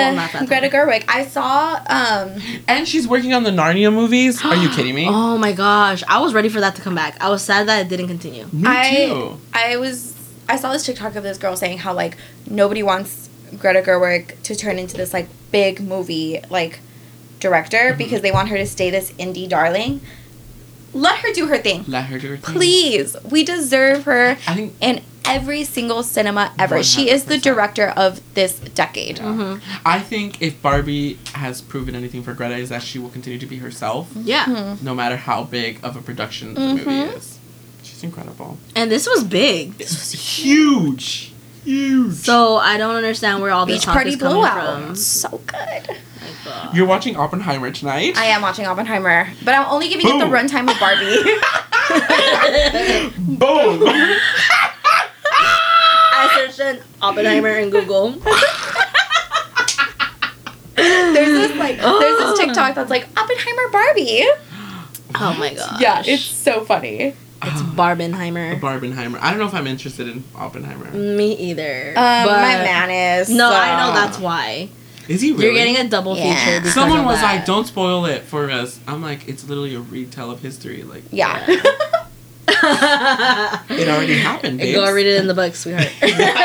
to 0.41 0.47
Greta 0.47 0.69
Gerwig. 0.69 1.05
I 1.09 1.25
saw 1.27 1.75
um 1.89 2.41
and 2.67 2.87
she's 2.87 3.07
working 3.09 3.33
on 3.35 3.43
the 3.43 3.51
Narnia 3.51 3.93
movies. 3.93 4.45
Are 4.45 4.57
you 4.57 4.69
kidding 4.71 4.95
me? 4.95 5.07
Oh 5.29 5.37
my 5.39 5.53
gosh! 5.53 6.03
I 6.09 6.21
was 6.21 6.35
ready 6.35 6.49
for 6.49 6.61
that 6.61 6.75
to 6.77 6.83
come 6.83 6.95
back. 6.95 7.17
I 7.21 7.29
was 7.31 7.43
sad 7.43 7.69
that 7.69 7.87
it 7.87 7.89
didn't 7.89 8.09
continue. 8.09 8.47
Me 8.53 8.65
I 8.67 9.07
too. 9.07 9.41
I 9.53 9.77
was 9.77 10.15
I 10.49 10.57
saw 10.57 10.73
this 10.73 10.85
TikTok 10.87 11.15
of 11.17 11.23
this 11.23 11.39
girl 11.39 11.57
saying 11.57 11.79
how 11.79 11.93
like 11.93 12.17
nobody 12.49 12.83
wants 12.83 13.29
Greta 13.59 13.83
Gerwig 13.83 14.41
to 14.43 14.55
turn 14.55 14.79
into 14.79 14.97
this 14.97 15.13
like 15.13 15.29
big 15.53 15.81
movie 15.81 16.41
like 16.51 16.81
director 17.41 17.77
Mm-hmm. 17.91 17.99
because 17.99 18.21
they 18.23 18.33
want 18.33 18.49
her 18.49 18.57
to 18.57 18.67
stay 18.67 18.91
this 18.91 19.13
indie 19.13 19.49
darling. 19.49 20.01
Let 20.95 21.19
her 21.19 21.33
do 21.33 21.47
her 21.49 21.59
thing. 21.59 21.85
Let 21.87 22.07
her 22.07 22.19
do 22.19 22.29
her 22.31 22.37
thing. 22.39 22.55
Please. 22.55 23.15
We 23.31 23.45
deserve 23.45 24.05
her 24.05 24.31
I 24.47 24.55
think 24.55 24.75
in 24.81 25.03
every 25.29 25.63
single 25.65 26.03
cinema 26.03 26.53
ever. 26.59 26.83
She 26.83 27.11
is 27.11 27.25
the 27.27 27.39
director 27.39 27.89
of 27.97 28.21
this 28.35 28.59
decade. 28.59 29.17
Mm-hmm. 29.19 29.59
I 29.87 30.01
think 30.01 30.41
if 30.43 30.61
Barbie 30.63 31.19
has 31.35 31.61
proven 31.61 31.95
anything 31.95 32.23
for 32.23 32.33
Greta 32.35 32.57
is 32.57 32.69
that 32.71 32.83
she 32.83 32.99
will 32.99 33.11
continue 33.11 33.39
to 33.39 33.47
be 33.47 33.59
herself, 33.59 34.11
Yeah. 34.15 34.45
Mm-hmm. 34.47 34.85
no 34.85 34.95
matter 34.95 35.17
how 35.17 35.45
big 35.45 35.79
of 35.85 35.97
a 35.97 36.01
production 36.03 36.55
the 36.55 36.61
movie 36.61 36.91
is. 37.17 37.39
She's 37.83 38.03
incredible. 38.03 38.59
And 38.75 38.91
this 38.91 39.07
was 39.07 39.23
big. 39.25 39.75
It's 39.81 40.13
huge, 40.13 41.33
huge. 41.65 42.15
So 42.15 42.57
I 42.57 42.77
don't 42.79 42.97
understand 42.97 43.41
where 43.43 43.51
all 43.53 43.67
this 43.67 43.77
Beach 43.79 43.85
talk 43.85 43.95
Party 43.95 44.11
is 44.11 44.17
coming 44.17 44.35
Blowout. 44.35 44.83
from. 44.87 44.97
So 44.97 45.41
good. 45.47 45.89
Like, 46.47 46.75
You're 46.75 46.87
watching 46.87 47.17
Oppenheimer 47.17 47.71
tonight. 47.71 48.17
I 48.17 48.27
am 48.27 48.41
watching 48.43 48.67
Oppenheimer, 48.67 49.29
but 49.45 49.55
I'm 49.55 49.67
only 49.71 49.89
giving 49.89 50.07
it 50.09 50.19
the 50.19 50.25
runtime 50.27 50.71
of 50.71 50.79
Barbie. 50.81 51.39
Boom. 53.39 53.83
I 56.39 56.47
searched 56.51 56.61
in 56.61 56.83
Oppenheimer 57.03 57.49
and 57.49 57.73
Google. 57.73 58.11
there's 60.77 61.49
this 61.49 61.57
like 61.57 61.77
there's 61.79 62.19
this 62.19 62.39
TikTok 62.45 62.75
that's 62.75 62.91
like 62.91 63.07
Oppenheimer 63.17 63.69
Barbie. 63.71 64.25
Oh 65.15 65.35
my 65.39 65.55
god. 65.55 65.81
Yeah, 65.81 66.03
it's 66.05 66.23
so 66.23 66.67
funny. 66.67 66.99
it's 67.43 67.63
Barbenheimer. 67.63 68.61
Barbenheimer. 68.61 69.19
I 69.23 69.31
don't 69.31 69.39
know 69.39 69.47
if 69.47 69.55
I'm 69.55 69.67
interested 69.67 70.07
in 70.07 70.23
Oppenheimer. 70.35 70.91
Me 70.91 71.33
either. 71.35 71.89
Um, 71.97 72.27
but 72.27 72.43
my 72.43 72.59
man 72.63 72.91
is. 73.21 73.31
No, 73.31 73.49
so- 73.51 73.57
I 73.57 73.79
know 73.87 73.95
that's 73.95 74.19
why. 74.19 74.69
Is 75.09 75.23
he 75.23 75.33
really? 75.33 75.45
You're 75.47 75.55
getting 75.55 75.77
a 75.79 75.89
double 75.89 76.15
Yeah. 76.15 76.61
feature. 76.61 76.71
Someone 76.73 77.07
was 77.07 77.21
that. 77.23 77.37
like, 77.37 77.47
"Don't 77.47 77.67
spoil 77.67 78.05
it 78.05 78.25
for 78.25 78.51
us." 78.51 78.79
I'm 78.87 79.01
like, 79.03 79.27
"It's 79.27 79.49
literally 79.49 79.75
a 79.75 79.81
retell 79.81 80.31
of 80.31 80.41
history. 80.43 80.83
Like, 80.83 81.05
Yeah. 81.11 81.39
it 83.71 83.89
already 83.89 84.19
happened, 84.19 84.59
babes. 84.59 84.77
Go 84.77 84.93
read 84.93 85.07
it 85.07 85.21
in 85.21 85.27
the 85.27 85.35
book, 85.35 85.55
sweetheart. 85.55 85.91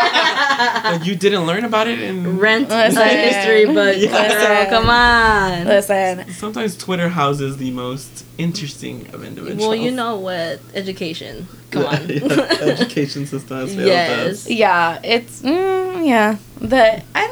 Like, 0.53 1.05
you 1.05 1.15
didn't 1.15 1.45
learn 1.47 1.65
about 1.65 1.87
it 1.87 1.99
in. 1.99 2.37
Rent 2.37 2.69
a 2.71 2.89
Listen. 2.89 3.07
history 3.07 3.65
book, 3.65 3.95
Yeah. 3.97 4.65
girl. 4.69 4.81
Come 4.81 4.89
on. 4.89 5.65
Listen, 5.65 6.29
Sometimes 6.33 6.77
Twitter 6.77 7.09
houses 7.09 7.57
the 7.57 7.71
most 7.71 8.23
interesting 8.37 9.07
of 9.13 9.23
individuals. 9.23 9.61
Well, 9.67 9.75
you 9.75 9.91
know 9.91 10.17
what? 10.19 10.59
Education. 10.75 11.47
Come 11.71 11.85
on. 11.85 12.07
Yeah, 12.07 12.23
education 12.61 13.25
system 13.25 13.57
has 13.57 13.73
failed 13.73 13.87
Yes. 13.87 14.29
us. 14.45 14.49
yeah, 14.49 14.99
it's 15.03 15.41
mm, 15.41 16.07
yeah. 16.07 16.37
The 16.61 17.01
I'm 17.15 17.31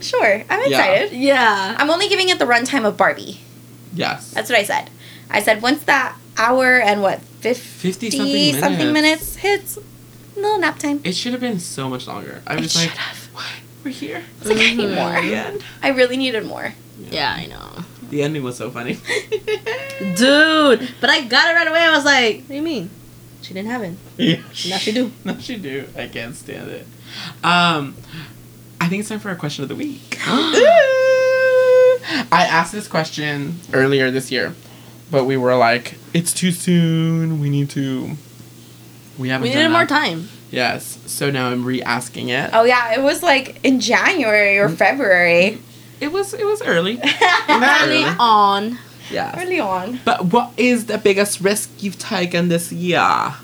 sure 0.00 0.44
I'm 0.48 0.70
Yeah. 0.70 0.82
excited. 0.84 1.12
yeah. 1.18 1.74
I'm 1.78 1.90
only 1.90 2.08
giving 2.08 2.28
it 2.28 2.38
the 2.38 2.44
runtime 2.46 2.84
of 2.86 2.96
Barbie. 2.96 3.40
Yes. 3.94 4.30
That's 4.30 4.48
what 4.48 4.58
I 4.58 4.64
said. 4.64 4.90
I 5.30 5.42
said 5.42 5.60
once 5.60 5.82
that 5.84 6.16
hour 6.38 6.78
and 6.80 7.02
what 7.02 7.20
50 7.42 8.10
50 8.10 8.52
something 8.60 8.92
minutes 8.92 9.36
hits, 9.36 9.76
a 9.76 9.80
little 10.40 10.58
nap 10.58 10.78
time. 10.78 11.00
It 11.04 11.14
should 11.14 11.32
have 11.32 11.40
been 11.40 11.58
so 11.58 11.88
much 11.88 12.06
longer. 12.06 12.42
I 12.46 12.54
It 12.54 12.60
was 12.60 12.76
like, 12.76 12.88
should 12.90 12.98
have. 12.98 13.16
what? 13.34 13.44
We're 13.84 13.90
here. 13.90 14.22
It's 14.40 14.48
like 14.48 14.58
I 14.58 14.74
need 14.74 14.94
more. 14.94 15.16
Again. 15.16 15.60
I 15.82 15.88
really 15.88 16.16
needed 16.16 16.46
more. 16.46 16.74
Yeah, 17.10 17.32
I 17.36 17.46
know. 17.46 17.84
The 18.10 18.22
ending 18.22 18.42
was 18.44 18.56
so 18.56 18.70
funny. 18.70 18.94
Dude, 20.16 20.88
but 21.00 21.10
I 21.10 21.24
got 21.24 21.50
it 21.50 21.54
right 21.54 21.66
away. 21.68 21.80
I 21.80 21.90
was 21.94 22.04
like, 22.04 22.36
what 22.40 22.48
do 22.48 22.54
you 22.54 22.62
mean? 22.62 22.90
She 23.40 23.54
didn't 23.54 23.70
have 23.70 23.82
it. 23.82 23.94
yeah. 24.16 24.36
Now 24.68 24.76
she 24.78 24.92
do. 24.92 25.10
Now 25.24 25.38
she 25.38 25.56
do. 25.56 25.88
I 25.96 26.06
can't 26.06 26.36
stand 26.36 26.70
it. 26.70 26.86
Um, 27.42 27.96
I 28.80 28.88
think 28.88 29.00
it's 29.00 29.08
time 29.08 29.18
for 29.18 29.30
our 29.30 29.34
question 29.34 29.62
of 29.64 29.68
the 29.68 29.74
week. 29.76 30.18
I 32.30 32.46
asked 32.48 32.72
this 32.72 32.88
question 32.88 33.60
earlier 33.72 34.10
this 34.10 34.30
year, 34.30 34.54
but 35.10 35.24
we 35.24 35.36
were 35.36 35.54
like, 35.56 35.96
it's 36.14 36.32
too 36.32 36.52
soon. 36.52 37.40
We 37.40 37.48
need 37.50 37.70
to. 37.70 38.12
We 39.18 39.28
haven't. 39.28 39.42
We 39.42 39.48
done 39.50 39.58
needed 39.58 39.68
more 39.70 39.82
enough." 39.82 39.88
time. 39.88 40.28
Yes. 40.50 40.98
So 41.06 41.30
now 41.30 41.48
I'm 41.48 41.64
re-asking 41.64 42.28
it. 42.28 42.50
Oh 42.52 42.64
yeah, 42.64 42.92
it 42.94 43.02
was 43.02 43.22
like 43.22 43.58
in 43.64 43.80
January 43.80 44.58
or 44.58 44.68
mm. 44.68 44.76
February. 44.76 45.58
It 46.00 46.12
was. 46.12 46.34
It 46.34 46.44
was 46.44 46.62
early. 46.62 47.00
Early 47.48 48.04
on. 48.18 48.78
Yeah. 49.10 49.40
Early 49.40 49.60
on. 49.60 50.00
But 50.04 50.26
what 50.26 50.52
is 50.56 50.86
the 50.86 50.98
biggest 50.98 51.40
risk 51.40 51.70
you've 51.82 51.98
taken 51.98 52.48
this 52.48 52.72
year? 52.72 53.34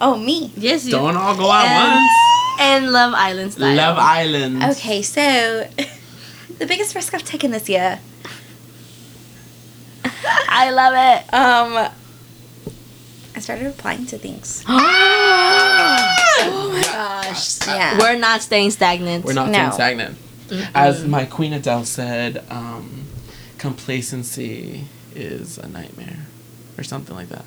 Oh 0.00 0.16
me. 0.16 0.52
Yes, 0.56 0.84
you. 0.84 0.92
Don't 0.92 1.16
all 1.16 1.36
go 1.36 1.50
at 1.52 1.66
And- 1.66 1.92
once. 1.94 2.12
And 2.58 2.90
Love 2.90 3.12
Island 3.14 3.52
style. 3.52 3.74
Love 3.74 3.98
Island. 3.98 4.62
Okay, 4.62 5.02
so 5.02 5.68
the 6.58 6.66
biggest 6.66 6.94
risk 6.94 7.12
I've 7.12 7.24
taken 7.24 7.50
this 7.50 7.68
year. 7.68 7.98
I 10.48 10.70
love 10.70 10.94
it. 10.94 11.34
Um, 11.34 11.92
I 13.34 13.40
started 13.40 13.66
applying 13.66 14.06
to 14.06 14.18
things. 14.18 14.64
oh 14.68 16.70
my 16.72 16.82
gosh. 16.82 17.66
Yeah. 17.66 17.98
We're 17.98 18.18
not 18.18 18.42
staying 18.42 18.70
stagnant. 18.70 19.24
We're 19.24 19.32
not 19.34 19.48
No. 19.50 19.70
staying 19.70 19.72
stagnant. 19.72 20.18
As 20.74 21.04
my 21.04 21.24
Queen 21.24 21.52
Adele 21.52 21.84
said, 21.84 22.44
um, 22.50 23.04
complacency 23.58 24.84
is 25.14 25.58
a 25.58 25.68
nightmare, 25.68 26.18
or 26.78 26.84
something 26.84 27.16
like 27.16 27.28
that. 27.30 27.44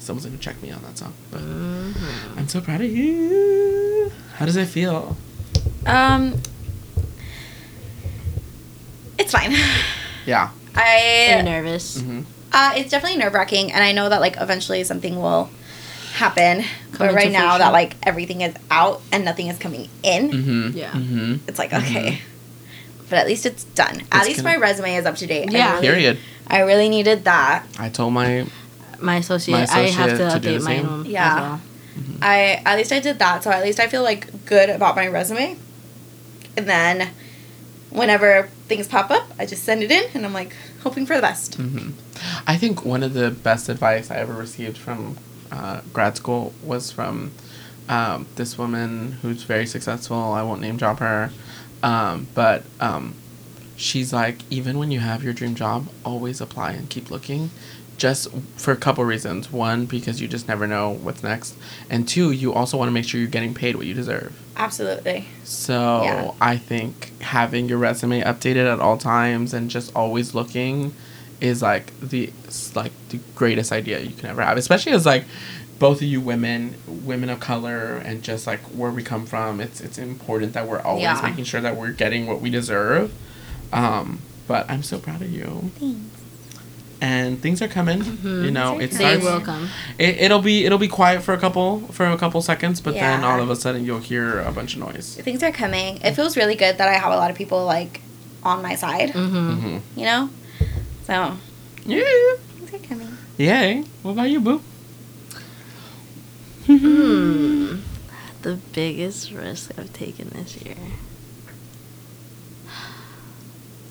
Someone's 0.00 0.24
gonna 0.26 0.38
check 0.38 0.60
me 0.62 0.70
on 0.70 0.80
that 0.82 0.96
song, 0.98 1.12
but 1.30 1.40
Mm-hmm. 1.42 2.38
I'm 2.38 2.48
so 2.48 2.60
proud 2.60 2.80
of 2.80 2.90
you. 2.90 4.10
How 4.36 4.46
does 4.46 4.56
it 4.56 4.66
feel? 4.66 5.16
Um, 5.86 6.40
it's 9.18 9.32
fine. 9.32 9.54
Yeah. 10.26 10.50
Are 10.76 10.82
you 10.82 11.34
I 11.36 11.42
nervous? 11.42 12.00
hmm 12.00 12.22
uh, 12.50 12.72
it's 12.76 12.90
definitely 12.90 13.18
nerve 13.18 13.34
wracking, 13.34 13.70
and 13.72 13.84
I 13.84 13.92
know 13.92 14.08
that 14.08 14.20
like 14.22 14.36
eventually 14.40 14.82
something 14.82 15.20
will 15.20 15.50
happen. 16.14 16.62
Come 16.92 16.98
but 16.98 17.14
right 17.14 17.30
now 17.30 17.58
that 17.58 17.72
like 17.74 17.94
everything 18.04 18.40
is 18.40 18.54
out 18.70 19.02
and 19.12 19.22
nothing 19.24 19.48
is 19.48 19.58
coming 19.58 19.88
in, 20.02 20.30
hmm 20.32 20.70
Yeah. 20.76 20.90
hmm 20.92 21.34
it's 21.46 21.58
like 21.58 21.72
okay. 21.74 22.20
But 23.10 23.18
at 23.20 23.26
least 23.26 23.44
it's 23.46 23.64
done. 23.64 24.02
at 24.12 24.24
least 24.26 24.42
gonna- 24.42 24.48
my 24.50 24.56
resume 24.56 24.94
is 24.96 25.04
up 25.06 25.16
to 25.16 25.26
date. 25.26 25.48
I 25.50 25.52
Yeah. 25.52 25.70
really- 25.74 25.86
Period. 25.88 26.18
I 26.46 26.60
really 26.60 26.88
needed 26.88 27.24
that. 27.24 27.64
I 27.78 27.90
told 27.90 28.14
my 28.14 28.46
My 29.00 29.16
associate, 29.16 29.54
My 29.54 29.66
I 29.70 29.88
have 29.90 30.10
to 30.10 30.16
to 30.16 30.24
update 30.24 30.42
the 30.42 30.52
mine. 30.60 30.64
same. 30.64 30.84
home 30.86 31.00
as 31.02 31.06
Yeah. 31.12 31.40
well. 31.40 31.60
I 32.22 32.62
at 32.64 32.76
least 32.78 32.92
I 32.92 33.00
did 33.00 33.18
that, 33.18 33.44
so 33.44 33.50
at 33.50 33.62
least 33.62 33.78
I 33.78 33.86
feel 33.88 34.02
like 34.02 34.46
good 34.46 34.70
about 34.70 34.96
my 34.96 35.06
resume. 35.06 35.56
And 36.56 36.66
then 36.68 37.10
whenever 37.98 38.48
things 38.68 38.88
pop 38.88 39.10
up, 39.10 39.26
I 39.38 39.46
just 39.46 39.64
send 39.64 39.82
it 39.82 39.90
in 39.90 40.04
and 40.14 40.24
I'm 40.24 40.32
like 40.32 40.54
hoping 40.82 41.04
for 41.06 41.14
the 41.16 41.22
best. 41.22 41.56
hmm 41.56 41.90
I 42.46 42.56
think 42.56 42.84
one 42.84 43.02
of 43.02 43.14
the 43.14 43.30
best 43.30 43.68
advice 43.68 44.10
I 44.10 44.16
ever 44.16 44.32
received 44.32 44.76
from 44.76 45.18
uh, 45.52 45.82
grad 45.92 46.16
school 46.16 46.52
was 46.64 46.90
from 46.90 47.32
um, 47.88 48.26
this 48.36 48.58
woman 48.58 49.12
who's 49.22 49.44
very 49.44 49.66
successful. 49.66 50.16
I 50.16 50.42
won't 50.42 50.60
name 50.60 50.76
drop 50.76 50.98
her, 50.98 51.30
um, 51.82 52.26
but 52.34 52.64
um, 52.80 53.14
she's 53.76 54.12
like, 54.12 54.40
even 54.50 54.78
when 54.78 54.90
you 54.90 55.00
have 55.00 55.22
your 55.22 55.32
dream 55.32 55.54
job, 55.54 55.88
always 56.04 56.40
apply 56.40 56.72
and 56.72 56.90
keep 56.90 57.10
looking, 57.10 57.50
just 57.96 58.30
for 58.56 58.72
a 58.72 58.76
couple 58.76 59.04
reasons. 59.04 59.50
One, 59.52 59.86
because 59.86 60.20
you 60.20 60.28
just 60.28 60.48
never 60.48 60.66
know 60.66 60.90
what's 60.90 61.22
next, 61.22 61.56
and 61.88 62.06
two, 62.06 62.30
you 62.32 62.52
also 62.52 62.76
want 62.76 62.88
to 62.88 62.92
make 62.92 63.04
sure 63.04 63.20
you're 63.20 63.30
getting 63.30 63.54
paid 63.54 63.76
what 63.76 63.86
you 63.86 63.94
deserve. 63.94 64.32
Absolutely. 64.58 65.26
So 65.44 66.02
Yeah. 66.02 66.30
I 66.40 66.56
think 66.56 67.12
having 67.22 67.68
your 67.68 67.78
resume 67.78 68.20
updated 68.22 68.70
at 68.70 68.80
all 68.80 68.98
times 68.98 69.54
and 69.54 69.70
just 69.70 69.94
always 69.94 70.34
looking 70.34 70.92
is 71.40 71.62
like 71.62 71.92
the 72.00 72.32
like 72.74 72.90
the 73.10 73.20
greatest 73.36 73.70
idea 73.70 74.00
you 74.00 74.10
can 74.10 74.28
ever 74.28 74.42
have, 74.42 74.56
especially 74.58 74.92
as 74.92 75.06
like 75.06 75.24
both 75.78 75.98
of 75.98 76.08
you 76.08 76.20
women, 76.20 76.74
women 76.88 77.30
of 77.30 77.38
color, 77.38 77.98
and 77.98 78.24
just 78.24 78.48
like 78.48 78.58
where 78.74 78.90
we 78.90 79.04
come 79.04 79.24
from. 79.26 79.60
It's 79.60 79.80
it's 79.80 79.96
important 79.98 80.52
that 80.54 80.66
we're 80.66 80.80
always 80.80 81.02
Yeah. 81.04 81.20
making 81.22 81.44
sure 81.44 81.60
that 81.60 81.76
we're 81.76 81.92
getting 81.92 82.26
what 82.26 82.40
we 82.40 82.50
deserve. 82.50 83.12
Um, 83.72 84.18
but 84.48 84.68
I'm 84.68 84.82
so 84.82 84.98
proud 84.98 85.22
of 85.22 85.30
you. 85.30 85.70
Thanks. 85.78 86.17
And 87.00 87.40
things 87.40 87.62
are 87.62 87.68
coming. 87.68 88.02
You 88.24 88.50
know, 88.50 88.74
it 88.80 88.88
Things 88.90 88.98
They 88.98 89.20
starts. 89.20 89.24
will 89.24 89.40
come. 89.40 89.68
It, 89.98 90.16
it'll 90.18 90.40
be 90.42 90.64
it'll 90.66 90.78
be 90.78 90.88
quiet 90.88 91.22
for 91.22 91.32
a 91.32 91.38
couple 91.38 91.80
for 91.92 92.06
a 92.06 92.16
couple 92.18 92.42
seconds, 92.42 92.80
but 92.80 92.94
then 92.94 93.22
all 93.22 93.40
of 93.40 93.48
a 93.50 93.54
sudden 93.56 93.84
you'll 93.84 94.00
hear 94.00 94.40
a 94.40 94.50
bunch 94.50 94.74
of 94.74 94.80
noise. 94.80 95.14
Things 95.16 95.42
are 95.44 95.52
coming. 95.52 95.98
It 96.02 96.14
feels 96.14 96.36
really 96.36 96.56
good 96.56 96.76
that 96.78 96.88
I 96.88 96.94
have 96.94 97.12
a 97.12 97.16
lot 97.16 97.30
of 97.30 97.36
people 97.36 97.64
like 97.64 98.00
on 98.42 98.62
my 98.62 98.74
side. 98.74 99.10
Mm-hmm. 99.10 99.52
hmm 99.60 99.78
You 99.98 100.04
know. 100.06 100.30
So 101.04 101.36
Yeah. 101.86 102.02
things 102.58 102.74
are 102.74 102.86
coming. 102.88 103.16
Yay. 103.36 103.84
What 104.02 104.12
about 104.12 104.30
you, 104.30 104.40
Boo? 104.40 104.60
Hmm. 106.66 107.76
The 108.42 108.56
biggest 108.72 109.30
risk 109.32 109.70
I've 109.78 109.92
taken 109.92 110.30
this 110.30 110.56
year. 110.62 110.76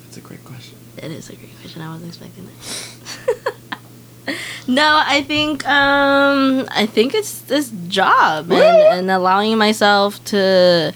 That's 0.03 0.18
a 0.18 0.22
great 0.22 0.43
It 0.98 1.12
is 1.12 1.30
a 1.30 1.36
great 1.36 1.58
question. 1.60 1.82
I 1.82 1.91
wasn't 1.91 2.10
expecting 2.10 2.48
that. 4.26 4.38
no, 4.68 5.04
I 5.06 5.24
think 5.24 5.68
um 5.68 6.68
I 6.72 6.86
think 6.86 7.14
it's 7.14 7.39
this 7.41 7.72
job 7.88 8.52
and, 8.52 8.62
and 9.00 9.12
allowing 9.12 9.58
myself 9.58 10.24
to 10.26 10.93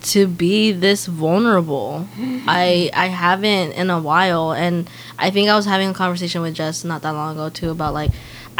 to 0.00 0.26
be 0.26 0.72
this 0.72 1.06
vulnerable. 1.06 2.06
I 2.46 2.90
I 2.94 3.06
haven't 3.06 3.72
in 3.72 3.90
a 3.90 4.00
while 4.00 4.52
and 4.52 4.88
I 5.18 5.30
think 5.30 5.48
I 5.48 5.56
was 5.56 5.64
having 5.66 5.90
a 5.90 5.94
conversation 5.94 6.42
with 6.42 6.54
Jess 6.54 6.84
not 6.84 7.02
that 7.02 7.10
long 7.12 7.34
ago 7.34 7.48
too 7.48 7.70
about 7.70 7.94
like 7.94 8.10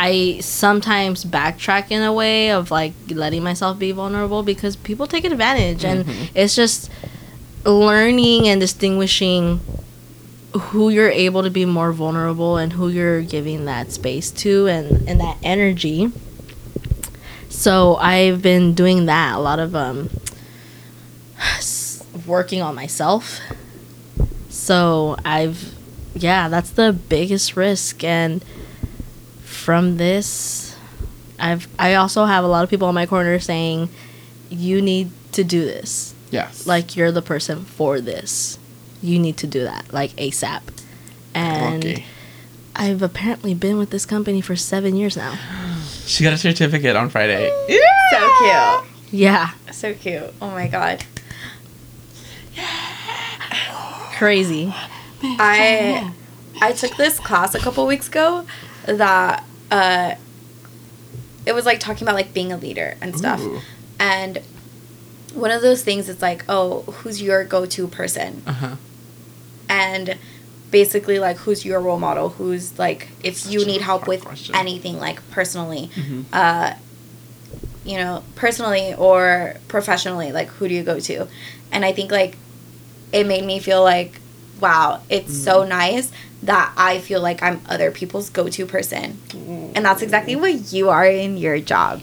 I 0.00 0.38
sometimes 0.40 1.24
backtrack 1.24 1.90
in 1.90 2.02
a 2.02 2.12
way 2.12 2.52
of 2.52 2.70
like 2.70 2.92
letting 3.10 3.42
myself 3.42 3.80
be 3.80 3.90
vulnerable 3.90 4.44
because 4.44 4.76
people 4.76 5.08
take 5.08 5.24
advantage 5.24 5.84
and 5.84 6.06
it's 6.36 6.54
just 6.54 6.88
learning 7.64 8.46
and 8.46 8.60
distinguishing 8.60 9.60
who 10.58 10.88
you're 10.90 11.10
able 11.10 11.42
to 11.42 11.50
be 11.50 11.64
more 11.64 11.92
vulnerable 11.92 12.56
and 12.56 12.72
who 12.74 12.88
you're 12.88 13.22
giving 13.22 13.64
that 13.66 13.92
space 13.92 14.30
to 14.30 14.66
and, 14.66 15.08
and 15.08 15.20
that 15.20 15.36
energy. 15.42 16.12
So 17.48 17.96
I've 17.96 18.42
been 18.42 18.74
doing 18.74 19.06
that 19.06 19.36
a 19.36 19.38
lot 19.40 19.58
of 19.58 19.74
um 19.74 20.10
working 22.26 22.62
on 22.62 22.74
myself. 22.74 23.40
So 24.48 25.16
I've 25.24 25.74
yeah, 26.14 26.48
that's 26.48 26.70
the 26.70 26.92
biggest 26.92 27.56
risk 27.56 28.02
and 28.02 28.44
from 29.44 29.96
this 29.96 30.76
I've 31.38 31.68
I 31.78 31.94
also 31.94 32.24
have 32.24 32.44
a 32.44 32.48
lot 32.48 32.64
of 32.64 32.70
people 32.70 32.88
on 32.88 32.94
my 32.94 33.06
corner 33.06 33.38
saying 33.38 33.88
you 34.50 34.82
need 34.82 35.10
to 35.32 35.44
do 35.44 35.60
this 35.60 36.14
Yes. 36.30 36.66
like 36.66 36.96
you're 36.96 37.12
the 37.12 37.22
person 37.22 37.64
for 37.64 38.00
this. 38.00 38.57
You 39.02 39.18
need 39.18 39.36
to 39.38 39.46
do 39.46 39.62
that 39.64 39.92
like 39.92 40.12
ASAP. 40.16 40.62
And 41.34 41.84
Okay. 41.84 42.04
I've 42.76 43.02
apparently 43.02 43.54
been 43.54 43.76
with 43.78 43.90
this 43.90 44.06
company 44.06 44.40
for 44.40 44.56
seven 44.56 44.96
years 44.96 45.16
now. 45.16 45.36
She 46.08 46.24
got 46.24 46.32
a 46.32 46.38
certificate 46.38 46.96
on 46.96 47.10
Friday. 47.10 47.50
Yeah! 47.68 47.78
So 48.12 48.80
cute. 48.80 49.10
Yeah, 49.20 49.50
So 49.72 49.92
cute. 49.94 50.32
Oh 50.40 50.50
my 50.50 50.66
god. 50.66 51.04
crazy. 54.16 54.72
I 55.22 56.12
I 56.60 56.72
took 56.72 56.96
this 56.96 57.18
class 57.20 57.54
a 57.54 57.58
couple 57.58 57.86
weeks 57.86 58.08
ago 58.08 58.46
that 58.86 59.44
uh 59.70 60.14
it 61.46 61.52
was 61.54 61.66
like 61.66 61.80
talking 61.80 62.04
about 62.04 62.14
like 62.14 62.32
being 62.34 62.52
a 62.52 62.56
leader 62.56 62.96
and 63.00 63.16
stuff. 63.16 63.40
Ooh. 63.40 63.60
And 63.98 64.38
one 65.34 65.50
of 65.50 65.62
those 65.62 65.82
things 65.82 66.08
is 66.08 66.20
like, 66.22 66.44
oh, 66.48 66.82
who's 66.82 67.20
your 67.22 67.44
go-to 67.44 67.86
person? 67.88 68.42
Uh 68.46 68.52
huh. 68.52 68.76
And 69.68 70.16
basically 70.70 71.18
like 71.18 71.36
who's 71.38 71.64
your 71.64 71.80
role 71.80 71.98
model? 71.98 72.28
Who's 72.30 72.78
like 72.78 73.08
if 73.22 73.38
Such 73.38 73.52
you 73.52 73.64
need 73.64 73.80
help 73.80 74.06
with 74.06 74.24
question. 74.24 74.54
anything 74.54 74.98
like 74.98 75.18
personally, 75.30 75.90
Mhm. 75.96 76.24
uh 76.32 76.74
you 77.84 77.96
know, 77.96 78.22
personally 78.34 78.92
or 78.94 79.54
professionally, 79.68 80.30
like 80.32 80.48
who 80.48 80.68
do 80.68 80.74
you 80.74 80.82
go 80.82 81.00
to? 81.00 81.26
And 81.72 81.84
I 81.84 81.92
think 81.92 82.10
like 82.10 82.36
it 83.12 83.26
made 83.26 83.44
me 83.44 83.58
feel 83.60 83.82
like 83.82 84.20
wow, 84.60 85.00
it's 85.08 85.32
so 85.36 85.62
Mm. 85.64 85.68
nice 85.68 86.10
that 86.42 86.72
I 86.76 86.98
feel 86.98 87.20
like 87.22 87.42
I'm 87.42 87.60
other 87.68 87.90
people's 87.90 88.28
go-to 88.30 88.66
person. 88.66 89.18
And 89.74 89.84
that's 89.84 90.02
exactly 90.02 90.36
what 90.36 90.72
you 90.72 90.88
are 90.90 91.06
in 91.06 91.36
your 91.36 91.58
job. 91.60 92.02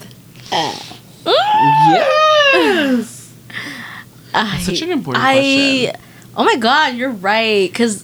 Yes. 1.89 3.32
I, 4.34 4.59
Such 4.61 4.82
an 4.82 4.91
important 4.91 5.24
I, 5.24 5.34
question. 5.34 6.01
Oh 6.38 6.43
my 6.43 6.55
god, 6.57 6.95
you're 6.95 7.11
right. 7.11 7.69
Because 7.69 8.03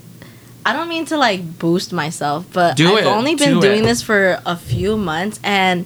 I 0.65 0.73
don't 0.73 0.88
mean 0.89 1.05
to 1.05 1.17
like 1.17 1.59
boost 1.59 1.91
myself, 1.91 2.45
but 2.53 2.77
Do 2.77 2.95
I've 2.97 3.05
it. 3.05 3.07
only 3.07 3.36
been 3.36 3.55
Do 3.55 3.61
doing 3.61 3.84
it. 3.84 3.88
this 3.88 4.01
for 4.01 4.39
a 4.45 4.55
few 4.55 4.95
months 4.97 5.39
and 5.43 5.86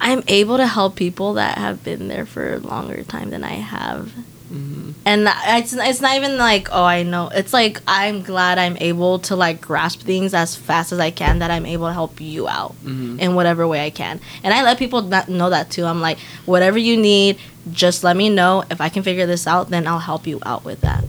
I'm 0.00 0.22
able 0.28 0.58
to 0.58 0.66
help 0.66 0.94
people 0.94 1.34
that 1.34 1.56
have 1.58 1.82
been 1.82 2.08
there 2.08 2.26
for 2.26 2.54
a 2.54 2.58
longer 2.58 3.02
time 3.02 3.30
than 3.30 3.42
I 3.44 3.54
have. 3.54 4.12
Mhm. 4.52 4.94
and 5.04 5.28
it's 5.48 5.72
it's 5.72 6.00
not 6.00 6.14
even 6.14 6.38
like 6.38 6.68
oh 6.70 6.84
I 6.84 7.02
know 7.02 7.28
it's 7.34 7.52
like 7.52 7.80
I'm 7.88 8.22
glad 8.22 8.58
I'm 8.58 8.76
able 8.80 9.18
to 9.26 9.34
like 9.34 9.60
grasp 9.60 10.02
things 10.02 10.34
as 10.34 10.54
fast 10.54 10.92
as 10.92 11.00
I 11.00 11.10
can 11.10 11.40
that 11.40 11.50
I'm 11.50 11.66
able 11.66 11.88
to 11.88 11.92
help 11.92 12.20
you 12.20 12.46
out 12.46 12.76
Mhm. 12.84 13.18
in 13.18 13.34
whatever 13.34 13.66
way 13.66 13.84
I 13.84 13.90
can 13.90 14.20
and 14.44 14.54
I 14.54 14.62
let 14.62 14.78
people 14.78 15.02
know 15.02 15.50
that 15.50 15.70
too 15.70 15.84
I'm 15.84 16.00
like 16.00 16.18
whatever 16.44 16.78
you 16.78 16.96
need 16.96 17.38
just 17.72 18.04
let 18.04 18.16
me 18.16 18.28
know 18.28 18.62
if 18.70 18.80
I 18.80 18.88
can 18.88 19.02
figure 19.02 19.26
this 19.26 19.48
out 19.48 19.70
then 19.70 19.84
I'll 19.84 19.98
help 19.98 20.28
you 20.28 20.38
out 20.46 20.64
with 20.64 20.80
that 20.82 21.02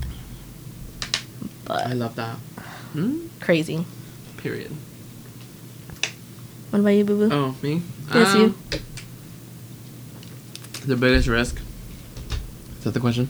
I 1.69 1.93
love 1.93 2.15
that. 2.15 2.35
Hmm? 2.93 3.27
crazy 3.39 3.85
Period. 4.37 4.71
what 6.69 6.79
about 6.79 6.89
you 6.89 7.03
boo 7.05 7.27
boo 7.29 7.35
Oh, 7.35 7.55
me? 7.61 7.81
Yes, 8.13 8.35
you. 8.35 8.55
The 10.85 10.95
biggest 10.95 11.27
risk. 11.27 11.59
Is 12.77 12.83
that 12.85 12.91
the 12.93 12.99
question? 12.99 13.27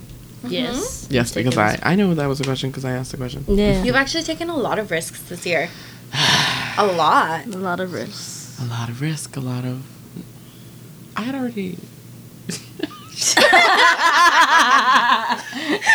yes 0.47 1.07
Yes, 1.09 1.33
because 1.33 1.57
I, 1.57 1.79
I 1.81 1.95
know 1.95 2.13
that 2.13 2.27
was 2.27 2.39
a 2.39 2.43
question 2.43 2.69
because 2.69 2.85
I 2.85 2.91
asked 2.91 3.11
the 3.11 3.17
question. 3.17 3.43
yeah 3.47 3.83
You've 3.83 3.95
actually 3.95 4.23
taken 4.23 4.49
a 4.49 4.55
lot 4.55 4.77
of 4.79 4.91
risks 4.91 5.19
this 5.23 5.45
year. 5.45 5.69
a 6.77 6.85
lot. 6.85 7.45
a 7.53 7.57
lot 7.57 7.79
of 7.79 7.93
risks 7.93 8.59
A 8.61 8.65
lot 8.65 8.89
of 8.89 9.01
risk, 9.01 9.35
a 9.35 9.39
lot 9.39 9.65
of. 9.65 9.83
I 11.15 11.21
had 11.21 11.33
already. 11.35 11.77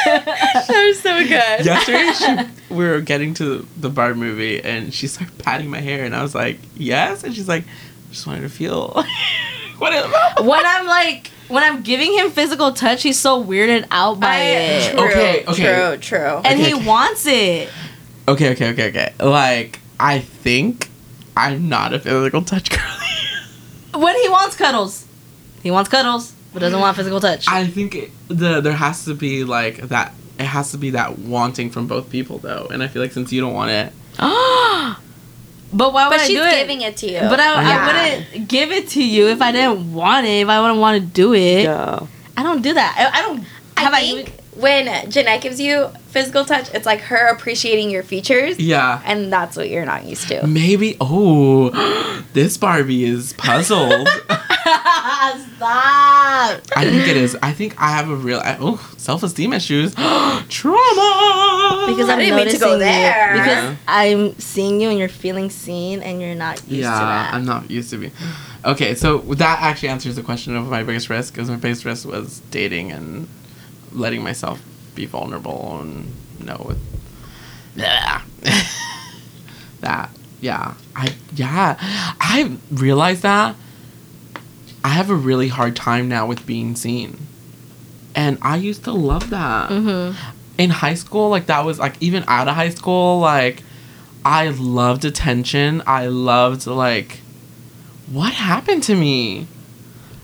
That 0.05 0.85
was 0.87 1.01
so 1.01 1.19
good. 1.23 1.65
Yesterday, 1.65 2.13
she, 2.13 2.75
we 2.75 2.85
were 2.87 3.01
getting 3.01 3.35
to 3.35 3.67
the 3.77 3.89
bar 3.89 4.15
movie, 4.15 4.63
and 4.63 4.93
she 4.93 5.07
started 5.07 5.37
patting 5.39 5.71
my 5.71 5.81
hair, 5.81 6.05
and 6.05 6.15
I 6.15 6.23
was 6.23 6.35
like, 6.35 6.59
"Yes," 6.77 7.25
and 7.25 7.35
she's 7.35 7.49
like, 7.49 7.65
"I 7.65 8.11
"Just 8.13 8.27
wanted 8.27 8.43
to 8.43 8.49
feel 8.49 8.89
what 9.79 10.45
when 10.45 10.63
I'm 10.67 10.87
like 10.87 11.29
when 11.49 11.63
I'm 11.63 11.83
giving 11.83 12.13
him 12.13 12.31
physical 12.31 12.73
touch 12.73 13.03
he's 13.03 13.19
so 13.19 13.43
weirded 13.45 13.87
out 13.91 14.21
by 14.21 14.37
it 14.39 14.93
True, 14.93 15.05
Okay, 15.11 15.45
okay. 15.47 15.63
True, 15.63 15.97
true. 15.99 16.37
and 16.45 16.47
Okay, 16.61 16.65
he 16.69 16.75
okay. 16.75 16.87
wants 16.87 17.27
it 17.27 17.69
Okay, 18.29 18.53
okay, 18.53 18.71
okay, 18.71 18.89
okay. 18.91 19.13
Like, 19.19 19.81
I 19.99 20.21
think 20.21 20.89
I'm 21.37 21.69
not 21.69 21.93
a 21.93 21.99
physical 21.99 22.43
touch 22.43 22.71
girl. 22.71 22.81
when 24.01 24.15
he 24.23 24.29
wants 24.29 24.55
cuddles. 24.57 25.07
He 25.65 25.71
wants 25.73 25.91
cuddles, 25.91 26.32
but 26.53 26.61
doesn't 26.61 26.79
want 26.81 26.97
physical 26.97 27.21
touch. 27.21 27.47
I 27.49 27.67
think 27.67 27.95
it, 27.95 28.11
the 28.29 28.61
there 28.61 28.73
has 28.75 29.05
to 29.07 29.15
be 29.15 29.45
like 29.45 29.77
that. 29.89 30.13
It 30.39 30.45
has 30.47 30.71
to 30.73 30.79
be 30.79 30.91
that 30.91 31.19
wanting 31.19 31.71
from 31.71 31.87
both 31.87 32.11
people, 32.11 32.39
though. 32.39 32.67
And 32.71 32.83
I 32.83 32.89
feel 32.89 33.03
like 33.03 33.13
since 33.13 33.33
you 33.33 33.41
don't 33.41 33.55
want 33.55 33.71
it, 33.71 33.93
but 34.19 35.93
why 35.93 36.09
would 36.09 36.15
but 36.15 36.21
I 36.21 36.27
she's 36.27 36.37
do 36.39 36.43
it? 36.45 36.51
giving 36.57 36.81
it 36.83 36.97
to 36.99 37.07
you. 37.07 37.21
But 37.21 37.41
I, 37.41 37.63
Yeah. 37.63 37.79
I 37.79 37.87
wouldn't 38.31 38.49
give 38.49 38.73
it 38.73 38.89
to 38.91 39.05
you 39.05 39.29
if 39.29 39.41
I 39.41 39.53
didn't 39.53 39.93
want 39.93 40.27
it. 40.27 40.41
If 40.43 40.49
I 40.49 40.61
wouldn't 40.61 40.81
want 40.81 41.01
to 41.01 41.07
do 41.07 41.35
it, 41.35 41.65
yeah. 41.65 42.01
I 42.37 42.43
don't 42.43 42.63
do 42.63 42.73
that. 42.75 43.11
I, 43.13 43.19
I 43.19 43.23
don't. 43.23 43.45
Have 43.77 43.95
I 43.95 43.99
I, 43.99 44.01
think 44.01 44.29
even- 44.29 44.33
when 44.57 45.11
Jeanette 45.11 45.41
gives 45.41 45.61
you 45.61 45.89
physical 46.09 46.45
touch, 46.45 46.73
it's 46.75 46.85
like 46.87 47.01
her 47.01 47.29
appreciating 47.29 47.91
your 47.91 48.03
features, 48.03 48.59
yeah, 48.61 49.01
and 49.05 49.33
that's 49.33 49.57
what 49.57 49.71
you're 49.71 49.85
not 49.87 50.05
used 50.05 50.29
to. 50.29 50.47
maybe. 50.47 50.97
Oh, 51.01 51.71
this 52.33 52.57
Barbie 52.57 53.05
is 53.05 53.33
puzzled. 53.35 54.09
Stop. 55.57 56.61
I 56.77 56.85
think 56.85 57.09
it 57.09 57.17
is. 57.17 57.37
I 57.43 57.53
think 57.53 57.75
I 57.81 57.91
have 57.91 58.09
a 58.11 58.17
real 58.17 58.41
oh 58.45 58.95
self 58.97 59.23
esteem 59.23 59.53
issues. 59.53 59.95
Trauma. 60.49 61.85
Because 61.87 62.09
I 62.09 62.15
I'm 62.15 62.19
didn't 62.19 62.37
mean 62.37 62.47
to 62.49 62.59
noticing 62.59 62.61
go 62.61 62.73
you. 62.73 62.79
Because 62.79 63.47
Yeah. 63.47 63.77
I'm 63.89 64.39
seeing 64.39 64.81
you 64.81 64.91
and 64.91 64.99
you're 64.99 65.09
feeling 65.09 65.51
seen 65.51 66.03
and 66.03 66.21
you're 66.21 66.35
not 66.35 66.57
used 66.63 66.69
to 66.69 66.77
yeah, 66.77 66.91
that. 66.99 67.35
I'm 67.35 67.45
not 67.45 67.71
used 67.71 67.91
to 67.91 67.99
be. 67.99 68.11
Okay, 68.65 68.95
so 68.95 69.19
that 69.19 69.61
actually 69.63 69.89
answers 69.91 70.17
the 70.17 70.23
question 70.23 70.57
of 70.57 70.69
my 70.69 70.83
biggest 70.83 71.09
risk. 71.11 71.35
Because 71.35 71.49
my 71.51 71.57
biggest 71.57 71.85
risk 71.85 72.07
was 72.07 72.41
dating 72.51 72.93
and 72.93 73.29
letting 73.95 74.23
myself 74.23 74.63
be 74.95 75.07
vulnerable 75.07 75.79
and 75.81 76.13
know 76.41 76.63
with 76.67 76.79
that. 77.77 78.25
that 79.81 80.11
yeah, 80.41 80.75
I 80.97 81.15
yeah, 81.35 81.77
I 82.21 82.57
realized 82.71 83.23
that 83.23 83.55
I 84.85 84.89
have 84.89 85.11
a 85.11 85.15
really 85.15 85.49
hard 85.49 85.77
time 85.77 86.09
now 86.09 86.27
with 86.27 86.45
being 86.47 86.75
seen, 86.75 87.27
and 88.15 88.39
I 88.43 88.57
used 88.57 88.85
to 88.85 88.93
love 88.93 89.31
that 89.31 89.71
Mm-hmm. 89.71 90.17
in 90.59 90.71
high 90.71 90.95
school, 90.95 91.29
like 91.31 91.47
that 91.47 91.65
was 91.65 91.79
like 91.79 91.95
even 92.01 92.25
out 92.27 92.49
of 92.49 92.55
high 92.57 92.71
school, 92.71 93.21
like 93.21 93.63
I 94.25 94.49
loved 94.49 95.05
attention. 95.05 95.83
I 95.87 96.07
loved 96.07 96.67
like 96.67 97.21
what 98.11 98.33
happened 98.33 98.83
to 98.85 98.95
me? 98.97 99.47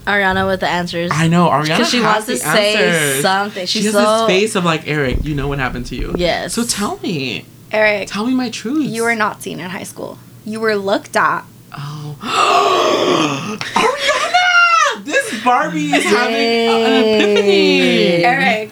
Ariana 0.09 0.47
with 0.47 0.60
the 0.60 0.68
answers. 0.68 1.10
I 1.12 1.28
know 1.28 1.48
Ariana 1.48 1.62
Because 1.76 1.90
she 1.90 1.98
has 1.98 2.05
wants 2.05 2.26
to 2.26 2.32
the 2.32 2.39
say 2.39 2.74
answers. 2.76 3.22
something. 3.22 3.66
She 3.66 3.78
She's 3.82 3.93
has 3.93 3.94
so 3.94 4.26
this 4.26 4.26
face 4.26 4.55
of 4.56 4.64
like 4.64 4.89
Eric. 4.89 5.24
You 5.24 5.35
know 5.35 5.48
what 5.48 5.59
happened 5.59 5.86
to 5.86 5.97
you? 5.97 6.14
Yes. 6.16 6.55
So 6.55 6.64
tell 6.64 6.98
me, 7.01 7.44
Eric, 7.70 8.09
tell 8.09 8.24
me 8.26 8.32
my 8.35 8.48
truth. 8.51 8.89
you 8.89 9.02
were 9.02 9.14
not 9.14 9.43
seen 9.43 9.60
in 9.60 9.68
high 9.70 9.82
school. 9.82 10.18
You 10.47 10.60
were 10.60 10.76
looked 10.76 11.14
at. 11.16 11.44
Oh, 11.76 12.16
Ariana! 13.74 15.05
This 15.05 15.44
Barbie 15.44 15.93
is 15.93 16.05
having 16.05 16.35
an 16.35 17.20
epiphany. 17.20 18.24
Eric, 18.24 18.70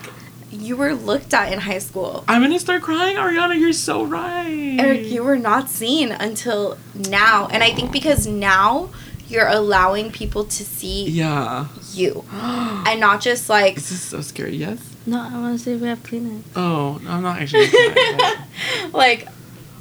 you 0.50 0.76
were 0.76 0.94
looked 0.94 1.34
at 1.34 1.52
in 1.52 1.58
high 1.60 1.78
school. 1.78 2.24
I'm 2.28 2.40
gonna 2.42 2.58
start 2.58 2.82
crying, 2.82 3.16
Ariana. 3.16 3.58
You're 3.58 3.72
so 3.74 4.04
right. 4.04 4.76
Eric, 4.78 5.06
you 5.06 5.22
were 5.22 5.36
not 5.38 5.68
seen 5.68 6.12
until 6.12 6.78
now. 6.94 7.46
And 7.48 7.62
I 7.62 7.70
think 7.72 7.92
because 7.92 8.26
now 8.26 8.88
you're 9.28 9.48
allowing 9.48 10.10
people 10.12 10.44
to 10.44 10.64
see 10.64 11.08
Yeah. 11.08 11.66
you. 11.92 12.24
And 12.32 13.00
not 13.00 13.20
just 13.20 13.48
like 13.48 13.74
This 13.76 13.90
is 13.92 14.00
so 14.02 14.20
scary. 14.20 14.56
Yes. 14.56 14.78
No, 15.06 15.20
I 15.20 15.32
want 15.40 15.58
to 15.58 15.64
see 15.64 15.72
if 15.72 15.80
we 15.80 15.88
have 15.88 16.02
Kleenex. 16.02 16.42
Oh, 16.56 16.98
no, 17.04 17.10
I'm 17.10 17.22
not 17.22 17.38
actually. 17.40 17.66
like 18.92 19.28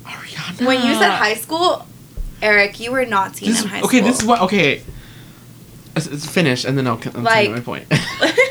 Ariana. 0.03 0.65
when 0.65 0.85
you 0.85 0.93
said 0.95 1.09
high 1.11 1.33
school, 1.35 1.85
Eric, 2.41 2.79
you 2.79 2.91
were 2.91 3.05
not 3.05 3.35
seen 3.35 3.49
This, 3.49 3.63
in 3.63 3.69
high 3.69 3.81
okay, 3.81 3.87
school. 3.87 3.99
Okay 3.99 4.07
this 4.09 4.19
is 4.21 4.25
what. 4.25 4.41
Okay. 4.41 4.83
It's, 5.95 6.07
it's 6.07 6.25
finished, 6.29 6.65
and 6.65 6.77
then 6.77 6.87
I'll, 6.87 6.99
I'll 7.15 7.21
Like- 7.21 7.33
tell 7.33 7.43
you 7.43 7.49
my 7.51 7.59
point. 7.61 7.85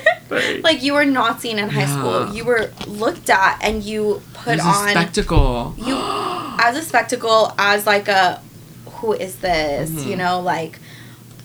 Like 0.65 0.83
you 0.83 0.95
were 0.95 1.05
not 1.05 1.41
seen 1.43 1.59
in 1.61 1.69
high 1.69 1.83
Yeah. 1.83 1.97
school. 1.99 2.35
You 2.35 2.45
were 2.45 2.71
looked 2.89 3.31
at 3.31 3.59
and 3.63 3.85
you 3.85 4.21
put 4.33 4.47
There's 4.57 4.61
a 4.61 4.65
on 4.65 4.89
spectacle. 4.89 5.75
you 5.79 5.95
as 6.59 6.77
a 6.77 6.83
spectacle 6.83 7.53
as 7.57 7.87
like 7.87 8.09
a 8.09 8.41
who 8.97 9.13
is 9.13 9.37
this 9.37 9.91
Mhm. 9.91 10.07
you 10.09 10.17
know 10.17 10.41
like 10.41 10.81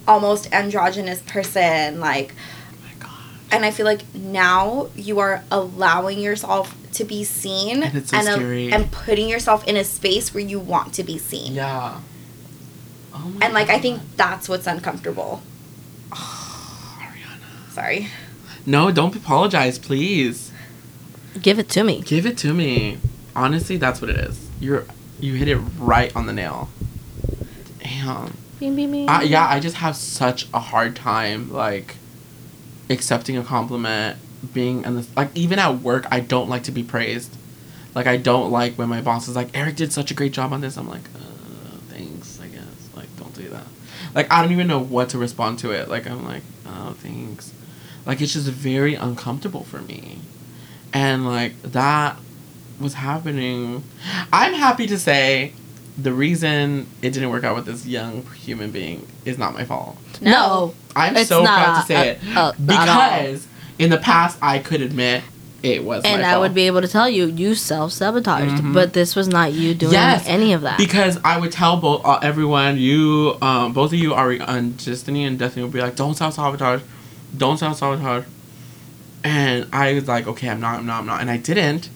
almost 0.09 0.51
androgynous 0.51 1.21
person 1.21 1.99
like 1.99 2.33
Oh 2.33 2.75
my 2.85 2.93
god. 3.05 3.19
and 3.51 3.63
i 3.67 3.71
feel 3.71 3.85
like 3.85 4.03
now 4.15 4.89
you 4.95 5.19
are 5.19 5.43
allowing 5.51 6.19
yourself 6.19 6.75
to 6.93 7.03
be 7.05 7.23
seen 7.23 7.83
And 7.83 7.95
it's 7.95 8.09
so 8.11 8.17
a- 8.17 8.23
scary. 8.23 8.71
and 8.73 8.91
putting 8.91 9.29
yourself 9.29 9.67
in 9.67 9.75
a 9.77 9.83
space 9.83 10.33
where 10.33 10.43
you 10.43 10.59
want 10.59 10.93
to 10.95 11.03
be 11.03 11.17
seen 11.17 11.53
Yeah. 11.53 11.99
Oh 13.13 13.19
my 13.19 13.45
and 13.45 13.53
like 13.53 13.69
i 13.69 13.79
think 13.79 14.01
that's 14.17 14.49
what's 14.49 14.67
uncomfortable 14.67 15.41
Ariana. 16.11 17.71
sorry 17.71 18.07
No, 18.65 18.91
don't 18.91 19.15
apologize, 19.15 19.79
please. 19.79 20.51
Give 21.41 21.57
it 21.59 21.69
to 21.69 21.83
me. 21.83 22.01
Give 22.01 22.25
it 22.25 22.37
to 22.39 22.53
me. 22.53 22.97
Honestly, 23.35 23.77
that's 23.77 23.99
what 24.01 24.09
it 24.09 24.17
is. 24.29 24.35
You're 24.59 24.83
you 25.19 25.33
hit 25.41 25.47
it 25.47 25.57
right 25.79 26.11
on 26.15 26.25
the 26.27 26.33
nail. 26.33 26.69
Damn. 27.81 28.33
Beep, 28.59 28.75
beep, 28.75 28.91
beep. 28.91 29.09
I, 29.09 29.23
yeah, 29.23 29.47
I 29.47 29.59
just 29.59 29.77
have 29.77 29.95
such 29.95 30.47
a 30.53 30.59
hard 30.59 30.95
time 30.95 31.51
like 31.51 31.95
accepting 32.89 33.37
a 33.37 33.43
compliment, 33.43 34.17
being 34.53 34.83
in 34.83 34.95
this 34.95 35.15
like 35.15 35.29
even 35.35 35.59
at 35.59 35.79
work, 35.79 36.05
I 36.11 36.19
don't 36.19 36.49
like 36.49 36.63
to 36.63 36.71
be 36.71 36.83
praised. 36.83 37.35
Like 37.95 38.07
I 38.07 38.17
don't 38.17 38.51
like 38.51 38.75
when 38.75 38.89
my 38.89 39.01
boss 39.01 39.27
is 39.27 39.35
like, 39.35 39.49
"Eric 39.53 39.75
did 39.75 39.93
such 39.93 40.11
a 40.11 40.13
great 40.13 40.33
job 40.33 40.51
on 40.53 40.61
this." 40.61 40.77
I'm 40.77 40.89
like, 40.89 41.05
uh, 41.15 41.77
"Thanks, 41.89 42.39
I 42.41 42.47
guess." 42.47 42.89
Like, 42.95 43.07
don't 43.17 43.33
do 43.33 43.47
that. 43.49 43.65
Like 44.13 44.31
I 44.31 44.41
don't 44.41 44.51
even 44.51 44.67
know 44.67 44.79
what 44.79 45.09
to 45.09 45.17
respond 45.17 45.59
to 45.59 45.71
it. 45.71 45.89
Like 45.89 46.07
I'm 46.07 46.25
like, 46.25 46.43
"Oh, 46.65 46.95
thanks." 46.97 47.53
Like 48.05 48.21
it's 48.21 48.33
just 48.33 48.47
very 48.47 48.95
uncomfortable 48.95 49.63
for 49.63 49.81
me, 49.81 50.19
and 50.93 51.25
like 51.25 51.61
that 51.61 52.17
was 52.79 52.95
happening. 52.95 53.83
I'm 54.31 54.53
happy 54.53 54.87
to 54.87 54.97
say 54.97 55.53
the 56.01 56.13
reason 56.13 56.87
it 57.01 57.11
didn't 57.11 57.29
work 57.29 57.43
out 57.43 57.55
with 57.55 57.65
this 57.65 57.85
young 57.85 58.23
human 58.35 58.71
being 58.71 59.05
is 59.25 59.37
not 59.37 59.53
my 59.53 59.65
fault. 59.65 59.97
No. 60.21 60.73
I'm 60.95 61.15
It's 61.17 61.29
so 61.29 61.43
not, 61.43 61.57
proud 61.63 61.81
to 61.81 61.87
say 61.87 61.95
uh, 61.95 62.03
it 62.03 62.37
uh, 62.37 62.49
at 62.49 62.57
because 62.67 63.47
in 63.77 63.89
the 63.89 63.97
past 63.97 64.37
I 64.41 64.59
could 64.59 64.81
admit 64.81 65.23
it 65.61 65.83
was 65.83 66.03
And 66.05 66.21
my 66.21 66.27
I 66.29 66.31
fault. 66.31 66.41
would 66.43 66.53
be 66.53 66.67
able 66.67 66.81
to 66.81 66.87
tell 66.87 67.09
you, 67.09 67.25
you 67.27 67.53
self 67.55 67.91
sabotaged, 67.91 68.61
Mhm. 68.63 68.73
but 68.73 68.93
this 68.93 69.15
was 69.15 69.27
not 69.27 69.51
you 69.53 69.73
doing 69.73 69.93
Yes, 69.93 70.23
any 70.25 70.53
of 70.53 70.61
that. 70.61 70.77
because 70.77 71.19
I 71.23 71.37
would 71.37 71.51
tell 71.51 71.77
both 71.77 72.01
uh, 72.05 72.19
everyone 72.21 72.77
you 72.77 73.37
um 73.41 73.73
both 73.73 73.91
of 73.93 73.99
you 73.99 74.13
are 74.13 74.31
and 74.31 74.77
Destiny 74.83 75.25
and 75.25 75.37
Destiny 75.37 75.63
would 75.63 75.73
be 75.73 75.81
like 75.81 75.95
don't 75.97 76.15
self 76.15 76.35
sabotage, 76.35 76.81
don't 77.37 77.57
self 77.57 77.77
sabotage, 77.77 78.23
and 79.23 79.67
I 79.73 79.93
was 79.93 80.07
like 80.07 80.27
okay 80.27 80.47
I'm 80.49 80.59
not 80.61 80.79
I'm 80.79 80.85
not 80.85 80.99
I'm 81.01 81.05
not 81.05 81.21
and 81.21 81.29
I 81.29 81.37
didn't. 81.37 81.89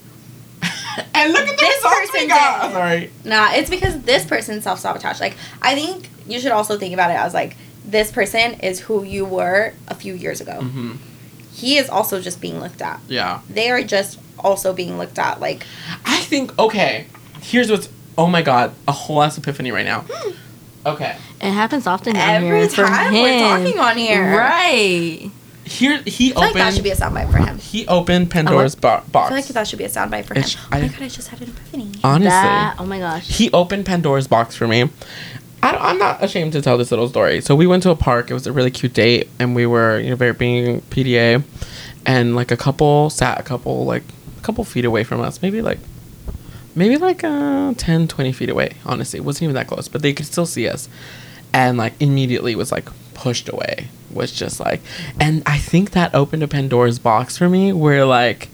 and 1.14 1.32
look 1.32 1.46
at 1.48 1.56
the 1.56 1.60
This 1.60 1.76
results 1.76 1.96
we 2.00 2.06
person 2.20 2.28
got. 2.28 2.62
did. 2.62 2.72
Sorry. 2.72 3.10
Nah, 3.24 3.52
it's 3.52 3.70
because 3.70 4.02
this 4.02 4.24
person 4.26 4.60
self 4.62 4.78
sabotage. 4.80 5.20
Like, 5.20 5.36
I 5.62 5.74
think 5.74 6.08
you 6.26 6.40
should 6.40 6.52
also 6.52 6.78
think 6.78 6.94
about 6.94 7.10
it 7.10 7.14
as 7.18 7.34
like 7.34 7.56
this 7.84 8.10
person 8.10 8.54
is 8.60 8.80
who 8.80 9.04
you 9.04 9.24
were 9.24 9.72
a 9.88 9.94
few 9.94 10.14
years 10.14 10.40
ago. 10.40 10.60
hmm 10.60 10.92
He 11.52 11.76
is 11.78 11.88
also 11.88 12.20
just 12.20 12.40
being 12.40 12.60
looked 12.60 12.80
at. 12.82 13.00
Yeah. 13.08 13.40
They 13.48 13.70
are 13.70 13.82
just 13.82 14.18
also 14.38 14.72
being 14.72 14.98
looked 14.98 15.18
at. 15.18 15.40
Like, 15.40 15.64
I 16.04 16.18
think 16.18 16.58
okay. 16.58 17.06
Here's 17.42 17.70
what's 17.70 17.88
oh 18.16 18.26
my 18.26 18.42
god 18.42 18.72
a 18.88 18.92
whole 18.92 19.22
ass 19.22 19.36
epiphany 19.38 19.70
right 19.72 19.84
now. 19.84 20.04
Okay. 20.86 21.16
it 21.40 21.50
happens 21.50 21.86
often 21.86 22.14
every 22.16 22.58
here 22.60 22.68
for 22.68 22.84
time 22.84 23.12
him. 23.14 23.22
we're 23.22 23.40
talking 23.40 23.78
on 23.78 23.96
here. 23.96 24.36
Right. 24.36 25.30
Here 25.64 25.98
he 26.04 26.30
I 26.30 26.34
feel 26.34 26.34
like 26.40 26.48
opened. 26.50 26.60
that 26.60 26.74
should 26.74 26.84
be 26.84 26.90
a 26.90 26.96
soundbite 26.96 27.30
for 27.30 27.38
him. 27.38 27.58
he 27.58 27.86
opened 27.88 28.30
Pandora's 28.30 28.74
bo- 28.74 28.88
I 28.88 29.00
box. 29.10 29.28
feel 29.28 29.36
like 29.38 29.46
that 29.46 29.66
should 29.68 29.78
be 29.78 29.84
a 29.84 29.88
soundbite 29.88 30.24
for 30.26 30.34
him. 30.34 30.38
It's- 30.44 30.56
oh 30.56 30.68
my 30.70 30.76
I- 30.78 30.88
god, 30.88 31.02
I 31.02 31.08
just 31.08 31.28
had 31.28 31.40
an 31.40 31.48
epiphany. 31.48 31.90
Honestly, 32.04 32.28
That, 32.28 32.76
oh 32.78 32.86
my 32.86 32.98
gosh. 32.98 33.26
he 33.28 33.50
opened 33.52 33.86
Pandora's 33.86 34.28
box 34.28 34.54
for 34.54 34.66
me. 34.68 34.90
I 35.62 35.72
don't, 35.72 35.80
I'm 35.82 35.98
not 35.98 36.22
ashamed 36.22 36.52
to 36.52 36.60
tell 36.60 36.76
this 36.76 36.90
little 36.90 37.08
story. 37.08 37.40
So 37.40 37.56
we 37.56 37.66
went 37.66 37.82
to 37.84 37.90
a 37.90 37.96
park. 37.96 38.30
It 38.30 38.34
was 38.34 38.46
a 38.46 38.52
really 38.52 38.70
cute 38.70 38.92
date, 38.92 39.28
and 39.38 39.54
we 39.54 39.64
were 39.64 39.98
you 39.98 40.10
know 40.10 40.16
very 40.16 40.34
being 40.34 40.82
PDA, 40.90 41.42
and 42.04 42.36
like 42.36 42.50
a 42.50 42.56
couple 42.58 43.08
sat 43.08 43.40
a 43.40 43.42
couple 43.42 43.86
like 43.86 44.02
a 44.36 44.40
couple 44.42 44.62
feet 44.64 44.84
away 44.84 45.04
from 45.04 45.22
us, 45.22 45.40
maybe 45.40 45.62
like 45.62 45.78
maybe 46.74 46.96
like 46.98 47.22
uh 47.24 47.72
10 47.78 48.08
20 48.08 48.32
feet 48.32 48.50
away 48.50 48.72
honestly 48.84 49.16
it 49.18 49.22
wasn't 49.24 49.44
even 49.44 49.54
that 49.54 49.68
close 49.68 49.86
but 49.86 50.02
they 50.02 50.12
could 50.12 50.26
still 50.26 50.44
see 50.44 50.68
us 50.68 50.88
and 51.52 51.78
like 51.78 51.92
immediately 52.00 52.56
was 52.56 52.72
like 52.72 52.88
pushed 53.14 53.48
away 53.48 53.86
was 54.14 54.32
just 54.32 54.60
like 54.60 54.80
and 55.20 55.42
i 55.46 55.58
think 55.58 55.90
that 55.90 56.14
opened 56.14 56.42
a 56.42 56.48
pandora's 56.48 56.98
box 56.98 57.36
for 57.36 57.48
me 57.48 57.72
where 57.72 58.04
like 58.04 58.48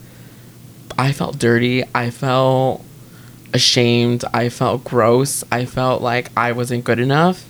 i 0.99 1.13
felt 1.13 1.39
dirty 1.39 1.85
i 1.95 2.11
felt 2.11 2.85
ashamed 3.53 4.25
i 4.33 4.49
felt 4.49 4.85
gross 4.85 5.45
i 5.51 5.65
felt 5.65 6.01
like 6.03 6.31
i 6.37 6.53
wasn't 6.53 6.85
good 6.85 6.99
enough 6.99 7.49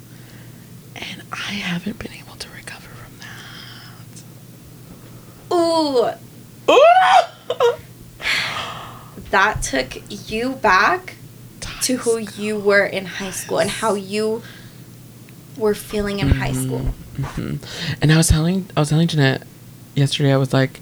and 0.97 1.23
i 1.33 1.53
haven't 1.53 1.99
been 1.99 2.13
able 2.13 2.37
to 2.37 2.49
recover 2.51 2.89
from 2.89 3.13
that. 5.49 5.55
Ooh, 5.55 6.11
that 6.67 7.31
that 9.31 9.63
took 9.63 10.03
you 10.31 10.51
back 10.55 11.15
to 11.83 11.97
who 11.97 12.19
you 12.19 12.59
were 12.59 12.85
in 12.85 13.07
high 13.07 13.31
school 13.31 13.59
and 13.59 13.71
how 13.71 13.95
you 13.95 14.43
were 15.57 15.75
feeling 15.75 16.21
in 16.21 16.29
high 16.31 16.51
mm-hmm. 16.51 16.65
school. 16.65 16.95
Hmm 17.23 17.57
And 18.01 18.13
I 18.13 18.17
was 18.17 18.29
telling 18.29 18.67
I 18.77 18.81
was 18.81 18.89
telling 18.89 19.09
Jeanette 19.09 19.43
yesterday. 19.95 20.33
I 20.33 20.37
was 20.37 20.53
like, 20.53 20.81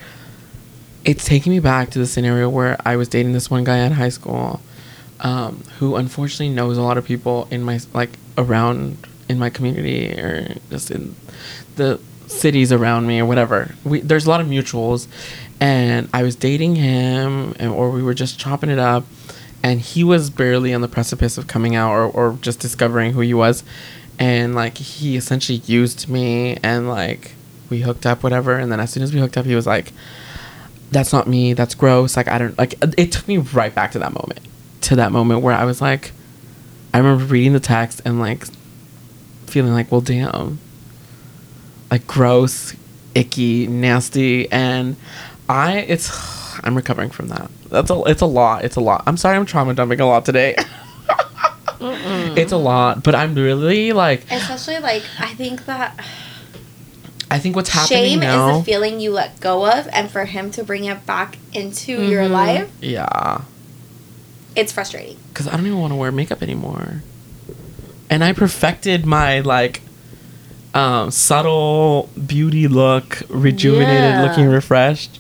it's 1.05 1.25
taking 1.25 1.53
me 1.53 1.61
back 1.61 1.91
to 1.91 1.99
the 1.99 2.07
scenario 2.07 2.49
where 2.49 2.77
I 2.85 2.97
was 2.97 3.09
dating 3.09 3.33
this 3.33 3.51
one 3.51 3.65
guy 3.65 3.79
in 3.79 3.93
high 3.93 4.09
school, 4.09 4.61
um, 5.21 5.63
who 5.79 5.97
unfortunately 5.97 6.51
knows 6.51 6.77
a 6.79 6.83
lot 6.83 6.99
of 6.99 7.05
people 7.05 7.49
in 7.51 7.63
my 7.63 7.81
like 7.93 8.19
around 8.37 8.99
in 9.29 9.39
my 9.39 9.51
community 9.51 10.13
or 10.19 10.57
just 10.71 10.91
in 10.91 11.15
the 11.77 12.01
cities 12.27 12.73
around 12.73 13.07
me 13.07 13.21
or 13.21 13.27
whatever. 13.27 13.75
We 13.85 14.01
there's 14.01 14.27
a 14.27 14.31
lot 14.31 14.41
of 14.41 14.47
mutuals, 14.47 15.07
and 15.61 16.09
I 16.13 16.23
was 16.23 16.37
dating 16.37 16.77
him, 16.77 17.55
and, 17.59 17.71
or 17.71 17.91
we 17.91 18.03
were 18.03 18.15
just 18.15 18.39
chopping 18.39 18.71
it 18.71 18.79
up, 18.79 19.05
and 19.63 19.81
he 19.81 20.05
was 20.05 20.31
barely 20.31 20.73
on 20.75 20.81
the 20.81 20.89
precipice 20.89 21.39
of 21.39 21.47
coming 21.47 21.75
out 21.75 21.93
or, 21.93 22.05
or 22.05 22.39
just 22.41 22.61
discovering 22.61 23.13
who 23.13 23.21
he 23.21 23.35
was, 23.35 23.65
and 24.19 24.55
like 24.55 24.79
he 24.79 25.17
essentially 25.17 25.59
used 25.67 26.09
me 26.09 26.59
and 26.63 26.89
like 26.89 27.33
we 27.71 27.81
hooked 27.81 28.07
up, 28.07 28.23
whatever. 28.23 28.57
And 28.57 28.73
then 28.73 28.81
as 28.81 28.91
soon 28.91 29.03
as 29.03 29.13
we 29.13 29.21
hooked 29.21 29.37
up, 29.37 29.47
he 29.47 29.55
was 29.55 29.67
like, 29.67 29.93
"That's 30.91 31.13
not 31.13 31.27
me. 31.27 31.53
That's 31.53 31.75
gross." 31.75 32.17
Like 32.17 32.29
I 32.29 32.39
don't 32.39 32.59
like. 32.59 32.75
Uh, 32.83 32.91
it 32.97 33.13
took 33.13 33.29
me 33.29 33.39
right 33.39 33.75
back 33.75 33.93
to 33.93 33.99
that 34.01 34.13
moment, 34.13 34.41
to 34.83 34.97
that 34.97 35.13
moment 35.13 35.43
where 35.43 35.55
I 35.55 35.65
was 35.65 35.81
like, 35.81 36.13
I 36.93 36.99
remember 36.99 37.25
reading 37.25 37.53
the 37.53 37.61
text 37.61 38.01
and 38.05 38.21
like 38.21 38.47
feeling 39.47 39.73
like, 39.73 39.91
well, 39.93 40.01
damn, 40.01 40.59
like 41.91 42.07
gross, 42.07 42.75
icky, 43.15 43.67
nasty, 43.67 44.51
and 44.51 44.97
I 45.49 45.79
it's 45.79 46.11
I'm 46.65 46.75
recovering 46.75 47.11
from 47.11 47.29
that. 47.29 47.51
That's 47.69 47.91
a 47.91 48.03
it's 48.05 48.23
a 48.23 48.27
lot. 48.27 48.65
It's 48.65 48.77
a 48.77 48.81
lot. 48.81 49.05
I'm 49.07 49.17
sorry, 49.17 49.37
I'm 49.37 49.47
trauma 49.47 49.75
dumping 49.75 50.01
a 50.01 50.07
lot 50.07 50.25
today. 50.25 50.57
it's 51.81 52.53
a 52.53 52.57
lot, 52.57 53.03
but 53.05 53.15
I'm 53.15 53.35
really 53.35 53.93
like 53.93 54.25
Especially 54.31 54.79
like 54.81 55.03
I 55.19 55.29
think 55.35 55.65
that 55.67 55.99
I 57.31 57.39
think 57.39 57.57
what's 57.57 57.69
happening 57.71 58.05
shame 58.13 58.21
now. 58.21 58.51
is 58.57 58.63
a 58.63 58.65
feeling 58.65 59.01
you 59.01 59.11
let 59.13 59.39
go 59.41 59.67
of, 59.71 59.87
and 59.93 60.11
for 60.11 60.25
him 60.25 60.51
to 60.53 60.65
bring 60.65 60.85
it 60.85 61.05
back 61.07 61.37
into 61.53 61.93
your 62.03 62.25
Mhm. 62.25 62.31
life, 62.31 62.71
yeah, 62.81 63.43
it's 64.57 64.73
frustrating. 64.73 65.17
because 65.33 65.47
I 65.47 65.53
don't 65.57 65.67
even 65.67 65.79
want 65.79 65.93
to 65.93 65.97
wear 65.97 66.11
makeup 66.11 66.43
anymore, 66.43 67.03
and 68.09 68.25
I 68.25 68.33
perfected 68.33 69.05
my 69.07 69.41
like 69.41 69.83
um, 70.75 71.11
subtle 71.11 72.09
beauty 72.27 72.69
look, 72.69 73.23
rejuvenated, 73.29 74.15
Yeah. 74.17 74.23
looking 74.23 74.47
refreshed. 74.47 75.19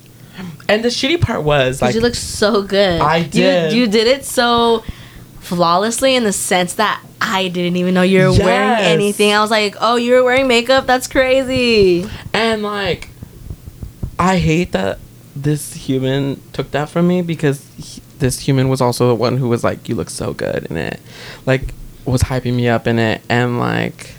And 0.69 0.85
the 0.85 0.89
shitty 0.89 1.21
part 1.21 1.43
was 1.43 1.81
Like, 1.81 1.89
like 1.89 1.95
you 1.95 2.01
look 2.03 2.15
so 2.15 2.63
good. 2.63 3.01
I 3.01 3.23
did. 3.23 3.73
You, 3.73 3.81
you 3.81 3.87
did 3.89 4.07
it 4.07 4.25
so 4.27 4.85
flawlessly 5.49 6.15
in 6.15 6.25
the 6.25 6.33
sense 6.33 6.75
that 6.75 7.03
I 7.23 7.49
didn't 7.49 7.77
even 7.77 7.95
know 7.95 8.03
you 8.03 8.21
were 8.21 8.39
wearing 8.39 8.85
anything. 8.85 9.33
I 9.33 9.41
was 9.41 9.51
like, 9.51 9.77
oh, 9.81 9.97
you 9.97 10.13
were 10.13 10.23
wearing 10.23 10.47
makeup? 10.47 10.87
That's 10.87 11.07
crazy. 11.07 12.09
And 12.35 12.63
like, 12.63 13.09
I 14.19 14.39
hate 14.39 14.73
that 14.73 14.99
this 15.35 15.73
human 15.73 16.43
took 16.53 16.71
that 16.73 16.91
from 16.91 17.09
me 17.09 17.23
because 17.23 17.67
he, 17.77 18.03
this 18.19 18.41
human 18.41 18.69
was 18.69 18.81
also 18.81 19.09
the 19.09 19.15
one 19.15 19.37
who 19.39 19.49
was 19.49 19.65
like, 19.65 19.89
"You 19.89 19.95
look 19.95 20.11
so 20.11 20.35
good 20.35 20.67
in 20.67 20.77
it," 20.77 21.01
like 21.47 21.73
was 22.05 22.25
hyping 22.25 22.55
me 22.55 22.69
up 22.69 22.87
in 22.87 22.99
it, 22.99 23.23
and 23.29 23.59
like, 23.59 24.15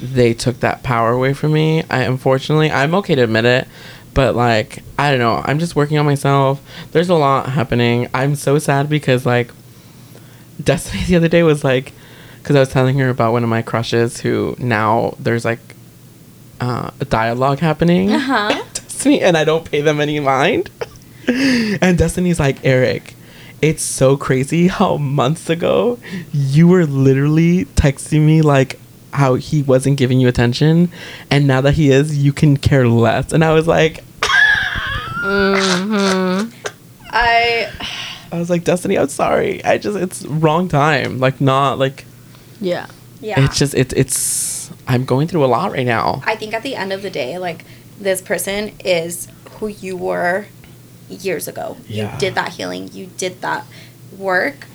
they 0.00 0.32
took 0.32 0.60
that 0.60 0.82
power 0.82 1.10
away 1.10 1.34
from 1.34 1.52
me. 1.52 1.82
I 1.90 2.02
unfortunately, 2.02 2.70
I'm 2.70 2.94
okay 2.94 3.14
to 3.16 3.22
admit 3.24 3.44
it, 3.44 3.66
but 4.14 4.36
like, 4.36 4.82
I 4.98 5.10
don't 5.10 5.20
know. 5.20 5.42
I'm 5.44 5.58
just 5.58 5.74
working 5.76 5.98
on 5.98 6.06
myself. 6.06 6.62
There's 6.92 7.08
a 7.08 7.14
lot 7.14 7.50
happening. 7.50 8.08
I'm 8.14 8.36
so 8.36 8.58
sad 8.58 8.88
because 8.88 9.26
like, 9.26 9.50
Destiny 10.62 11.04
the 11.04 11.16
other 11.16 11.28
day 11.28 11.42
was 11.42 11.64
like, 11.64 11.92
because 12.38 12.56
I 12.56 12.60
was 12.60 12.68
telling 12.68 12.98
her 12.98 13.08
about 13.08 13.32
one 13.32 13.42
of 13.42 13.48
my 13.48 13.62
crushes 13.62 14.20
who 14.20 14.54
now 14.58 15.14
there's 15.18 15.44
like 15.44 15.58
uh, 16.60 16.90
a 17.00 17.04
dialogue 17.04 17.58
happening. 17.58 18.12
Uh-huh. 18.12 18.64
Destiny, 18.74 19.20
and 19.20 19.36
I 19.36 19.44
don't 19.44 19.68
pay 19.68 19.80
them 19.80 20.00
any 20.00 20.20
mind. 20.20 20.70
and 21.28 21.98
Destiny's 21.98 22.38
like, 22.38 22.64
Eric, 22.64 23.14
it's 23.60 23.82
so 23.82 24.16
crazy 24.16 24.68
how 24.68 24.96
months 24.96 25.50
ago 25.50 25.98
you 26.32 26.68
were 26.68 26.86
literally 26.86 27.64
texting 27.64 28.24
me 28.24 28.42
like 28.42 28.78
how 29.12 29.34
he 29.34 29.62
wasn't 29.62 29.96
giving 29.96 30.20
you 30.20 30.28
attention, 30.28 30.90
and 31.30 31.46
now 31.46 31.60
that 31.62 31.74
he 31.74 31.90
is, 31.90 32.16
you 32.16 32.32
can 32.32 32.56
care 32.56 32.86
less. 32.86 33.32
And 33.32 33.44
I 33.44 33.52
was 33.52 33.66
like, 33.66 34.04
Mm-hmm. 35.26 36.50
I 37.10 37.72
I 38.32 38.38
was 38.38 38.50
like, 38.50 38.64
Destiny, 38.64 38.98
I'm 38.98 39.08
sorry. 39.08 39.64
I 39.64 39.78
just 39.78 39.96
it's 39.96 40.24
wrong 40.26 40.68
time. 40.68 41.18
Like 41.18 41.40
not 41.40 41.78
like 41.78 42.04
Yeah. 42.60 42.86
yeah. 43.20 43.44
it's 43.44 43.58
just 43.58 43.74
it's 43.74 43.92
it's 43.94 44.70
I'm 44.88 45.04
going 45.04 45.28
through 45.28 45.44
a 45.44 45.46
lot 45.46 45.72
right 45.72 45.86
now. 45.86 46.22
I 46.24 46.36
think 46.36 46.54
at 46.54 46.62
the 46.62 46.74
end 46.74 46.92
of 46.92 47.02
the 47.02 47.10
day, 47.10 47.38
like 47.38 47.64
this 47.98 48.20
person 48.20 48.72
is 48.84 49.28
who 49.58 49.68
you 49.68 49.96
were 49.96 50.46
years 51.08 51.48
ago. 51.48 51.76
Yeah. 51.88 52.14
You 52.14 52.20
did 52.20 52.34
that 52.34 52.50
healing, 52.52 52.90
you 52.92 53.06
did 53.06 53.40
that 53.42 53.64
work, 54.16 54.66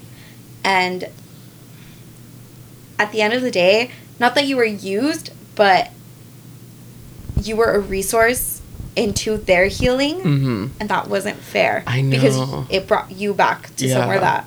and 0.64 1.10
at 2.98 3.12
the 3.12 3.22
end 3.22 3.34
of 3.34 3.42
the 3.42 3.52
day, 3.52 3.92
not 4.20 4.36
that 4.36 4.46
you 4.46 4.56
were 4.58 4.64
used, 4.64 5.32
but 5.56 5.92
you 7.42 7.56
were 7.56 7.72
a 7.72 7.80
resource 7.80 8.61
into 8.96 9.38
their 9.38 9.68
healing, 9.68 10.18
Mm-hmm. 10.22 10.68
and 10.80 10.90
that 10.90 11.08
wasn't 11.08 11.38
fair. 11.40 11.84
I 11.88 12.02
know. 12.02 12.10
because 12.12 12.38
it 12.70 12.88
brought 12.88 13.12
you 13.12 13.34
back 13.34 13.76
to 13.78 13.88
Yeah. 13.88 13.96
somewhere 13.96 14.20
that 14.20 14.46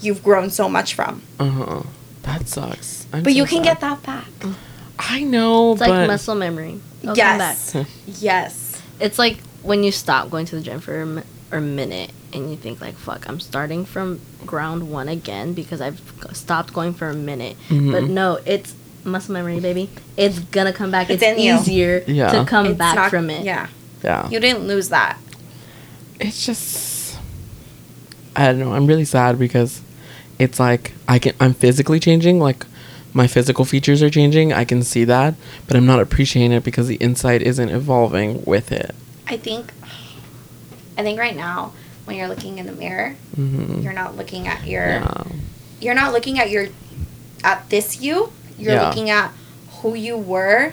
you've 0.00 0.22
grown 0.22 0.50
so 0.50 0.68
much 0.68 0.94
from. 0.94 1.22
Uh 1.38 1.50
huh. 1.50 1.82
That 2.22 2.48
sucks. 2.48 3.06
I'm 3.12 3.22
But 3.22 3.32
so 3.32 3.36
you 3.36 3.44
can 3.46 3.58
sad. 3.58 3.64
get 3.64 3.80
that 3.80 4.02
back. 4.02 4.26
I 4.98 5.22
know, 5.24 5.72
It's 5.72 5.80
but 5.80 5.90
like 5.90 6.06
muscle 6.08 6.34
memory. 6.34 6.80
It'll 7.02 7.14
come 7.14 7.38
back. 7.38 7.56
yes. 7.74 7.76
yes. 8.06 8.82
It's 9.00 9.18
like 9.18 9.38
when 9.62 9.82
you 9.84 9.92
stop 9.92 10.30
going 10.30 10.46
to 10.46 10.56
the 10.56 10.62
gym 10.62 10.80
for 10.80 11.02
a, 11.02 11.06
or 11.52 11.58
a 11.58 11.60
minute 11.60 12.10
and 12.32 12.50
you 12.50 12.56
think 12.56 12.80
like, 12.80 12.94
"Fuck, 12.96 13.28
I'm 13.28 13.40
starting 13.40 13.84
from 13.84 14.20
ground 14.46 14.90
one 14.90 15.08
again 15.08 15.52
because 15.52 15.80
I've 15.80 16.00
stopped 16.32 16.72
going 16.72 16.94
for 16.94 17.08
a 17.10 17.14
minute." 17.14 17.56
Mhm. 17.68 17.92
But 17.92 18.04
no, 18.04 18.38
it's 18.46 18.74
muscle 19.04 19.32
memory, 19.34 19.60
baby. 19.60 19.90
It's 20.16 20.38
gonna 20.38 20.72
come 20.72 20.90
back. 20.90 21.10
It's 21.10 21.22
It's, 21.22 21.38
easier 21.38 22.02
Yeah. 22.06 22.30
to 22.32 22.44
come 22.44 22.66
It's 22.66 22.78
back 22.78 22.94
not- 22.96 23.10
from 23.10 23.30
it. 23.30 23.44
Yeah. 23.44 23.68
yeah. 24.02 24.28
You 24.28 24.40
didn't 24.40 24.66
lose 24.66 24.88
that. 24.90 25.18
it's 26.20 26.46
just 26.46 27.18
I 28.36 28.46
don't 28.46 28.58
know. 28.58 28.72
I'm 28.72 28.86
really 28.86 29.04
sad 29.04 29.38
because 29.38 29.80
it's 30.38 30.58
like 30.58 30.92
I 31.08 31.18
can 31.18 31.34
I'm 31.40 31.54
physically 31.54 32.00
changing. 32.00 32.38
Like 32.40 32.66
my 33.12 33.26
physical 33.26 33.64
features 33.64 34.02
are 34.02 34.10
changing. 34.10 34.52
I 34.52 34.64
can 34.64 34.82
see 34.82 35.04
that, 35.04 35.34
but 35.66 35.76
I'm 35.76 35.86
not 35.86 36.00
appreciating 36.00 36.52
it 36.52 36.64
because 36.64 36.88
the 36.88 36.96
inside 36.96 37.42
isn't 37.42 37.68
evolving 37.68 38.42
with 38.44 38.72
it. 38.72 38.94
I 39.28 39.36
think 39.36 39.72
I 40.98 41.02
think 41.02 41.18
right 41.18 41.36
now 41.36 41.72
when 42.04 42.16
you're 42.16 42.28
looking 42.28 42.58
in 42.58 42.66
the 42.66 42.72
mirror, 42.72 43.16
Mm-hmm. 43.36 43.82
you're 43.82 43.92
not 43.92 44.16
looking 44.16 44.46
at 44.48 44.66
your 44.66 44.86
Yeah. 44.86 45.24
you're 45.80 45.94
not 45.94 46.12
looking 46.12 46.38
at 46.38 46.50
your 46.50 46.68
at 47.42 47.68
this 47.70 48.00
you. 48.00 48.32
You're 48.58 48.74
Yeah. 48.74 48.88
looking 48.88 49.10
at 49.10 49.30
who 49.80 49.94
you 49.94 50.16
were 50.16 50.72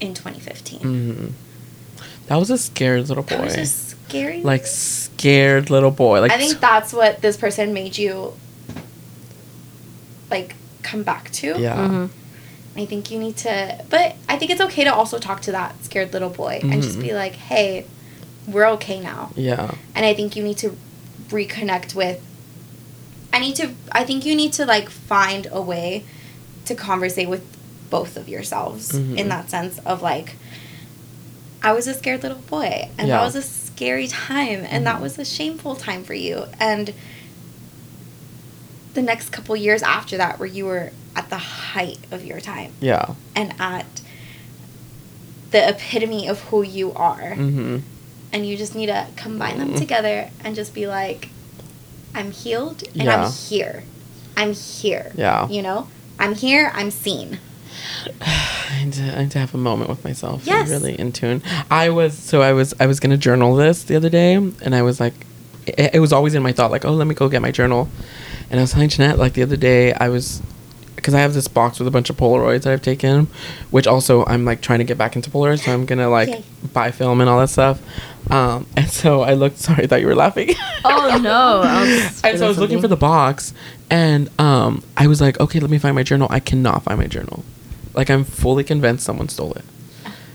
in 0.00 0.14
2015. 0.14 0.80
hmm 0.80 1.26
That 2.26 2.36
was 2.36 2.50
a 2.50 2.58
scared 2.58 3.08
little 3.08 3.22
boy. 3.24 3.36
That 3.36 3.44
was 3.44 3.56
a 3.56 3.66
scary. 3.66 4.40
like 4.42 4.66
scared 4.66 5.70
little 5.70 5.90
boy. 5.90 6.20
Like 6.20 6.32
I 6.32 6.38
think 6.38 6.60
that's 6.60 6.92
what 6.92 7.20
this 7.20 7.36
person 7.36 7.72
made 7.74 7.96
you 7.98 8.34
like 10.30 10.54
come 10.82 11.02
back 11.02 11.30
to. 11.32 11.58
yeah. 11.58 11.76
Mhm. 11.76 12.10
I 12.76 12.86
think 12.86 13.10
you 13.10 13.18
need 13.20 13.36
to, 13.38 13.84
but 13.88 14.16
I 14.28 14.36
think 14.36 14.50
it's 14.50 14.60
okay 14.60 14.82
to 14.84 14.92
also 14.92 15.18
talk 15.18 15.40
to 15.42 15.52
that 15.52 15.84
scared 15.84 16.12
little 16.12 16.28
boy 16.30 16.58
and 16.62 16.82
just 16.82 16.98
be 16.98 17.12
like, 17.14 17.34
"Hey, 17.34 17.86
we're 18.48 18.66
okay 18.70 18.98
now." 18.98 19.30
Yeah. 19.36 19.70
And 19.94 20.04
I 20.04 20.12
think 20.12 20.34
you 20.34 20.42
need 20.42 20.58
to 20.58 20.76
reconnect 21.30 21.94
with. 21.94 22.20
I 23.32 23.38
need 23.38 23.54
to. 23.56 23.70
I 23.92 24.02
think 24.04 24.24
you 24.26 24.34
need 24.34 24.52
to 24.54 24.66
like 24.66 24.90
find 24.90 25.46
a 25.52 25.60
way 25.62 26.04
to 26.66 26.74
conversate 26.74 27.28
with 27.28 27.42
both 27.90 28.16
of 28.16 28.28
yourselves 28.28 28.92
Mhm. 28.92 29.16
in 29.18 29.28
that 29.28 29.50
sense 29.50 29.78
of 29.86 30.02
like, 30.02 30.36
I 31.62 31.72
was 31.72 31.86
a 31.86 31.94
scared 31.94 32.22
little 32.22 32.38
boy, 32.38 32.88
and 32.98 33.08
Yeah. 33.08 33.18
that 33.18 33.24
was 33.24 33.34
a 33.36 33.42
scary 33.42 34.06
time, 34.08 34.66
and 34.68 34.86
that 34.86 34.96
Mhm. 34.98 35.02
was 35.02 35.18
a 35.18 35.24
shameful 35.24 35.76
time 35.76 36.04
for 36.04 36.14
you, 36.14 36.46
and 36.60 36.92
the 38.94 39.02
next 39.02 39.30
couple 39.30 39.56
years 39.56 39.82
after 39.82 40.16
that, 40.16 40.38
where 40.38 40.48
you 40.48 40.64
were 40.66 40.92
at 41.16 41.30
the 41.30 41.38
height 41.38 41.98
of 42.10 42.24
your 42.24 42.40
time 42.40 42.72
Yeah. 42.80 43.06
and 43.34 43.54
at 43.58 43.86
the 45.50 45.68
epitome 45.68 46.26
of 46.26 46.40
who 46.42 46.62
you 46.62 46.92
are 46.94 47.34
Mm-hmm. 47.36 47.78
and 48.32 48.46
you 48.46 48.56
just 48.56 48.74
need 48.74 48.86
to 48.86 49.06
combine 49.16 49.58
them 49.58 49.74
Mm. 49.74 49.78
together 49.78 50.30
and 50.42 50.56
just 50.56 50.74
be 50.74 50.86
like 50.88 51.28
i'm 52.16 52.32
healed 52.32 52.82
and 52.94 53.02
Yeah. 53.04 53.24
i'm 53.26 53.30
here 53.32 53.84
i'm 54.36 54.52
here 54.52 55.12
Yeah. 55.16 55.48
you 55.48 55.62
know 55.62 55.86
i'm 56.18 56.34
here 56.34 56.70
i'm 56.74 56.90
seen 56.90 57.38
I 58.20 58.84
need, 58.84 58.92
to, 58.94 59.18
I 59.18 59.22
need 59.22 59.30
to 59.32 59.38
have 59.38 59.54
a 59.54 59.58
moment 59.58 59.88
with 59.90 60.04
myself. 60.04 60.38
and 60.40 60.46
Yes. 60.46 60.68
really 60.68 60.98
in 60.98 61.12
tune. 61.12 61.42
I 61.70 61.90
was 61.90 62.16
so 62.16 62.42
I 62.42 62.52
was 62.52 62.74
I 62.80 62.86
was 62.86 63.00
gonna 63.00 63.16
journal 63.16 63.54
this 63.56 63.84
the 63.84 63.96
other 63.96 64.08
day, 64.08 64.34
and 64.34 64.74
I 64.74 64.82
was 64.82 65.00
like, 65.00 65.14
it, 65.66 65.94
it 65.94 66.00
was 66.00 66.12
always 66.12 66.34
in 66.34 66.42
my 66.42 66.52
thought 66.52 66.70
like, 66.70 66.84
oh, 66.84 66.92
let 66.92 67.06
me 67.06 67.14
go 67.14 67.28
get 67.28 67.40
my 67.42 67.50
journal. 67.50 67.88
And 68.50 68.60
I 68.60 68.62
was 68.62 68.72
telling 68.72 68.88
Jeanette 68.88 69.18
like 69.18 69.32
the 69.34 69.42
other 69.42 69.56
day, 69.56 69.92
I 69.94 70.08
was 70.08 70.42
because 70.96 71.14
I 71.14 71.20
have 71.20 71.34
this 71.34 71.48
box 71.48 71.78
with 71.78 71.86
a 71.88 71.90
bunch 71.90 72.08
of 72.10 72.16
Polaroids 72.16 72.62
that 72.62 72.72
I've 72.72 72.82
taken, 72.82 73.26
which 73.70 73.86
also 73.86 74.24
I'm 74.26 74.44
like 74.44 74.60
trying 74.60 74.78
to 74.78 74.84
get 74.84 74.96
back 74.98 75.16
into 75.16 75.30
Polaroids, 75.30 75.64
so 75.64 75.72
I'm 75.72 75.84
gonna 75.86 76.08
like 76.08 76.28
Yay. 76.28 76.44
buy 76.72 76.90
film 76.90 77.20
and 77.20 77.28
all 77.30 77.40
that 77.40 77.48
stuff. 77.50 77.80
Um, 78.30 78.66
and 78.76 78.88
so 78.88 79.20
I 79.22 79.34
looked. 79.34 79.58
Sorry, 79.66 79.84
I 79.84 79.86
thought 79.86 80.00
you 80.00 80.06
were 80.06 80.14
laughing. 80.14 80.50
Oh 80.84 81.18
no! 81.22 81.62
And 82.24 82.38
so 82.38 82.44
I 82.46 82.48
was 82.48 82.58
looking 82.58 82.80
for 82.80 82.88
the 82.88 82.96
box, 82.96 83.52
and 83.90 84.28
um, 84.40 84.82
I 84.96 85.06
was 85.06 85.20
like, 85.20 85.38
okay, 85.40 85.60
let 85.60 85.70
me 85.70 85.78
find 85.78 85.94
my 85.94 86.02
journal. 86.02 86.26
I 86.30 86.40
cannot 86.40 86.82
find 86.84 86.98
my 86.98 87.06
journal. 87.06 87.44
Like 87.94 88.10
I'm 88.10 88.24
fully 88.24 88.64
convinced 88.64 89.04
someone 89.04 89.28
stole 89.28 89.52
it. 89.52 89.64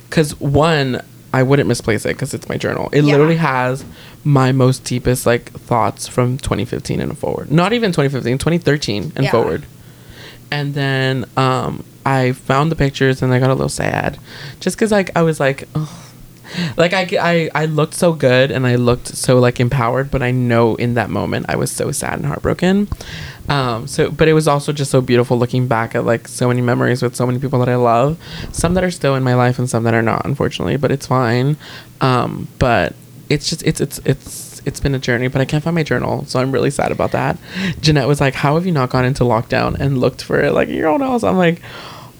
Cause 0.09 0.39
one, 0.39 1.01
I 1.33 1.43
wouldn't 1.43 1.67
misplace 1.67 2.05
it 2.05 2.09
because 2.09 2.33
it's 2.33 2.47
my 2.49 2.57
journal. 2.57 2.89
It 2.91 3.03
Yeah. 3.03 3.11
literally 3.13 3.35
has 3.37 3.83
my 4.23 4.51
most 4.51 4.83
deepest 4.83 5.25
like 5.25 5.51
thoughts 5.51 6.07
from 6.07 6.37
2015 6.37 6.99
and 7.01 7.17
forward. 7.17 7.51
Not 7.51 7.73
even 7.73 7.91
2015, 7.91 8.37
2013 8.37 9.13
and 9.15 9.25
Yeah. 9.25 9.31
forward. 9.31 9.65
And 10.51 10.73
then 10.73 11.25
um, 11.37 11.83
I 12.05 12.31
found 12.31 12.71
the 12.71 12.75
pictures 12.75 13.21
and 13.21 13.31
I 13.33 13.39
got 13.39 13.49
a 13.51 13.53
little 13.53 13.69
sad, 13.69 14.17
just 14.59 14.75
because 14.77 14.91
like 14.91 15.11
I 15.15 15.21
was 15.21 15.39
like, 15.39 15.67
like 16.75 16.93
I, 16.93 17.07
I 17.19 17.49
I 17.53 17.65
looked 17.65 17.93
so 17.93 18.13
good 18.13 18.49
and 18.49 18.65
I 18.65 18.73
looked 18.75 19.09
so 19.09 19.37
like 19.37 19.59
empowered, 19.59 20.09
but 20.09 20.23
I 20.23 20.31
know 20.31 20.73
in 20.75 20.95
that 20.95 21.11
moment 21.11 21.45
I 21.49 21.55
was 21.55 21.69
so 21.71 21.91
sad 21.91 22.13
and 22.17 22.25
heartbroken. 22.25 22.87
Um, 23.49 23.87
so, 23.87 24.11
but 24.11 24.27
it 24.27 24.33
was 24.33 24.47
also 24.47 24.71
just 24.71 24.91
so 24.91 25.01
beautiful 25.01 25.37
looking 25.37 25.67
back 25.67 25.95
at 25.95 26.05
like 26.05 26.27
so 26.27 26.47
many 26.47 26.61
memories 26.61 27.01
with 27.01 27.15
so 27.15 27.25
many 27.25 27.39
people 27.39 27.59
that 27.59 27.69
I 27.69 27.75
love, 27.75 28.19
some 28.51 28.75
that 28.75 28.83
are 28.83 28.91
still 28.91 29.15
in 29.15 29.23
my 29.23 29.33
life 29.33 29.57
and 29.57 29.69
some 29.69 29.83
that 29.83 29.93
are 29.93 30.03
not, 30.03 30.25
unfortunately. 30.25 30.77
But 30.77 30.91
it's 30.91 31.07
fine. 31.07 31.57
Um, 31.99 32.47
but 32.59 32.95
it's 33.29 33.49
just 33.49 33.63
it's 33.63 33.81
it's 33.81 33.99
it's 34.05 34.61
it's 34.65 34.79
been 34.79 34.93
a 34.93 34.99
journey, 34.99 35.27
but 35.27 35.41
I 35.41 35.45
can't 35.45 35.63
find 35.63 35.75
my 35.75 35.83
journal, 35.83 36.25
so 36.25 36.39
I'm 36.39 36.51
really 36.51 36.71
sad 36.71 36.91
about 36.91 37.11
that. 37.11 37.37
Jeanette 37.81 38.07
was 38.07 38.21
like, 38.21 38.35
"How 38.35 38.55
have 38.55 38.65
you 38.65 38.71
not 38.71 38.89
gone 38.89 39.05
into 39.05 39.23
lockdown 39.23 39.79
and 39.79 39.97
looked 39.97 40.21
for 40.21 40.39
it 40.39 40.53
like 40.53 40.69
your 40.69 40.87
own 40.89 41.01
house?" 41.01 41.23
I'm 41.23 41.37
like, 41.37 41.61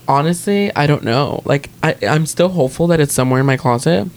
honestly, 0.08 0.74
I 0.76 0.88
don't 0.88 1.04
know. 1.04 1.42
Like, 1.46 1.70
I 1.84 1.96
I'm 2.08 2.26
still 2.26 2.50
hopeful 2.50 2.88
that 2.88 3.00
it's 3.00 3.14
somewhere 3.14 3.40
in 3.40 3.46
my 3.46 3.58
closet, 3.58 4.08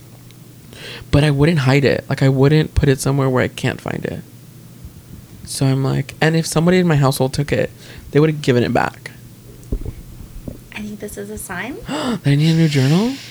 but 1.10 1.24
I 1.24 1.30
wouldn't 1.30 1.60
hide 1.60 1.84
it. 1.84 2.04
Like, 2.08 2.22
I 2.22 2.28
wouldn't 2.28 2.74
put 2.74 2.88
it 2.88 3.00
somewhere 3.00 3.28
where 3.28 3.44
I 3.44 3.48
can't 3.48 3.80
find 3.80 4.04
it. 4.04 4.22
So 5.44 5.66
I'm 5.66 5.82
like, 5.84 6.14
and 6.20 6.34
if 6.36 6.46
somebody 6.46 6.78
in 6.78 6.86
my 6.86 6.96
household 6.96 7.32
took 7.34 7.52
it, 7.52 7.70
they 8.12 8.20
would 8.20 8.30
have 8.30 8.42
given 8.42 8.62
it 8.62 8.72
back. 8.72 9.10
I 10.74 10.80
think 10.82 11.00
this 11.00 11.16
is 11.18 11.30
a 11.30 11.38
sign. 11.38 11.76
I 11.88 12.20
need 12.24 12.52
a 12.52 12.56
new 12.56 12.68
journal. 12.68 13.14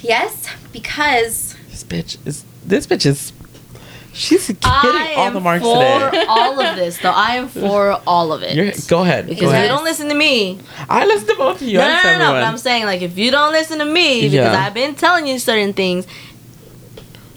Yes, 0.00 0.48
because 0.72 1.54
This 1.70 1.84
bitch 1.84 2.18
is. 2.26 2.44
This 2.66 2.86
bitch 2.88 3.06
is. 3.06 3.32
She's 4.12 4.48
getting 4.48 5.16
all 5.16 5.30
the 5.30 5.38
marks 5.40 5.62
for 5.64 5.76
today. 6.10 6.24
all 6.28 6.60
of 6.60 6.74
this, 6.76 6.98
though. 6.98 7.12
I 7.12 7.36
am 7.36 7.46
for 7.48 7.92
all 8.06 8.32
of 8.32 8.42
it. 8.42 8.56
You're, 8.56 8.72
go 8.88 9.02
ahead. 9.02 9.26
because 9.28 9.40
go 9.42 9.46
if 9.46 9.52
ahead. 9.52 9.62
you 9.64 9.68
don't 9.68 9.84
listen 9.84 10.08
to 10.08 10.14
me, 10.16 10.58
I 10.90 11.06
listen 11.06 11.28
to 11.28 11.36
both 11.36 11.62
of 11.62 11.68
you. 11.68 11.78
no, 11.78 11.84
I 11.84 12.02
no, 12.02 12.12
no, 12.12 12.18
no, 12.18 12.32
But. 12.32 12.42
I'm 12.42 12.58
saying, 12.58 12.84
like, 12.86 13.00
if 13.02 13.16
you 13.16 13.30
don't 13.30 13.52
listen 13.52 13.78
to 13.78 13.84
me, 13.84 14.22
because 14.22 14.32
Yeah. 14.34 14.66
I've 14.66 14.74
been 14.74 14.96
telling 14.96 15.26
you 15.28 15.38
certain 15.38 15.72
things, 15.72 16.06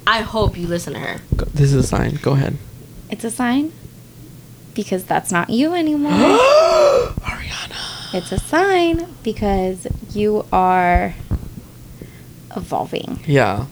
I 0.07 0.21
hope 0.21 0.57
you 0.57 0.65
listen 0.67 0.93
to 0.93 0.99
her. 0.99 1.21
Go- 1.35 1.45
This 1.53 1.71
is 1.71 1.75
a 1.75 1.83
sign. 1.83 2.15
Go 2.23 2.31
ahead. 2.33 2.57
It's 3.15 3.23
a 3.23 3.31
sign 3.31 3.71
because 4.73 5.05
that's 5.05 5.31
not 5.31 5.49
you 5.49 5.73
anymore. 5.73 6.11
Ariana. 7.31 8.13
it's 8.13 8.29
a 8.33 8.39
sign 8.39 9.07
because 9.23 9.87
you 10.13 10.45
are 10.51 11.15
evolving. 12.57 13.21
Yeah. 13.25 13.67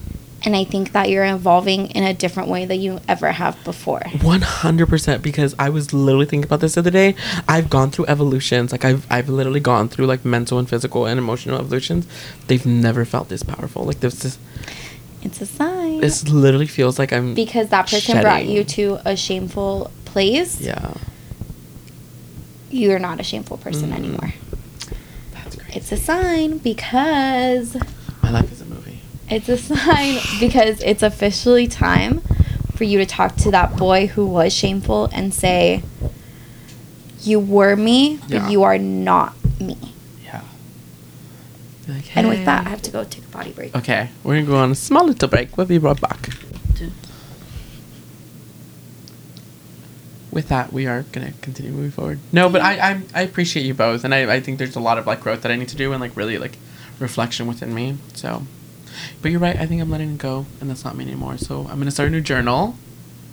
And 0.45 0.55
I 0.55 0.63
think 0.63 0.93
that 0.93 1.09
you're 1.09 1.25
evolving 1.25 1.87
in 1.87 2.03
a 2.05 2.13
different 2.13 2.47
way 2.47 2.63
than 2.63 2.79
you 2.79 3.01
ever 3.09 3.33
have 3.33 3.61
before. 3.65 3.99
100% 3.99 5.21
because 5.21 5.55
I 5.59 5.67
was 5.67 5.91
literally 5.91 6.25
thinking 6.25 6.45
about 6.45 6.61
this 6.61 6.75
the 6.75 6.79
other 6.79 6.91
day. 6.91 7.15
I've 7.45 7.69
gone 7.69 7.91
through 7.91 8.05
evolutions. 8.05 8.71
Like 8.71 8.85
I've 8.85 9.05
I've 9.11 9.27
literally 9.27 9.59
gone 9.59 9.89
through 9.89 10.05
like 10.05 10.23
mental 10.23 10.57
and 10.57 10.69
physical 10.69 11.05
and 11.05 11.17
emotional 11.19 11.59
evolutions. 11.59 12.07
They've 12.47 12.65
never 12.65 13.03
felt 13.03 13.27
this 13.27 13.43
powerful. 13.43 13.83
Like 13.83 13.99
this 13.99 14.23
is 14.23 14.37
It's 15.23 15.41
a 15.41 15.45
sign. 15.45 15.99
this 16.01 16.27
literally 16.29 16.67
feels 16.67 16.99
like 16.99 17.11
I'm 17.13 17.33
because 17.33 17.69
that 17.69 17.89
person 17.89 18.21
brought 18.21 18.45
you 18.45 18.63
to 18.65 18.99
a 19.05 19.15
shameful 19.15 19.89
place. 20.05 20.59
Yeah. 20.61 20.93
You're 22.69 22.99
not 22.99 23.19
a 23.19 23.23
shameful 23.23 23.57
person 23.57 23.89
Mm. 23.91 23.95
anymore. 23.95 24.33
That's 25.33 25.55
great. 25.55 25.75
It's 25.75 25.91
a 25.91 25.97
sign 25.97 26.57
because 26.57 27.75
My 28.21 28.31
life 28.31 28.51
is 28.51 28.61
a 28.61 28.65
movie. 28.65 28.99
it's 29.29 29.47
a 29.49 29.57
sign 29.57 30.17
because 30.39 30.81
it's 30.81 31.03
officially 31.03 31.67
time 31.67 32.21
for 32.75 32.83
you 32.83 32.97
to 32.97 33.05
talk 33.05 33.35
to 33.37 33.51
that 33.51 33.77
boy 33.77 34.07
who 34.07 34.25
was 34.25 34.51
shameful 34.53 35.05
and 35.13 35.33
say, 35.33 35.83
You 37.21 37.39
were 37.39 37.75
me, 37.75 38.17
but 38.23 38.29
Yeah. 38.31 38.49
you 38.49 38.63
are 38.63 38.77
not 38.77 39.33
me. 39.61 39.77
Like, 41.87 42.15
And 42.15 42.29
with 42.29 42.45
that, 42.45 42.65
I 42.65 42.69
have 42.69 42.81
to 42.83 42.91
go 42.91 43.03
take 43.03 43.25
a 43.25 43.27
body 43.27 43.51
break. 43.51 43.75
Okay, 43.75 44.09
we're 44.23 44.35
gonna 44.35 44.45
go 44.47 44.55
on 44.57 44.71
a 44.71 44.75
small 44.75 45.05
little 45.05 45.27
break. 45.27 45.57
We'll 45.57 45.65
be 45.67 45.77
right 45.77 45.99
back. 45.99 46.29
With 50.31 50.47
that, 50.47 50.73
we 50.73 50.87
are 50.87 51.03
gonna 51.11 51.33
continue 51.41 51.71
moving 51.71 51.91
forward. 51.91 52.19
No, 52.31 52.49
but 52.49 52.61
I 52.61 52.91
I, 52.91 53.01
I 53.13 53.21
appreciate 53.21 53.65
you 53.65 53.73
both, 53.75 54.03
and 54.03 54.15
I, 54.15 54.33
I 54.35 54.39
think 54.39 54.57
there's 54.57 54.75
a 54.75 54.79
lot 54.79 54.97
of 54.97 55.05
like 55.05 55.21
growth 55.21 55.41
that 55.43 55.51
I 55.51 55.55
need 55.55 55.67
to 55.69 55.75
do 55.75 55.91
and 55.91 56.01
like 56.01 56.15
really 56.17 56.37
like 56.39 56.57
reflection 56.99 57.45
within 57.45 57.73
me. 57.75 57.97
So, 58.15 58.43
but 59.21 59.29
you're 59.29 59.39
right. 59.39 59.55
I 59.55 59.67
think 59.67 59.81
I'm 59.81 59.91
letting 59.91 60.13
it 60.13 60.17
go, 60.17 60.47
and 60.59 60.69
that's 60.69 60.83
not 60.83 60.95
me 60.95 61.03
anymore. 61.03 61.37
So 61.37 61.67
I'm 61.69 61.77
gonna 61.77 61.91
start 61.91 62.07
a 62.07 62.11
new 62.11 62.21
journal. 62.21 62.75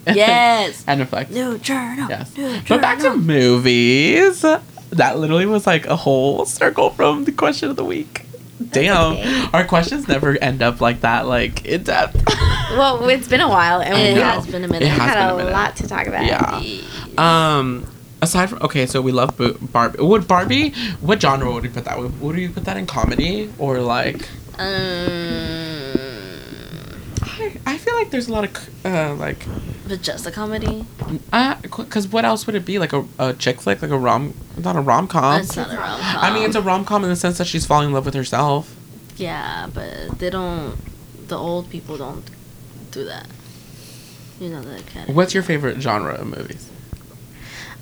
Yes. 0.07 0.83
and 0.87 0.99
reflect. 0.99 1.29
New 1.29 1.59
journal. 1.59 2.09
Yes. 2.09 2.35
New 2.35 2.59
But 2.67 2.81
back 2.81 2.99
to 2.99 3.15
movies. 3.15 4.41
That 4.41 5.19
literally 5.19 5.45
was 5.45 5.67
like 5.67 5.85
a 5.85 5.95
whole 5.95 6.45
circle 6.45 6.89
from 6.89 7.25
the 7.25 7.31
question 7.31 7.69
of 7.69 7.75
the 7.75 7.85
week. 7.85 8.25
Damn. 8.83 9.13
okay. 9.13 9.45
Our 9.53 9.63
questions 9.65 10.07
never 10.07 10.37
end 10.41 10.61
up 10.61 10.79
like 10.81 11.01
that, 11.01 11.27
like 11.27 11.65
in 11.65 11.83
depth. 11.83 12.23
Well, 12.71 13.09
it's 13.09 13.27
been 13.27 13.41
a 13.41 13.49
while, 13.49 13.81
and 13.81 13.93
It 13.97 14.13
we 14.15 14.21
has 14.21 14.47
been 14.47 14.63
a 14.63 14.67
minute. 14.67 14.83
It 14.83 14.87
has 14.91 15.01
had 15.01 15.15
been 15.15 15.29
a 15.31 15.33
a, 15.33 15.37
minute. 15.39 15.51
lot 15.51 15.75
to 15.75 15.87
talk 15.89 16.07
about. 16.07 16.23
Yeah. 16.25 16.61
Um, 17.17 17.85
aside 18.21 18.49
from 18.49 18.59
okay, 18.61 18.85
so 18.85 19.01
we 19.01 19.11
love 19.11 19.35
Barbie. 19.73 19.97
Would 20.01 20.25
Barbie? 20.25 20.69
What 21.01 21.21
genre 21.21 21.51
would 21.51 21.65
you 21.65 21.69
put 21.69 21.83
that? 21.83 21.99
Would, 21.99 22.21
would 22.21 22.37
you 22.37 22.49
put 22.49 22.63
that 22.63 22.77
in 22.77 22.85
comedy 22.87 23.51
or 23.59 23.79
like? 23.81 24.29
Um, 24.57 25.89
I, 27.23 27.57
I 27.65 27.77
feel 27.77 27.95
like 27.95 28.09
there's 28.09 28.29
a 28.29 28.31
lot 28.31 28.45
of 28.45 28.85
uh 28.85 29.15
like 29.15 29.45
but 29.91 30.01
just 30.01 30.25
a 30.25 30.31
comedy. 30.31 30.85
uh 31.33 31.55
because 31.61 32.07
what 32.07 32.23
else 32.23 32.45
would 32.47 32.55
it 32.55 32.63
be 32.63 32.79
like 32.79 32.93
a, 32.93 33.05
a 33.19 33.33
chick 33.33 33.59
flick 33.59 33.81
like 33.81 33.91
a 33.91 33.97
rom 33.97 34.33
not 34.57 34.77
a 34.77 34.79
rom 34.79 35.05
com. 35.05 35.41
It's 35.41 35.57
not 35.57 35.69
a 35.69 35.75
rom 35.75 35.99
com. 35.99 36.17
I 36.17 36.33
mean, 36.33 36.43
it's 36.43 36.55
a 36.55 36.61
rom 36.61 36.85
com 36.85 37.03
in 37.03 37.09
the 37.09 37.15
sense 37.17 37.37
that 37.39 37.47
she's 37.47 37.65
falling 37.65 37.89
in 37.89 37.93
love 37.93 38.05
with 38.05 38.13
herself. 38.13 38.73
Yeah, 39.17 39.67
but 39.73 40.17
they 40.19 40.29
don't. 40.29 40.77
The 41.27 41.37
old 41.37 41.69
people 41.69 41.97
don't 41.97 42.23
do 42.91 43.03
that. 43.03 43.27
You 44.39 44.49
know 44.49 44.61
that 44.61 44.87
kind 44.87 45.09
of. 45.09 45.15
What's 45.15 45.33
your 45.33 45.43
favorite 45.43 45.81
genre 45.81 46.13
of 46.13 46.27
movies? 46.27 46.69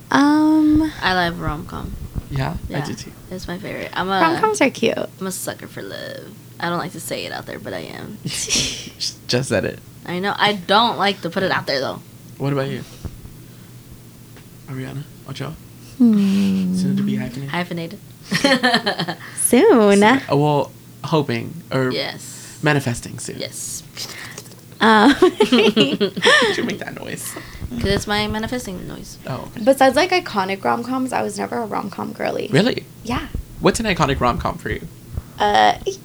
Um, 0.09 0.91
I 1.01 1.13
love 1.13 1.39
rom 1.39 1.67
com. 1.67 1.95
Yeah, 2.31 2.57
I 2.73 2.81
do 2.81 2.95
too. 2.95 3.11
it's 3.29 3.47
my 3.47 3.59
favorite. 3.59 3.91
I'm 3.93 4.07
a 4.07 4.19
rom 4.19 4.39
coms 4.39 4.61
are 4.61 4.71
cute. 4.71 4.97
I'm 4.97 5.27
a 5.27 5.31
sucker 5.31 5.67
for 5.67 5.83
love. 5.83 6.35
I 6.59 6.69
don't 6.69 6.79
like 6.79 6.91
to 6.93 6.99
say 6.99 7.25
it 7.25 7.31
out 7.31 7.45
there, 7.45 7.59
but 7.59 7.73
I 7.73 7.81
am. 7.81 8.17
Just 8.23 9.49
said 9.49 9.63
it. 9.63 9.79
I 10.09 10.19
know. 10.19 10.33
I 10.37 10.53
don't 10.53 10.97
like 10.97 11.21
to 11.21 11.29
put 11.29 11.43
it 11.43 11.51
out 11.51 11.65
there 11.67 11.79
though. 11.79 12.01
What 12.37 12.51
about 12.53 12.67
you? 12.69 12.83
Ariana, 14.67 15.03
Ocho, 15.27 15.51
Hmm. 15.97 16.75
soon 16.75 16.95
to 16.97 17.03
be 17.03 17.15
hyphenated. 17.15 17.49
Hyphenated. 17.49 17.99
Soon. 19.37 20.03
Uh, 20.03 20.19
well, 20.31 20.71
hoping 21.03 21.53
or 21.71 21.89
yes. 21.91 22.59
manifesting 22.61 23.17
soon. 23.17 23.39
Yes. 23.39 23.81
Um, 24.79 25.09
you 25.51 26.63
make 26.63 26.77
that 26.79 26.93
noise? 26.95 27.33
Because 27.69 27.91
it's 27.91 28.07
my 28.07 28.27
manifesting 28.27 28.87
noise. 28.87 29.17
Oh, 29.25 29.49
okay. 29.55 29.63
besides 29.63 29.95
like 29.95 30.11
iconic 30.11 30.63
rom 30.63 30.83
coms, 30.83 31.11
I 31.11 31.23
was 31.23 31.39
never 31.39 31.57
a 31.57 31.65
rom 31.65 31.89
com 31.89 32.13
girly. 32.13 32.47
Really? 32.51 32.85
Yeah. 33.03 33.27
What's 33.61 33.79
an 33.79 33.87
iconic 33.87 34.19
rom 34.19 34.37
com 34.37 34.57
for 34.59 34.69
you? 34.69 34.87
Uh, 35.39 35.79
he- 35.85 35.97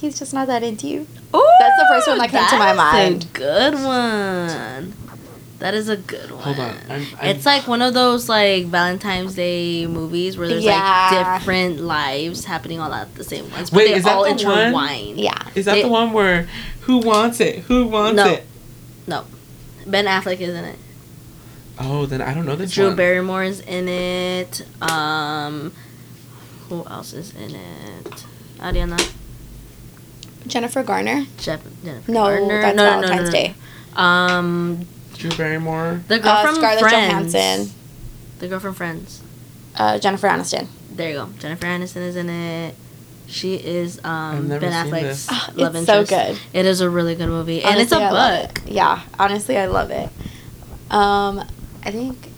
he's 0.00 0.18
just 0.18 0.32
not 0.34 0.46
that 0.48 0.62
into 0.62 0.86
you. 0.88 1.06
Oh, 1.34 1.56
that's 1.60 1.76
the 1.78 1.86
first 1.90 2.08
one 2.08 2.18
that 2.18 2.30
came 2.30 2.46
to 2.48 2.58
my 2.58 2.72
mind. 2.72 3.24
A 3.24 3.26
good 3.38 3.74
one. 3.74 4.94
That 5.58 5.74
is 5.74 5.90
a 5.90 5.96
good 5.98 6.30
one. 6.30 6.40
Hold 6.42 6.58
on, 6.58 6.74
I'm- 6.88 7.06
I'm- 7.20 7.36
it's 7.36 7.44
like 7.44 7.68
one 7.68 7.82
of 7.82 7.92
those 7.92 8.30
like 8.30 8.64
Valentine's 8.66 9.34
Day 9.34 9.86
movies 9.86 10.38
where 10.38 10.48
there's 10.48 10.64
Yeah. 10.64 11.10
like 11.12 11.40
different 11.40 11.80
lives 11.82 12.46
happening 12.46 12.80
all 12.80 12.92
at 12.94 13.14
the 13.14 13.24
same 13.24 13.50
once. 13.50 13.68
But 13.68 13.76
Wait, 13.76 13.88
they 13.88 13.94
is 13.98 14.04
that 14.04 14.14
all 14.16 14.24
the 14.24 14.30
one? 14.30 14.38
intertwine. 14.58 15.18
Yeah. 15.18 15.34
Is 15.54 15.66
that 15.66 15.74
They- 15.74 15.82
the 15.82 15.88
one 15.88 16.12
where 16.14 16.48
who 16.82 16.96
wants 16.98 17.40
it? 17.40 17.58
Who 17.68 17.84
wants 17.86 18.16
No. 18.16 18.26
it? 18.30 18.46
No. 19.06 19.24
Ben 19.86 20.06
Affleck 20.06 20.40
is 20.40 20.54
in 20.54 20.64
it. 20.64 20.78
Oh, 21.78 22.06
then 22.06 22.22
I 22.22 22.32
don't 22.32 22.46
know 22.46 22.56
this 22.56 22.72
Drew 22.72 22.86
one. 22.86 22.96
Barrymore 22.96 23.42
is 23.44 23.60
in 23.60 23.86
it. 23.88 24.62
Um, 24.80 25.72
who 26.70 26.86
else 26.88 27.12
is 27.12 27.32
in 27.34 27.54
it? 27.54 28.24
Ariana. 28.60 28.98
Jennifer 30.46 30.82
Garner. 30.82 31.24
Jeff, 31.38 31.60
Jennifer 31.84 32.10
No, 32.10 32.24
Garner. 32.24 32.60
that's 32.62 32.76
no, 32.76 32.84
no, 32.84 33.00
no, 33.00 33.06
Valentine's 33.08 33.20
no, 33.20 33.24
no. 33.26 33.30
Day. 33.30 33.54
Um, 33.96 34.86
Drew 35.14 35.30
Barrymore. 35.36 36.02
the 36.08 36.18
girl 36.18 36.32
Uh, 36.32 36.46
from 36.46 36.54
Scarlett 36.56 36.80
Friends. 36.80 37.32
Johansson. 37.34 37.74
The 38.38 38.48
girl 38.48 38.60
from 38.60 38.74
Friends. 38.74 39.22
Uh, 39.76 39.98
Jennifer 39.98 40.28
Aniston. 40.28 40.66
There 40.92 41.08
you 41.10 41.14
go. 41.16 41.28
Jennifer 41.38 41.66
Aniston 41.66 41.96
is 42.08 42.16
in 42.16 42.28
it. 42.30 42.74
She 43.26 43.54
is 43.54 44.00
um, 44.02 44.48
Ben 44.48 44.60
seen 44.60 44.70
Affleck's 44.70 45.02
this. 45.02 45.28
Ah, 45.30 45.52
love 45.54 45.76
it's 45.76 45.86
so 45.86 46.04
good. 46.04 46.36
It 46.52 46.66
is 46.66 46.80
a 46.80 46.90
really 46.90 47.14
good 47.14 47.28
movie, 47.28 47.62
and 47.62 47.78
it's 47.80 47.92
a 47.92 47.96
Honestly, 47.96 48.06
I 48.06 48.10
love 48.40 48.48
book. 48.54 48.58
it. 48.66 48.72
Yeah, 48.72 49.02
honestly, 49.20 49.56
I 49.56 49.66
love 49.66 49.90
it. 49.92 50.08
Um, 50.90 51.38
I 51.84 51.90
think 51.92 52.28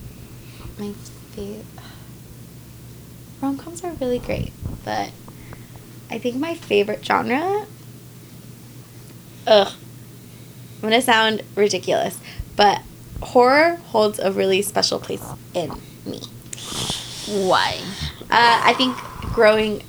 my 0.79 0.93
favorite 1.35 1.65
rom 3.41 3.57
coms 3.57 3.83
are 3.85 3.93
really 3.93 4.19
great, 4.19 4.53
but 4.85 5.11
I 6.11 6.19
think 6.19 6.37
my 6.37 6.55
favorite 6.55 7.05
genre. 7.05 7.66
Ugh, 9.47 9.73
I'm 10.82 10.89
gonna 10.89 11.02
sound 11.02 11.43
ridiculous, 11.55 12.19
but 12.56 12.82
horror 13.20 13.77
holds 13.86 14.19
a 14.19 14.32
really 14.32 14.62
special 14.62 14.98
place 14.98 15.24
in 15.55 15.70
me. 16.05 16.20
Why? 17.47 17.81
Uh, 18.23 18.60
I 18.64 18.74
think 18.74 18.97
growing 19.32 19.82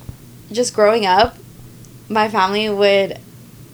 just 0.51 0.73
growing 0.73 1.05
up, 1.05 1.37
my 2.09 2.29
family 2.29 2.69
would 2.69 3.19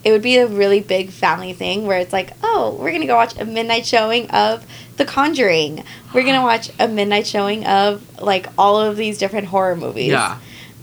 it 0.02 0.12
would 0.12 0.22
be 0.22 0.38
a 0.38 0.46
really 0.46 0.80
big 0.80 1.10
family 1.10 1.52
thing 1.52 1.86
where 1.86 1.98
it's 1.98 2.12
like, 2.12 2.32
oh, 2.42 2.76
we're 2.80 2.90
gonna 2.90 3.06
go 3.06 3.16
watch 3.16 3.38
a 3.38 3.44
midnight 3.44 3.86
showing 3.86 4.30
of 4.30 4.64
The 4.96 5.04
Conjuring. 5.04 5.84
We're 6.14 6.24
gonna 6.24 6.42
watch 6.42 6.70
a 6.78 6.88
midnight 6.88 7.26
showing 7.26 7.66
of 7.66 8.20
like 8.20 8.46
all 8.56 8.80
of 8.80 8.96
these 8.96 9.18
different 9.18 9.48
horror 9.48 9.76
movies. 9.76 10.08
Yeah. 10.08 10.38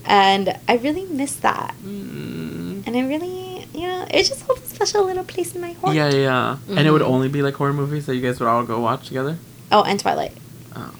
And 0.05 0.57
I 0.69 0.77
really 0.77 1.05
miss 1.05 1.35
that. 1.37 1.73
Mm. 1.83 2.85
And 2.85 2.95
I 2.95 3.07
really, 3.07 3.67
you 3.73 3.87
know, 3.87 4.05
it 4.09 4.23
just 4.23 4.43
holds 4.43 4.66
special 4.77 5.05
little 5.05 5.23
place 5.23 5.55
in 5.55 5.61
my 5.61 5.73
heart. 5.73 5.95
Yeah, 5.95 6.09
yeah. 6.09 6.57
And 6.69 6.87
it 6.87 6.91
would 6.91 7.01
Mhm. 7.01 7.09
only 7.09 7.27
be 7.29 7.41
like 7.41 7.55
horror 7.55 7.73
movies 7.73 8.05
that 8.05 8.15
you 8.15 8.21
guys 8.21 8.39
would 8.39 8.47
all 8.47 8.63
go 8.63 8.79
watch 8.79 9.07
together. 9.07 9.37
Oh, 9.71 9.81
and 9.83 9.99
Twilight. 9.99 10.33
Oh, 10.75 10.91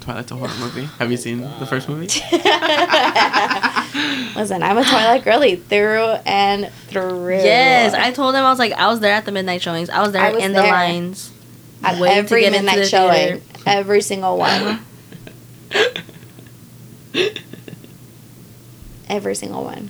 Twilight's 0.00 0.30
a 0.30 0.36
horror 0.36 0.52
movie. 0.60 0.88
Have 1.00 1.10
you 1.10 1.16
seen 1.16 1.40
the 1.58 1.66
first 1.66 1.88
movie? 1.88 2.06
Listen, 4.36 4.62
I'm 4.62 4.78
a 4.78 4.84
Twilight 4.84 5.24
girly 5.24 5.56
through 5.56 6.14
and 6.24 6.70
through. 6.88 7.30
Yes, 7.42 7.94
I 7.94 8.12
told 8.12 8.34
them 8.34 8.44
I 8.44 8.50
was 8.50 8.58
like 8.60 8.72
I 8.74 8.86
was 8.86 9.00
there 9.00 9.14
at 9.14 9.24
the 9.24 9.32
midnight 9.32 9.60
showings. 9.62 9.90
I 9.90 10.00
was 10.02 10.12
there 10.12 10.22
I 10.22 10.30
was 10.32 10.44
in 10.44 10.52
the 10.52 10.62
lines. 10.62 11.30
at 11.82 11.98
waiting 12.00 12.14
to 12.16 12.18
every 12.24 12.40
get 12.42 12.52
into 12.54 12.58
midnight 12.64 12.76
the 12.78 12.86
showing, 12.86 13.40
theater. 13.40 13.42
every 13.66 14.00
single 14.02 14.36
one, 14.38 14.78
every 19.08 19.34
single 19.34 19.64
one. 19.64 19.88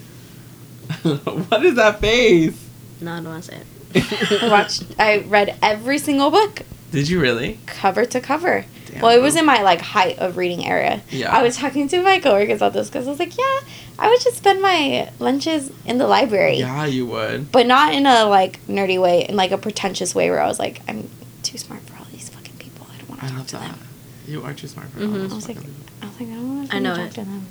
what 1.48 1.64
is 1.64 1.74
that 1.76 2.00
face? 2.00 2.65
No, 3.00 3.12
I 3.12 3.16
don't 3.16 3.26
want 3.26 3.44
to 3.44 3.50
say 3.52 3.58
it. 3.94 4.42
I 4.42 4.48
watched. 4.48 4.84
I 4.98 5.18
read 5.18 5.56
every 5.62 5.98
single 5.98 6.30
book, 6.30 6.62
Did 6.92 7.08
you 7.08 7.20
really? 7.20 7.58
cover 7.66 8.04
to 8.06 8.20
cover. 8.20 8.64
Damn, 8.86 9.00
well, 9.02 9.16
it 9.16 9.20
was 9.22 9.36
in 9.36 9.44
my 9.44 9.62
like 9.62 9.80
height 9.80 10.18
of 10.18 10.36
reading 10.36 10.64
area. 10.66 11.02
Yeah. 11.10 11.34
I 11.36 11.42
was 11.42 11.56
talking 11.56 11.88
to 11.88 12.02
my 12.02 12.18
coworkers 12.20 12.56
about 12.56 12.72
this 12.72 12.88
because 12.88 13.06
I 13.06 13.10
was 13.10 13.18
like, 13.18 13.36
yeah, 13.36 13.60
I 13.98 14.08
would 14.08 14.20
just 14.20 14.36
spend 14.38 14.62
my 14.62 15.10
lunches 15.18 15.70
in 15.84 15.98
the 15.98 16.06
library, 16.06 16.56
Yeah, 16.58 16.86
you 16.86 17.06
would. 17.06 17.50
but 17.52 17.66
not 17.66 17.92
in 17.94 18.06
a 18.06 18.24
like 18.26 18.64
nerdy 18.66 19.00
way, 19.00 19.24
in 19.26 19.36
like 19.36 19.50
a 19.50 19.58
pretentious 19.58 20.14
way 20.14 20.30
where 20.30 20.40
I 20.40 20.46
was 20.46 20.58
like, 20.58 20.80
I'm 20.88 21.08
too 21.42 21.58
smart 21.58 21.82
for 21.82 21.96
all 21.98 22.06
these 22.12 22.28
fucking 22.30 22.56
people. 22.58 22.86
I 22.92 22.98
don't 22.98 23.08
want 23.08 23.20
to 23.22 23.26
talk 23.28 23.36
love 23.38 23.46
to 23.48 23.56
that. 23.56 23.70
them. 23.76 23.78
You 24.26 24.42
are 24.42 24.54
too 24.54 24.66
smart 24.68 24.88
for 24.90 25.00
Mhm. 25.00 25.08
all 25.10 25.14
I 25.14 25.18
this 25.18 25.32
was 25.34 25.48
like, 25.48 25.56
fucking- 25.58 25.74
I 26.02 26.06
was 26.06 26.20
like, 26.20 26.28
I 26.28 26.32
don't 26.34 26.56
want 26.56 26.70
to 26.70 26.76
I 26.76 26.78
know 26.80 26.96
talk 26.96 27.06
it. 27.06 27.12
to 27.14 27.20
them. 27.24 27.46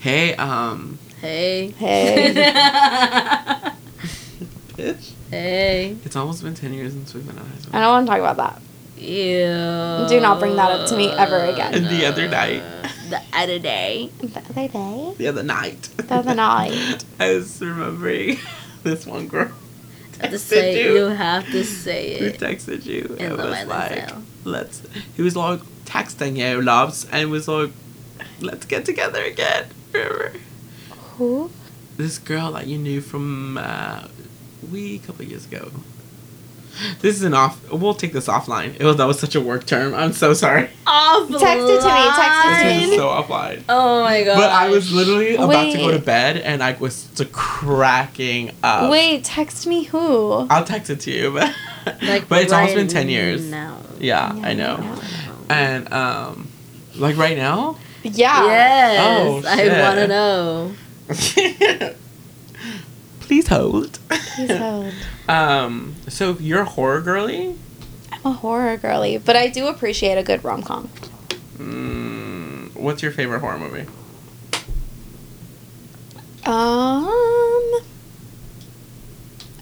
Hey, 0.00 0.34
um, 0.36 0.98
Hey. 1.20 1.68
Hey. 1.78 2.32
bitch. 4.76 5.12
hey. 5.30 5.96
It's 6.04 6.16
almost 6.16 6.42
been 6.42 6.54
ten 6.54 6.72
years 6.74 6.92
since 6.92 7.14
we've 7.14 7.26
been 7.26 7.38
at 7.38 7.44
high 7.44 7.58
school. 7.58 7.76
I 7.76 7.80
don't 7.80 7.90
want 7.92 8.06
to 8.06 8.10
talk 8.10 8.18
about 8.20 8.36
that. 8.36 8.62
Ew. 9.00 10.06
Do 10.08 10.20
not 10.20 10.38
bring 10.38 10.56
that 10.56 10.70
up 10.70 10.88
to 10.88 10.96
me 10.96 11.08
ever 11.10 11.44
again. 11.44 11.74
And 11.74 11.86
the 11.86 12.06
other 12.06 12.28
night. 12.28 12.62
The 13.10 13.20
other 13.32 13.58
day. 13.58 14.10
The 14.20 14.38
other 14.38 14.68
day, 14.68 15.14
The 15.18 15.28
other 15.28 15.42
night. 15.42 15.82
the 15.96 16.14
other 16.14 16.34
night. 16.34 17.04
I 17.20 17.34
was 17.34 17.60
remembering 17.60 18.38
this 18.82 19.04
one 19.06 19.28
girl 19.28 19.50
To 20.14 20.20
texted 20.28 20.38
say, 20.38 20.84
you. 20.84 20.94
you 20.94 21.04
have 21.06 21.44
to 21.50 21.64
say 21.64 22.12
it. 22.12 22.40
Who 22.40 22.46
texted 22.46 22.86
you? 22.86 23.16
In 23.18 23.32
and 23.32 23.38
the 23.38 23.44
was 23.44 23.66
like, 23.66 24.08
Sale. 24.08 24.22
let's. 24.44 24.82
He 25.16 25.22
was 25.22 25.36
like 25.36 25.60
texting 25.84 26.36
you, 26.36 26.62
loves, 26.62 27.04
and 27.12 27.30
was 27.30 27.46
like, 27.48 27.72
let's 28.40 28.64
get 28.64 28.84
together 28.86 29.22
again. 29.22 29.66
Remember? 29.92 30.32
Who? 31.18 31.50
This 31.96 32.18
girl 32.18 32.52
that 32.52 32.66
you 32.68 32.78
knew 32.78 33.00
from 33.00 33.58
uh, 33.58 34.06
we 34.70 34.96
a 34.96 34.98
couple 34.98 35.24
years 35.24 35.46
ago. 35.46 35.70
This 37.02 37.14
is 37.14 37.22
an 37.22 37.34
off. 37.34 37.70
We'll 37.70 37.94
take 37.94 38.12
this 38.12 38.26
offline. 38.26 38.74
It 38.80 38.82
was 38.82 38.96
that 38.96 39.04
was 39.04 39.20
such 39.20 39.36
a 39.36 39.40
work 39.40 39.64
term. 39.64 39.94
I'm 39.94 40.12
so 40.12 40.34
sorry. 40.34 40.68
Offline. 40.84 41.38
Text 41.38 41.64
it 41.68 41.80
to 41.80 41.86
me, 41.86 42.10
text 42.16 42.46
it 42.46 42.58
to 42.58 42.80
This 42.80 42.90
me. 42.90 42.96
so 42.96 43.06
offline. 43.06 43.62
Oh 43.68 44.02
my 44.02 44.24
god. 44.24 44.36
But 44.36 44.50
I 44.50 44.68
was 44.70 44.90
literally 44.92 45.36
about 45.36 45.70
to 45.70 45.78
go 45.78 45.92
to 45.92 46.00
bed 46.00 46.38
and 46.38 46.64
I 46.64 46.72
was 46.72 47.06
just 47.14 47.30
cracking 47.30 48.50
up. 48.64 48.90
Wait, 48.90 49.22
text 49.22 49.68
me 49.68 49.84
who? 49.84 50.48
I'll 50.50 50.64
text 50.64 50.90
it 50.90 50.98
to 51.02 51.12
you, 51.12 51.30
but 51.32 51.54
Like, 52.02 52.28
but 52.28 52.42
it's 52.42 52.52
almost 52.52 52.74
been 52.74 52.88
ten 52.88 53.08
years. 53.08 53.48
Now. 53.48 53.78
Yeah, 54.00 54.34
Yeah, 54.34 54.42
I 54.46 54.50
I 54.50 54.54
know. 54.54 54.76
know. 54.78 55.00
And 55.50 55.92
um, 55.92 56.48
like 56.96 57.16
right 57.16 57.36
now. 57.36 57.76
Yeah. 58.02 58.44
Yes. 58.46 59.00
Oh, 59.06 59.40
shit. 59.56 59.72
I 59.72 59.80
want 59.80 59.98
to 60.00 60.08
know. 60.08 61.94
Please 63.24 63.48
hold. 63.48 63.98
Please 64.08 64.50
hold. 64.58 64.92
Um, 65.28 65.94
so 66.08 66.36
you're 66.38 66.60
a 66.60 66.64
horror 66.64 67.00
girly. 67.00 67.56
I'm 68.12 68.20
a 68.24 68.32
horror 68.32 68.76
girly, 68.76 69.16
but 69.18 69.34
I 69.36 69.48
do 69.48 69.66
appreciate 69.68 70.16
a 70.18 70.22
good 70.22 70.44
rom 70.44 70.62
com. 70.62 70.88
Mm, 71.56 72.74
what's 72.76 73.02
your 73.02 73.12
favorite 73.12 73.40
horror 73.40 73.58
movie? 73.58 73.86
Um, 76.46 77.08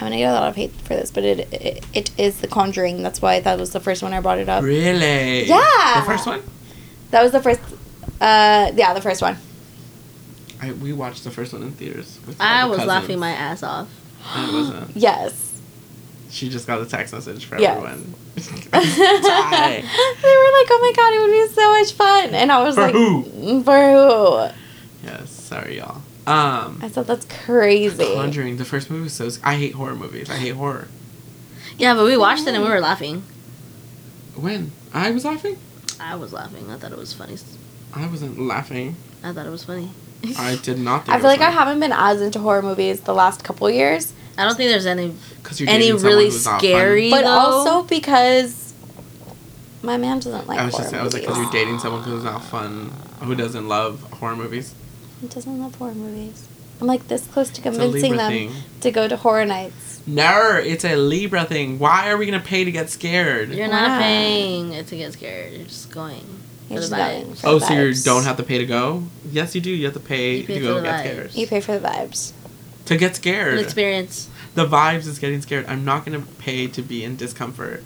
I'm 0.00 0.06
gonna 0.06 0.16
get 0.16 0.30
a 0.30 0.34
lot 0.34 0.48
of 0.48 0.56
hate 0.56 0.72
for 0.72 0.94
this, 0.94 1.12
but 1.12 1.22
it, 1.22 1.52
it 1.52 1.86
it 1.94 2.10
is 2.18 2.40
The 2.40 2.48
Conjuring. 2.48 3.02
That's 3.04 3.22
why 3.22 3.38
that 3.38 3.58
was 3.58 3.70
the 3.72 3.78
first 3.80 4.02
one 4.02 4.12
I 4.12 4.20
brought 4.20 4.38
it 4.38 4.48
up. 4.48 4.64
Really? 4.64 5.44
Yeah. 5.44 6.00
The 6.00 6.06
first 6.06 6.26
one. 6.26 6.42
That 7.12 7.22
was 7.22 7.30
the 7.30 7.40
first. 7.40 7.60
Uh, 8.20 8.72
yeah, 8.74 8.92
the 8.94 9.00
first 9.00 9.22
one. 9.22 9.36
I, 10.62 10.72
we 10.72 10.92
watched 10.92 11.24
the 11.24 11.30
first 11.30 11.52
one 11.52 11.62
in 11.62 11.72
theaters. 11.72 12.18
With 12.26 12.40
I 12.40 12.62
the 12.62 12.68
was 12.68 12.76
cousins. 12.78 12.88
laughing 12.88 13.18
my 13.18 13.30
ass 13.32 13.62
off. 13.62 13.88
And 14.34 14.50
it 14.50 14.54
wasn't. 14.54 14.90
Yes. 14.96 15.50
She 16.30 16.48
just 16.48 16.66
got 16.66 16.80
a 16.80 16.86
text 16.86 17.12
message 17.12 17.44
from 17.44 17.58
Yes. 17.58 17.76
everyone. 17.76 18.14
they 18.36 18.40
were 18.40 18.72
like, 18.72 20.68
"Oh 20.70 20.78
my 20.80 20.92
god, 20.96 21.12
it 21.12 21.20
would 21.20 21.30
be 21.30 21.54
so 21.54 21.70
much 21.78 21.92
fun," 21.92 22.34
and 22.34 22.50
I 22.50 22.62
was 22.62 22.74
For 22.74 22.80
like, 22.82 22.92
who? 22.94 23.62
"For 23.62 23.92
who?" 23.92 24.48
yes, 25.06 25.28
sorry 25.30 25.76
y'all. 25.76 25.96
Um, 26.26 26.78
I 26.82 26.88
thought 26.88 27.06
that's 27.06 27.26
crazy. 27.26 28.14
Conjuring. 28.14 28.56
The 28.56 28.64
first 28.64 28.88
movie 28.90 29.02
was 29.04 29.12
so. 29.12 29.28
I 29.44 29.56
hate 29.56 29.74
horror 29.74 29.94
movies. 29.94 30.30
I 30.30 30.36
hate 30.36 30.54
horror. 30.54 30.88
Yeah, 31.76 31.92
but 31.94 32.06
we 32.06 32.16
watched 32.16 32.46
it 32.46 32.54
and 32.54 32.62
we 32.62 32.70
were 32.70 32.80
laughing. 32.80 33.24
When 34.34 34.72
I 34.94 35.10
was 35.10 35.26
laughing, 35.26 35.58
I 36.00 36.14
was 36.14 36.32
laughing. 36.32 36.70
I 36.70 36.78
thought 36.78 36.92
it 36.92 36.98
was 36.98 37.12
funny. 37.12 37.36
I 37.92 38.06
wasn't 38.06 38.40
laughing. 38.40 38.96
I 39.22 39.34
thought 39.34 39.44
it 39.44 39.50
was 39.50 39.64
funny. 39.64 39.90
I 40.38 40.56
did 40.62 40.78
not. 40.78 41.04
Think 41.04 41.14
I 41.14 41.16
it 41.16 41.20
feel 41.20 41.30
was 41.30 41.38
like 41.38 41.40
I 41.40 41.50
haven't 41.50 41.80
been 41.80 41.92
as 41.92 42.20
into 42.20 42.38
horror 42.38 42.62
movies 42.62 43.00
the 43.00 43.14
last 43.14 43.44
couple 43.44 43.68
years, 43.70 44.12
I 44.38 44.44
don't 44.44 44.56
think 44.56 44.70
there's 44.70 44.86
any 44.86 45.14
Cause 45.42 45.60
you're 45.60 45.68
any 45.68 45.84
dating 45.84 45.98
someone 45.98 46.12
really 46.16 46.24
who's 46.30 46.44
not 46.44 46.50
fun. 46.52 46.60
scary- 46.60 47.10
but 47.10 47.24
also 47.24 47.82
because 47.82 48.72
my 49.82 49.96
man 49.96 50.18
doesn't 50.20 50.46
like 50.46 50.58
I 50.58 50.64
was 50.66 50.74
horror 50.74 50.84
just. 50.84 50.94
I 50.94 51.02
was 51.02 51.12
like, 51.14 51.26
cause 51.26 51.36
you're 51.38 51.50
dating 51.50 51.78
someone 51.80 52.02
who's 52.02 52.24
not 52.24 52.42
fun, 52.44 52.90
who 53.20 53.34
doesn't 53.34 53.68
love 53.68 54.00
horror 54.14 54.36
movies. 54.36 54.74
He 55.20 55.26
doesn't 55.28 55.60
love 55.60 55.74
horror 55.76 55.94
movies. 55.94 56.48
I'm 56.80 56.86
like 56.86 57.06
this 57.08 57.26
close 57.28 57.50
to 57.50 57.60
convincing 57.60 58.16
them 58.16 58.30
thing. 58.30 58.52
to 58.80 58.90
go 58.90 59.06
to 59.06 59.16
horror 59.16 59.44
nights. 59.44 60.00
No, 60.06 60.56
it's 60.56 60.84
a 60.84 60.96
Libra 60.96 61.44
thing. 61.44 61.78
Why 61.78 62.10
are 62.10 62.16
we 62.16 62.26
gonna 62.26 62.40
pay 62.40 62.64
to 62.64 62.72
get 62.72 62.90
scared? 62.90 63.50
You're 63.50 63.68
Why? 63.68 63.86
not 63.88 64.00
paying 64.00 64.72
it 64.72 64.86
to 64.88 64.96
get 64.96 65.12
scared. 65.12 65.52
You're 65.52 65.66
just 65.66 65.90
going. 65.92 66.24
You're 66.68 66.78
just 66.78 66.90
the 66.90 66.96
going 66.96 67.26
vibes. 67.26 67.40
for 67.40 67.46
Oh, 67.48 67.58
so 67.58 67.72
you 67.74 67.80
vibes. 67.90 68.04
don't 68.04 68.24
have 68.24 68.36
to 68.38 68.42
pay 68.42 68.58
to 68.58 68.66
go? 68.66 69.04
Yes, 69.30 69.54
you 69.54 69.60
do. 69.60 69.70
You 69.70 69.84
have 69.86 69.94
to 69.94 70.00
pay, 70.00 70.36
You 70.38 70.46
pay 70.46 70.54
to 70.54 70.60
for 70.60 70.66
go 70.66 70.74
the 70.76 70.82
get 70.82 70.94
vibes. 70.94 71.00
scared. 71.00 71.34
You 71.34 71.46
pay 71.46 71.60
for 71.60 71.78
the 71.78 71.86
vibes. 71.88 72.32
To 72.86 72.96
get 72.96 73.08
An 73.10 73.14
scared. 73.14 73.58
experience. 73.58 74.28
The 74.54 74.66
vibes 74.66 75.06
is 75.06 75.18
getting 75.18 75.40
scared. 75.42 75.66
I'm 75.68 75.84
not 75.84 76.04
gonna 76.04 76.22
pay 76.38 76.66
to 76.68 76.82
be 76.82 77.04
in 77.04 77.16
discomfort. 77.16 77.84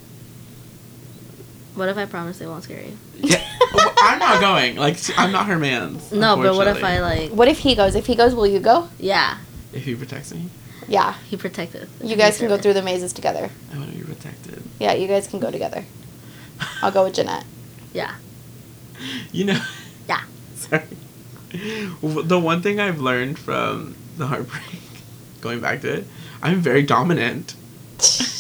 What 1.74 1.89
if 1.90 1.98
I 1.98 2.07
promise 2.07 2.39
they 2.39 2.47
won't 2.47 2.65
scare 2.65 2.81
you? 2.82 2.97
Yeah, 3.19 3.43
well, 3.74 3.93
I'm 3.98 4.19
not 4.19 4.40
going. 4.40 4.77
Like 4.77 4.97
I'm 5.19 5.31
not 5.31 5.47
her 5.47 5.59
man's. 5.59 6.11
No, 6.11 6.36
but 6.36 6.55
what 6.55 6.66
if 6.69 6.82
I 6.82 7.01
like? 7.01 7.31
What 7.32 7.48
if 7.48 7.59
he 7.59 7.74
goes? 7.74 7.94
If 7.94 8.07
he 8.07 8.15
goes, 8.15 8.35
will 8.35 8.47
you 8.47 8.61
go? 8.61 8.89
Yeah, 8.98 9.39
If 9.74 9.85
he 9.85 9.94
protects 9.94 10.32
me, 10.32 10.48
Yeah. 10.89 11.15
he 11.28 11.36
protected. 11.36 11.89
You 12.03 12.16
guys 12.16 12.39
can 12.39 12.48
go 12.48 12.57
through 12.57 12.73
the 12.74 12.82
mazes 12.82 13.12
together. 13.12 13.51
I 13.74 13.78
want 13.78 13.93
to 13.93 13.98
be 13.98 14.05
protected. 14.05 14.62
Yeah, 14.78 14.94
you 14.94 15.07
guys 15.07 15.27
can 15.28 15.39
go 15.39 15.51
together. 15.51 15.85
I'll 16.82 16.90
go 16.93 17.05
with 17.05 17.15
Jeanette. 17.16 17.44
Yeah. 17.93 18.15
You 19.32 19.44
know. 19.47 19.60
Yeah. 20.09 20.23
Sorry. 20.56 20.82
The 22.02 22.39
one 22.39 22.60
thing 22.62 22.81
I've 22.81 23.01
learned 23.01 23.39
from 23.39 23.97
the 24.18 24.27
heartbreak, 24.27 24.62
going 25.40 25.60
back 25.60 25.81
to 25.82 25.93
it, 25.98 26.06
I'm 26.43 26.60
very 26.60 26.82
dominant. 26.82 27.55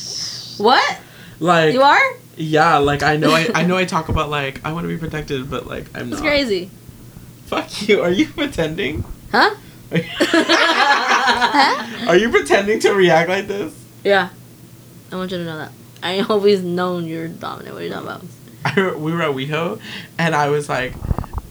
What? 0.58 1.00
Like 1.38 1.74
You 1.74 1.82
are? 1.82 2.00
Yeah, 2.38 2.78
like 2.78 3.02
I 3.02 3.16
know 3.18 3.30
I, 3.30 3.46
I 3.54 3.66
know 3.66 3.76
I 3.76 3.84
talk 3.84 4.08
about 4.08 4.30
like 4.30 4.64
I 4.64 4.72
want 4.72 4.84
to 4.84 4.88
be 4.88 4.96
protected, 4.96 5.50
but 5.50 5.66
like 5.66 5.84
I'm 5.94 6.08
That's 6.08 6.22
not. 6.22 6.26
crazy. 6.28 6.70
Fuck 7.44 7.86
you. 7.86 8.00
Are 8.00 8.10
you 8.10 8.26
pretending? 8.26 9.04
Huh? 9.32 9.54
Are 12.08 12.16
you 12.16 12.30
pretending 12.30 12.80
to 12.80 12.92
react 12.94 13.28
like 13.28 13.46
this? 13.48 13.74
Yeah. 14.04 14.30
I 15.12 15.16
want 15.16 15.30
you 15.30 15.38
to 15.38 15.44
know 15.44 15.58
that. 15.58 15.72
I 16.02 16.20
always 16.20 16.62
known 16.62 17.04
you're 17.06 17.28
dominant. 17.28 17.74
What 17.74 17.82
are 17.82 17.86
you 17.86 17.92
talking 17.92 18.06
about? 18.08 18.22
I, 18.76 18.94
we 18.96 19.12
were 19.12 19.22
at 19.22 19.34
WeHo, 19.34 19.80
and 20.18 20.34
I 20.34 20.48
was 20.48 20.68
like, 20.68 20.92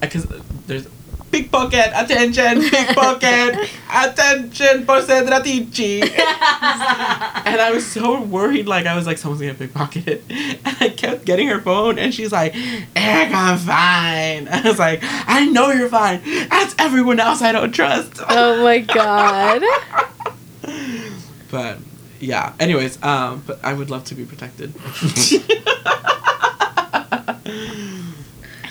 because 0.00 0.26
there's 0.66 0.86
pickpocket, 1.32 1.90
attention, 1.94 2.68
pickpocket, 2.68 3.70
attention, 3.94 4.84
concentratici. 4.86 6.02
and 6.10 7.60
I 7.60 7.70
was 7.72 7.86
so 7.86 8.20
worried, 8.20 8.66
like 8.66 8.84
I 8.84 8.94
was 8.94 9.06
like, 9.06 9.16
someone's 9.16 9.40
gonna 9.40 9.54
pickpocket 9.54 10.06
it. 10.06 10.24
And 10.30 10.76
I 10.80 10.90
kept 10.90 11.24
getting 11.24 11.48
her 11.48 11.60
phone, 11.60 11.98
and 11.98 12.12
she's 12.12 12.32
like, 12.32 12.54
Eric, 12.94 13.32
I'm 13.32 13.58
fine. 13.58 14.48
I 14.48 14.60
was 14.62 14.78
like, 14.78 15.00
I 15.02 15.46
know 15.46 15.70
you're 15.70 15.88
fine. 15.88 16.20
That's 16.50 16.74
everyone 16.78 17.18
else 17.18 17.40
I 17.40 17.52
don't 17.52 17.72
trust. 17.72 18.20
Oh 18.28 18.62
my 18.62 18.80
god. 18.80 19.62
But 21.50 21.78
yeah. 22.20 22.52
Anyways, 22.60 23.02
um, 23.02 23.42
but 23.46 23.64
I 23.64 23.72
would 23.72 23.88
love 23.88 24.04
to 24.04 24.14
be 24.14 24.26
protected. 24.26 24.74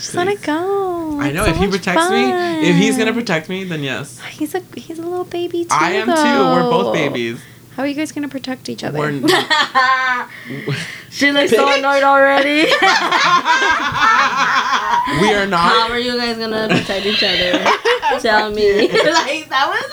Just 0.05 0.17
wanna 0.17 0.35
go. 0.35 1.19
I 1.19 1.31
know 1.31 1.45
It's 1.45 1.57
if 1.57 1.63
he 1.63 1.67
protects 1.67 2.09
me, 2.11 2.31
if 2.69 2.75
he's 2.75 2.95
gonna 2.97 3.13
protect 3.13 3.49
me, 3.49 3.63
then 3.63 3.81
yes. 3.81 4.19
He's 4.29 4.53
a 4.53 4.61
he's 4.75 4.99
a 4.99 5.01
little 5.01 5.25
baby 5.25 5.65
too. 5.65 5.69
I 5.71 5.93
am 5.93 6.05
too. 6.05 6.13
We're 6.13 6.69
both 6.69 6.93
babies. 6.93 7.41
How 7.75 7.83
are 7.83 7.87
you 7.87 7.93
guys 7.93 8.11
gonna 8.13 8.29
protect 8.29 8.69
each 8.69 8.83
other? 8.85 8.97
We're 8.99 9.11
she 11.09 11.31
looks 11.31 11.51
so 11.51 11.67
annoyed 11.77 12.03
already. 12.03 12.63
we 15.21 15.33
are 15.33 15.45
not. 15.45 15.59
How 15.71 15.89
are 15.91 15.99
you 15.99 16.17
guys 16.17 16.37
gonna 16.37 16.67
protect 16.69 17.05
each 17.05 17.21
other? 17.23 17.63
Tell 18.21 18.49
me. 18.51 18.81
like 18.87 19.49
that 19.49 19.67
was 19.69 19.83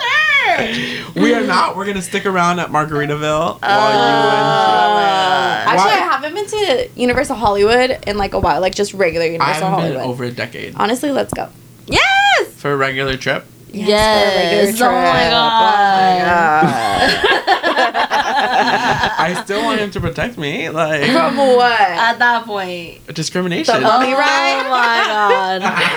her. 1.15 1.21
We 1.21 1.35
are 1.35 1.43
not. 1.45 1.77
We're 1.77 1.87
gonna 1.87 2.03
stick 2.03 2.25
around 2.25 2.61
at 2.61 2.69
Margaritaville 2.71 3.61
while 3.61 3.65
Uh, 3.65 3.93
you 3.93 4.99
and. 5.01 5.69
Actually, 5.69 5.77
Why- 5.77 5.93
I 5.95 6.11
haven't 6.13 6.35
been 6.35 6.47
to 6.47 6.89
Universal 7.01 7.37
Hollywood 7.37 7.99
in 8.07 8.17
like 8.17 8.35
a 8.35 8.39
while, 8.39 8.61
like 8.61 8.75
just 8.77 8.95
regular 8.95 9.27
Universal 9.27 9.55
haven't 9.71 9.71
been 9.71 9.93
Hollywood. 9.99 10.07
over 10.15 10.25
a 10.25 10.31
decade 10.31 10.75
Honestly, 10.77 11.11
let's 11.11 11.33
go. 11.35 11.49
Yes. 11.89 12.49
for 12.55 12.73
a 12.73 12.77
regular 12.77 13.17
trip. 13.17 13.45
Yes. 13.75 14.79
for 14.79 14.85
a 14.87 14.89
regular 14.89 14.99
Oh 14.99 15.03
my 15.03 16.19
trip. 16.19 17.33
God. 17.33 17.43
I 19.19 19.41
still 19.45 19.63
want 19.65 19.81
him 19.81 19.91
to 19.93 20.01
protect 20.01 20.37
me, 20.39 20.69
like 20.69 21.11
From 21.11 21.37
what? 21.37 21.81
At 21.81 22.19
that 22.19 22.45
point. 22.45 23.07
discrimination. 23.15 23.75
The 23.75 23.81
Mummy 23.81 24.13
oh 24.13 24.19
ride? 24.19 24.67
my 24.69 25.03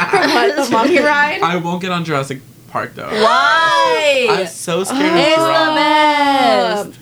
From 0.09 0.21
god. 0.21 0.33
what? 0.33 0.65
The 0.65 0.71
Mummy 0.71 0.99
ride? 0.99 1.41
I 1.41 1.55
won't 1.57 1.81
get 1.81 1.91
on 1.91 2.05
Jurassic 2.05 2.41
Park 2.69 2.93
though. 2.95 3.07
Why? 3.09 4.27
I'm 4.29 4.47
so 4.47 4.83
scared 4.83 5.01
It's 5.17 5.37
of 5.41 5.47
the 5.47 6.93
best. 6.95 6.99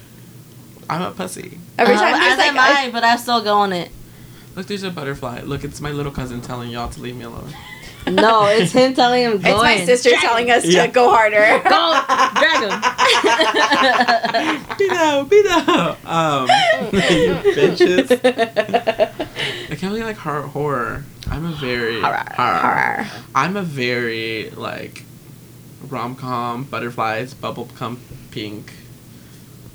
I'm 0.90 1.02
a 1.02 1.12
pussy. 1.12 1.60
Every 1.78 1.96
Uh, 1.96 2.00
time 2.00 2.14
as 2.16 2.20
there's 2.22 2.38
like 2.38 2.48
am 2.50 2.60
I, 2.60 2.90
but 2.92 3.04
I 3.04 3.16
still 3.18 3.42
go 3.44 3.56
on 3.58 3.74
it. 3.74 3.90
Look, 4.56 4.68
there's 4.68 4.84
a 4.84 4.92
butterfly. 4.92 5.42
Look, 5.42 5.64
it's 5.64 5.82
my 5.82 5.90
little 5.92 6.12
cousin 6.12 6.42
telling 6.42 6.70
y'all 6.70 6.90
to 6.90 7.02
leave 7.02 7.16
me 7.16 7.24
alone. 7.24 7.52
No, 8.08 8.46
it's 8.48 8.72
him 8.74 8.94
telling 8.94 9.24
him 9.24 9.34
It's 9.36 9.44
my 9.44 9.86
sister 9.86 10.12
telling 10.18 10.52
us 10.52 10.66
Yeah. 10.66 10.86
to 10.88 10.92
go 10.92 11.10
harder. 11.10 11.40
Go, 11.64 12.02
drag 12.36 12.64
him. 12.64 12.82
Beto, 14.78 15.26
Beto. 15.30 15.96
Um, 16.06 16.48
you 16.94 17.36
bitches. 17.54 18.12
I 19.72 19.76
can't 19.76 19.82
believe 19.94 20.04
like 20.06 20.18
horror. 20.18 20.48
horror. 20.48 21.04
I'm 21.30 21.46
a 21.46 21.52
very 21.54 22.02
Horror. 22.02 22.24
horror. 22.36 22.58
Horror. 22.60 23.08
I'm 23.36 23.56
a 23.56 23.62
very 23.64 24.50
like 24.52 25.04
rom 25.90 26.16
com, 26.16 26.64
butterflies, 26.66 27.34
bubble 27.34 27.66
gum 27.80 28.00
pink, 28.32 28.74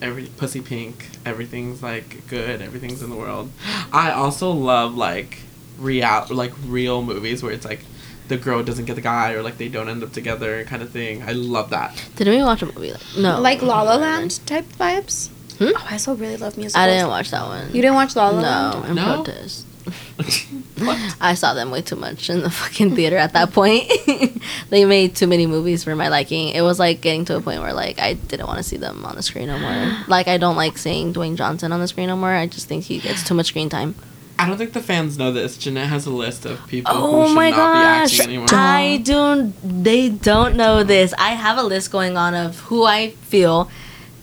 every 0.03 0.27
pussy 0.27 0.61
pink. 0.61 1.09
Everything's 1.25 1.83
like 1.83 2.27
good. 2.29 2.61
Everything's 2.63 3.03
in 3.03 3.11
the 3.11 3.17
world. 3.17 3.51
I 3.93 4.11
also 4.13 4.51
love 4.51 4.95
like 4.97 5.39
real 5.79 6.27
like 6.31 6.53
real 6.67 7.03
movies 7.03 7.43
where 7.43 7.53
it's 7.53 7.65
like 7.65 7.81
the 8.29 8.37
girl 8.37 8.63
doesn't 8.63 8.85
get 8.85 8.95
the 8.97 9.01
guy 9.03 9.33
or 9.33 9.43
like 9.43 9.59
they 9.59 9.69
don't 9.69 9.89
end 9.89 10.03
up 10.03 10.13
together 10.13 10.65
kind 10.65 10.83
of 10.83 10.91
thing. 10.91 11.23
I 11.23 11.33
love 11.33 11.71
that. 11.71 12.03
Didn't 12.17 12.35
we 12.37 12.43
watch 12.43 12.63
a 12.63 12.67
movie? 12.67 12.93
Like, 12.93 13.03
no. 13.19 13.41
Like 13.41 13.63
La 13.63 13.83
La 13.83 13.97
Land 13.97 14.41
type 14.47 14.67
vibes. 14.79 15.29
Hmm? 15.59 15.71
Oh, 15.75 15.87
I 15.89 15.93
also 15.95 16.15
really 16.15 16.37
love 16.37 16.57
musicals. 16.57 16.77
I 16.83 16.87
didn't 16.87 17.09
watch 17.09 17.31
that 17.31 17.45
one. 17.47 17.67
You 17.75 17.83
didn't 17.83 17.95
watch 17.97 18.15
La 18.15 18.29
La 18.29 18.41
No, 18.41 18.79
Land? 18.79 18.89
in 18.91 18.95
No? 18.97 19.23
protest. 19.23 19.65
I 21.21 21.35
saw 21.35 21.55
them 21.55 21.71
way 21.71 21.83
too 21.83 21.97
much 21.97 22.29
in 22.31 22.41
the 22.43 22.51
fucking 22.51 22.95
theater 22.95 23.17
at 23.17 23.33
that 23.33 23.53
point. 23.53 23.91
they 24.71 24.85
made 24.85 25.17
too 25.17 25.27
many 25.27 25.47
movies 25.47 25.83
for 25.83 25.97
my 25.97 26.09
liking. 26.09 26.51
It 26.51 26.61
was 26.63 26.79
like 26.79 27.01
getting 27.01 27.25
to 27.27 27.37
a 27.37 27.41
point 27.41 27.61
where 27.63 27.73
like 27.73 27.99
I 27.99 28.15
didn't 28.15 28.47
want 28.47 28.59
to 28.59 28.63
see 28.63 28.77
them 28.77 29.05
on 29.05 29.17
the 29.17 29.23
screen 29.23 29.47
no 29.49 29.59
more. 29.59 29.97
Like 30.09 30.29
I 30.29 30.37
don't 30.39 30.57
like 30.57 30.79
seeing 30.79 31.13
Dwayne 31.13 31.37
Johnson 31.37 31.73
on 31.73 31.81
the 31.81 31.89
screen 31.89 32.09
no 32.09 32.17
more. 32.17 32.31
I 32.31 32.47
just 32.47 32.69
think 32.69 32.85
he 32.85 32.99
gets 32.99 33.23
too 33.27 33.35
much 33.35 33.47
screen 33.47 33.69
time. 33.69 33.95
I 34.39 34.47
don't 34.47 34.57
think 34.57 34.73
the 34.73 34.81
fans 34.83 35.19
know 35.19 35.33
this. 35.33 35.57
Jeanette 35.59 35.89
has 35.89 36.07
a 36.07 36.11
list 36.11 36.45
of 36.47 36.65
people 36.69 36.93
Oh 36.95 37.23
who 37.23 37.29
should 37.29 37.35
my 37.35 37.51
not 37.51 37.57
gosh! 37.57 38.11
be 38.13 38.17
acting 38.21 38.29
anymore. 38.29 38.49
I 38.53 39.01
don't. 39.05 39.55
They 39.85 40.09
don't 40.11 40.57
know 40.57 40.85
this. 40.85 41.13
I 41.19 41.31
have 41.31 41.59
a 41.59 41.63
list 41.63 41.91
going 41.91 42.17
on 42.17 42.35
of 42.35 42.59
who 42.61 42.85
I 42.85 43.11
feel 43.11 43.69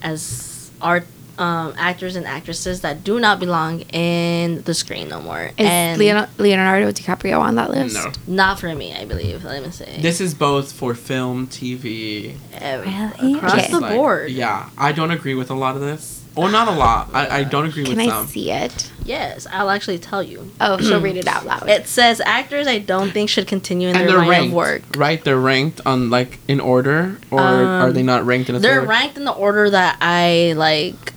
as 0.02 0.72
art 0.82 1.06
um, 1.38 1.74
actors 1.78 2.16
and 2.16 2.26
actresses 2.26 2.80
that 2.82 3.04
do 3.04 3.20
not 3.20 3.42
belong 3.42 3.82
in 3.92 4.62
the 4.62 4.74
screen 4.74 5.10
no 5.10 5.22
more. 5.22 5.48
Is 5.58 5.68
and 5.68 6.00
Leonardo 6.00 6.92
DiCaprio 6.94 7.40
on 7.40 7.56
that 7.56 7.72
list? 7.72 7.96
No. 7.96 8.12
not 8.26 8.58
for 8.60 8.74
me. 8.74 8.94
I 8.96 9.04
believe. 9.04 9.44
Let 9.44 9.64
me 9.64 9.70
say. 9.72 10.00
This 10.00 10.22
is 10.22 10.34
both 10.34 10.72
for 10.72 10.94
film, 10.96 11.48
TV, 11.48 12.36
Every- 12.54 12.90
Really? 12.90 13.34
across 13.38 13.54
Okay. 13.54 13.72
the 13.72 13.80
like- 13.82 13.94
board. 13.96 14.32
Yeah, 14.32 14.70
I 14.78 14.94
don't 14.94 15.12
agree 15.12 15.36
with 15.36 15.50
a 15.52 15.56
lot 15.56 15.76
of 15.76 15.82
this. 15.82 16.22
Or 16.36 16.52
not 16.52 16.68
a 16.68 16.72
lot. 16.72 17.10
I, 17.14 17.40
I 17.40 17.44
don't 17.46 17.66
agree 17.66 17.84
with 17.84 17.92
you. 17.92 17.96
Can 17.96 18.06
with 18.08 18.14
I 18.14 18.18
some. 18.18 18.28
see 18.28 18.52
it? 18.52 18.92
Yes, 19.06 19.48
I'll 19.52 19.70
actually 19.70 20.00
tell 20.00 20.22
you. 20.22 20.52
Oh, 20.60 20.78
she'll 20.80 21.00
read 21.00 21.16
it 21.16 21.28
out 21.28 21.46
loud. 21.46 21.70
It 21.70 21.88
says 21.88 22.20
actors 22.20 22.68
I 22.68 22.80
don't 22.80 23.12
think 23.12 23.30
should 23.30 23.48
continue 23.48 23.88
in 23.88 23.96
and 23.96 24.02
their 24.02 24.18
they're 24.18 24.18
line 24.20 24.30
ranked, 24.30 24.48
of 24.50 24.54
work. 24.54 24.82
right? 24.98 25.24
They're 25.24 25.40
ranked 25.40 25.80
on 25.86 26.10
like 26.10 26.40
in 26.50 26.60
order, 26.60 27.18
or 27.32 27.40
are 27.40 27.88
Um, 27.88 27.94
they 27.94 28.04
not 28.04 28.26
ranked 28.26 28.50
in 28.50 28.56
a 28.56 28.60
They're 28.60 28.80
order? 28.80 28.88
ranked 28.88 29.18
in 29.18 29.24
the 29.26 29.32
order 29.32 29.70
that 29.70 29.98
I 30.02 30.54
like. 30.58 31.14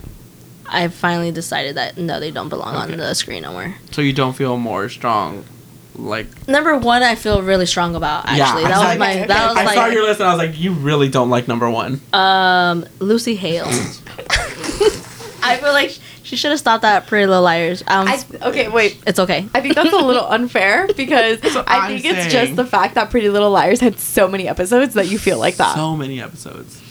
I 0.71 0.87
finally 0.87 1.31
decided 1.31 1.75
that 1.75 1.97
no, 1.97 2.19
they 2.19 2.31
don't 2.31 2.47
belong 2.49 2.75
Okay. 2.75 2.93
on 2.93 2.97
the 2.99 3.13
screen 3.15 3.41
no 3.43 3.51
more. 3.51 3.75
So 3.91 4.01
you 4.01 4.13
don't 4.13 4.33
feel 4.33 4.55
more 4.55 4.87
strong, 4.87 5.43
like 5.95 6.27
Number 6.47 6.77
one, 6.77 7.01
I 7.01 7.15
feel 7.15 7.41
really 7.41 7.65
strong 7.65 7.95
about. 7.95 8.25
Actually, 8.27 8.65
I 8.65 8.67
that 8.69 8.69
was 8.69 8.77
was 8.77 8.85
like- 8.87 8.99
my. 8.99 9.11
okay, 9.15 9.25
That 9.27 9.49
was 9.49 9.57
I 9.57 9.63
like. 9.65 9.75
saw 9.75 9.85
your 9.87 10.03
list 10.03 10.19
and 10.21 10.29
I 10.29 10.33
was 10.33 10.37
like, 10.47 10.57
you 10.59 10.71
really 10.73 11.09
don't 11.09 11.29
like 11.31 11.47
number 11.47 11.69
one. 11.69 11.99
Um, 12.13 12.85
Lucy 12.99 13.35
Hale. 13.35 13.67
I 15.43 15.57
feel 15.57 15.71
like 15.71 15.97
she 16.23 16.35
should 16.35 16.51
have 16.51 16.59
stopped 16.59 16.83
at 16.83 17.07
Pretty 17.07 17.25
Little 17.25 17.43
Liars. 17.43 17.81
Um, 17.87 18.07
I, 18.07 18.23
okay, 18.43 18.67
wait. 18.67 19.01
it's 19.07 19.19
okay. 19.19 19.47
I 19.53 19.61
think 19.61 19.75
that's 19.75 19.91
a 19.93 19.97
little 19.97 20.25
unfair 20.29 20.87
because 20.95 21.39
I 21.43 21.63
I'm 21.67 21.87
think 21.91 22.05
it's 22.05 22.31
saying. 22.31 22.47
just 22.47 22.55
the 22.55 22.65
fact 22.65 22.95
that 22.95 23.09
Pretty 23.09 23.29
Little 23.29 23.51
Liars 23.51 23.79
had 23.79 23.99
so 23.99 24.27
many 24.27 24.47
episodes 24.47 24.93
that 24.95 25.07
you 25.07 25.17
feel 25.19 25.37
like 25.39 25.55
that. 25.55 25.75
So 25.75 25.95
many 25.95 26.21
episodes. 26.21 26.81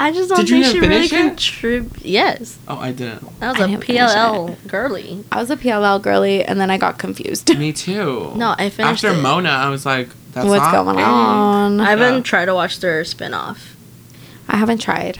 I 0.00 0.12
just 0.12 0.28
don't 0.28 0.38
Did 0.38 0.50
you 0.50 0.62
think 0.62 0.72
she 0.74 0.80
really 0.80 1.08
finish 1.08 1.12
it? 1.12 1.26
contribute. 1.28 2.04
Yes, 2.04 2.56
Oh, 2.68 2.76
I 2.78 2.92
didn't. 2.92 3.40
that 3.40 3.46
I 3.48 3.50
was 3.52 3.60
a 3.60 3.66
didn't 3.66 3.84
finish 3.84 4.00
PLL 4.02 4.68
girly. 4.68 5.24
I 5.32 5.38
was 5.40 5.50
a 5.50 5.56
PLL 5.56 6.00
girly 6.00 6.44
and 6.44 6.60
then 6.60 6.70
I 6.70 6.78
got 6.78 6.98
confused. 6.98 7.48
Me 7.58 7.72
too. 7.72 8.32
No, 8.36 8.54
I 8.56 8.70
finished 8.70 9.04
After 9.04 9.18
it. 9.18 9.22
Mona, 9.22 9.48
I 9.48 9.68
was 9.70 9.84
like, 9.84 10.08
that's 10.32 10.46
What's 10.46 10.62
not 10.62 10.84
going 10.84 10.96
me. 10.98 11.02
on? 11.02 11.80
I 11.80 11.86
I, 11.86 11.90
haven't 11.90 12.14
Yeah. 12.14 12.20
tried 12.22 12.44
to 12.44 12.54
watch 12.54 12.78
their 12.78 13.02
spinoff. 13.02 13.58
I 14.48 14.56
haven't 14.56 14.80
tried. 14.80 15.18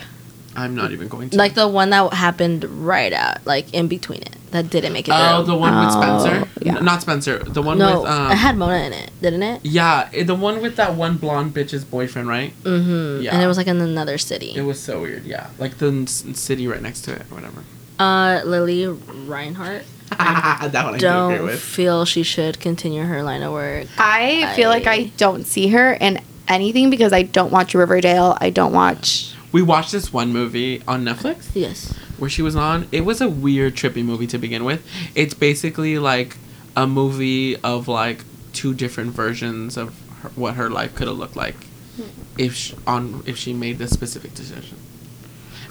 I'm 0.58 0.74
not 0.74 0.90
even 0.92 1.08
going 1.08 1.30
to. 1.30 1.36
Like 1.36 1.54
the 1.54 1.68
one 1.68 1.90
that 1.90 2.12
happened 2.12 2.64
right 2.64 3.12
at, 3.12 3.46
like 3.46 3.72
in 3.72 3.86
between 3.88 4.22
it, 4.22 4.34
that 4.50 4.70
didn't 4.70 4.92
make 4.92 5.08
it 5.08 5.14
Oh, 5.14 5.44
through. 5.44 5.52
the 5.52 5.58
one 5.58 5.74
with 5.78 5.94
Oh, 5.94 6.00
Spencer? 6.00 6.48
yeah. 6.62 6.76
N- 6.78 6.84
not 6.84 7.00
Spencer. 7.02 7.38
The 7.38 7.62
one 7.62 7.78
no, 7.78 8.00
with 8.02 8.10
um 8.10 8.32
it 8.32 8.36
had 8.36 8.56
Mona 8.56 8.78
in 8.86 8.92
it, 8.92 9.10
didn't 9.22 9.42
it? 9.42 9.60
Yeah, 9.64 10.08
eh, 10.12 10.24
the 10.24 10.34
one 10.34 10.60
with 10.60 10.76
that 10.76 10.94
one 10.94 11.16
blonde 11.16 11.54
bitch's 11.54 11.84
boyfriend, 11.84 12.28
right? 12.28 12.52
Mm-hmm. 12.64 13.22
Yeah. 13.22 13.34
And 13.34 13.42
it 13.42 13.46
was 13.46 13.56
like 13.56 13.66
in 13.68 13.80
another 13.80 14.18
city. 14.18 14.52
It 14.56 14.62
was 14.62 14.80
so 14.80 15.00
weird, 15.02 15.24
yeah. 15.24 15.48
Like 15.58 15.78
the 15.78 15.92
s- 16.02 16.24
city 16.34 16.66
right 16.66 16.82
next 16.82 17.02
to 17.02 17.12
it 17.12 17.22
or 17.30 17.34
whatever. 17.36 17.62
Uh, 17.98 18.40
Lili 18.44 18.86
Reinhart. 18.86 19.82
that 20.10 20.18
one 20.18 20.24
I 20.64 20.68
can 20.70 20.94
agree 20.94 20.98
Don't 21.00 21.42
with. 21.44 21.60
feel 21.60 22.04
she 22.06 22.22
should 22.22 22.58
continue 22.60 23.02
her 23.04 23.22
line 23.22 23.42
of 23.42 23.52
work. 23.52 23.86
I 23.98 24.52
feel 24.56 24.70
like 24.70 24.86
I 24.86 24.92
I- 24.94 25.12
don't 25.18 25.44
see 25.46 25.68
her 25.68 25.92
in 25.92 26.18
anything 26.48 26.88
because 26.88 27.12
I 27.12 27.22
don't 27.22 27.52
watch 27.52 27.74
Riverdale. 27.74 28.36
I 28.40 28.48
don't 28.50 28.72
watch. 28.72 29.34
We 29.50 29.62
watched 29.62 29.92
this 29.92 30.12
one 30.12 30.32
movie 30.32 30.82
on 30.86 31.04
Netflix 31.04 31.50
Yes. 31.54 31.92
where 32.18 32.28
she 32.28 32.42
was 32.42 32.54
on. 32.54 32.86
It 32.92 33.04
was 33.04 33.20
a 33.20 33.28
weird, 33.28 33.74
trippy 33.74 34.04
movie 34.04 34.26
to 34.26 34.38
begin 34.38 34.64
with. 34.64 34.86
It's 35.14 35.34
basically 35.34 35.98
like 35.98 36.36
a 36.76 36.86
movie 36.86 37.56
of 37.56 37.88
like 37.88 38.24
two 38.52 38.74
different 38.74 39.12
versions 39.12 39.76
of 39.76 39.98
her, 40.22 40.28
what 40.30 40.54
her 40.54 40.68
life 40.68 40.94
could 40.94 41.08
have 41.08 41.16
looked 41.16 41.36
like 41.36 41.54
hmm. 41.96 42.02
if 42.36 42.54
she, 42.54 42.76
on 42.86 43.22
if 43.26 43.36
she 43.36 43.52
made 43.52 43.78
this 43.78 43.90
specific 43.90 44.34
decision. 44.34 44.76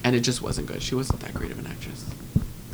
And 0.04 0.16
it 0.16 0.22
just 0.22 0.42
wasn't 0.42 0.68
good. 0.68 0.82
She 0.82 0.96
wasn't 0.96 1.20
that 1.22 1.34
great 1.34 1.52
of 1.52 1.60
an 1.60 1.68
actress. 1.68 2.06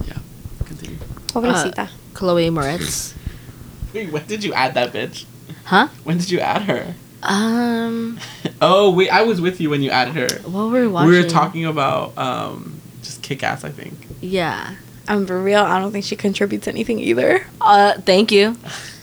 Yeah. 0.08 0.20
Continue. 0.66 0.98
Pobrecita. 1.28 1.80
Uh, 1.80 1.88
Chloe 2.14 2.50
Moretz. 2.50 3.16
Wait, 3.94 4.12
when 4.12 4.26
did 4.26 4.44
you 4.44 4.54
add 4.54 4.74
that 4.76 4.94
bitch? 4.94 5.26
Huh? 5.66 5.88
When 6.04 6.18
did 6.18 6.30
you 6.32 6.40
add 6.40 6.64
her? 6.64 6.96
Um, 7.24 8.20
Oh, 8.62 8.92
wait, 8.92 9.10
I 9.10 9.24
was 9.24 9.42
with 9.42 9.60
you 9.60 9.70
when 9.70 9.82
you 9.82 9.90
added 9.90 10.16
her. 10.16 10.40
what 10.50 10.66
were 10.72 10.82
we 10.82 10.88
watching? 10.88 11.10
We 11.10 11.22
were 11.22 11.28
talking 11.28 11.66
about 11.66 12.18
um, 12.18 12.80
just 13.02 13.22
kick 13.22 13.44
ass, 13.44 13.64
I 13.64 13.70
think. 13.70 13.94
Yeah. 14.22 14.76
I'm 15.08 15.26
for 15.28 15.42
real. 15.42 15.60
I 15.62 15.80
don't 15.80 15.92
think 15.92 16.06
she 16.06 16.16
contributes 16.16 16.66
anything 16.68 17.00
either. 17.00 17.46
Uh, 17.60 17.94
thank 18.02 18.32
you. 18.32 18.54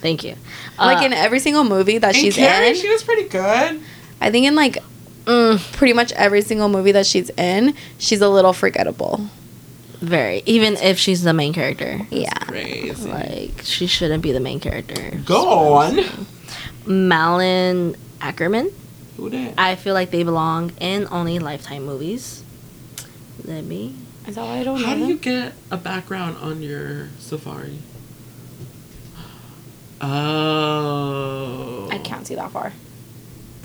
Thank 0.00 0.24
you. 0.24 0.34
like 0.78 1.02
Uh, 1.02 1.04
in 1.06 1.12
every 1.12 1.40
single 1.40 1.64
movie 1.64 1.98
that 1.98 2.08
And 2.14 2.16
she's 2.16 2.36
Carrie, 2.36 2.68
in. 2.70 2.74
she 2.74 2.88
was 2.88 3.02
pretty 3.02 3.28
good. 3.28 3.80
I 4.20 4.30
think 4.30 4.46
in 4.46 4.54
like 4.54 4.78
Mm, 5.26 5.58
pretty 5.74 5.92
much 5.92 6.12
every 6.12 6.40
single 6.40 6.70
movie 6.70 6.92
that 6.92 7.04
she's 7.04 7.28
in, 7.36 7.74
she's 7.98 8.22
a 8.22 8.28
little 8.28 8.54
forgettable. 8.54 9.20
very. 10.00 10.42
Even 10.46 10.76
if 10.78 10.98
she's 10.98 11.22
the 11.22 11.34
main 11.34 11.52
character. 11.52 12.00
Yeah. 12.10 12.32
Crazy. 12.46 13.06
Like, 13.06 13.60
she 13.62 13.86
shouldn't 13.86 14.22
be 14.22 14.32
the 14.32 14.40
main 14.40 14.58
character. 14.60 15.18
Go 15.26 15.74
on. 15.74 16.00
Malin 16.86 17.94
Akerman. 18.20 18.72
Who 19.16 19.30
that? 19.30 19.54
I 19.58 19.74
feel 19.76 19.94
like 19.94 20.10
they 20.10 20.22
belong 20.22 20.72
in 20.80 21.06
only 21.10 21.38
Lifetime 21.38 21.84
movies. 21.84 22.42
Let 23.44 23.64
me. 23.64 23.94
Is 24.26 24.34
that 24.36 24.44
why 24.44 24.58
I 24.58 24.64
don't 24.64 24.80
know 24.80 24.86
How 24.86 24.94
do 24.94 25.00
them? 25.00 25.08
you 25.10 25.16
get 25.16 25.52
a 25.70 25.76
background 25.76 26.36
on 26.38 26.62
your 26.62 27.08
Safari? 27.18 27.78
Oh. 30.00 31.88
I 31.90 31.98
can't 31.98 32.26
see 32.26 32.34
that 32.34 32.50
far. 32.50 32.72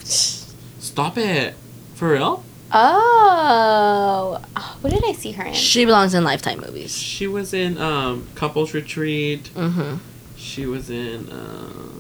Stop 0.03 1.17
it. 1.17 1.55
For 1.95 2.11
real? 2.11 2.43
Oh. 2.71 4.41
What 4.81 4.91
did 4.93 5.03
I 5.05 5.13
see 5.13 5.31
her 5.31 5.45
in? 5.45 5.53
She 5.53 5.85
belongs 5.85 6.13
in 6.13 6.23
Lifetime 6.25 6.59
movies. 6.59 6.97
She 6.97 7.25
was 7.27 7.53
in 7.53 7.77
um, 7.77 8.27
Couples 8.35 8.73
Retreat. 8.73 9.49
Mm-hmm. 9.55 9.97
She 10.35 10.65
was 10.65 10.89
in 10.89 11.31
um, 11.31 11.94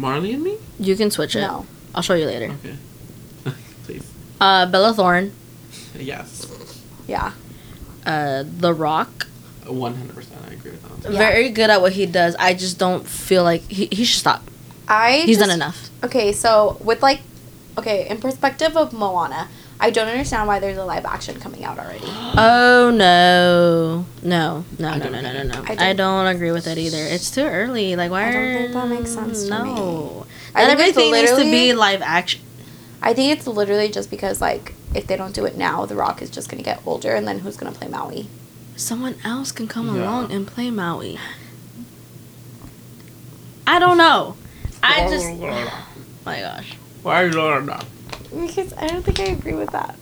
Marley 0.00 0.32
and 0.32 0.42
Me. 0.42 0.56
You 0.78 0.96
can 0.96 1.10
switch 1.10 1.36
it. 1.36 1.42
No. 1.42 1.66
I'll 1.94 2.02
show 2.02 2.14
you 2.14 2.26
later. 2.26 2.54
Okay. 2.64 2.76
Please. 3.84 4.10
Uh, 4.40 4.66
Bella 4.66 4.94
Thorne, 4.94 5.32
Yes. 5.98 6.46
Yeah. 7.06 7.32
uh, 8.06 8.44
The 8.46 8.72
Rock. 8.72 9.26
One 9.66 9.94
hundred 9.94 10.14
percent. 10.16 10.40
I 10.48 10.54
agree 10.54 10.70
with 10.72 11.02
that. 11.02 11.12
Yeah. 11.12 11.18
Very 11.18 11.50
good 11.50 11.70
at 11.70 11.80
what 11.80 11.92
he 11.92 12.06
does. 12.06 12.34
I 12.36 12.54
just 12.54 12.78
don't 12.78 13.06
feel 13.06 13.44
like 13.44 13.62
he, 13.70 13.86
he 13.92 14.04
should 14.04 14.18
stop. 14.20 14.42
I 14.88 15.18
He's 15.26 15.36
just- 15.38 15.40
done 15.40 15.50
enough. 15.54 15.90
Okay, 16.02 16.32
so 16.32 16.78
with 16.82 17.02
like, 17.02 17.20
okay, 17.78 18.08
in 18.08 18.18
perspective 18.18 18.76
of 18.76 18.92
Moana, 18.92 19.48
I 19.82 19.88
don't 19.90 20.08
understand 20.08 20.46
why 20.46 20.58
there's 20.58 20.76
a 20.76 20.84
live 20.84 21.06
action 21.06 21.40
coming 21.40 21.64
out 21.64 21.78
already. 21.78 22.06
Oh 22.36 22.90
no, 22.90 24.04
no, 24.22 24.64
no, 24.78 24.88
I 24.88 24.98
no, 24.98 25.08
no, 25.08 25.20
no, 25.20 25.32
no, 25.32 25.42
no. 25.42 25.64
I 25.66 25.72
I 25.72 25.74
don't- 25.92 25.96
don't, 25.96 26.26
agree 26.26 26.52
with 26.52 26.66
it 26.66 26.78
either. 26.78 26.98
It's 26.98 27.30
too 27.30 27.42
early. 27.42 27.96
Like 27.96 28.10
why? 28.10 28.28
I 28.28 28.32
don't 28.32 28.52
think 28.62 28.72
that 28.72 28.88
makes 28.88 29.10
sense 29.12 29.44
to 29.44 29.50
no. 29.50 29.64
me. 29.64 29.70
Not 29.72 30.26
I 30.54 30.66
think 30.66 30.80
it's 30.80 30.96
everything 30.98 31.12
needs 31.12 31.30
to 31.32 31.42
be 31.44 31.72
live 31.72 32.02
action. 32.02 32.40
I 33.02 33.14
think 33.14 33.32
it's 33.36 33.46
literally 33.46 33.88
just 33.88 34.10
because 34.10 34.40
like 34.40 34.74
if 34.94 35.06
they 35.06 35.16
don't 35.16 35.34
do 35.34 35.44
it 35.44 35.56
now, 35.56 35.86
The 35.86 35.94
Rock 35.96 36.22
is 36.22 36.30
just 36.30 36.48
gonna 36.50 36.62
get 36.62 36.80
older, 36.86 37.14
and 37.14 37.26
then 37.26 37.40
who's 37.40 37.56
gonna 37.56 37.72
play 37.72 37.88
Maui? 37.88 38.28
Someone 38.76 39.16
else 39.24 39.50
can 39.52 39.66
come 39.68 39.94
Yeah. 39.96 40.02
along 40.02 40.30
and 40.32 40.46
play 40.46 40.70
Maui. 40.70 41.18
I 43.66 43.78
don't 43.78 43.98
know. 43.98 44.36
I 44.82 45.08
just. 45.08 45.26
my 46.24 46.40
gosh. 46.40 46.76
Why 47.02 47.22
are 47.22 47.26
you 47.26 47.32
doing 47.32 47.66
that? 47.66 47.84
Because 48.34 48.72
I 48.74 48.86
don't 48.86 49.02
think 49.04 49.20
I 49.20 49.24
agree 49.24 49.54
with 49.54 49.70
that. 49.70 49.96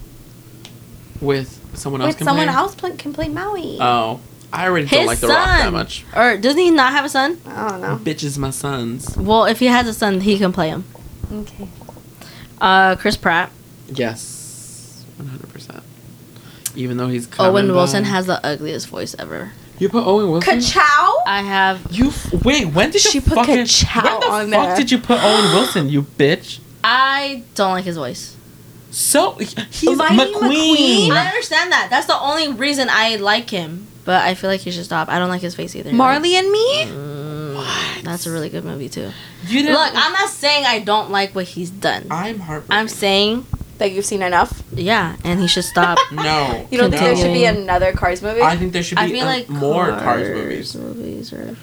With 1.21 1.61
someone 1.75 2.01
else. 2.03 2.11
With 2.11 2.19
can 2.19 2.25
someone 2.27 2.47
play? 2.47 2.55
else 2.57 2.75
pl- 2.75 2.97
can 2.97 3.13
play 3.13 3.29
Maui. 3.29 3.79
Oh, 3.81 4.21
I 4.53 4.67
already 4.67 4.87
His 4.87 4.99
don't 4.99 5.07
like 5.07 5.19
the 5.19 5.27
son. 5.29 5.37
Rock 5.37 5.59
that 5.59 5.73
much. 5.73 6.05
Or 6.17 6.37
doesn't 6.37 6.59
he 6.61 6.71
not 6.71 6.93
have 6.93 7.05
a 7.05 7.09
son? 7.09 7.41
I 7.47 7.69
don't 7.69 7.81
know. 7.81 7.97
Bitches, 8.03 8.39
my 8.39 8.51
sons. 8.51 9.17
Well, 9.17 9.45
if 9.47 9.59
he 9.59 9.67
has 9.67 9.87
a 9.89 9.95
son, 9.95 10.21
he 10.21 10.39
can 10.39 10.53
play 10.53 10.69
him. 10.69 10.85
Okay. 11.33 11.69
Uh, 12.61 12.97
Chris 12.97 13.17
Pratt. 13.17 13.51
Yes, 13.89 15.05
one 15.17 15.29
hundred 15.29 15.51
percent. 15.53 15.83
Even 16.77 16.97
though 16.99 17.09
he's 17.09 17.27
coming 17.27 17.51
Owen 17.53 17.73
Wilson 17.75 18.03
back. 18.05 18.13
has 18.13 18.27
the 18.27 18.45
ugliest 18.47 18.89
voice 18.89 19.15
ever. 19.19 19.53
You 19.79 19.89
put 19.89 20.07
Owen 20.07 20.31
Wilson. 20.31 20.61
Ka-chow? 20.61 21.23
I 21.27 21.41
have. 21.43 21.87
you 21.91 22.09
f- 22.09 22.33
wait. 22.45 22.67
When 22.67 22.91
did 22.91 23.01
She 23.01 23.19
you 23.19 23.23
put 23.23 23.35
fucking? 23.37 23.57
Ka-chow 23.67 24.03
when 24.03 24.21
the 24.21 24.27
on 24.27 24.51
fuck 24.51 24.67
there. 24.69 24.77
did 24.77 24.91
you 24.91 24.99
put 24.99 25.19
Owen 25.23 25.55
Wilson? 25.55 25.89
You 25.89 26.03
bitch. 26.03 26.59
I 26.91 27.43
don't 27.55 27.73
like 27.73 27.85
his 27.85 27.97
voice. 27.97 28.35
So 28.91 29.33
he's 29.35 29.55
Lightning 29.85 30.33
McQueen. 30.33 31.09
McQueen? 31.09 31.11
I 31.11 31.27
understand 31.29 31.71
that. 31.73 31.89
That's 31.91 32.07
the 32.07 32.19
only 32.19 32.51
reason 32.53 32.89
I 32.91 33.17
like 33.17 33.51
him. 33.51 33.87
But 34.07 34.23
I 34.25 34.35
feel 34.35 34.49
like 34.49 34.61
he 34.63 34.71
should 34.71 34.87
stop. 34.87 35.11
I 35.11 35.19
don't 35.19 35.29
like 35.29 35.43
his 35.43 35.55
face 35.55 35.77
either. 35.77 35.93
Marley 35.93 36.35
and 36.37 36.51
Me? 36.51 36.85
Mm, 36.87 38.03
that's 38.05 38.25
a 38.27 38.31
really 38.31 38.49
good 38.49 38.65
movie 38.65 38.89
too. 38.89 39.11
You 39.47 39.63
didn't. 39.63 39.75
Look, 39.75 39.93
I'm 39.95 40.13
not 40.15 40.31
saying 40.31 40.65
I 40.65 40.79
don't 40.79 41.11
like 41.11 41.35
what 41.35 41.45
he's 41.45 41.69
done. 41.69 42.07
I'm 42.11 42.39
heartbroken. 42.39 42.75
I'm 42.75 42.89
saying, 42.89 43.45
That 43.77 43.93
you've 43.93 44.07
seen 44.07 44.23
enough? 44.23 44.63
yeah, 44.73 45.17
and 45.25 45.39
he 45.41 45.47
should 45.47 45.65
stop. 45.65 45.99
no. 46.13 46.67
You 46.71 46.79
don't 46.79 46.91
think 46.91 47.03
there 47.03 47.15
should 47.17 47.35
be 47.35 47.41
Continuing. 47.45 47.65
another 47.65 47.93
Cars 47.93 48.23
movie? 48.23 48.41
I 48.41 48.57
think 48.57 48.73
there 48.73 48.83
should 48.83 48.97
be 48.97 49.03
I 49.05 49.11
feel 49.11 49.25
uh, 49.25 49.37
like 49.37 49.49
more 49.51 49.89
Cars 49.91 50.03
Cars 50.03 50.29
movies. 50.35 50.75
movies 50.75 51.33
are 51.35 51.55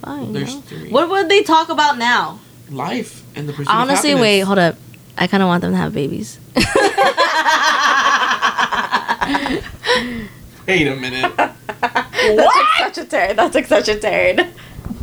fine. 0.00 0.32
There's 0.32 0.54
no? 0.54 0.60
three. 0.62 0.88
What 0.90 1.10
would 1.10 1.28
they 1.28 1.42
talk 1.42 1.68
about 1.68 1.98
now? 1.98 2.40
Life 2.70 3.22
and 3.34 3.48
the 3.48 3.52
pursuit 3.52 3.72
Honestly, 3.72 4.12
of 4.12 4.20
wait, 4.20 4.40
hold 4.40 4.58
up. 4.58 4.76
I 5.18 5.26
kind 5.26 5.42
of 5.42 5.48
want 5.48 5.60
them 5.62 5.72
to 5.72 5.76
have 5.76 5.92
babies. 5.92 6.38
Wait 10.66 10.86
a 10.86 10.94
minute. 10.96 11.32
That's 11.36 12.38
like 12.38 12.94
such 12.94 12.98
a 12.98 13.04
turn. 13.08 13.36
That's 13.36 13.54
like 13.54 13.66
such 13.66 13.88
a 13.88 13.98
turn. 13.98 14.52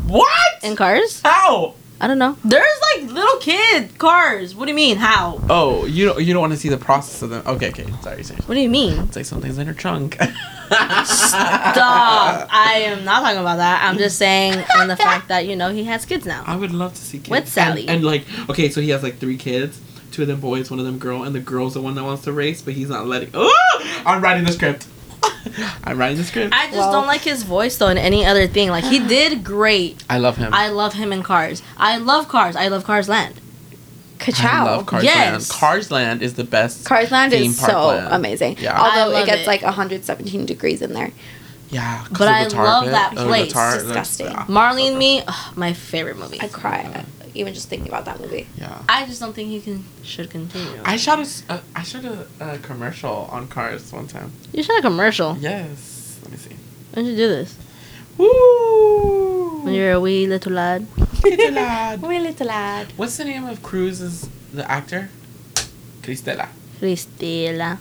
what? 0.07 0.63
In 0.63 0.75
cars? 0.75 1.21
How? 1.23 1.75
I 1.99 2.07
don't 2.07 2.19
know. 2.19 2.37
There's 2.45 2.81
like 2.93 3.11
little 3.11 3.39
kid 3.39 3.97
cars. 3.97 4.53
What 4.55 4.65
do 4.65 4.71
you 4.71 4.75
mean? 4.75 4.97
How? 4.97 5.41
Oh, 5.49 5.85
you 5.85 6.05
don't 6.05 6.23
you 6.23 6.33
don't 6.33 6.41
want 6.41 6.53
to 6.53 6.59
see 6.59 6.69
the 6.69 6.77
process 6.77 7.21
of 7.23 7.31
them. 7.31 7.43
Okay, 7.45 7.69
okay. 7.69 7.85
Sorry, 8.01 8.23
sorry. 8.23 8.39
What 8.41 8.55
do 8.55 8.61
you 8.61 8.69
mean? 8.69 8.99
It's 8.99 9.15
like 9.15 9.25
something's 9.25 9.57
in 9.57 9.65
her 9.65 9.73
trunk. 9.73 10.17
Stop. 10.67 12.47
I 12.51 12.83
am 12.85 13.05
not 13.05 13.21
talking 13.21 13.39
about 13.39 13.57
that. 13.57 13.83
I'm 13.83 13.97
just 13.97 14.17
saying 14.17 14.53
in 14.81 14.87
the 14.87 14.97
fact 14.97 15.29
that, 15.29 15.47
you 15.47 15.55
know, 15.55 15.71
he 15.71 15.85
has 15.85 16.05
kids 16.05 16.25
now. 16.25 16.43
I 16.45 16.55
would 16.55 16.71
love 16.71 16.93
to 16.93 17.01
see 17.01 17.17
kids. 17.19 17.29
With 17.29 17.47
Sally. 17.47 17.81
And, 17.81 17.89
and 17.89 18.03
like, 18.03 18.25
okay, 18.49 18.69
so 18.69 18.81
he 18.81 18.89
has 18.89 19.01
like 19.01 19.17
three 19.17 19.37
kids. 19.37 19.81
Two 20.11 20.23
of 20.23 20.27
them 20.27 20.39
boys, 20.39 20.71
one 20.71 20.79
of 20.79 20.85
them 20.85 20.99
girl, 20.99 21.23
and 21.23 21.35
the 21.35 21.39
girl's 21.39 21.73
the 21.73 21.81
one 21.81 21.95
that 21.95 22.03
wants 22.03 22.23
to 22.23 22.31
race, 22.31 22.61
but 22.61 22.73
he's 22.73 22.89
not 22.89 23.07
letting. 23.07 23.29
Oh! 23.33 24.01
I'm 24.05 24.21
writing 24.21 24.45
the 24.45 24.51
script. 24.51 24.87
I'm 25.83 25.97
writing 25.97 26.17
the 26.17 26.23
script. 26.23 26.53
I 26.53 26.65
just 26.67 26.77
Well- 26.77 26.91
don't 26.91 27.07
like 27.07 27.21
his 27.21 27.43
voice 27.43 27.77
though 27.77 27.87
in 27.89 27.97
any 27.97 28.25
other 28.25 28.47
thing. 28.47 28.69
Like 28.69 28.83
he 28.83 28.99
did 29.07 29.43
great. 29.43 30.03
I 30.09 30.17
love 30.19 30.37
him. 30.37 30.53
I 30.53 30.69
love 30.69 30.93
him 30.93 31.11
in 31.13 31.23
Cars. 31.23 31.61
I 31.77 31.97
love 31.97 32.27
Cars. 32.27 32.55
I 32.55 32.67
love 32.69 32.83
Cars 32.83 33.07
Land. 33.09 33.35
Ka-chow. 34.19 34.65
I 34.65 34.71
love 34.77 34.85
Cars 34.87 35.03
Yes. 35.03 35.31
Land. 35.51 35.59
Cars 35.59 35.91
Land 35.91 36.21
is 36.23 36.33
the 36.33 36.43
best. 36.43 36.85
Cars 36.85 37.11
Land 37.11 37.31
Theme 37.31 37.51
is 37.51 37.59
park 37.59 37.71
so 37.71 37.87
land. 37.87 38.13
amazing. 38.13 38.57
Yeah. 38.59 38.73
I 38.79 38.99
Although 38.99 39.13
love 39.13 39.23
it 39.23 39.25
gets 39.27 39.41
it. 39.43 39.47
like 39.47 39.61
117 39.61 40.45
degrees 40.47 40.81
in 40.81 40.93
there. 40.93 41.11
Yeah, 41.69 42.05
But 42.11 42.21
of 42.21 42.27
I 42.29 42.43
the 42.45 42.49
tar 42.49 42.63
love 42.65 42.83
pit. 42.85 42.93
that 42.93 43.13
Oh, 43.17 43.25
place. 43.27 43.51
tar- 43.51 43.75
It's 43.75 43.83
disgusting. 43.83 44.27
yeah. 44.27 44.45
Marley 44.47 44.87
and 44.87 44.97
Me, 44.97 45.21
ugh, 45.27 45.57
my 45.57 45.73
favorite 45.73 46.17
movie. 46.17 46.39
I 46.41 46.47
cry 46.47 47.03
even 47.37 47.53
just 47.53 47.69
thinking 47.69 47.87
about 47.87 48.05
that 48.05 48.19
movie. 48.19 48.47
Yeah. 48.57 48.81
I 48.89 49.05
just 49.05 49.19
don't 49.21 49.33
think 49.33 49.49
he 49.49 49.61
can 49.61 49.85
should 50.03 50.29
continue. 50.29 50.81
I 50.83 50.97
shot 50.97 51.19
a, 51.19 51.21
s- 51.21 51.43
uh, 51.49 51.59
I 51.75 51.83
shot 51.83 52.03
a, 52.05 52.27
a 52.39 52.57
commercial 52.59 53.27
on 53.31 53.47
Cars 53.47 53.91
one 53.93 54.07
time. 54.07 54.31
you 54.53 54.63
shot 54.63 54.79
a 54.79 54.81
commercial. 54.81 55.37
Yes. 55.39 56.19
Let 56.23 56.31
me 56.31 56.37
see. 56.37 56.55
When 56.93 57.05
did 57.05 57.11
you 57.11 57.17
do 57.17 57.27
this? 57.29 57.55
Woo! 58.17 59.61
When 59.63 59.73
you're 59.73 59.91
a 59.93 59.99
wee 59.99 60.25
little 60.27 60.53
lad. 60.53 60.87
Little 61.23 61.51
lad. 61.51 62.01
Wee 62.09 62.19
little 62.19 62.47
lad. 62.47 62.87
What's 62.97 63.17
the 63.17 63.25
name 63.25 63.45
of 63.45 63.61
Cruz's 63.61 64.27
the 64.53 64.69
actor? 64.69 65.09
Cristela. 66.01 66.47
Cristela. 66.79 67.77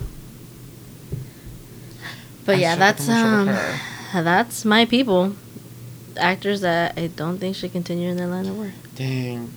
But 2.45 2.57
I 2.57 2.59
yeah, 2.59 2.77
that's 2.77 3.09
um, 3.09 3.47
that's 4.13 4.65
my 4.65 4.85
people. 4.85 5.35
Actors 6.17 6.61
that 6.63 6.97
I 6.97 7.09
don't 7.09 7.39
think 7.39 7.57
should 7.57 7.73
continue 7.73 8.09
in 8.11 8.17
their 8.17 8.27
line 8.29 8.47
of 8.47 8.57
work. 8.59 8.73
Dang. 8.97 9.53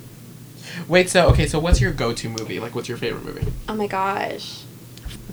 Wait, 0.87 1.09
so 1.09 1.27
okay, 1.29 1.47
so 1.47 1.57
what's 1.59 1.81
your 1.81 1.91
go-to 1.91 2.29
movie? 2.29 2.59
Like, 2.59 2.75
what's 2.75 2.87
your 2.87 2.97
favorite 2.97 3.25
movie? 3.25 3.51
Oh 3.67 3.73
my 3.73 3.87
gosh. 3.87 4.63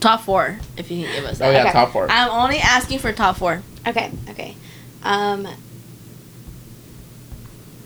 Top 0.01 0.23
four, 0.23 0.59
if 0.77 0.91
you 0.91 1.05
can 1.05 1.15
give 1.15 1.24
us 1.24 1.41
Oh 1.41 1.45
that. 1.45 1.53
yeah, 1.53 1.62
Okay. 1.65 1.73
top 1.73 1.93
four. 1.93 2.07
I'm 2.11 2.31
only 2.31 2.59
asking 2.59 2.99
for 3.01 3.12
top 3.12 3.37
four. 3.37 3.62
Okay, 3.87 4.11
okay. 4.31 4.55
Um, 5.03 5.47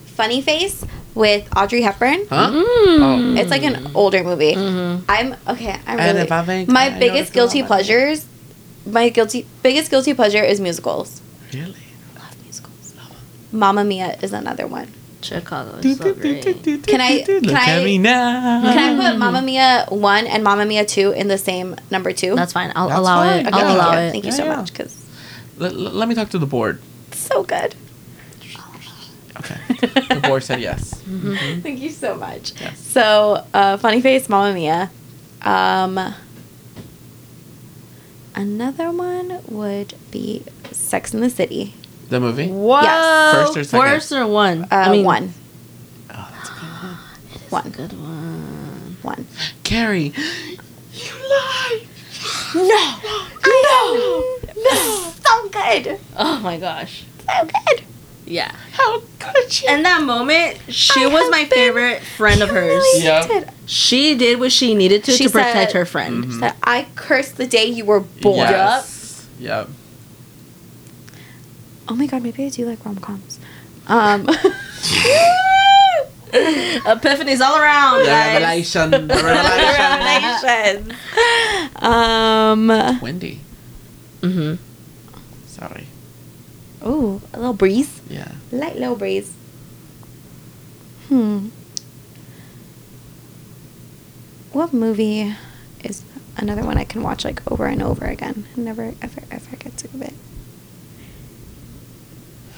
Funny 0.07 0.41
Face 0.43 0.85
with 1.15 1.49
Audrey 1.57 1.83
Hepburn. 1.83 2.27
Huh? 2.29 2.51
Mm. 2.51 2.65
Oh. 3.01 3.35
It's 3.41 3.51
like 3.51 3.63
an 3.63 3.91
older 3.95 4.23
movie. 4.23 4.55
Mhm. 4.55 5.03
I'm 5.09 5.35
okay. 5.49 5.73
I'm 5.87 5.99
And 5.99 6.17
really 6.17 6.21
if 6.21 6.33
I 6.33 6.45
think 6.45 6.69
my 6.69 6.95
I 6.95 6.99
biggest 6.99 7.33
guilty 7.33 7.59
girl, 7.61 7.65
I 7.65 7.69
pleasures. 7.69 8.27
My 8.87 9.09
guilty 9.09 9.47
biggest 9.63 9.91
guilty 9.91 10.15
pleasure 10.15 10.43
is 10.43 10.61
musicals. 10.61 11.21
Really? 11.53 11.75
I 12.17 12.19
love 12.21 12.43
musicals. 12.43 12.95
Mamma 13.53 13.85
Mia 13.85 14.17
is 14.23 14.33
another 14.33 14.67
one. 14.67 14.93
Chicago 15.23 15.77
is 15.79 15.99
so 15.99 16.15
great. 16.15 16.43
Can 16.87 17.01
I- 17.01 17.25
Look 17.27 17.45
can 17.45 17.57
at 17.57 17.69
I- 17.81 17.85
me 17.85 17.99
now. 17.99 18.63
Can 18.73 19.01
I 19.01 19.11
put 19.11 19.19
Mamma 19.19 19.43
Mia 19.43 19.87
one 19.91 20.27
and 20.27 20.43
Mamma 20.43 20.65
Mia 20.65 20.85
two 20.85 21.11
in 21.13 21.29
the 21.29 21.37
same 21.39 21.77
number 21.91 22.13
two? 22.13 22.35
That's 22.35 22.53
fine. 22.53 22.73
I'll 22.75 22.89
That's 22.89 23.01
allow 23.01 23.23
fine. 23.25 23.41
it. 23.41 23.47
Okay, 23.49 23.51
I'll 23.53 23.61
thank 23.67 23.79
allow 23.79 23.93
you. 23.93 23.99
it. 23.99 24.11
Thank 24.13 24.25
you 24.25 24.31
Yeah, 24.31 24.37
so 24.37 24.45
yeah. 24.45 24.57
much 24.57 24.73
because 24.73 24.97
Let, 25.59 25.75
let 25.77 25.95
let 25.95 26.09
me 26.09 26.15
talk 26.15 26.31
to 26.31 26.39
the 26.39 26.47
board. 26.47 26.81
it's 27.09 27.19
so 27.21 27.43
good. 27.43 27.75
Okay. 29.39 29.57
the 30.15 30.21
board 30.27 30.43
said 30.43 30.61
yes. 30.61 30.95
Mhm. 31.09 31.63
Thank 31.63 31.81
you 31.81 31.91
so 31.91 32.15
much. 32.15 32.53
Yes. 32.61 32.79
So, 32.79 33.45
uh, 33.55 33.77
Funny 33.79 34.01
Face, 34.01 34.29
Mamma 34.29 34.53
Mia. 34.55 34.91
Um, 35.43 36.15
another 38.35 38.91
one 38.91 39.41
would 39.49 39.95
be 40.11 40.43
Sex 40.73 41.15
in 41.15 41.21
the 41.21 41.31
City. 41.31 41.75
The 42.11 42.21
movie. 42.21 42.49
Whoa. 42.49 42.81
Yes. 42.83 43.35
First 43.35 43.57
or 43.57 43.65
second? 43.65 43.87
First 43.89 44.13
or 44.13 44.27
one? 44.27 44.67
Uh, 44.71 45.03
one. 45.03 45.33
Oh, 46.11 46.29
that's 46.33 46.51
a 46.51 46.53
good 46.53 46.63
one. 46.83 46.99
One. 47.51 47.71
Good 47.71 47.93
one. 47.93 48.97
one. 49.03 49.27
Carrie, 49.65 50.13
you 50.93 51.13
lied. 51.31 51.87
No, 52.55 52.97
no, 53.47 54.25
no, 54.57 55.13
so 55.25 55.49
good, 55.49 55.99
Oh 56.17 56.41
my 56.43 56.59
gosh. 56.59 57.05
so 57.27 57.47
good. 57.47 57.85
Yeah. 58.27 58.53
How 58.73 59.01
could 59.19 59.63
you? 59.63 59.69
In 59.69 59.83
that 59.85 60.03
moment, 60.03 60.59
she 60.69 61.03
I 61.05 61.07
was 61.07 61.31
my 61.31 61.45
favorite 61.47 62.03
friend 62.03 62.43
of 62.43 62.51
hers. 62.51 62.85
Yeah. 62.97 63.51
She 63.67 64.15
did 64.17 64.39
what 64.41 64.53
she 64.53 64.75
needed 64.75 65.05
to 65.05 65.13
She 65.13 65.25
to 65.25 65.31
protect 65.31 65.71
said- 65.73 65.79
her 65.79 65.85
friend. 65.85 66.25
Mhm. 66.25 66.41
That 66.41 66.57
I 66.63 66.87
cursed 66.95 67.37
the 67.37 67.47
day 67.47 67.67
you 67.67 67.85
were 67.85 68.01
born. 68.01 68.37
Yes. 68.51 69.27
Yep. 69.39 69.69
Oh 71.91 71.95
my 71.97 72.07
god, 72.07 72.23
maybe 72.23 72.45
I 72.45 72.49
do 72.49 72.65
like 72.67 72.85
rom 72.85 72.97
coms. 72.97 73.39
Um, 73.89 74.27
Epiphanies 76.31 77.41
all 77.41 77.59
around, 77.59 78.05
guys. 78.07 78.35
revelation. 78.41 78.91
Revelation. 79.09 80.95
Um. 81.83 82.69
Wendy. 83.01 83.41
Mm-hmm. 84.21 84.55
Sorry. 85.47 85.87
Oh, 86.83 87.21
a 87.33 87.39
little 87.39 87.55
breeze. 87.55 88.01
Yeah. 88.09 88.33
Light 88.53 88.77
little 88.79 88.97
breeze. 88.97 89.33
Hmm. 91.09 91.49
What 94.53 94.73
movie 94.75 95.35
is 95.83 96.05
another 96.37 96.63
one 96.65 96.77
I 96.77 96.85
can 96.85 97.03
watch 97.03 97.25
like 97.25 97.41
over 97.51 97.65
and 97.67 97.83
over 97.83 98.05
again? 98.05 98.47
and 98.55 98.65
Never 98.65 98.93
ever 99.01 99.23
ever 99.31 99.57
get 99.57 99.81
sick 99.81 99.93
of 99.95 100.03
it. 100.03 100.15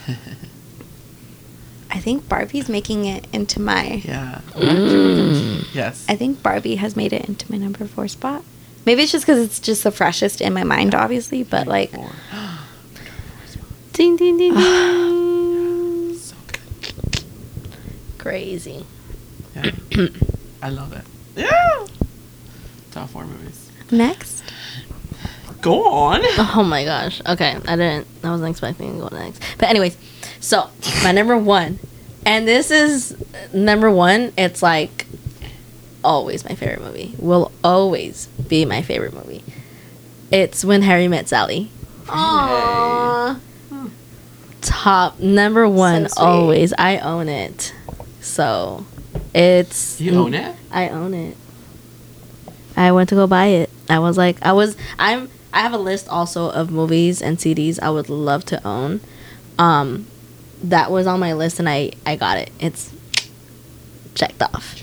I 1.90 1.98
think 1.98 2.26
Barbie's 2.28 2.68
making 2.68 3.04
it 3.04 3.26
into 3.32 3.60
my. 3.60 4.02
Yeah. 4.04 4.40
Mm. 4.52 5.66
Yes. 5.74 6.06
I 6.08 6.16
think 6.16 6.42
Barbie 6.42 6.76
has 6.76 6.96
made 6.96 7.12
it 7.12 7.28
into 7.28 7.50
my 7.52 7.58
number 7.58 7.84
four 7.86 8.08
spot. 8.08 8.42
Maybe 8.86 9.02
it's 9.02 9.12
just 9.12 9.26
because 9.26 9.38
it's 9.44 9.60
just 9.60 9.84
the 9.84 9.90
freshest 9.92 10.40
in 10.40 10.54
my 10.54 10.64
mind, 10.64 10.94
obviously. 10.94 11.42
But 11.44 11.66
like, 11.66 11.90
Four. 11.90 12.10
Ding 13.92 14.16
ding 14.16 14.38
ding 14.38 14.54
ding. 14.54 16.14
so 16.16 16.34
good. 16.46 17.24
Crazy. 18.18 18.86
Yeah. 19.54 19.70
I 20.62 20.70
love 20.70 20.92
it. 20.94 21.04
Yeah. 21.36 21.86
Top 22.90 23.10
four 23.10 23.24
movies. 23.26 23.70
next. 23.90 24.31
Go 25.62 25.88
on. 25.90 26.20
Oh 26.54 26.62
my 26.64 26.84
gosh. 26.84 27.22
Okay, 27.26 27.56
I 27.66 27.76
didn't. 27.76 28.06
I 28.22 28.30
wasn't 28.30 28.50
expecting 28.50 28.94
to 29.00 29.08
go 29.08 29.16
next. 29.16 29.40
But 29.58 29.70
anyways, 29.70 29.96
so 30.40 30.68
my 31.02 31.12
number 31.12 31.38
one, 31.38 31.78
and 32.26 32.46
this 32.46 32.70
is 32.70 33.16
number 33.54 33.90
one. 33.90 34.32
It's 34.36 34.62
like 34.62 35.06
always 36.04 36.44
my 36.44 36.54
favorite 36.54 36.80
movie. 36.82 37.14
Will 37.18 37.50
always 37.64 38.26
be 38.26 38.64
my 38.64 38.82
favorite 38.82 39.14
movie. 39.14 39.42
It's 40.30 40.64
When 40.64 40.82
Harry 40.82 41.08
Met 41.08 41.28
Sally. 41.28 41.70
Aww. 42.06 43.38
Top 44.60 45.20
number 45.20 45.68
one. 45.68 46.08
sweet. 46.08 46.22
always. 46.22 46.74
I 46.78 46.98
own 46.98 47.28
it. 47.28 47.72
So 48.20 48.84
it's 49.34 50.00
You 50.00 50.14
own 50.16 50.34
it? 50.34 50.54
I 50.70 50.88
own 50.88 51.14
it. 51.14 51.36
I 52.76 52.92
went 52.92 53.08
to 53.10 53.14
go 53.14 53.26
buy 53.26 53.46
it. 53.46 53.70
I 53.88 53.98
was 53.98 54.16
like, 54.16 54.42
I 54.42 54.52
was, 54.52 54.76
I'm, 54.98 55.28
I 55.52 55.60
have 55.60 55.72
a 55.72 55.78
list 55.78 56.08
also 56.08 56.50
of 56.50 56.70
movies 56.70 57.20
and 57.20 57.38
CDs 57.38 57.78
I 57.80 57.90
would 57.90 58.08
love 58.08 58.44
to 58.46 58.66
own. 58.66 59.00
Um, 59.58 60.06
that 60.62 60.90
was 60.90 61.06
on 61.06 61.20
my 61.20 61.32
list 61.34 61.58
and 61.58 61.68
I, 61.68 61.92
I 62.06 62.16
got 62.16 62.38
it. 62.38 62.50
It's 62.58 62.92
checked 64.14 64.42
off. 64.42 64.76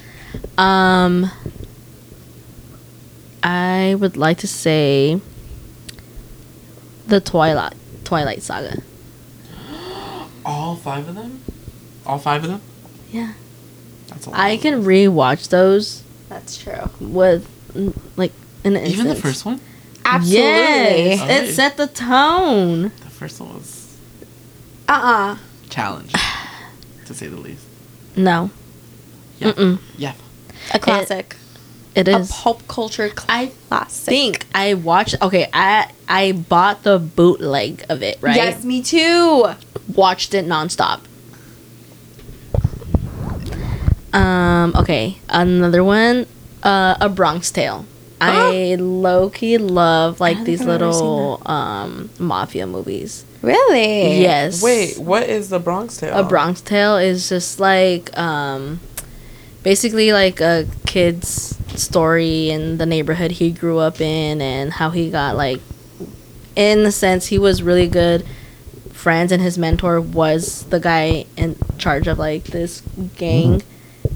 Um, 0.58 1.32
I 3.41 3.96
would 4.00 4.18
like 4.18 4.38
to 4.40 4.48
say 4.48 5.20
the 7.08 7.20
Twilight, 7.20 7.74
Twilight 8.04 8.44
Saga. 8.44 8.82
All 10.46 10.76
five 10.76 11.08
of 11.08 11.16
them? 11.16 11.41
All 12.06 12.20
five 12.20 12.44
of 12.44 12.50
them? 12.50 12.62
Yeah. 13.12 13.34
That's 14.08 14.26
a 14.28 14.30
lot. 14.32 14.40
I 14.40 14.58
can 14.58 14.84
rewatch 14.84 15.50
those 15.50 16.04
That's 16.28 16.58
true. 16.58 16.90
with, 17.00 17.48
like, 18.18 18.34
an 18.64 18.76
Even 18.78 19.06
the 19.06 19.12
instant. 19.12 19.20
first 19.20 19.46
one? 19.46 19.62
Absolutely. 20.15 20.40
Yes, 20.41 21.22
Okay. 21.22 21.48
it 21.49 21.53
set 21.53 21.77
the 21.77 21.88
tone. 21.88 22.84
The 22.84 23.10
first 23.10 23.40
one 23.40 23.53
was 23.56 23.98
uh-uh. 24.88 25.38
Challenge. 25.69 26.11
to 27.06 27.14
say 27.14 27.27
the 27.27 27.38
least. 27.38 27.65
No, 28.15 28.49
Yeah. 29.40 29.52
Mm-mm. 29.52 29.80
Yeah. 29.98 30.14
A 30.73 30.80
classic. 30.80 31.36
it 31.95 32.07
a 32.07 32.18
is. 32.19 32.31
pulp 32.31 32.68
culture 32.68 33.10
classic. 33.10 33.60
I 33.72 33.86
think 33.86 34.45
I 34.53 34.73
watched. 34.73 35.15
Okay, 35.22 35.48
I 35.53 35.91
I 36.07 36.31
bought 36.34 36.84
the 36.84 36.98
bootleg 36.99 37.86
of 37.90 38.02
it. 38.03 38.18
Right. 38.22 38.36
Yes, 38.36 38.64
me 38.64 38.81
too. 38.81 39.45
Watched 39.95 40.34
it 40.34 40.45
nonstop. 40.45 41.02
Um. 44.14 44.73
Okay. 44.76 45.18
Another 45.30 45.84
one. 45.84 46.26
Uh. 46.64 46.95
A 46.99 47.10
Bronx 47.10 47.52
Tale. 47.52 47.86
I 48.22 48.76
low 48.76 49.30
key 49.30 49.58
love 49.58 50.20
like 50.20 50.44
these 50.44 50.60
think 50.60 50.70
I've 50.70 50.82
ever 50.82 50.94
seen 50.94 51.02
little 51.02 51.41
um 51.46 52.10
mafia 52.20 52.68
movies. 52.68 53.26
Really? 53.41 54.22
Yes. 54.22 54.62
Wait, 54.62 54.98
what 54.98 55.24
is 55.24 55.50
the 55.50 55.60
Bronx 55.60 55.98
Tale? 55.98 56.18
A 56.18 56.24
Bronx 56.24 56.62
Tale 56.62 56.98
is 56.98 57.30
just 57.30 57.60
like 57.60 58.16
um 58.18 58.80
basically 59.64 60.12
like 60.12 60.41
a 60.41 60.68
kid's 60.86 61.58
story 61.80 62.50
in 62.50 62.78
the 62.78 62.86
neighborhood 62.86 63.32
he 63.32 63.52
grew 63.52 63.78
up 63.78 64.02
in 64.02 64.41
and 64.41 64.74
how 64.74 64.90
he 64.90 65.10
got 65.10 65.36
like 65.36 65.62
in 66.56 66.84
the 66.84 66.91
sense 66.91 67.28
he 67.28 67.40
was 67.40 67.64
really 67.64 67.88
good 67.88 68.26
friends 68.91 69.32
and 69.32 69.41
his 69.41 69.58
mentor 69.58 70.02
was 70.02 70.66
the 70.66 70.80
guy 70.80 71.26
in 71.38 71.56
charge 71.78 72.08
of 72.08 72.20
like 72.20 72.44
this 72.46 72.82
gang 73.16 73.62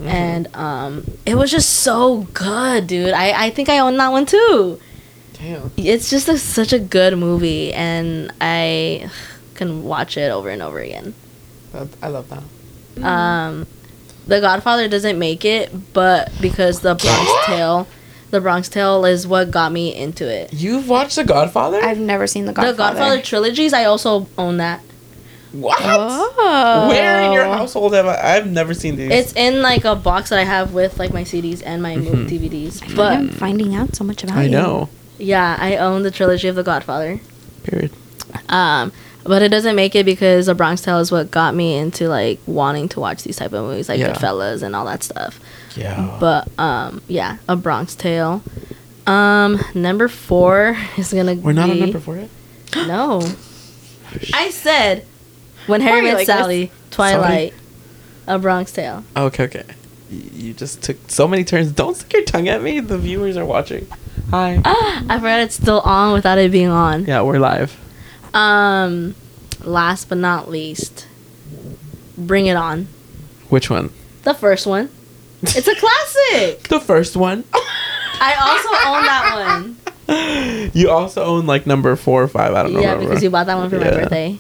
and 0.02 0.54
um 0.56 1.06
it 1.26 1.36
was 1.36 1.52
just 1.52 1.70
so 1.70 2.28
good 2.34 2.88
dude 2.88 3.14
i 3.14 3.46
i 3.46 3.50
think 3.50 3.70
i 3.70 3.78
own 3.80 3.96
that 3.98 4.10
one 4.12 4.26
too 4.26 4.80
Damn. 5.34 5.72
it's 5.78 6.10
just 6.10 6.28
a, 6.30 6.38
such 6.38 6.74
a 6.74 6.80
good 6.80 7.18
movie 7.18 7.74
and 7.74 8.32
i 8.42 9.10
can 9.56 9.84
watch 9.84 10.18
it 10.18 10.32
over 10.32 10.50
and 10.50 10.62
over 10.62 10.80
again 10.80 11.14
I 12.04 12.08
love 12.08 12.30
that. 12.30 13.04
um, 13.04 13.66
The 14.28 14.40
Godfather 14.40 14.88
doesn't 14.88 15.18
make 15.18 15.44
it, 15.44 15.72
but 15.94 16.32
because 16.40 16.82
the 16.82 16.94
Bronx 16.94 17.32
Tale, 17.48 17.88
the 18.30 18.40
Bronx 18.40 18.70
Tale 18.70 19.04
is 19.06 19.26
what 19.26 19.50
got 19.50 19.72
me 19.72 19.94
into 19.96 20.28
it. 20.32 20.54
You've 20.54 20.88
watched 20.88 21.16
The 21.16 21.24
Godfather? 21.24 21.80
I've 21.84 21.98
never 22.00 22.28
seen 22.28 22.46
the 22.46 22.54
Godfather. 22.54 22.74
The 22.74 22.78
Godfather 22.78 23.22
trilogies, 23.24 23.74
I 23.74 23.86
also 23.86 24.28
own 24.38 24.58
that. 24.58 24.82
What? 25.54 25.80
Oh. 25.82 26.88
Where 26.90 27.22
in 27.22 27.32
your 27.32 27.46
household 27.46 27.94
have 27.94 28.06
I? 28.06 28.36
I've 28.36 28.48
never 28.48 28.74
seen 28.74 28.96
these. 28.96 29.12
It's 29.12 29.34
in 29.34 29.62
like 29.62 29.86
a 29.86 29.96
box 29.96 30.30
that 30.30 30.40
I 30.40 30.44
have 30.44 30.74
with 30.74 31.00
like 31.00 31.14
my 31.14 31.24
CDs 31.24 31.62
and 31.66 31.82
my 31.82 31.96
Mhm. 31.96 32.28
DVDs. 32.28 32.82
I'm 32.90 32.96
But 32.96 33.34
finding 33.36 33.76
out 33.76 33.96
so 33.96 34.04
much 34.04 34.24
about 34.24 34.38
I 34.38 34.44
you. 34.44 34.58
I 34.58 34.62
know. 34.62 34.90
yeah, 35.18 35.56
I 35.60 35.78
own 35.78 36.04
the 36.04 36.12
trilogy 36.12 36.48
of 36.48 36.56
The 36.56 36.64
Godfather. 36.64 37.20
Period. 37.64 37.92
Um, 38.50 38.92
but 39.24 39.42
it 39.42 39.50
doesn't 39.50 39.76
make 39.76 39.96
it 39.96 40.06
because 40.06 40.48
The 40.48 40.56
Bronx 40.56 40.82
Tale 40.82 41.00
is 41.00 41.12
what 41.12 41.32
got 41.32 41.56
me 41.56 41.78
into 41.78 42.10
like 42.10 42.40
wanting 42.46 42.90
to 42.90 43.00
watch 43.00 43.24
these 43.24 43.38
type 43.38 43.54
of 43.54 43.64
movies 43.66 43.88
like 43.90 44.00
Yeah. 44.00 44.12
Goodfellas 44.14 44.64
and 44.64 44.76
all 44.76 44.86
that 44.86 45.04
stuff. 45.04 45.40
Yeah. 45.78 46.18
But 46.20 46.48
um, 46.60 47.02
yeah, 47.08 47.38
A 47.48 47.56
Bronx 47.56 47.96
Tale. 47.96 48.42
Um, 49.06 49.60
number 49.76 50.08
four 50.08 50.78
is 50.98 51.14
gonna. 51.14 51.36
We're 51.36 51.52
not 51.54 51.66
be, 51.68 51.72
on 51.74 51.80
number 51.80 52.00
four 52.00 52.18
yet? 52.18 52.30
No. 52.88 53.22
I 54.34 54.50
said 54.50 55.06
when 55.68 55.82
Harry 55.82 56.02
met 56.02 56.16
like 56.16 56.28
this? 56.28 56.36
Sally, 56.36 56.72
Twilight, 56.92 57.54
A 58.28 58.40
Bronx 58.40 58.72
Tale. 58.72 59.04
Okay, 59.16 59.46
okay. 59.46 59.64
You 60.10 60.54
just 60.54 60.84
took 60.84 60.98
so 61.10 61.28
many 61.28 61.44
turns. 61.44 61.72
Don't 61.72 61.96
stick 61.96 62.14
your 62.14 62.24
tongue 62.24 62.48
at 62.48 62.62
me. 62.62 62.80
The 62.80 62.98
viewers 62.98 63.36
are 63.38 63.46
watching. 63.46 63.88
Hi. 64.30 64.62
I 64.66 65.18
forgot 65.18 65.40
it's 65.42 65.56
still 65.56 65.82
on 65.82 66.14
without 66.14 66.38
it 66.38 66.52
being 66.52 66.68
on. 66.70 67.06
Yeah, 67.06 67.22
we're 67.22 67.40
live. 67.40 67.80
Um, 68.34 69.16
last 69.64 70.10
but 70.10 70.18
not 70.18 70.50
least, 70.50 71.08
Bring 72.18 72.46
It 72.48 72.56
On. 72.56 72.88
Which 73.50 73.70
one? 73.70 73.92
The 74.24 74.34
first 74.34 74.66
one. 74.68 74.90
It's 75.42 75.68
a 75.68 75.76
classic. 76.32 76.68
The 76.68 76.80
first 76.80 77.16
one. 77.16 77.44
I 77.54 78.36
also 78.40 78.70
own 78.90 79.06
that 79.06 80.68
one. 80.68 80.72
you 80.74 80.90
also 80.90 81.24
own 81.24 81.46
like 81.46 81.66
number 81.66 81.96
four 81.96 82.24
or 82.24 82.28
five. 82.28 82.54
I 82.54 82.64
don't 82.64 82.74
know. 82.74 82.82
Yeah, 82.82 82.96
because 82.96 83.22
you 83.24 83.30
bought 83.30 83.48
that 83.48 83.56
one 83.58 83.70
for 83.70 83.78
my 83.80 83.90
birthday. 83.90 84.38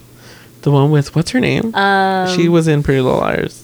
The 0.64 0.72
one 0.72 0.92
with 0.92 1.16
what's 1.16 1.32
her 1.32 1.40
name? 1.40 1.74
Um, 1.76 2.36
she 2.36 2.50
was 2.50 2.68
in 2.68 2.84
Pretty 2.84 3.02
Little 3.02 3.20
Liars. 3.20 3.64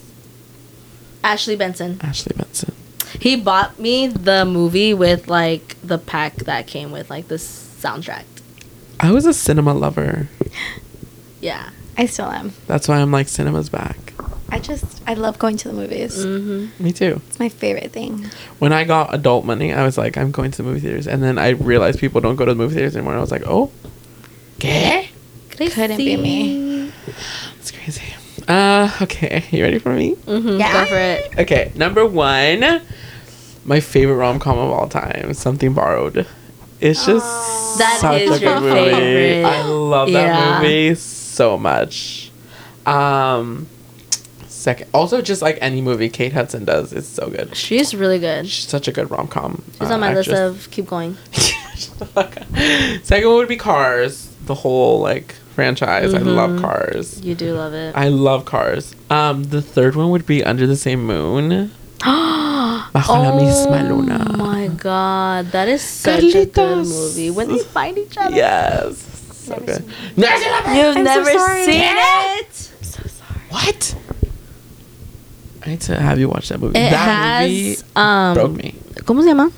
Ashley 1.24 1.56
Benson. 1.56 1.98
Ashley 2.02 2.34
Benson. 2.36 2.74
He 3.20 3.36
bought 3.36 3.80
me 3.80 4.08
the 4.08 4.46
movie 4.46 4.94
with 4.94 5.28
like 5.28 5.76
the 5.82 5.98
pack 5.98 6.36
that 6.38 6.68
came 6.68 6.92
with 6.92 7.10
like 7.10 7.28
the 7.28 7.36
soundtrack. 7.36 8.26
I 9.00 9.12
was 9.12 9.26
a 9.26 9.34
cinema 9.34 9.74
lover. 9.74 10.30
Yeah. 11.42 11.70
I 11.98 12.06
still 12.06 12.26
am. 12.26 12.54
That's 12.68 12.90
why 12.90 12.98
I'm 12.98 13.14
like 13.14 13.30
cinema's 13.30 13.70
back. 13.70 14.14
I 14.50 14.60
just 14.60 15.02
I 15.08 15.14
love 15.14 15.40
going 15.40 15.56
to 15.58 15.70
the 15.70 15.74
movies. 15.74 16.26
Mm-hmm. 16.26 16.84
Me 16.84 16.92
too. 16.92 17.22
It's 17.28 17.40
my 17.40 17.48
favorite 17.48 17.94
thing. 17.94 18.26
When 18.60 18.74
I 18.74 18.84
got 18.84 19.14
adult 19.14 19.46
money, 19.46 19.74
I 19.74 19.84
was 19.84 19.98
like, 19.98 20.18
I'm 20.18 20.32
going 20.32 20.52
to 20.52 20.58
the 20.58 20.64
movie 20.64 20.82
theaters, 20.82 21.08
and 21.08 21.24
then 21.24 21.38
I 21.38 21.50
realized 21.50 22.00
people 22.00 22.20
don't 22.20 22.36
go 22.36 22.44
to 22.44 22.52
the 22.54 22.58
movie 22.58 22.76
theaters 22.76 22.96
anymore. 22.98 23.14
And 23.14 23.20
I 23.20 23.22
was 23.22 23.32
like, 23.32 23.44
oh, 23.46 23.72
okay, 24.58 25.12
Couldn't 25.52 25.98
be 25.98 26.18
me. 26.18 26.79
It's 28.50 29.16
crazy. 29.18 29.32
Uh, 29.32 29.38
okay, 29.40 29.46
you 29.52 29.64
ready 29.64 29.80
for 29.80 29.94
me? 29.94 30.16
Mm-hmm. 30.16 30.60
Yeah. 30.60 30.74
Go 30.74 30.86
for 30.90 30.98
it. 30.98 31.40
Okay, 31.40 31.72
number 31.76 32.06
one, 32.06 32.82
my 33.66 33.80
favorite 33.80 34.16
rom 34.16 34.40
com 34.40 34.58
of 34.58 34.72
all 34.72 34.88
time, 34.90 35.34
Something 35.34 35.74
Borrowed. 35.74 36.28
It's 36.82 37.06
just 37.06 37.26
That 37.78 37.98
such 38.00 38.22
is 38.22 38.30
a 38.30 38.34
good 38.40 38.42
your 38.42 38.60
movie. 38.62 38.74
favorite. 38.74 39.46
I 39.46 39.64
love 39.64 40.12
that 40.14 40.26
Yeah. 40.36 40.62
movie 40.62 40.96
so 40.96 41.58
much. 41.58 42.32
Um, 42.86 43.68
second, 44.48 44.90
also 44.94 45.22
just 45.22 45.42
like 45.42 45.58
any 45.62 45.82
movie 45.82 46.08
Kate 46.10 46.32
Hudson 46.32 46.64
does, 46.64 46.94
it's 46.94 47.08
so 47.08 47.30
good. 47.30 47.56
She's 47.56 47.94
really 47.94 48.18
good. 48.18 48.48
She's 48.48 48.68
such 48.68 48.88
a 48.88 48.94
good 48.94 49.12
rom 49.12 49.28
com. 49.28 49.62
She's 49.80 49.92
on 49.92 50.00
my 50.00 50.14
list 50.14 50.30
of 50.30 50.70
keep 50.72 50.88
going. 50.88 51.18
Shut 51.34 52.00
the 52.00 52.06
fuck 52.06 52.38
up. 52.38 52.48
Second 53.04 53.28
one 53.28 53.38
would 53.40 53.48
be 53.50 53.58
Cars. 53.58 54.34
The 54.46 54.56
whole 54.56 55.00
like 55.02 55.36
franchise. 55.60 56.14
I 56.16 56.24
love 56.24 56.52
Mhm. 56.56 56.62
Cars. 56.64 57.20
You 57.22 57.36
do 57.36 57.52
love 57.54 57.74
it. 57.76 57.92
I 57.96 58.08
love 58.08 58.46
Cars. 58.48 58.96
Um, 59.12 59.44
the 59.52 59.62
third 59.62 59.96
one 60.00 60.10
would 60.16 60.26
be 60.26 60.40
Under 60.44 60.64
the 60.66 60.78
Same 60.80 61.04
Moon. 61.06 61.72
Bajo 62.96 63.14
la 63.20 63.32
misma 63.36 63.84
luna. 63.84 64.24
Oh 64.34 64.38
my 64.40 64.68
god, 64.72 65.52
that 65.52 65.68
is 65.68 65.82
such 65.84 66.24
a 66.34 66.46
good 66.48 66.88
movie. 66.88 67.30
When 67.30 67.50
they 67.52 67.60
find 67.60 67.98
each 68.00 68.16
other. 68.18 68.36
Yes. 68.36 69.04
So 69.46 69.52
Never 69.54 69.66
good. 69.66 69.84
seen 69.84 70.16
Never. 70.16 70.74
You've 70.80 70.98
I'm 70.98 71.04
never 71.04 71.32
sorry. 71.32 71.66
seen 71.66 71.82
Yeah. 71.82 72.40
it. 72.40 72.54
I'm 72.72 72.84
so 72.88 73.02
sorry. 73.20 73.42
What? 73.52 73.82
I 75.66 75.70
need 75.76 75.82
to 75.92 76.00
have 76.00 76.18
you 76.20 76.30
watch 76.30 76.48
that 76.50 76.60
movie. 76.64 76.80
It 76.80 76.90
that 76.92 77.44
movie 77.44 77.76
has 77.76 77.84
um 78.00 78.34
broke 78.34 78.56
me. 78.56 78.76
¿Cómo 79.04 79.22
se 79.22 79.30
llama? 79.36 79.52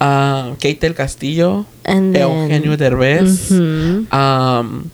Um, 0.00 0.56
Kate 0.56 0.80
del 0.80 0.94
Castillo, 0.94 1.66
And 1.84 2.14
then 2.14 2.22
Eugenio 2.24 2.76
Derbez. 2.76 3.50
Mhm. 3.52 4.08
Um, 4.14 4.90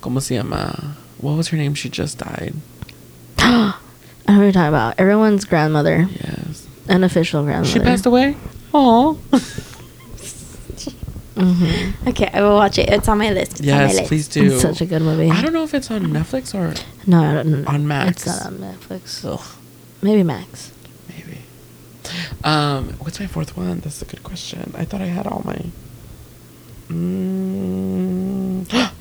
¿cómo 0.00 0.20
se 0.22 0.34
llama? 0.36 0.96
What 1.20 1.36
was 1.36 1.48
her 1.48 1.56
name? 1.58 1.74
She 1.74 1.88
just 1.88 2.18
died. 2.18 2.54
I 3.38 3.72
know 4.28 4.36
what 4.36 4.42
you're 4.42 4.52
talking 4.52 4.68
about. 4.68 4.98
Everyone's 4.98 5.44
grandmother, 5.44 6.06
Yes. 6.10 6.66
unofficial 6.88 7.42
grandmother. 7.44 7.68
She 7.70 7.80
passed 7.80 8.06
away. 8.06 8.36
Oh. 8.74 9.18
Mm-hmm. 11.38 12.08
Okay, 12.08 12.28
I 12.34 12.42
will 12.42 12.56
watch 12.56 12.78
it. 12.78 12.88
It's 12.88 13.06
on 13.06 13.18
my 13.18 13.30
list. 13.30 13.60
It's 13.60 13.60
on 13.60 13.66
my 13.68 13.82
yes, 13.84 13.94
list. 13.94 14.08
please 14.08 14.26
do. 14.26 14.46
It's 14.54 14.60
such 14.62 14.80
a 14.80 14.86
good 14.86 15.02
movie. 15.02 15.30
I 15.30 15.40
don't 15.40 15.52
know 15.52 15.62
if 15.62 15.72
it's 15.72 15.88
on 15.88 16.06
Netflix 16.06 16.52
or 16.52 16.74
No, 17.06 17.22
I 17.22 17.34
don't, 17.34 17.64
On 17.68 17.86
Max. 17.86 18.26
It's 18.26 18.44
not 18.44 18.46
on 18.52 18.58
Netflix. 18.58 19.24
Ugh, 19.24 19.40
Maybe 20.02 20.24
Max. 20.24 20.72
maybe. 21.08 21.38
Um, 22.42 22.94
what's 22.98 23.20
my 23.20 23.28
fourth 23.28 23.56
one? 23.56 23.78
That's 23.78 24.02
a 24.02 24.04
good 24.04 24.24
question. 24.24 24.74
I 24.76 24.84
thought 24.84 25.00
I 25.00 25.06
had 25.06 25.28
all 25.28 25.42
my. 25.44 25.64
Mm. 26.88 28.66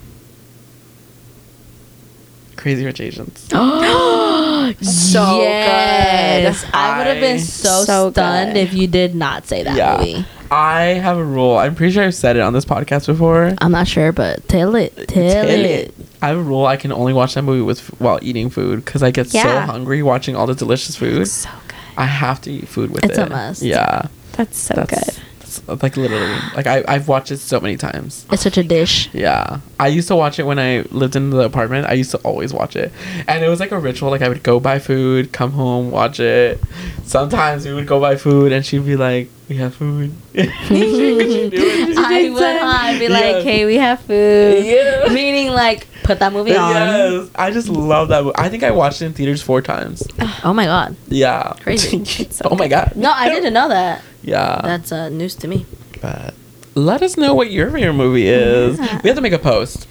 Crazy 2.57 2.83
Rich 2.85 2.99
Asians. 3.01 3.47
Oh, 3.53 4.73
so 4.81 5.41
yes. 5.41 6.63
good. 6.65 6.73
I 6.73 6.97
would 6.97 7.07
have 7.07 7.19
been 7.21 7.39
so, 7.39 7.83
So 7.85 8.11
stunned 8.11 8.53
good. 8.53 8.59
if 8.59 8.73
you 8.73 8.87
did 8.87 9.15
not 9.15 9.47
say 9.47 9.63
that 9.63 9.75
Yeah. 9.75 9.97
movie. 9.97 10.25
I 10.49 10.81
have 11.01 11.17
a 11.17 11.23
rule. 11.23 11.57
I'm 11.57 11.75
pretty 11.75 11.93
sure 11.93 12.03
I've 12.05 12.15
said 12.15 12.37
it 12.37 12.41
on 12.41 12.53
this 12.53 12.63
podcast 12.65 13.05
before. 13.07 13.53
I'm 13.59 13.71
not 13.71 13.87
sure, 13.87 14.11
but 14.13 14.47
tell 14.47 14.75
it. 14.75 14.95
Tell, 14.95 15.05
Tell 15.07 15.47
it. 15.49 15.93
I 16.21 16.27
have 16.29 16.37
a 16.37 16.41
rule. 16.41 16.65
I 16.65 16.77
can 16.77 16.91
only 16.93 17.11
watch 17.13 17.35
that 17.35 17.41
movie 17.43 17.61
with 17.61 17.81
while 17.99 18.17
eating 18.21 18.49
food 18.49 18.83
because 18.83 19.03
I 19.03 19.11
get 19.11 19.27
so 19.29 19.59
hungry 19.61 20.01
watching 20.03 20.35
all 20.35 20.47
the 20.47 20.55
delicious 20.55 20.95
food. 20.95 21.27
So 21.27 21.49
good. 21.67 21.75
I 21.97 22.05
have 22.05 22.39
to 22.41 22.51
eat 22.51 22.67
food 22.67 22.91
with 22.91 23.03
It's 23.03 23.17
it. 23.17 23.27
a 23.27 23.29
must. 23.29 23.61
Yeah, 23.61 24.07
That's 24.33 24.57
so 24.57 24.73
that's, 24.75 25.15
good. 25.17 25.23
Like 25.67 25.97
literally 25.97 26.39
like 26.55 26.67
I 26.67 26.83
I've 26.87 27.07
watched 27.07 27.31
it 27.31 27.37
so 27.37 27.59
many 27.59 27.77
times. 27.77 28.25
It's 28.31 28.43
such 28.43 28.57
a 28.57 28.63
dish. 28.63 29.09
Yeah, 29.13 29.59
I 29.79 29.87
used 29.87 30.07
to 30.07 30.15
watch 30.15 30.39
it 30.39 30.43
when 30.43 30.59
I 30.59 30.81
lived 30.91 31.15
in 31.15 31.29
the 31.29 31.41
apartment. 31.41 31.87
I 31.87 31.93
used 31.93 32.11
to 32.11 32.17
always 32.19 32.53
watch 32.53 32.75
it, 32.75 32.91
and 33.27 33.43
it 33.43 33.49
was 33.49 33.59
like 33.59 33.71
a 33.71 33.79
ritual. 33.79 34.09
Like 34.09 34.21
I 34.21 34.29
would 34.29 34.43
go 34.43 34.59
buy 34.59 34.79
food, 34.79 35.31
come 35.33 35.51
home, 35.51 35.91
watch 35.91 36.19
it. 36.19 36.61
Sometimes 37.03 37.65
we 37.65 37.73
would 37.73 37.87
go 37.87 37.99
buy 37.99 38.15
food, 38.15 38.51
and 38.51 38.65
she'd 38.65 38.85
be 38.85 38.95
like, 38.95 39.29
"We 39.49 39.55
have 39.57 39.75
food." 39.75 40.11
She'd. 40.33 41.53
I 41.97 42.29
would 42.29 42.43
I'd 42.43 42.99
be 42.99 43.07
like, 43.09 43.21
Yes. 43.23 43.43
hey, 43.43 43.65
we 43.65 43.75
have 43.75 43.99
food. 44.01 44.65
Yeah. 44.65 45.07
Meaning, 45.13 45.49
like, 45.49 45.87
put 46.03 46.19
that 46.19 46.33
movie 46.33 46.55
on. 46.55 46.71
Yes, 46.73 47.29
I 47.35 47.51
just 47.51 47.69
love 47.69 48.09
that 48.09 48.23
movie. 48.23 48.35
I 48.37 48.49
think 48.49 48.63
I 48.63 48.71
watched 48.71 49.01
it 49.01 49.05
in 49.05 49.13
theaters 49.13 49.41
four 49.41 49.61
times. 49.61 50.03
Oh 50.43 50.53
my 50.53 50.65
god. 50.65 50.95
Yeah, 51.07 51.53
Crazy. 51.61 51.97
It's 52.23 52.37
so 52.37 52.49
oh 52.51 52.55
my 52.55 52.67
god. 52.67 52.93
No, 52.95 53.11
I 53.11 53.29
didn't 53.29 53.53
know 53.53 53.67
that. 53.69 54.01
Yeah, 54.21 54.61
That's 54.63 54.91
uh, 54.91 55.09
news 55.09 55.35
to 55.35 55.47
me. 55.47 55.65
but 56.01 56.33
let 56.75 57.01
us 57.01 57.17
know 57.17 57.33
what 57.33 57.49
your 57.51 57.71
favorite 57.71 57.93
movie 57.93 58.27
is. 58.27 58.77
Yeah. 58.77 59.01
We 59.03 59.09
have 59.09 59.17
to 59.17 59.21
make 59.21 59.33
a 59.33 59.39
post. 59.39 59.87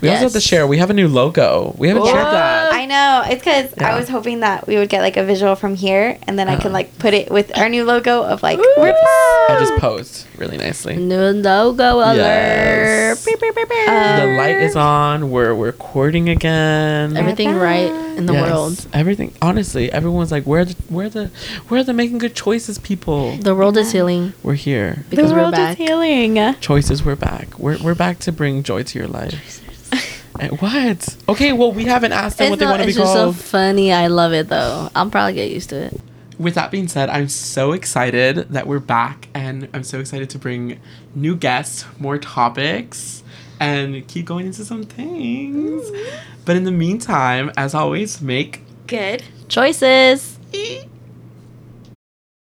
We 0.00 0.08
also 0.08 0.24
have 0.24 0.32
to 0.32 0.40
share. 0.40 0.66
We 0.66 0.78
have 0.78 0.90
a 0.90 0.94
new 0.94 1.08
logo. 1.08 1.74
We 1.78 1.88
haven't 1.88 2.04
shared 2.06 2.16
that. 2.26 2.72
I 2.72 2.86
know. 2.86 3.24
It's 3.30 3.40
because 3.44 3.72
Yeah. 3.76 3.92
I 3.94 3.98
was 3.98 4.08
hoping 4.08 4.40
that 4.40 4.66
we 4.66 4.76
would 4.76 4.88
get 4.88 5.00
like 5.02 5.16
a 5.16 5.24
visual 5.24 5.54
from 5.56 5.74
here, 5.74 6.18
and 6.26 6.38
then 6.38 6.48
I 6.48 6.52
Uh-huh. 6.54 6.62
can 6.62 6.72
like 6.72 6.98
put 6.98 7.14
it 7.14 7.30
with 7.30 7.56
our 7.58 7.68
new 7.68 7.84
logo 7.84 8.22
of 8.22 8.42
like. 8.42 8.58
Ooh. 8.58 8.74
we're 8.76 8.94
I 9.48 9.56
just 9.58 9.72
back. 9.72 9.80
posed 9.80 10.26
really 10.38 10.56
nicely. 10.58 10.96
New 10.96 11.18
logo 11.18 11.96
alert. 11.98 12.16
Yes. 12.16 13.24
Beep, 13.24 13.40
beep, 13.40 13.54
beep, 13.54 13.68
beep. 13.68 13.88
Um, 13.88 14.20
the 14.20 14.36
light 14.36 14.56
is 14.56 14.76
on. 14.76 15.30
We're 15.30 15.54
recording 15.54 16.28
again. 16.28 17.16
Everything 17.16 17.54
right 17.54 17.90
in 18.16 18.26
the 18.26 18.32
Yes, 18.34 18.50
world. 18.50 18.86
Everything. 18.92 19.32
Honestly, 19.40 19.90
everyone's 19.92 20.30
like, 20.32 20.44
"Where 20.44 20.64
the, 20.64 20.74
where 20.88 21.08
the, 21.08 21.30
where 21.68 21.80
are 21.80 21.84
the 21.84 21.92
making 21.92 22.18
good 22.18 22.34
choices, 22.34 22.78
people?" 22.78 23.36
The 23.36 23.54
world 23.54 23.76
is 23.76 23.92
healing 23.92 24.32
We're 24.42 24.54
here. 24.54 25.04
because 25.10 25.28
the 25.30 25.34
we're 25.36 25.42
world 25.42 25.52
back. 25.54 25.78
is 25.80 25.86
healing. 25.88 26.54
Choices. 26.60 27.04
We're 27.04 27.16
back. 27.16 27.58
We're 27.58 27.78
we're 27.82 27.94
back 27.94 28.18
to 28.20 28.32
bring 28.32 28.62
joy 28.62 28.82
to 28.82 28.98
your 28.98 29.08
life. 29.08 29.60
Eh, 30.38 30.48
what? 30.48 31.16
Okay. 31.30 31.54
Well, 31.54 31.72
we 31.72 31.84
haven't 31.86 32.12
asked 32.12 32.36
them 32.36 32.46
It's, 32.46 32.50
what 32.50 32.58
they 32.58 32.66
want 32.66 32.80
to 32.80 32.84
be 32.84 32.90
it's 32.90 32.98
just 32.98 33.10
so 33.14 33.24
called. 33.32 33.36
funny. 33.36 33.90
I 33.90 34.08
love 34.08 34.34
it 34.34 34.48
though. 34.50 34.90
I'll 34.94 35.08
probably 35.08 35.32
get 35.32 35.50
used 35.50 35.70
to 35.70 35.76
it. 35.86 36.00
With 36.38 36.54
that 36.56 36.70
being 36.70 36.88
said, 36.88 37.08
I'm 37.08 37.28
so 37.28 37.72
excited 37.72 38.36
that 38.50 38.66
we're 38.66 38.78
back, 38.78 39.28
and 39.32 39.66
I'm 39.72 39.82
so 39.82 39.98
excited 39.98 40.28
to 40.28 40.38
bring 40.38 40.78
new 41.14 41.36
guests, 41.36 41.86
more 41.98 42.18
topics, 42.18 43.22
and 43.60 44.06
keep 44.08 44.26
going 44.26 44.44
into 44.44 44.62
some 44.66 44.82
things. 44.82 45.90
But 46.44 46.56
in 46.56 46.64
the 46.64 46.70
meantime, 46.70 47.50
as 47.56 47.74
always, 47.74 48.20
make 48.20 48.60
Good. 48.86 49.22
Choices. 49.48 50.38